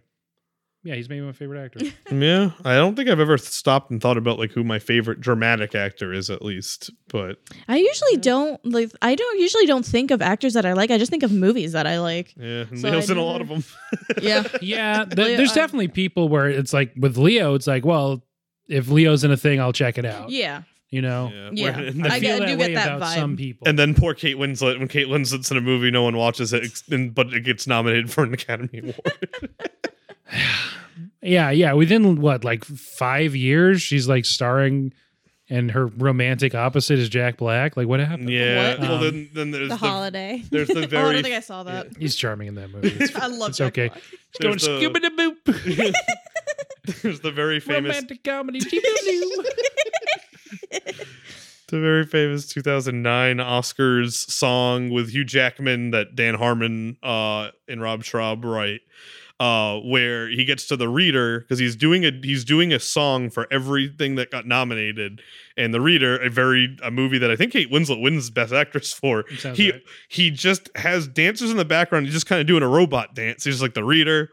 yeah, 0.84 0.94
he's 0.96 1.08
maybe 1.08 1.20
my 1.24 1.32
favorite 1.32 1.62
actor. 1.64 1.80
yeah, 2.14 2.50
I 2.64 2.74
don't 2.74 2.94
think 2.96 3.08
I've 3.08 3.20
ever 3.20 3.38
stopped 3.38 3.90
and 3.90 4.00
thought 4.00 4.16
about 4.16 4.38
like 4.38 4.50
who 4.52 4.64
my 4.64 4.78
favorite 4.78 5.20
dramatic 5.20 5.74
actor 5.74 6.12
is, 6.12 6.28
at 6.30 6.42
least. 6.42 6.90
But 7.08 7.38
I 7.68 7.76
usually 7.76 8.16
don't 8.16 8.64
like. 8.64 8.90
I 9.00 9.14
don't 9.14 9.38
usually 9.40 9.66
don't 9.66 9.86
think 9.86 10.10
of 10.10 10.20
actors 10.22 10.54
that 10.54 10.66
I 10.66 10.72
like. 10.72 10.90
I 10.90 10.98
just 10.98 11.10
think 11.10 11.22
of 11.22 11.32
movies 11.32 11.72
that 11.72 11.86
I 11.86 12.00
like. 12.00 12.34
yeah, 12.36 12.64
and 12.70 12.80
So 12.80 12.90
Leo's 12.90 13.10
in 13.10 13.16
a 13.16 13.22
lot 13.24 13.40
of 13.40 13.48
them. 13.48 13.64
Yeah. 14.20 14.44
yeah, 14.60 15.04
th- 15.10 15.16
Leo- 15.16 15.36
there's 15.36 15.52
I- 15.52 15.54
definitely 15.54 15.88
people 15.88 16.28
where 16.28 16.48
it's 16.48 16.72
like 16.72 16.92
with 16.96 17.16
Leo, 17.16 17.54
it's 17.54 17.66
like, 17.66 17.84
well, 17.84 18.24
if 18.68 18.88
Leo's 18.88 19.24
in 19.24 19.30
a 19.30 19.36
thing, 19.36 19.60
I'll 19.60 19.72
check 19.72 19.98
it 19.98 20.04
out. 20.04 20.30
Yeah. 20.30 20.62
You 20.90 21.00
know, 21.00 21.30
Yeah. 21.52 21.70
where- 21.76 21.86
and, 21.88 22.06
I, 22.06 22.16
I 22.16 22.20
feel 22.20 22.38
get- 22.38 22.42
I 22.48 22.52
do 22.52 22.58
way 22.58 22.68
get 22.68 22.74
that 22.74 22.96
about 22.96 23.08
vibe. 23.08 23.14
some 23.14 23.36
people. 23.36 23.66
and 23.66 23.78
then 23.78 23.94
poor 23.94 24.12
Kate 24.14 24.36
Winslet. 24.36 24.78
When 24.78 24.88
Kate 24.88 25.06
Winslet's 25.08 25.50
in 25.50 25.56
a 25.56 25.60
movie, 25.62 25.90
no 25.90 26.02
one 26.02 26.16
watches 26.16 26.52
it, 26.52 26.82
and, 26.90 27.14
but 27.14 27.32
it 27.32 27.44
gets 27.44 27.66
nominated 27.66 28.10
for 28.10 28.24
an 28.24 28.34
Academy 28.34 28.78
Award. 28.80 29.40
Yeah, 31.20 31.50
yeah. 31.50 31.72
Within 31.74 32.20
what, 32.20 32.44
like 32.44 32.64
five 32.64 33.36
years, 33.36 33.80
she's 33.80 34.08
like 34.08 34.24
starring, 34.24 34.92
and 35.48 35.70
her 35.70 35.86
romantic 35.86 36.54
opposite 36.54 36.98
is 36.98 37.08
Jack 37.08 37.36
Black. 37.36 37.76
Like, 37.76 37.86
what 37.86 38.00
happened? 38.00 38.28
yeah. 38.30 38.70
What? 38.70 38.80
Well, 38.80 38.94
Um, 38.94 39.00
then 39.02 39.28
then 39.32 39.50
there's 39.52 39.68
The 39.68 39.74
the, 39.76 39.76
holiday. 39.76 40.42
there's 40.50 40.68
the 40.68 40.80
oh, 40.80 40.82
I 40.82 40.86
very 40.86 41.14
don't 41.14 41.22
think 41.22 41.34
I 41.36 41.40
saw 41.40 41.62
that. 41.62 41.96
He's 41.96 42.16
charming 42.16 42.48
in 42.48 42.54
that 42.56 42.70
movie. 42.70 42.88
It's, 42.98 43.14
I 43.22 43.26
love 43.28 43.50
it's 43.50 43.58
Jack 43.58 43.68
okay. 43.78 43.88
Black. 43.88 44.02
He's 44.02 44.38
going 44.40 44.52
There's 44.58 44.62
the- 44.66 44.78
scuba 44.78 45.00
da 45.00 45.10
boop. 45.10 45.94
there's 47.02 47.20
the 47.20 47.30
very 47.30 47.60
famous 47.60 47.90
Romantic 47.94 48.24
comedy. 48.24 48.58
The 51.68 51.80
very 51.80 52.04
famous 52.04 52.46
2009 52.48 53.38
Oscars 53.38 54.12
song 54.30 54.90
with 54.90 55.08
Hugh 55.10 55.24
Jackman 55.24 55.92
that 55.92 56.14
Dan 56.14 56.34
Harmon 56.34 56.98
uh, 57.02 57.48
and 57.66 57.80
Rob 57.80 58.04
Schrab 58.04 58.44
write, 58.44 58.82
uh, 59.42 59.80
where 59.80 60.28
he 60.28 60.44
gets 60.44 60.68
to 60.68 60.76
the 60.76 60.88
reader 60.88 61.40
because 61.40 61.58
he's 61.58 61.74
doing 61.74 62.04
a 62.04 62.12
he's 62.22 62.44
doing 62.44 62.72
a 62.72 62.78
song 62.78 63.28
for 63.28 63.48
everything 63.50 64.14
that 64.14 64.30
got 64.30 64.46
nominated, 64.46 65.20
and 65.56 65.74
the 65.74 65.80
reader, 65.80 66.16
a 66.16 66.30
very 66.30 66.76
a 66.80 66.92
movie 66.92 67.18
that 67.18 67.28
I 67.28 67.34
think 67.34 67.50
Kate 67.50 67.68
Winslet 67.68 68.00
wins 68.00 68.30
Best 68.30 68.52
Actress 68.52 68.92
for. 68.92 69.24
He 69.54 69.72
right. 69.72 69.82
he 70.08 70.30
just 70.30 70.70
has 70.76 71.08
dancers 71.08 71.50
in 71.50 71.56
the 71.56 71.64
background. 71.64 72.06
He's 72.06 72.14
just 72.14 72.28
kind 72.28 72.40
of 72.40 72.46
doing 72.46 72.62
a 72.62 72.68
robot 72.68 73.16
dance. 73.16 73.42
He's 73.42 73.54
just 73.54 73.62
like 73.62 73.74
the 73.74 73.82
reader. 73.82 74.30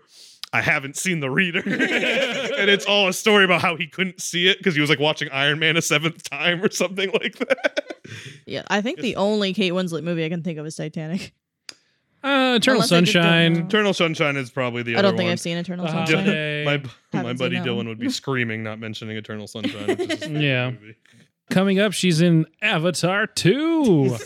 I 0.53 0.61
haven't 0.61 0.95
seen 0.95 1.21
the 1.21 1.31
reader, 1.31 1.59
and 1.65 2.69
it's 2.69 2.85
all 2.85 3.07
a 3.07 3.13
story 3.13 3.45
about 3.45 3.63
how 3.63 3.75
he 3.77 3.87
couldn't 3.87 4.21
see 4.21 4.47
it 4.47 4.59
because 4.59 4.75
he 4.75 4.81
was 4.81 4.91
like 4.91 4.99
watching 4.99 5.29
Iron 5.31 5.57
Man 5.57 5.75
a 5.75 5.81
seventh 5.81 6.29
time 6.29 6.63
or 6.63 6.69
something 6.69 7.09
like 7.13 7.35
that. 7.39 7.95
Yeah, 8.45 8.61
I 8.67 8.81
think 8.81 8.99
the 8.99 9.15
only 9.15 9.55
Kate 9.55 9.73
Winslet 9.73 10.03
movie 10.03 10.23
I 10.23 10.29
can 10.29 10.43
think 10.43 10.59
of 10.59 10.67
is 10.67 10.75
Titanic. 10.75 11.33
Uh, 12.23 12.55
Eternal 12.57 12.81
Unless 12.81 12.91
I 12.91 12.99
just 13.01 13.13
don't 13.13 13.23
Sunshine. 13.23 13.55
Eternal 13.67 13.93
Sunshine 13.93 14.35
is 14.37 14.49
probably 14.49 14.83
the 14.83 14.95
I 14.95 14.99
other 14.99 15.07
don't 15.09 15.17
think 15.17 15.27
one. 15.27 15.31
I've 15.33 15.39
seen 15.39 15.57
Eternal 15.57 15.85
Uh, 15.85 15.91
Sunshine. 15.91 16.15
Holiday. 16.25 16.65
my 16.65 16.77
my 17.13 17.19
Haven't 17.19 17.39
buddy 17.39 17.55
seen 17.55 17.63
that 17.63 17.69
Dylan 17.69 17.75
one. 17.77 17.87
would 17.87 17.99
be 17.99 18.09
screaming 18.09 18.63
not 18.63 18.79
mentioning 18.79 19.15
Eternal 19.17 19.47
Sunshine. 19.47 19.87
Which 19.87 19.99
is 19.99 20.05
his 20.11 20.19
favorite 20.23 20.41
Yeah. 20.41 20.71
movie. 20.71 20.95
Coming 21.49 21.79
up, 21.79 21.93
she's 21.93 22.21
in 22.21 22.45
Avatar 22.61 23.25
2, 23.25 24.17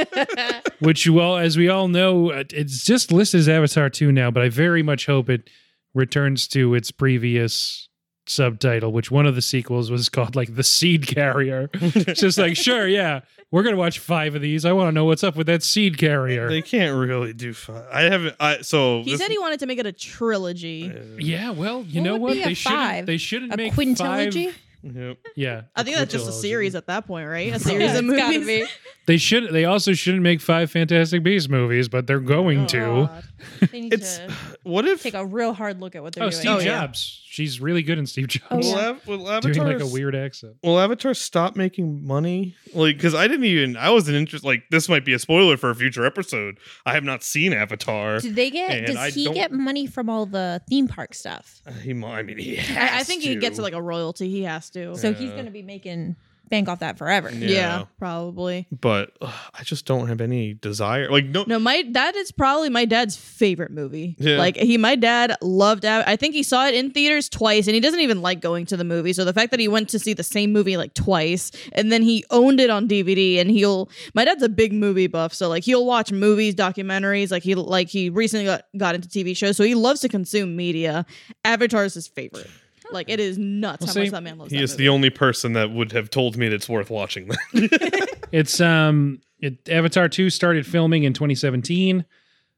which 0.80 1.06
you 1.06 1.20
all, 1.20 1.36
as 1.36 1.56
we 1.56 1.68
all 1.68 1.86
know, 1.88 2.30
uh, 2.32 2.44
it's 2.52 2.84
just 2.84 3.12
listed 3.12 3.38
as 3.40 3.48
Avatar 3.48 3.88
2 3.88 4.10
now, 4.10 4.30
but 4.32 4.42
I 4.42 4.48
very 4.48 4.82
much 4.82 5.06
hope 5.06 5.30
it 5.30 5.48
returns 5.94 6.48
to 6.48 6.74
its 6.74 6.90
previous 6.90 7.88
subtitle, 8.28 8.92
which 8.92 9.10
one 9.10 9.26
of 9.26 9.34
the 9.34 9.42
sequels 9.42 9.90
was 9.90 10.08
called 10.08 10.36
like 10.36 10.54
The 10.54 10.62
Seed 10.64 11.06
Carrier. 11.06 11.70
It's 11.72 12.20
just 12.20 12.38
like, 12.38 12.56
sure, 12.56 12.86
yeah, 12.88 13.20
we're 13.50 13.62
going 13.62 13.74
to 13.74 13.78
watch 13.78 13.98
five 13.98 14.34
of 14.34 14.42
these. 14.42 14.64
I 14.64 14.72
want 14.72 14.88
to 14.88 14.92
know 14.92 15.04
what's 15.04 15.22
up 15.24 15.36
with 15.36 15.46
that 15.46 15.62
seed 15.62 15.98
carrier. 15.98 16.48
They 16.48 16.62
can't 16.62 16.96
really 16.96 17.32
do 17.32 17.52
fun. 17.54 17.82
I 17.92 18.02
haven't. 18.02 18.34
I 18.40 18.62
so 18.62 19.02
He 19.02 19.12
this- 19.12 19.20
said 19.20 19.30
he 19.30 19.38
wanted 19.38 19.60
to 19.60 19.66
make 19.66 19.78
it 19.78 19.86
a 19.86 19.92
trilogy. 19.92 20.92
yeah, 21.18 21.50
well, 21.50 21.82
you 21.88 22.00
What 22.00 22.04
know 22.04 22.12
would 22.14 22.20
what? 22.22 22.32
be 22.34 22.42
a 22.42 22.46
They 22.46 22.54
shouldn't, 22.54 22.80
five? 22.80 23.06
they 23.06 23.16
shouldn't 23.18 23.54
A 23.54 23.56
make 23.56 23.72
quintilogy? 23.74 24.46
five. 24.46 24.58
Yep. 24.94 25.18
Yeah. 25.36 25.62
I 25.74 25.82
think 25.82 25.96
that's 25.96 26.12
just 26.12 26.28
a 26.28 26.32
series 26.32 26.74
at 26.74 26.86
that 26.86 27.06
point, 27.06 27.28
right? 27.28 27.48
A 27.48 27.50
Yeah, 27.52 27.58
series 27.58 27.94
of 27.98 28.04
movies. 28.04 28.46
be. 28.46 28.66
They 29.06 29.18
should. 29.18 29.52
They 29.52 29.64
also 29.64 29.92
shouldn't 29.92 30.22
make 30.24 30.40
five 30.40 30.70
Fantastic 30.70 31.22
Beasts 31.22 31.48
movies, 31.48 31.88
but 31.88 32.06
they're 32.06 32.18
going 32.20 32.66
to. 32.68 32.84
Oh, 32.84 33.06
God. 33.06 33.24
They 33.70 33.80
need 33.82 33.92
It's 33.94 34.18
to 34.18 34.32
what 34.64 34.84
if 34.86 35.02
take 35.02 35.14
a 35.14 35.24
real 35.24 35.52
hard 35.52 35.80
look 35.80 35.94
at 35.94 36.02
what 36.02 36.12
they're 36.14 36.24
Oh, 36.24 36.30
doing. 36.30 36.40
Steve 36.40 36.50
Oh, 36.52 36.58
yeah. 36.58 36.80
Jobs. 36.80 37.22
She's 37.28 37.60
really 37.60 37.82
good 37.82 37.98
in 37.98 38.06
Steve 38.06 38.24
oh, 38.24 38.26
Jobs. 38.28 38.46
Oh, 38.50 38.56
will, 38.56 38.64
yeah. 38.82 38.88
Av- 38.88 39.06
will 39.06 39.16
Doing 39.18 39.28
Avatar 39.58 39.66
like 39.66 39.80
a 39.80 39.86
weird 39.86 40.14
accent. 40.16 40.54
Will 40.64 40.80
Avatar 40.80 41.12
stop 41.14 41.54
making 41.54 42.04
money? 42.06 42.56
Like, 42.74 42.96
because 42.96 43.14
I 43.14 43.28
didn't 43.28 43.44
even. 43.44 43.76
I 43.76 43.90
wasn't 43.90 44.16
interested. 44.16 44.46
Like, 44.46 44.64
this 44.70 44.88
might 44.88 45.04
be 45.04 45.12
a 45.12 45.18
spoiler 45.18 45.56
for 45.56 45.70
a 45.70 45.74
future 45.74 46.04
episode. 46.06 46.58
I 46.86 46.94
have 46.94 47.04
not 47.04 47.22
seen 47.22 47.52
Avatar. 47.52 48.18
Did 48.20 48.34
they 48.34 48.50
get? 48.50 48.70
And 48.70 48.86
does 48.86 48.96
I 48.96 49.10
he 49.10 49.24
don't- 49.26 49.34
get 49.34 49.52
money 49.52 49.86
from 49.86 50.08
all 50.10 50.26
the 50.26 50.62
theme 50.68 50.88
park 50.88 51.14
stuff? 51.14 51.60
Uh, 51.66 51.72
he, 51.72 51.92
mi- 51.92 52.06
I 52.06 52.22
mean, 52.22 52.38
he. 52.38 52.58
I, 52.58 52.62
I 52.62 52.86
has 52.86 53.06
think 53.06 53.22
he 53.22 53.36
gets 53.36 53.58
like 53.58 53.74
a 53.74 53.82
royalty. 53.82 54.28
He 54.30 54.42
has 54.44 54.68
to. 54.76 54.96
So 54.96 55.12
he's 55.12 55.28
Yeah. 55.28 55.34
going 55.34 55.46
to 55.46 55.50
be 55.50 55.62
making 55.62 56.16
bank 56.48 56.68
off 56.68 56.78
that 56.78 56.96
forever. 56.96 57.28
Yeah. 57.28 57.48
yeah. 57.48 57.84
probably. 57.98 58.68
But 58.70 59.10
ugh, 59.20 59.34
I 59.52 59.64
just 59.64 59.84
don't 59.84 60.06
have 60.06 60.20
any 60.20 60.54
desire. 60.54 61.10
Like, 61.10 61.24
no. 61.24 61.42
No, 61.44 61.58
my 61.58 61.82
that 61.90 62.14
is 62.14 62.30
probably 62.30 62.68
my 62.70 62.84
dad's 62.84 63.16
favorite 63.16 63.72
movie. 63.72 64.14
Yeah. 64.20 64.38
Like 64.38 64.56
he, 64.56 64.78
my 64.78 64.94
dad 64.94 65.34
loved. 65.42 65.84
Av- 65.84 66.04
I 66.06 66.14
think 66.14 66.34
he 66.36 66.44
saw 66.44 66.68
it 66.68 66.74
in 66.76 66.92
theaters 66.92 67.28
twice, 67.28 67.66
and 67.66 67.74
he 67.74 67.80
doesn't 67.80 67.98
even 67.98 68.22
like 68.22 68.40
going 68.40 68.64
to 68.66 68.76
the 68.76 68.84
movie. 68.84 69.12
So 69.12 69.24
the 69.24 69.32
fact 69.32 69.50
that 69.50 69.58
he 69.58 69.66
went 69.66 69.88
to 69.88 69.98
see 69.98 70.12
the 70.12 70.22
same 70.22 70.52
movie 70.52 70.76
like 70.76 70.94
twice, 70.94 71.50
and 71.72 71.90
then 71.90 72.02
he 72.02 72.24
owned 72.30 72.60
it 72.60 72.70
on 72.70 72.86
DVD, 72.86 73.40
and 73.40 73.50
he'll. 73.50 73.90
My 74.14 74.24
dad's 74.24 74.44
a 74.44 74.48
big 74.48 74.72
movie 74.72 75.08
buff, 75.08 75.34
so 75.34 75.48
like 75.48 75.64
he'll 75.64 75.84
watch 75.84 76.12
movies, 76.12 76.54
documentaries. 76.54 77.32
Like 77.32 77.42
he 77.42 77.56
like 77.56 77.88
he 77.88 78.08
recently 78.08 78.46
got 78.46 78.62
got 78.76 78.94
into 78.94 79.08
TV 79.08 79.36
shows, 79.36 79.56
so 79.56 79.64
he 79.64 79.74
loves 79.74 79.98
to 80.02 80.08
consume 80.08 80.54
media. 80.54 81.06
Avatar 81.44 81.84
is 81.84 81.94
his 81.94 82.06
favorite. 82.06 82.48
Like 82.92 83.08
it 83.08 83.20
is 83.20 83.36
nuts 83.38 83.80
Well, 83.80 83.86
how 83.88 83.92
see, 83.92 84.00
much 84.00 84.10
that 84.10 84.22
man 84.22 84.38
loves. 84.38 84.50
He 84.50 84.58
that 84.58 84.62
is 84.64 84.72
movie. 84.72 84.84
the 84.84 84.88
only 84.88 85.10
person 85.10 85.52
that 85.54 85.70
would 85.70 85.92
have 85.92 86.10
told 86.10 86.36
me 86.36 86.48
that 86.48 86.54
it's 86.54 86.68
worth 86.68 86.90
watching. 86.90 87.28
That. 87.28 88.16
It's 88.32 88.60
um, 88.60 89.20
it, 89.40 89.68
Avatar 89.68 90.08
two 90.08 90.30
started 90.30 90.66
filming 90.66 91.04
in 91.04 91.12
2017. 91.12 92.04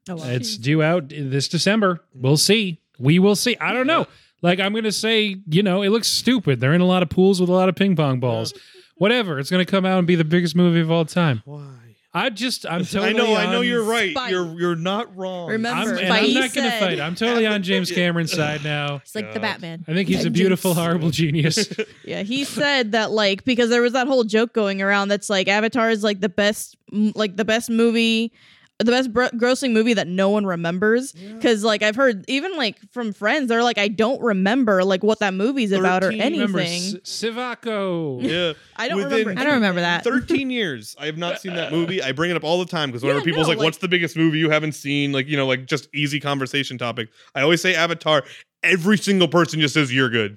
Oh, 0.09 0.17
wow. 0.17 0.25
It's 0.27 0.57
due 0.57 0.83
out 0.83 1.11
this 1.11 1.47
December. 1.49 2.01
We'll 2.15 2.39
see. 2.39 2.81
We 2.99 3.19
will 3.19 3.37
see. 3.37 3.57
I 3.61 3.73
don't 3.75 3.87
know. 3.87 4.07
Like 4.41 4.61
I'm 4.61 4.73
gonna 4.75 4.93
say, 4.93 5.37
you 5.49 5.63
know, 5.63 5.83
it 5.83 5.91
looks 5.91 6.09
stupid. 6.09 6.61
They're 6.61 6.73
in 6.73 6.81
a 6.81 6.87
lot 6.87 7.03
of 7.03 7.11
pools 7.11 7.41
with 7.41 7.51
a 7.51 7.53
lot 7.53 7.69
of 7.69 7.77
ping 7.77 7.97
pong 7.97 8.19
balls. 8.21 8.55
Whatever. 8.97 9.39
It's 9.39 9.51
gonna 9.51 9.65
come 9.67 9.85
out 9.85 9.99
and 9.99 10.07
be 10.07 10.15
the 10.15 10.25
biggest 10.25 10.57
movie 10.57 10.81
of 10.81 10.91
all 10.91 11.05
time. 11.05 11.43
Why? 11.45 11.88
I 12.15 12.31
just, 12.31 12.65
I'm 12.67 12.85
totally. 12.85 13.09
I 13.09 13.13
know. 13.13 13.35
I 13.37 13.53
know 13.53 13.61
you're 13.61 13.83
right. 13.85 14.13
Spite. 14.13 14.31
You're 14.31 14.59
you're 14.59 14.77
not 14.77 15.15
wrong. 15.17 15.49
Remember, 15.51 15.93
I'm, 15.93 15.99
and 15.99 16.13
I'm 16.13 16.35
not 16.35 16.55
gonna 16.55 16.71
fight. 16.79 17.01
I'm 17.01 17.15
totally 17.15 17.47
on 17.47 17.63
James 17.63 17.91
Cameron's 17.93 18.33
side 18.33 18.65
now. 18.65 18.97
It's 18.97 19.15
like 19.15 19.35
the 19.35 19.41
Batman. 19.41 19.85
I 19.87 19.95
think 19.95 20.09
he's 20.09 20.25
a 20.25 20.31
beautiful, 20.31 20.75
horrible 20.75 21.11
genius. 21.11 21.69
Yeah, 22.05 22.23
he 22.23 22.45
said 22.45 22.93
that 22.93 23.11
like 23.11 23.45
because 23.45 23.69
there 23.69 23.83
was 23.83 23.93
that 23.93 24.07
whole 24.07 24.25
joke 24.25 24.55
going 24.55 24.81
around 24.81 25.09
that's 25.09 25.29
like 25.29 25.47
Avatar 25.47 25.91
is 25.91 26.03
like 26.03 26.21
the 26.21 26.29
best 26.29 26.77
like 26.91 27.37
the 27.37 27.45
best 27.45 27.69
movie 27.69 28.33
the 28.79 28.93
best 28.93 29.13
bro- 29.13 29.29
grossing 29.31 29.73
movie 29.73 29.95
that 29.95 30.07
no 30.07 30.31
one 30.31 30.47
remembers 30.47 31.13
cuz 31.41 31.65
like 31.65 31.83
I've 31.83 31.97
heard 31.97 32.25
even 32.29 32.57
like 32.57 32.77
from 32.93 33.13
friends 33.13 33.49
they're 33.49 33.63
like 33.65 33.77
I 33.79 33.89
don't 33.89 34.21
remember 34.23 34.85
like 34.85 35.03
what 35.03 35.19
that 35.19 35.35
movie's 35.35 35.73
about 35.73 36.05
or 36.05 36.11
anything. 36.13 36.33
Remember 36.55 36.61
S- 36.61 36.95
Sivako? 37.05 38.23
Yeah. 38.23 38.53
I 38.77 38.89
don't 38.89 38.99
Within 38.99 39.19
remember 39.27 39.41
I 39.41 39.45
don't 39.45 39.55
remember 39.55 39.81
that. 39.81 40.05
13 40.05 40.51
years. 40.51 40.95
I 40.99 41.07
have 41.07 41.19
not 41.19 41.41
seen 41.41 41.55
that 41.55 41.73
movie. 41.73 42.03
I 42.03 42.13
bring 42.13 42.31
it 42.31 42.37
up 42.37 42.45
all 42.45 42.59
the 42.61 42.71
time 42.71 42.91
because 42.91 43.03
whenever 43.03 43.19
Yeah, 43.21 43.25
people's 43.25 43.47
no, 43.47 43.51
like, 43.51 43.59
like- 43.59 43.65
what's 43.65 43.79
the 43.79 43.89
biggest 43.89 44.17
movie 44.17 44.39
you 44.39 44.51
haven't 44.51 44.73
seen? 44.73 45.13
Like, 45.13 45.27
you 45.29 45.37
know, 45.37 45.47
like 45.47 45.67
just 45.67 45.89
easy 45.95 46.21
conversation 46.21 46.79
topic. 46.79 47.09
I 47.35 47.43
always 47.43 47.61
say 47.61 47.75
Avatar. 47.75 48.25
Every 48.63 48.99
single 48.99 49.29
person 49.29 49.61
just 49.61 49.75
says, 49.75 49.93
you're 49.95 50.11
good. 50.11 50.37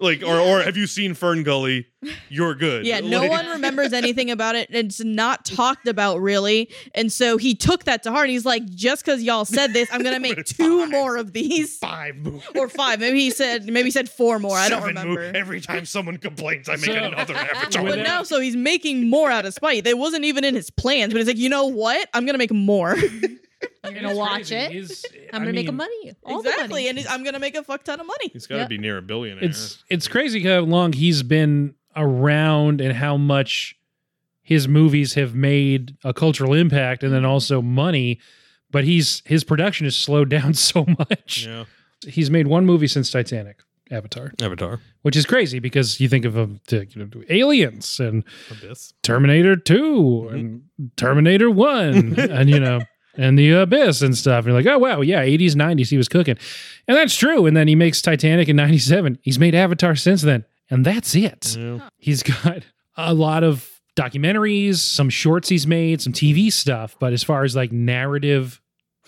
Like, 0.00 0.22
or, 0.22 0.38
or 0.38 0.62
have 0.62 0.76
you 0.76 0.86
seen 0.86 1.12
Fern 1.14 1.42
Gully? 1.42 1.86
You're 2.30 2.54
good. 2.54 2.86
Yeah, 2.86 3.00
no 3.00 3.20
Like- 3.20 3.30
one 3.30 3.46
remembers 3.48 3.92
anything 3.92 4.30
about 4.30 4.54
it. 4.56 4.68
It's 4.70 5.04
not 5.04 5.44
talked 5.44 5.86
about 5.86 6.20
really. 6.22 6.70
And 6.94 7.12
so 7.12 7.36
he 7.36 7.54
took 7.54 7.84
that 7.84 8.02
to 8.04 8.10
heart. 8.10 8.30
He's 8.30 8.46
like, 8.46 8.64
just 8.70 9.04
because 9.04 9.22
y'all 9.22 9.44
said 9.44 9.74
this, 9.74 9.90
I'm 9.92 10.02
going 10.02 10.14
to 10.14 10.20
make 10.20 10.42
two 10.46 10.86
more 10.88 11.16
of 11.18 11.34
these. 11.34 11.76
Five 11.76 12.16
movies. 12.16 12.42
Or 12.56 12.70
five. 12.70 13.00
Maybe 13.00 13.20
he 13.20 13.30
said, 13.30 13.66
maybe 13.66 13.88
he 13.88 13.90
said 13.90 14.08
four 14.08 14.38
more. 14.38 14.56
I 14.56 14.70
don't 14.70 14.80
Seven 14.80 14.94
mo- 14.94 15.02
remember. 15.14 15.36
Every 15.38 15.60
time 15.60 15.84
someone 15.84 16.16
complains, 16.16 16.70
I 16.70 16.76
make 16.76 16.86
So- 16.86 16.92
another 16.94 17.34
Avatar. 17.36 17.84
But 17.84 17.98
now, 17.98 18.22
so 18.22 18.40
he's 18.40 18.56
making 18.56 19.10
more 19.10 19.30
out 19.30 19.44
of 19.44 19.52
spite. 19.52 19.84
That 19.84 19.98
wasn't 19.98 20.24
even 20.24 20.44
in 20.44 20.54
his 20.54 20.70
plans, 20.70 21.12
but 21.12 21.18
he's 21.18 21.26
like, 21.28 21.36
you 21.36 21.50
know 21.50 21.66
what? 21.66 22.08
I'm 22.14 22.24
gonna 22.24 22.38
make 22.38 22.52
more. 22.52 22.96
You're 23.84 23.92
gonna 23.92 24.14
watch 24.16 24.50
it. 24.52 24.70
He's- 24.70 25.04
I'm 25.32 25.42
I 25.42 25.44
gonna 25.44 25.52
make 25.52 25.68
a 25.68 25.72
mean, 25.72 25.76
money. 25.76 26.12
All 26.24 26.40
exactly, 26.40 26.62
the 26.62 26.68
money. 26.70 26.88
and 26.88 26.98
he's, 26.98 27.06
I'm 27.06 27.24
gonna 27.24 27.38
make 27.38 27.54
a 27.56 27.62
fuck 27.62 27.82
ton 27.84 28.00
of 28.00 28.06
money. 28.06 28.30
He's 28.32 28.46
got 28.46 28.56
to 28.56 28.60
Yep. 28.62 28.68
be 28.68 28.78
near 28.78 28.98
a 28.98 29.02
billionaire. 29.02 29.44
It's 29.44 29.82
it's 29.88 30.08
crazy 30.08 30.42
how 30.42 30.60
long 30.60 30.92
he's 30.92 31.22
been 31.22 31.74
around 31.96 32.80
and 32.80 32.94
how 32.96 33.16
much 33.16 33.76
his 34.42 34.66
movies 34.68 35.14
have 35.14 35.34
made 35.34 35.96
a 36.04 36.12
cultural 36.12 36.54
impact 36.54 37.02
and 37.02 37.12
then 37.12 37.24
also 37.24 37.60
money. 37.62 38.18
But 38.70 38.84
he's 38.84 39.22
his 39.26 39.44
production 39.44 39.84
has 39.86 39.96
slowed 39.96 40.28
down 40.36 40.54
so 40.54 40.86
much. 40.98 41.46
yeah. 41.46 41.64
He's 42.06 42.30
made 42.30 42.46
one 42.46 42.64
movie 42.64 42.86
since 42.88 43.10
Titanic, 43.10 43.58
Avatar, 43.90 44.32
Avatar. 44.40 44.80
which 45.02 45.16
is 45.16 45.26
crazy 45.26 45.58
because 45.58 46.00
you 46.00 46.08
think 46.08 46.24
of 46.24 46.38
um, 46.38 46.60
to, 46.68 46.86
you 46.86 47.04
know, 47.04 47.22
Aliens 47.28 48.00
and 48.00 48.24
Abyss. 48.50 48.94
Terminator 49.02 49.54
2 49.56 50.28
and 50.32 50.62
Terminator 50.96 51.50
1 51.50 52.18
and 52.18 52.48
you 52.48 52.58
know 52.58 52.80
and 53.16 53.38
the 53.38 53.50
abyss 53.50 54.02
and 54.02 54.16
stuff. 54.16 54.44
And 54.44 54.52
you're 54.52 54.62
like, 54.62 54.66
oh 54.66 54.78
wow, 54.78 55.00
yeah, 55.00 55.24
80s, 55.24 55.52
90s, 55.52 55.88
he 55.88 55.96
was 55.96 56.08
cooking. 56.08 56.38
And 56.88 56.96
that's 56.96 57.16
true. 57.16 57.46
And 57.46 57.56
then 57.56 57.68
he 57.68 57.74
makes 57.74 58.00
Titanic 58.02 58.48
in 58.48 58.56
97. 58.56 59.18
He's 59.22 59.38
made 59.38 59.54
Avatar 59.54 59.94
since 59.96 60.22
then. 60.22 60.44
And 60.70 60.84
that's 60.84 61.14
it. 61.14 61.56
Yeah. 61.56 61.88
He's 61.98 62.22
got 62.22 62.62
a 62.96 63.14
lot 63.14 63.42
of 63.42 63.68
documentaries, 63.96 64.76
some 64.76 65.10
shorts 65.10 65.48
he's 65.48 65.66
made, 65.66 66.00
some 66.00 66.12
TV 66.12 66.52
stuff, 66.52 66.96
but 66.98 67.12
as 67.12 67.22
far 67.22 67.44
as 67.44 67.56
like 67.56 67.72
narrative 67.72 68.60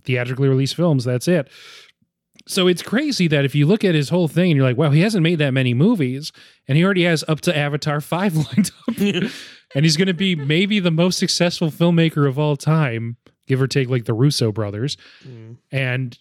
theatrically 0.04 0.48
released 0.48 0.74
films, 0.74 1.04
that's 1.04 1.28
it. 1.28 1.48
So 2.48 2.66
it's 2.66 2.82
crazy 2.82 3.28
that 3.28 3.44
if 3.44 3.54
you 3.54 3.66
look 3.66 3.84
at 3.84 3.94
his 3.94 4.08
whole 4.08 4.26
thing 4.26 4.50
and 4.50 4.56
you're 4.56 4.66
like, 4.66 4.76
wow, 4.76 4.90
he 4.90 5.00
hasn't 5.00 5.22
made 5.22 5.38
that 5.38 5.52
many 5.52 5.74
movies, 5.74 6.32
and 6.66 6.76
he 6.76 6.84
already 6.84 7.04
has 7.04 7.22
up 7.28 7.40
to 7.42 7.56
Avatar 7.56 8.00
5 8.00 8.34
lined 8.56 8.70
up. 8.88 9.30
and 9.76 9.84
he's 9.84 9.96
going 9.96 10.08
to 10.08 10.14
be 10.14 10.34
maybe 10.34 10.80
the 10.80 10.90
most 10.90 11.18
successful 11.18 11.70
filmmaker 11.70 12.28
of 12.28 12.38
all 12.40 12.56
time, 12.56 13.16
give 13.52 13.60
or 13.60 13.66
take 13.66 13.90
like 13.90 14.06
the 14.06 14.14
Russo 14.14 14.50
brothers. 14.50 14.96
Mm. 15.26 15.58
And 15.70 16.18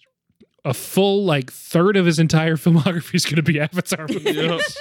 a 0.64 0.74
full 0.74 1.24
like 1.24 1.50
third 1.50 1.96
of 1.96 2.04
his 2.04 2.18
entire 2.18 2.56
filmography 2.64 3.14
is 3.14 3.24
going 3.24 3.36
to 3.36 3.42
be 3.42 3.58
Avatar 3.58 4.06
movies. 4.08 4.76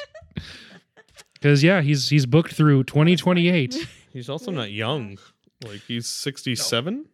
Because 1.34 1.64
yeah, 1.64 1.82
he's 1.82 2.10
he's 2.10 2.26
booked 2.26 2.54
through 2.54 2.84
2028. 2.84 3.88
He's 4.12 4.30
also 4.30 4.52
not 4.52 4.72
young. 4.72 5.18
Like 5.66 5.82
he's 5.88 6.08
67. 6.08 7.06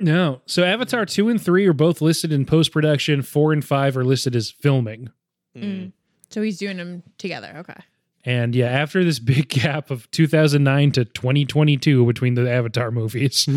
No. 0.00 0.40
So 0.46 0.64
Avatar 0.64 1.04
2 1.04 1.28
and 1.28 1.42
3 1.42 1.66
are 1.66 1.72
both 1.72 2.00
listed 2.00 2.32
in 2.32 2.46
post 2.46 2.72
production. 2.72 3.22
4 3.22 3.52
and 3.52 3.64
5 3.64 3.96
are 3.96 4.04
listed 4.04 4.34
as 4.36 4.50
filming. 4.50 5.10
Mm. 5.56 5.92
So 6.30 6.40
he's 6.40 6.58
doing 6.58 6.76
them 6.76 7.02
together. 7.18 7.52
Okay. 7.58 7.80
And 8.24 8.54
yeah, 8.54 8.66
after 8.66 9.02
this 9.04 9.18
big 9.18 9.48
gap 9.48 9.90
of 9.90 10.10
2009 10.10 10.92
to 10.92 11.04
2022 11.04 12.06
between 12.06 12.34
the 12.34 12.50
Avatar 12.50 12.90
movies, 12.90 13.48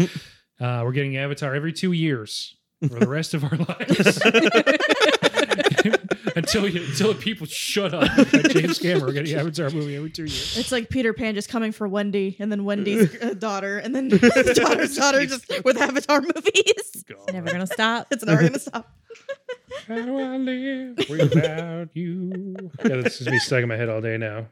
uh, 0.62 0.82
we're 0.84 0.92
getting 0.92 1.18
Avatar 1.18 1.56
every 1.56 1.74
two 1.74 1.92
years 1.92 2.56
for 2.88 3.00
the 3.00 3.08
rest 3.08 3.34
of 3.34 3.44
our 3.44 3.58
lives. 3.58 4.22
until 6.36 6.68
you, 6.68 6.84
until 6.84 7.14
people 7.14 7.48
shut 7.48 7.94
up. 7.94 8.10
Like 8.32 8.50
James 8.50 8.80
Cameron, 8.80 9.08
we're 9.08 9.14
getting 9.14 9.38
Avatar 9.38 9.70
movie 9.72 9.96
every 9.96 10.10
two 10.10 10.24
years. 10.24 10.58
It's 10.58 10.72
like 10.72 10.90
Peter 10.90 11.14
Pan 11.14 11.36
just 11.36 11.50
coming 11.50 11.72
for 11.72 11.88
Wendy, 11.88 12.38
and 12.40 12.52
then 12.52 12.64
Wendy's 12.64 13.14
uh, 13.22 13.34
daughter, 13.34 13.78
and 13.80 13.96
then 13.96 14.10
his 14.10 14.58
daughter's 14.58 14.96
daughter 14.96 15.26
just 15.26 15.46
with 15.66 15.78
Avatar 15.78 16.22
movies. 16.22 17.04
God. 17.08 17.34
Never 17.34 17.52
gonna 17.52 17.68
stop. 17.68 18.08
It's 18.12 18.24
never 18.24 18.44
gonna 18.44 18.60
stop. 18.60 18.92
How 19.88 19.96
do 19.96 20.20
I 20.20 20.38
live 20.38 20.98
without 21.10 21.90
you? 21.94 22.56
Yeah, 22.86 22.98
this 22.98 23.22
is 23.22 23.28
me 23.28 23.40
stuck 23.40 23.64
in 23.64 23.70
my 23.70 23.76
head 23.76 23.90
all 23.90 24.02
day 24.02 24.18
now. 24.18 24.48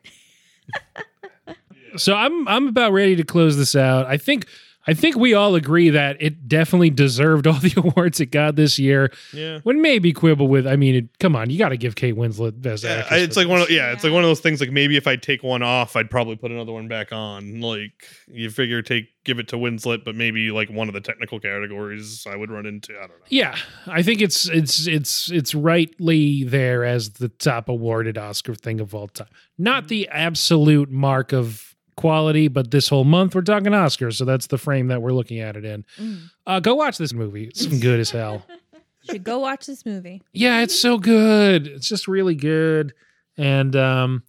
So 1.98 2.16
I'm 2.16 2.48
I'm 2.48 2.68
about 2.68 2.92
ready 2.92 3.16
to 3.16 3.24
close 3.24 3.58
this 3.58 3.76
out. 3.76 4.08
I 4.08 4.18
think 4.18 4.46
I 4.90 4.96
think 4.96 5.18
we 5.18 5.36
all 5.36 5.54
agree 5.54 5.92
that 5.92 6.18
it 6.20 6.48
definitely 6.48 6.90
deserved 6.90 7.46
all 7.46 7.54
the 7.60 7.74
awards 7.78 8.20
it 8.20 8.32
got 8.32 8.56
this 8.56 8.80
year. 8.80 9.12
Yeah. 9.32 9.60
When 9.62 9.84
maybe 9.84 10.12
quibble 10.14 10.48
with, 10.48 10.66
I 10.66 10.78
mean, 10.78 10.96
it, 10.96 11.20
come 11.20 11.36
on, 11.36 11.52
you 11.52 11.60
got 11.60 11.70
to 11.70 11.78
give 11.78 11.96
Kate 11.96 12.16
Winslet 12.16 12.60
best 12.60 12.84
Yeah, 12.84 13.02
actress. 13.02 13.22
It's 13.22 13.38
like 13.38 13.48
one 13.48 13.62
of 13.62 13.68
this. 13.68 13.78
yeah, 13.78 13.92
it's 13.92 14.04
like 14.04 14.12
one 14.12 14.24
of 14.24 14.28
those 14.28 14.40
things. 14.40 14.60
Like 14.60 14.72
maybe 14.72 14.98
if 14.98 15.06
I 15.06 15.16
take 15.16 15.44
one 15.44 15.62
off, 15.62 15.96
I'd 15.96 16.10
probably 16.10 16.38
put 16.38 16.50
another 16.50 16.72
one 16.72 16.88
back 16.88 17.12
on. 17.12 17.62
Like 17.62 17.92
you 18.28 18.50
figure 18.50 18.82
take 18.82 19.10
give 19.26 19.38
it 19.38 19.48
to 19.50 19.58
Winslet, 19.58 20.04
but 20.04 20.16
maybe 20.16 20.50
like 20.50 20.72
one 20.72 20.88
of 20.88 20.96
the 20.96 21.02
technical 21.02 21.40
categories 21.40 22.26
I 22.28 22.36
would 22.36 22.50
run 22.50 22.66
into. 22.66 22.94
I 22.98 23.02
don't 23.02 23.10
know. 23.10 23.26
Yeah, 23.28 23.56
I 23.86 24.02
think 24.02 24.22
it's 24.22 24.50
it's 24.50 24.88
it's 24.88 25.30
it's 25.30 25.54
rightly 25.54 26.44
there 26.46 26.84
as 26.84 27.12
the 27.12 27.30
top 27.30 27.70
awarded 27.70 28.18
Oscar 28.18 28.56
thing 28.56 28.80
of 28.80 28.96
all 28.96 29.08
time. 29.08 29.28
Not 29.56 29.84
mm-hmm. 29.84 29.90
the 29.90 30.10
absolute 30.10 30.90
mark 30.90 31.32
of 31.32 31.69
quality, 32.00 32.48
but 32.48 32.72
this 32.72 32.88
whole 32.88 33.04
month 33.04 33.36
we're 33.36 33.42
talking 33.42 33.74
Oscars, 33.74 34.16
so 34.16 34.24
that's 34.26 34.48
the 34.48 34.58
frame 34.58 34.88
that 34.88 35.02
we're 35.02 35.12
looking 35.12 35.40
at 35.40 35.58
it 35.58 35.66
in. 35.66 35.86
Mm. 35.98 36.22
Uh, 36.48 36.60
go 36.62 36.74
watch 36.76 36.98
this 36.98 37.14
movie; 37.14 37.46
it's 37.46 37.66
good 37.66 38.00
as 38.00 38.10
hell. 38.10 38.46
Should 39.10 39.24
go 39.24 39.40
watch 39.40 39.66
this 39.66 39.86
movie. 39.86 40.22
Yeah, 40.32 40.62
it's 40.62 40.80
so 40.80 40.98
good. 40.98 41.68
It's 41.68 41.90
just 41.90 42.08
really 42.08 42.36
good, 42.36 42.94
and 43.38 43.76
um, 43.76 44.24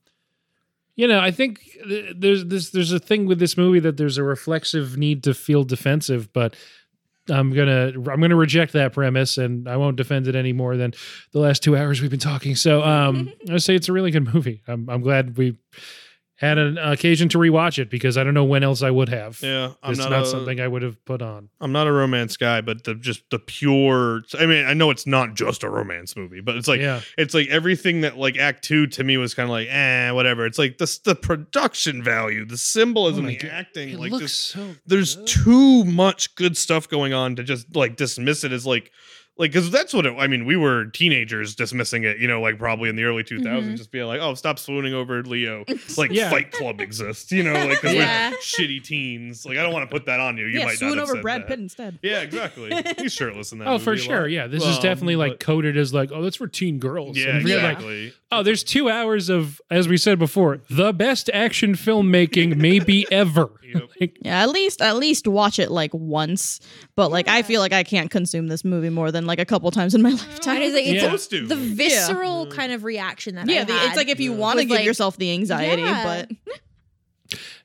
you 0.97 1.07
know, 1.07 1.21
I 1.21 1.31
think 1.31 1.61
th- 1.87 2.17
there's 2.19 2.45
this 2.47 2.71
there's 2.71 2.93
a 2.93 2.99
thing 2.99 3.27
with 3.27 3.39
this 3.39 3.57
movie 3.57 3.81
that 3.81 3.97
there's 3.97 4.19
a 4.19 4.25
reflexive 4.25 4.97
need 4.97 5.23
to 5.25 5.35
feel 5.35 5.63
defensive, 5.63 6.33
but 6.33 6.57
I'm 7.29 7.53
gonna 7.53 7.93
I'm 7.95 8.21
gonna 8.21 8.37
reject 8.37 8.73
that 8.73 8.93
premise, 8.93 9.39
and 9.39 9.69
I 9.69 9.77
won't 9.77 9.97
defend 9.97 10.27
it 10.27 10.35
any 10.35 10.53
more 10.53 10.77
than 10.77 10.93
the 11.31 11.39
last 11.39 11.63
two 11.63 11.77
hours 11.77 12.01
we've 12.01 12.11
been 12.11 12.19
talking. 12.19 12.57
So, 12.57 12.83
um, 12.83 13.33
I 13.51 13.59
say 13.59 13.77
it's 13.77 13.89
a 13.89 13.93
really 13.93 14.11
good 14.11 14.35
movie. 14.35 14.63
I'm 14.67 14.89
I'm 14.91 15.03
glad 15.03 15.37
we 15.37 15.57
had 16.41 16.57
an 16.57 16.79
occasion 16.79 17.29
to 17.29 17.39
rewatch 17.39 17.79
it 17.79 17.91
because 17.91 18.17
I 18.17 18.25
don't 18.25 18.33
know 18.33 18.45
when 18.45 18.63
else 18.63 18.83
I 18.83 18.91
would 18.91 19.11
have. 19.11 19.39
Yeah, 19.43 19.75
I'm 19.83 19.91
it's 19.91 20.01
not, 20.01 20.11
not, 20.11 20.23
a, 20.23 20.27
something 20.27 20.59
I 20.59 20.67
would 20.67 20.81
have 20.81 21.05
put 21.05 21.21
on. 21.21 21.51
I'm 21.61 21.71
not 21.71 21.87
a 21.87 21.93
romance 21.93 22.39
guy, 22.39 22.63
but 22.63 22.85
the 22.85 22.95
just 22.95 23.29
the 23.31 23.39
pure. 23.39 24.23
I 24.39 24.47
mean, 24.47 24.65
I 24.65 24.73
know 24.73 24.91
it's 24.91 25.07
not 25.07 25.35
just 25.35 25.63
a 25.63 25.69
romance 25.69 26.17
movie, 26.17 26.41
but 26.41 26.57
it's 26.57 26.67
like 26.67 26.81
yeah, 26.81 27.03
it's 27.19 27.35
like 27.35 27.49
everything 27.49 28.01
that 28.01 28.17
like 28.17 28.39
Act 28.39 28.65
Two 28.65 28.87
to 28.87 29.05
me 29.05 29.19
was 29.19 29.35
kind 29.35 29.49
of 29.49 29.51
like 29.51 29.69
eh, 29.69 30.11
whatever. 30.13 30.47
It's 30.47 30.59
like 30.59 30.79
the 30.79 30.99
the 31.05 31.15
production 31.15 32.03
value, 32.03 32.47
the 32.47 32.57
symbolism, 32.57 33.27
Oh 33.27 33.29
the 33.29 33.37
God. 33.37 33.51
acting, 33.53 33.91
it 33.91 34.01
like 34.01 34.13
this 34.13 34.33
so. 34.33 34.77
there's 34.87 35.17
too 35.27 35.85
much 35.85 36.35
good 36.37 36.57
stuff 36.57 36.89
going 36.89 37.13
on 37.13 37.37
to 37.37 37.43
just 37.43 37.77
like 37.77 37.97
dismiss 37.97 38.45
it 38.45 38.53
as 38.53 38.65
like 38.65 38.91
like 39.41 39.51
because 39.51 39.71
that's 39.71 39.93
what 39.93 40.07
it, 40.07 40.15
I 40.17 40.29
mean. 40.29 40.45
We 40.45 40.57
were 40.57 40.85
teenagers 40.85 41.57
dismissing 41.57 42.05
it, 42.05 42.19
you 42.19 42.29
know, 42.29 42.41
like 42.41 42.59
probably 42.59 42.89
in 42.89 42.95
the 42.97 43.03
early 43.05 43.25
2000s, 43.25 43.43
Mhm. 43.73 43.77
just 43.77 43.91
being 43.91 44.07
like, 44.07 44.21
"Oh, 44.21 44.35
stop 44.35 44.59
swooning 44.61 44.95
over 44.95 45.23
Leo." 45.25 45.65
Like 45.97 46.13
Yeah. 46.13 46.31
Fight 46.31 46.53
Club 46.53 46.81
exists, 46.81 47.33
you 47.33 47.43
know, 47.43 47.55
like 47.55 47.81
'cause 47.81 47.95
Yeah. 47.95 48.31
we're 48.31 48.37
shitty 48.37 48.85
teens. 48.85 49.45
Like 49.45 49.59
I 49.59 49.63
don't 49.63 49.73
want 49.73 49.89
to 49.91 49.93
put 49.93 50.07
that 50.07 50.21
on 50.21 50.37
you. 50.37 50.47
You 50.47 50.61
yeah, 50.61 50.65
might 50.67 50.79
swoon 50.79 50.91
not 50.91 50.99
have 50.99 51.05
over 51.09 51.15
said 51.17 51.23
Brad 51.23 51.41
that. 51.43 51.49
Pitt 51.49 51.59
instead. 51.59 51.99
Yeah, 52.03 52.21
exactly. 52.21 52.71
He's 52.99 53.13
shirtless 53.13 53.51
in 53.53 53.59
that. 53.59 53.69
Oh, 53.69 53.79
for 53.79 53.91
movie 53.91 54.03
a 54.03 54.05
sure. 54.05 54.29
Yeah, 54.29 54.47
this 54.47 54.63
is 54.65 54.77
Um, 54.77 54.83
definitely 54.83 55.17
like 55.17 55.33
but- 55.33 55.41
coded 55.41 55.77
as 55.77 55.93
like, 55.93 56.11
oh, 56.13 56.23
that's 56.23 56.37
for 56.37 56.47
teen 56.47 56.79
girls. 56.79 57.17
yeah, 57.19 57.31
And 57.37 57.39
I 57.39 57.39
like, 57.39 57.47
exactly. 57.55 58.13
oh, 58.31 58.43
there's 58.43 58.63
two 58.63 58.89
hours 58.89 59.29
of, 59.29 59.61
as 59.71 59.89
we 59.89 59.97
said 59.97 60.19
before, 60.19 60.61
the 60.69 60.93
best 60.93 61.31
action 61.33 61.75
filmmaking 61.75 62.57
maybe 62.57 63.07
ever. 63.11 63.51
Yep. 63.75 63.83
Like, 64.01 64.19
Yeah, 64.23 64.43
at 64.43 64.51
least 64.51 64.81
at 64.83 64.97
least 64.97 65.27
watch 65.29 65.59
it 65.59 65.71
like 65.71 65.93
once. 65.95 66.61
But 66.97 67.11
like 67.11 67.29
I 67.29 67.43
feel 67.43 67.61
like 67.61 67.73
I 67.73 67.83
can't 67.85 68.11
consume 68.11 68.49
this 68.49 68.65
movie 68.65 68.91
more 68.91 69.11
than 69.13 69.27
like 69.27 69.39
a 69.39 69.45
couple 69.45 69.71
times 69.71 69.95
in 69.95 70.03
my 70.03 70.11
lifetime. 70.23 70.57
I 70.57 70.61
just 70.61 70.75
think 70.75 70.89
it's 70.89 70.95
Yeah. 70.97 71.03
Supposed 71.03 71.31
to. 71.31 71.47
the 71.47 71.57
visceral 71.57 72.47
kind 72.49 72.73
of 72.73 72.85
reaction 72.85 73.35
that 73.37 73.49
yeah, 73.49 73.61
I 73.63 73.65
the, 73.65 73.75
it's 73.87 73.97
like 73.97 74.09
if 74.09 74.21
you 74.21 74.33
want 74.33 74.59
to 74.59 74.65
give 74.65 74.77
like- 74.77 74.85
yourself 74.85 75.17
the 75.17 75.31
anxiety, 75.33 75.83
Yeah. 75.83 76.27
but 76.29 76.57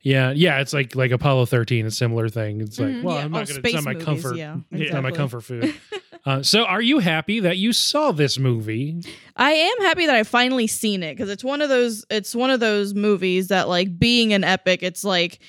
yeah, 0.01 0.31
yeah, 0.31 0.59
it's 0.59 0.73
like 0.73 0.95
like 0.95 1.11
Apollo 1.11 1.47
13, 1.47 1.85
a 1.87 1.91
similar 1.91 2.29
thing. 2.29 2.61
It's 2.61 2.79
like, 2.79 2.89
Mhm. 2.89 3.03
well, 3.03 3.15
Yeah, 3.15 3.25
I'm 3.25 3.33
oh, 3.33 3.39
not 3.39 3.47
going 3.47 3.61
to. 3.61 3.67
It's 3.67 3.73
not 3.75 3.83
my 3.83 3.93
movies, 3.93 4.05
comfort. 4.05 4.35
yeah, 4.37 4.57
It's 4.71 4.93
not 4.93 5.01
my 5.03 5.11
comfort 5.11 5.41
food. 5.41 5.73
uh, 6.27 6.43
so, 6.43 6.63
are 6.65 6.81
you 6.81 6.99
happy 6.99 7.39
that 7.39 7.57
you 7.57 7.73
saw 7.73 8.11
this 8.11 8.37
movie? 8.37 9.01
I 9.35 9.51
am 9.53 9.77
happy 9.81 10.05
that 10.05 10.15
I 10.15 10.21
finally 10.21 10.67
seen 10.67 11.01
it 11.01 11.15
because 11.15 11.31
it's 11.31 11.43
one 11.43 11.61
of 11.63 11.69
those 11.69 12.05
it's 12.11 12.35
one 12.35 12.51
of 12.51 12.59
those 12.59 12.93
movies 12.93 13.47
that 13.47 13.67
like 13.67 13.97
being 13.97 14.31
an 14.33 14.43
epic, 14.43 14.83
it's 14.83 15.03
like 15.03 15.39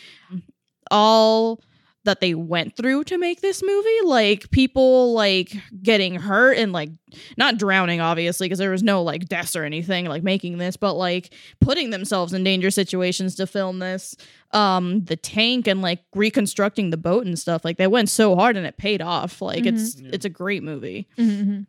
all 0.90 1.60
that 2.04 2.20
they 2.20 2.34
went 2.34 2.76
through 2.76 3.02
to 3.02 3.18
make 3.18 3.40
this 3.40 3.64
movie 3.64 4.00
like 4.04 4.48
people 4.52 5.12
like 5.12 5.52
getting 5.82 6.14
hurt 6.14 6.56
and 6.56 6.72
like 6.72 6.88
not 7.36 7.58
drowning 7.58 8.00
obviously 8.00 8.46
because 8.46 8.60
there 8.60 8.70
was 8.70 8.84
no 8.84 9.02
like 9.02 9.26
deaths 9.28 9.56
or 9.56 9.64
anything 9.64 10.04
like 10.04 10.22
making 10.22 10.58
this 10.58 10.76
but 10.76 10.94
like 10.94 11.34
putting 11.60 11.90
themselves 11.90 12.32
in 12.32 12.44
danger 12.44 12.70
situations 12.70 13.34
to 13.34 13.44
film 13.44 13.80
this 13.80 14.14
um 14.52 15.04
the 15.06 15.16
tank 15.16 15.66
and 15.66 15.82
like 15.82 15.98
reconstructing 16.14 16.90
the 16.90 16.96
boat 16.96 17.26
and 17.26 17.40
stuff 17.40 17.64
like 17.64 17.76
they 17.76 17.88
went 17.88 18.08
so 18.08 18.36
hard 18.36 18.56
and 18.56 18.66
it 18.66 18.76
paid 18.76 19.02
off 19.02 19.42
like 19.42 19.66
it's 19.66 19.96
Mhm. 19.96 20.14
it's 20.14 20.24
a 20.24 20.28
great 20.30 20.62
movie 20.62 21.08
Mhm. 21.18 21.66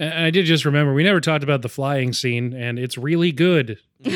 And 0.00 0.24
I 0.24 0.30
did 0.30 0.46
just 0.46 0.64
remember 0.64 0.94
we 0.94 1.02
never 1.04 1.20
talked 1.20 1.44
about 1.44 1.60
the 1.62 1.68
flying 1.68 2.12
scene, 2.14 2.54
and 2.54 2.78
it's 2.78 2.96
really 2.98 3.32
good. 3.32 3.78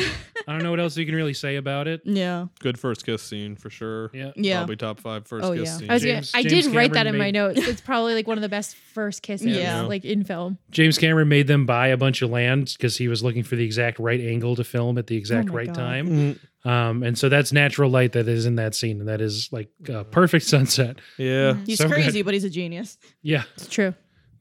I 0.47 0.51
don't 0.51 0.61
know 0.63 0.69
what 0.71 0.79
else 0.79 0.97
you 0.97 1.05
can 1.05 1.15
really 1.15 1.33
say 1.33 1.55
about 1.55 1.87
it. 1.87 2.01
yeah 2.05 2.47
Good 2.59 2.79
first 2.79 3.05
kiss 3.05 3.21
scene 3.23 3.55
for 3.55 3.69
sure. 3.71 4.09
Yeah. 4.13 4.31
yeah 4.35 4.57
Probably 4.57 4.75
top 4.75 4.99
five 4.99 5.25
first 5.27 5.45
Oh, 5.45 5.53
kiss 5.53 5.67
yeah. 5.69 5.77
scene. 5.77 5.89
I 5.89 5.93
was 5.93 6.03
James- 6.03 6.31
gonna, 6.31 6.39
I 6.45 6.47
James 6.49 6.65
did 6.67 6.75
write 6.75 6.91
that 6.93 7.05
Cameron 7.05 7.15
in 7.15 7.19
my 7.19 7.31
notes. 7.31 7.59
It's 7.67 7.81
probably 7.81 8.13
like 8.15 8.27
one 8.27 8.37
of 8.37 8.41
the 8.43 8.49
best 8.49 8.75
first 8.75 9.21
kisses, 9.23 9.47
Yeah. 9.47 9.81
like 9.81 10.05
in 10.05 10.23
film. 10.23 10.57
James 10.71 10.97
Cameron 10.99 11.29
made 11.29 11.47
them 11.47 11.65
buy 11.65 11.87
a 11.87 11.97
bunch 11.97 12.21
of 12.23 12.29
land 12.31 12.73
because 12.77 12.97
he 12.97 13.07
was 13.07 13.23
looking 13.23 13.43
for 13.43 13.55
the 13.55 13.63
exact 13.63 13.97
right 13.99 14.19
angle 14.19 14.55
to 14.55 14.63
film 14.63 14.97
at 14.99 15.07
the 15.07 15.15
exact 15.17 15.49
Oh 15.49 15.53
right 15.53 15.67
God. 15.67 15.75
time. 15.75 16.07
Mm, 16.07 16.39
Um, 16.69 17.03
and 17.03 17.17
so 17.17 17.29
that's 17.29 17.51
natural 17.51 17.89
light 17.91 18.11
that 18.13 18.27
is 18.27 18.45
in 18.47 18.55
that 18.55 18.73
scene, 18.75 18.99
and 18.99 19.07
that 19.07 19.21
is 19.21 19.49
like 19.51 19.69
a 19.87 20.03
perfect 20.03 20.45
sunset. 20.47 20.97
yeah. 21.17 21.55
He's 21.65 21.77
So 21.77 21.87
good. 21.87 21.93
crazy 21.93 22.21
but 22.23 22.33
he's 22.33 22.43
a 22.43 22.49
genius 22.49 22.97
Yeah, 23.21 23.43
It's 23.55 23.67
true. 23.67 23.93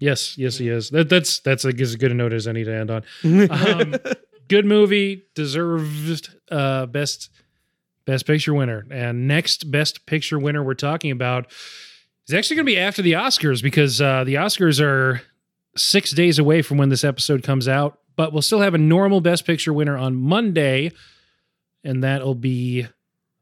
Yes, 0.04 0.36
yes, 0.38 0.58
he 0.58 0.68
is. 0.68 0.90
That, 0.90 1.08
that's 1.08 1.40
that's 1.40 1.64
like 1.64 1.80
as 1.80 1.96
good 1.96 2.10
a 2.10 2.14
note 2.14 2.32
as 2.32 2.46
any 2.46 2.62
to 2.64 2.72
end 2.72 2.90
on. 2.90 3.02
Um, 3.50 3.94
good 4.48 4.66
movie, 4.66 5.24
deserved 5.34 6.28
uh, 6.50 6.86
best 6.86 7.30
best 8.04 8.26
picture 8.26 8.52
winner, 8.52 8.84
and 8.90 9.26
next 9.26 9.70
best 9.70 10.04
picture 10.06 10.38
winner 10.38 10.62
we're 10.62 10.74
talking 10.74 11.10
about 11.10 11.50
is 12.28 12.34
actually 12.34 12.56
going 12.56 12.66
to 12.66 12.72
be 12.72 12.78
after 12.78 13.02
the 13.02 13.12
Oscars 13.12 13.62
because 13.62 14.00
uh, 14.00 14.24
the 14.24 14.34
Oscars 14.34 14.80
are 14.80 15.22
six 15.76 16.10
days 16.10 16.38
away 16.38 16.62
from 16.62 16.76
when 16.78 16.88
this 16.90 17.04
episode 17.04 17.42
comes 17.42 17.66
out, 17.66 17.98
but 18.16 18.32
we'll 18.32 18.42
still 18.42 18.60
have 18.60 18.74
a 18.74 18.78
normal 18.78 19.20
best 19.20 19.46
picture 19.46 19.72
winner 19.72 19.96
on 19.96 20.14
Monday, 20.16 20.92
and 21.82 22.04
that'll 22.04 22.34
be 22.34 22.86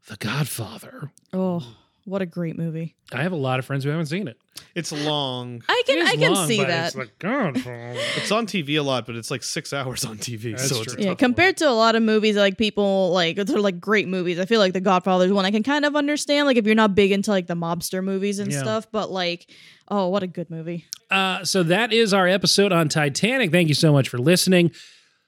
The 0.09 0.17
Godfather. 0.17 1.11
oh 1.33 1.77
what 2.05 2.21
a 2.23 2.27
great 2.27 2.57
movie 2.59 2.95
I 3.13 3.23
have 3.23 3.33
a 3.33 3.37
lot 3.37 3.59
of 3.59 3.65
friends 3.65 3.85
who 3.85 3.91
haven't 3.91 4.07
seen 4.07 4.27
it. 4.27 4.37
It's 4.75 4.91
long. 4.91 5.63
i 5.69 5.83
can 5.87 5.99
It 5.99 6.01
is 6.03 6.09
i 6.11 6.17
can 6.17 6.33
long, 6.35 6.49
see 6.49 6.57
but 6.59 6.69
that 6.69 6.87
It's 6.89 6.97
like 6.97 7.19
Godfather. 7.19 7.95
It's 8.17 8.31
on 8.33 8.47
TV 8.47 8.79
a 8.79 8.83
lot, 8.83 9.07
but 9.07 9.17
it's 9.17 9.31
like 9.31 9.43
six 9.43 9.73
hours 9.73 10.05
on 10.05 10.19
TV. 10.19 10.53
That's 10.53 10.69
so 10.69 10.83
it's 10.83 10.95
a 10.95 11.01
yeah 11.01 11.09
tough 11.11 11.19
compared 11.19 11.57
to 11.59 11.69
a 11.69 11.73
lot 11.73 11.95
of 11.95 12.03
movies 12.03 12.37
like 12.37 12.59
people 12.59 13.11
like 13.13 13.37
they're 13.37 13.59
like 13.61 13.81
great 13.81 14.09
movies 14.09 14.39
i 14.39 14.45
feel 14.47 14.59
like 14.61 14.73
the 14.73 14.81
godfather's 14.81 15.33
one 15.33 15.45
i 15.45 15.51
can 15.51 15.63
kind 15.63 15.85
of 15.85 15.95
understand 15.97 16.47
like 16.47 16.57
if 16.57 16.65
you're 16.67 16.75
not 16.75 16.95
big 16.95 17.13
into 17.13 17.31
like 17.31 17.47
the 17.47 17.55
mobster 17.55 18.03
movies 18.03 18.39
and 18.39 18.51
Yeah. 18.53 18.61
stuff 18.61 18.87
but 18.91 19.11
like 19.11 19.51
oh 19.89 20.09
what 20.09 20.23
a 20.23 20.27
good 20.27 20.51
movie 20.51 20.87
Uh, 21.11 21.45
so 21.45 21.63
that 21.65 21.93
is 21.93 22.15
our 22.15 22.27
episode 22.27 22.73
on 22.73 22.89
Titanic. 22.89 23.51
Thank 23.53 23.69
you 23.69 23.75
so 23.75 23.93
much 23.93 24.09
for 24.09 24.17
listening. 24.19 24.71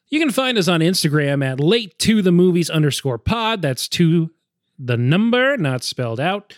You 0.09 0.19
can 0.21 0.31
find 0.31 0.57
us 0.57 0.67
on 0.69 0.81
Instagram 0.81 1.45
at 1.45 1.61
late 1.61 1.99
to 2.01 2.23
the 2.23 2.33
movies 2.33 2.71
underscore 2.71 3.19
pod. 3.19 3.61
That's 3.63 3.87
to 3.89 4.31
the 4.79 4.97
number, 4.97 5.57
not 5.57 5.83
spelled 5.83 6.21
out. 6.21 6.55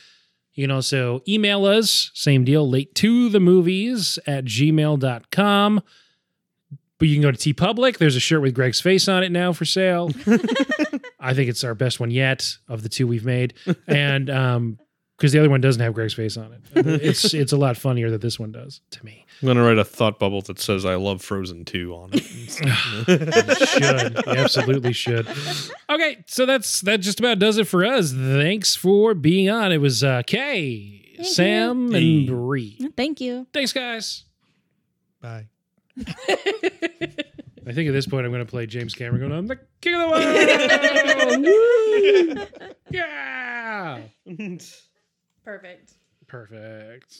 You 0.54 0.64
can 0.64 0.70
also 0.70 1.22
email 1.28 1.66
us, 1.66 2.10
same 2.14 2.44
deal, 2.44 2.68
late 2.68 2.94
to 2.96 3.28
the 3.28 3.40
movies 3.40 4.18
at 4.26 4.44
gmail.com. 4.46 5.82
But 6.98 7.08
you 7.08 7.14
can 7.14 7.22
go 7.22 7.30
to 7.30 7.54
TeePublic. 7.54 7.98
There's 7.98 8.16
a 8.16 8.20
shirt 8.20 8.40
with 8.40 8.54
Greg's 8.54 8.80
face 8.80 9.06
on 9.06 9.22
it 9.22 9.30
now 9.30 9.52
for 9.52 9.66
sale. 9.66 10.10
I 11.20 11.34
think 11.34 11.50
it's 11.50 11.62
our 11.62 11.74
best 11.74 12.00
one 12.00 12.10
yet 12.10 12.56
of 12.68 12.82
the 12.82 12.88
two 12.88 13.06
we've 13.06 13.24
made. 13.24 13.52
And 13.86 14.30
um 14.30 14.78
because 15.16 15.32
the 15.32 15.38
other 15.38 15.48
one 15.50 15.60
doesn't 15.60 15.80
have 15.82 15.94
Greg's 15.94 16.14
face 16.14 16.36
on 16.36 16.52
it. 16.52 16.60
It's 17.02 17.32
it's 17.34 17.52
a 17.52 17.56
lot 17.56 17.76
funnier 17.76 18.10
that 18.10 18.20
this 18.20 18.38
one 18.38 18.52
does 18.52 18.80
to 18.90 19.04
me. 19.04 19.24
I'm 19.42 19.46
gonna 19.48 19.62
write 19.64 19.78
a 19.78 19.84
thought 19.84 20.18
bubble 20.18 20.40
that 20.42 20.58
says 20.58 20.84
"I 20.84 20.94
love 20.96 21.22
Frozen 21.22 21.64
2 21.66 21.94
on 21.94 22.10
it. 22.12 22.22
should. 23.68 24.26
You 24.26 24.32
absolutely 24.32 24.92
should. 24.92 25.26
Okay, 25.90 26.24
so 26.26 26.46
that's 26.46 26.80
that 26.82 27.00
just 27.00 27.18
about 27.20 27.38
does 27.38 27.58
it 27.58 27.66
for 27.68 27.84
us. 27.84 28.12
Thanks 28.12 28.74
for 28.76 29.14
being 29.14 29.48
on. 29.50 29.72
It 29.72 29.78
was 29.78 30.02
uh 30.04 30.22
Kay, 30.26 31.14
Thank 31.16 31.28
Sam, 31.28 31.88
you. 31.92 31.96
and 31.96 32.26
Brie. 32.26 32.90
thank 32.96 33.20
you 33.20 33.46
Thanks, 33.52 33.72
guys. 33.72 34.24
Bye. 35.20 35.46
I 37.68 37.72
think 37.72 37.88
at 37.88 37.92
this 37.92 38.06
point 38.06 38.26
I'm 38.26 38.32
gonna 38.32 38.44
play 38.46 38.66
James 38.66 38.94
Cameron 38.94 39.20
going, 39.28 39.32
I'm 39.32 39.46
the 39.46 39.58
king 39.80 39.94
of 39.94 40.00
the 40.02 40.08
world. 42.36 42.60
Woo! 42.60 42.70
Yeah. 42.90 44.00
Perfect. 45.46 45.94
Perfect. 46.26 47.14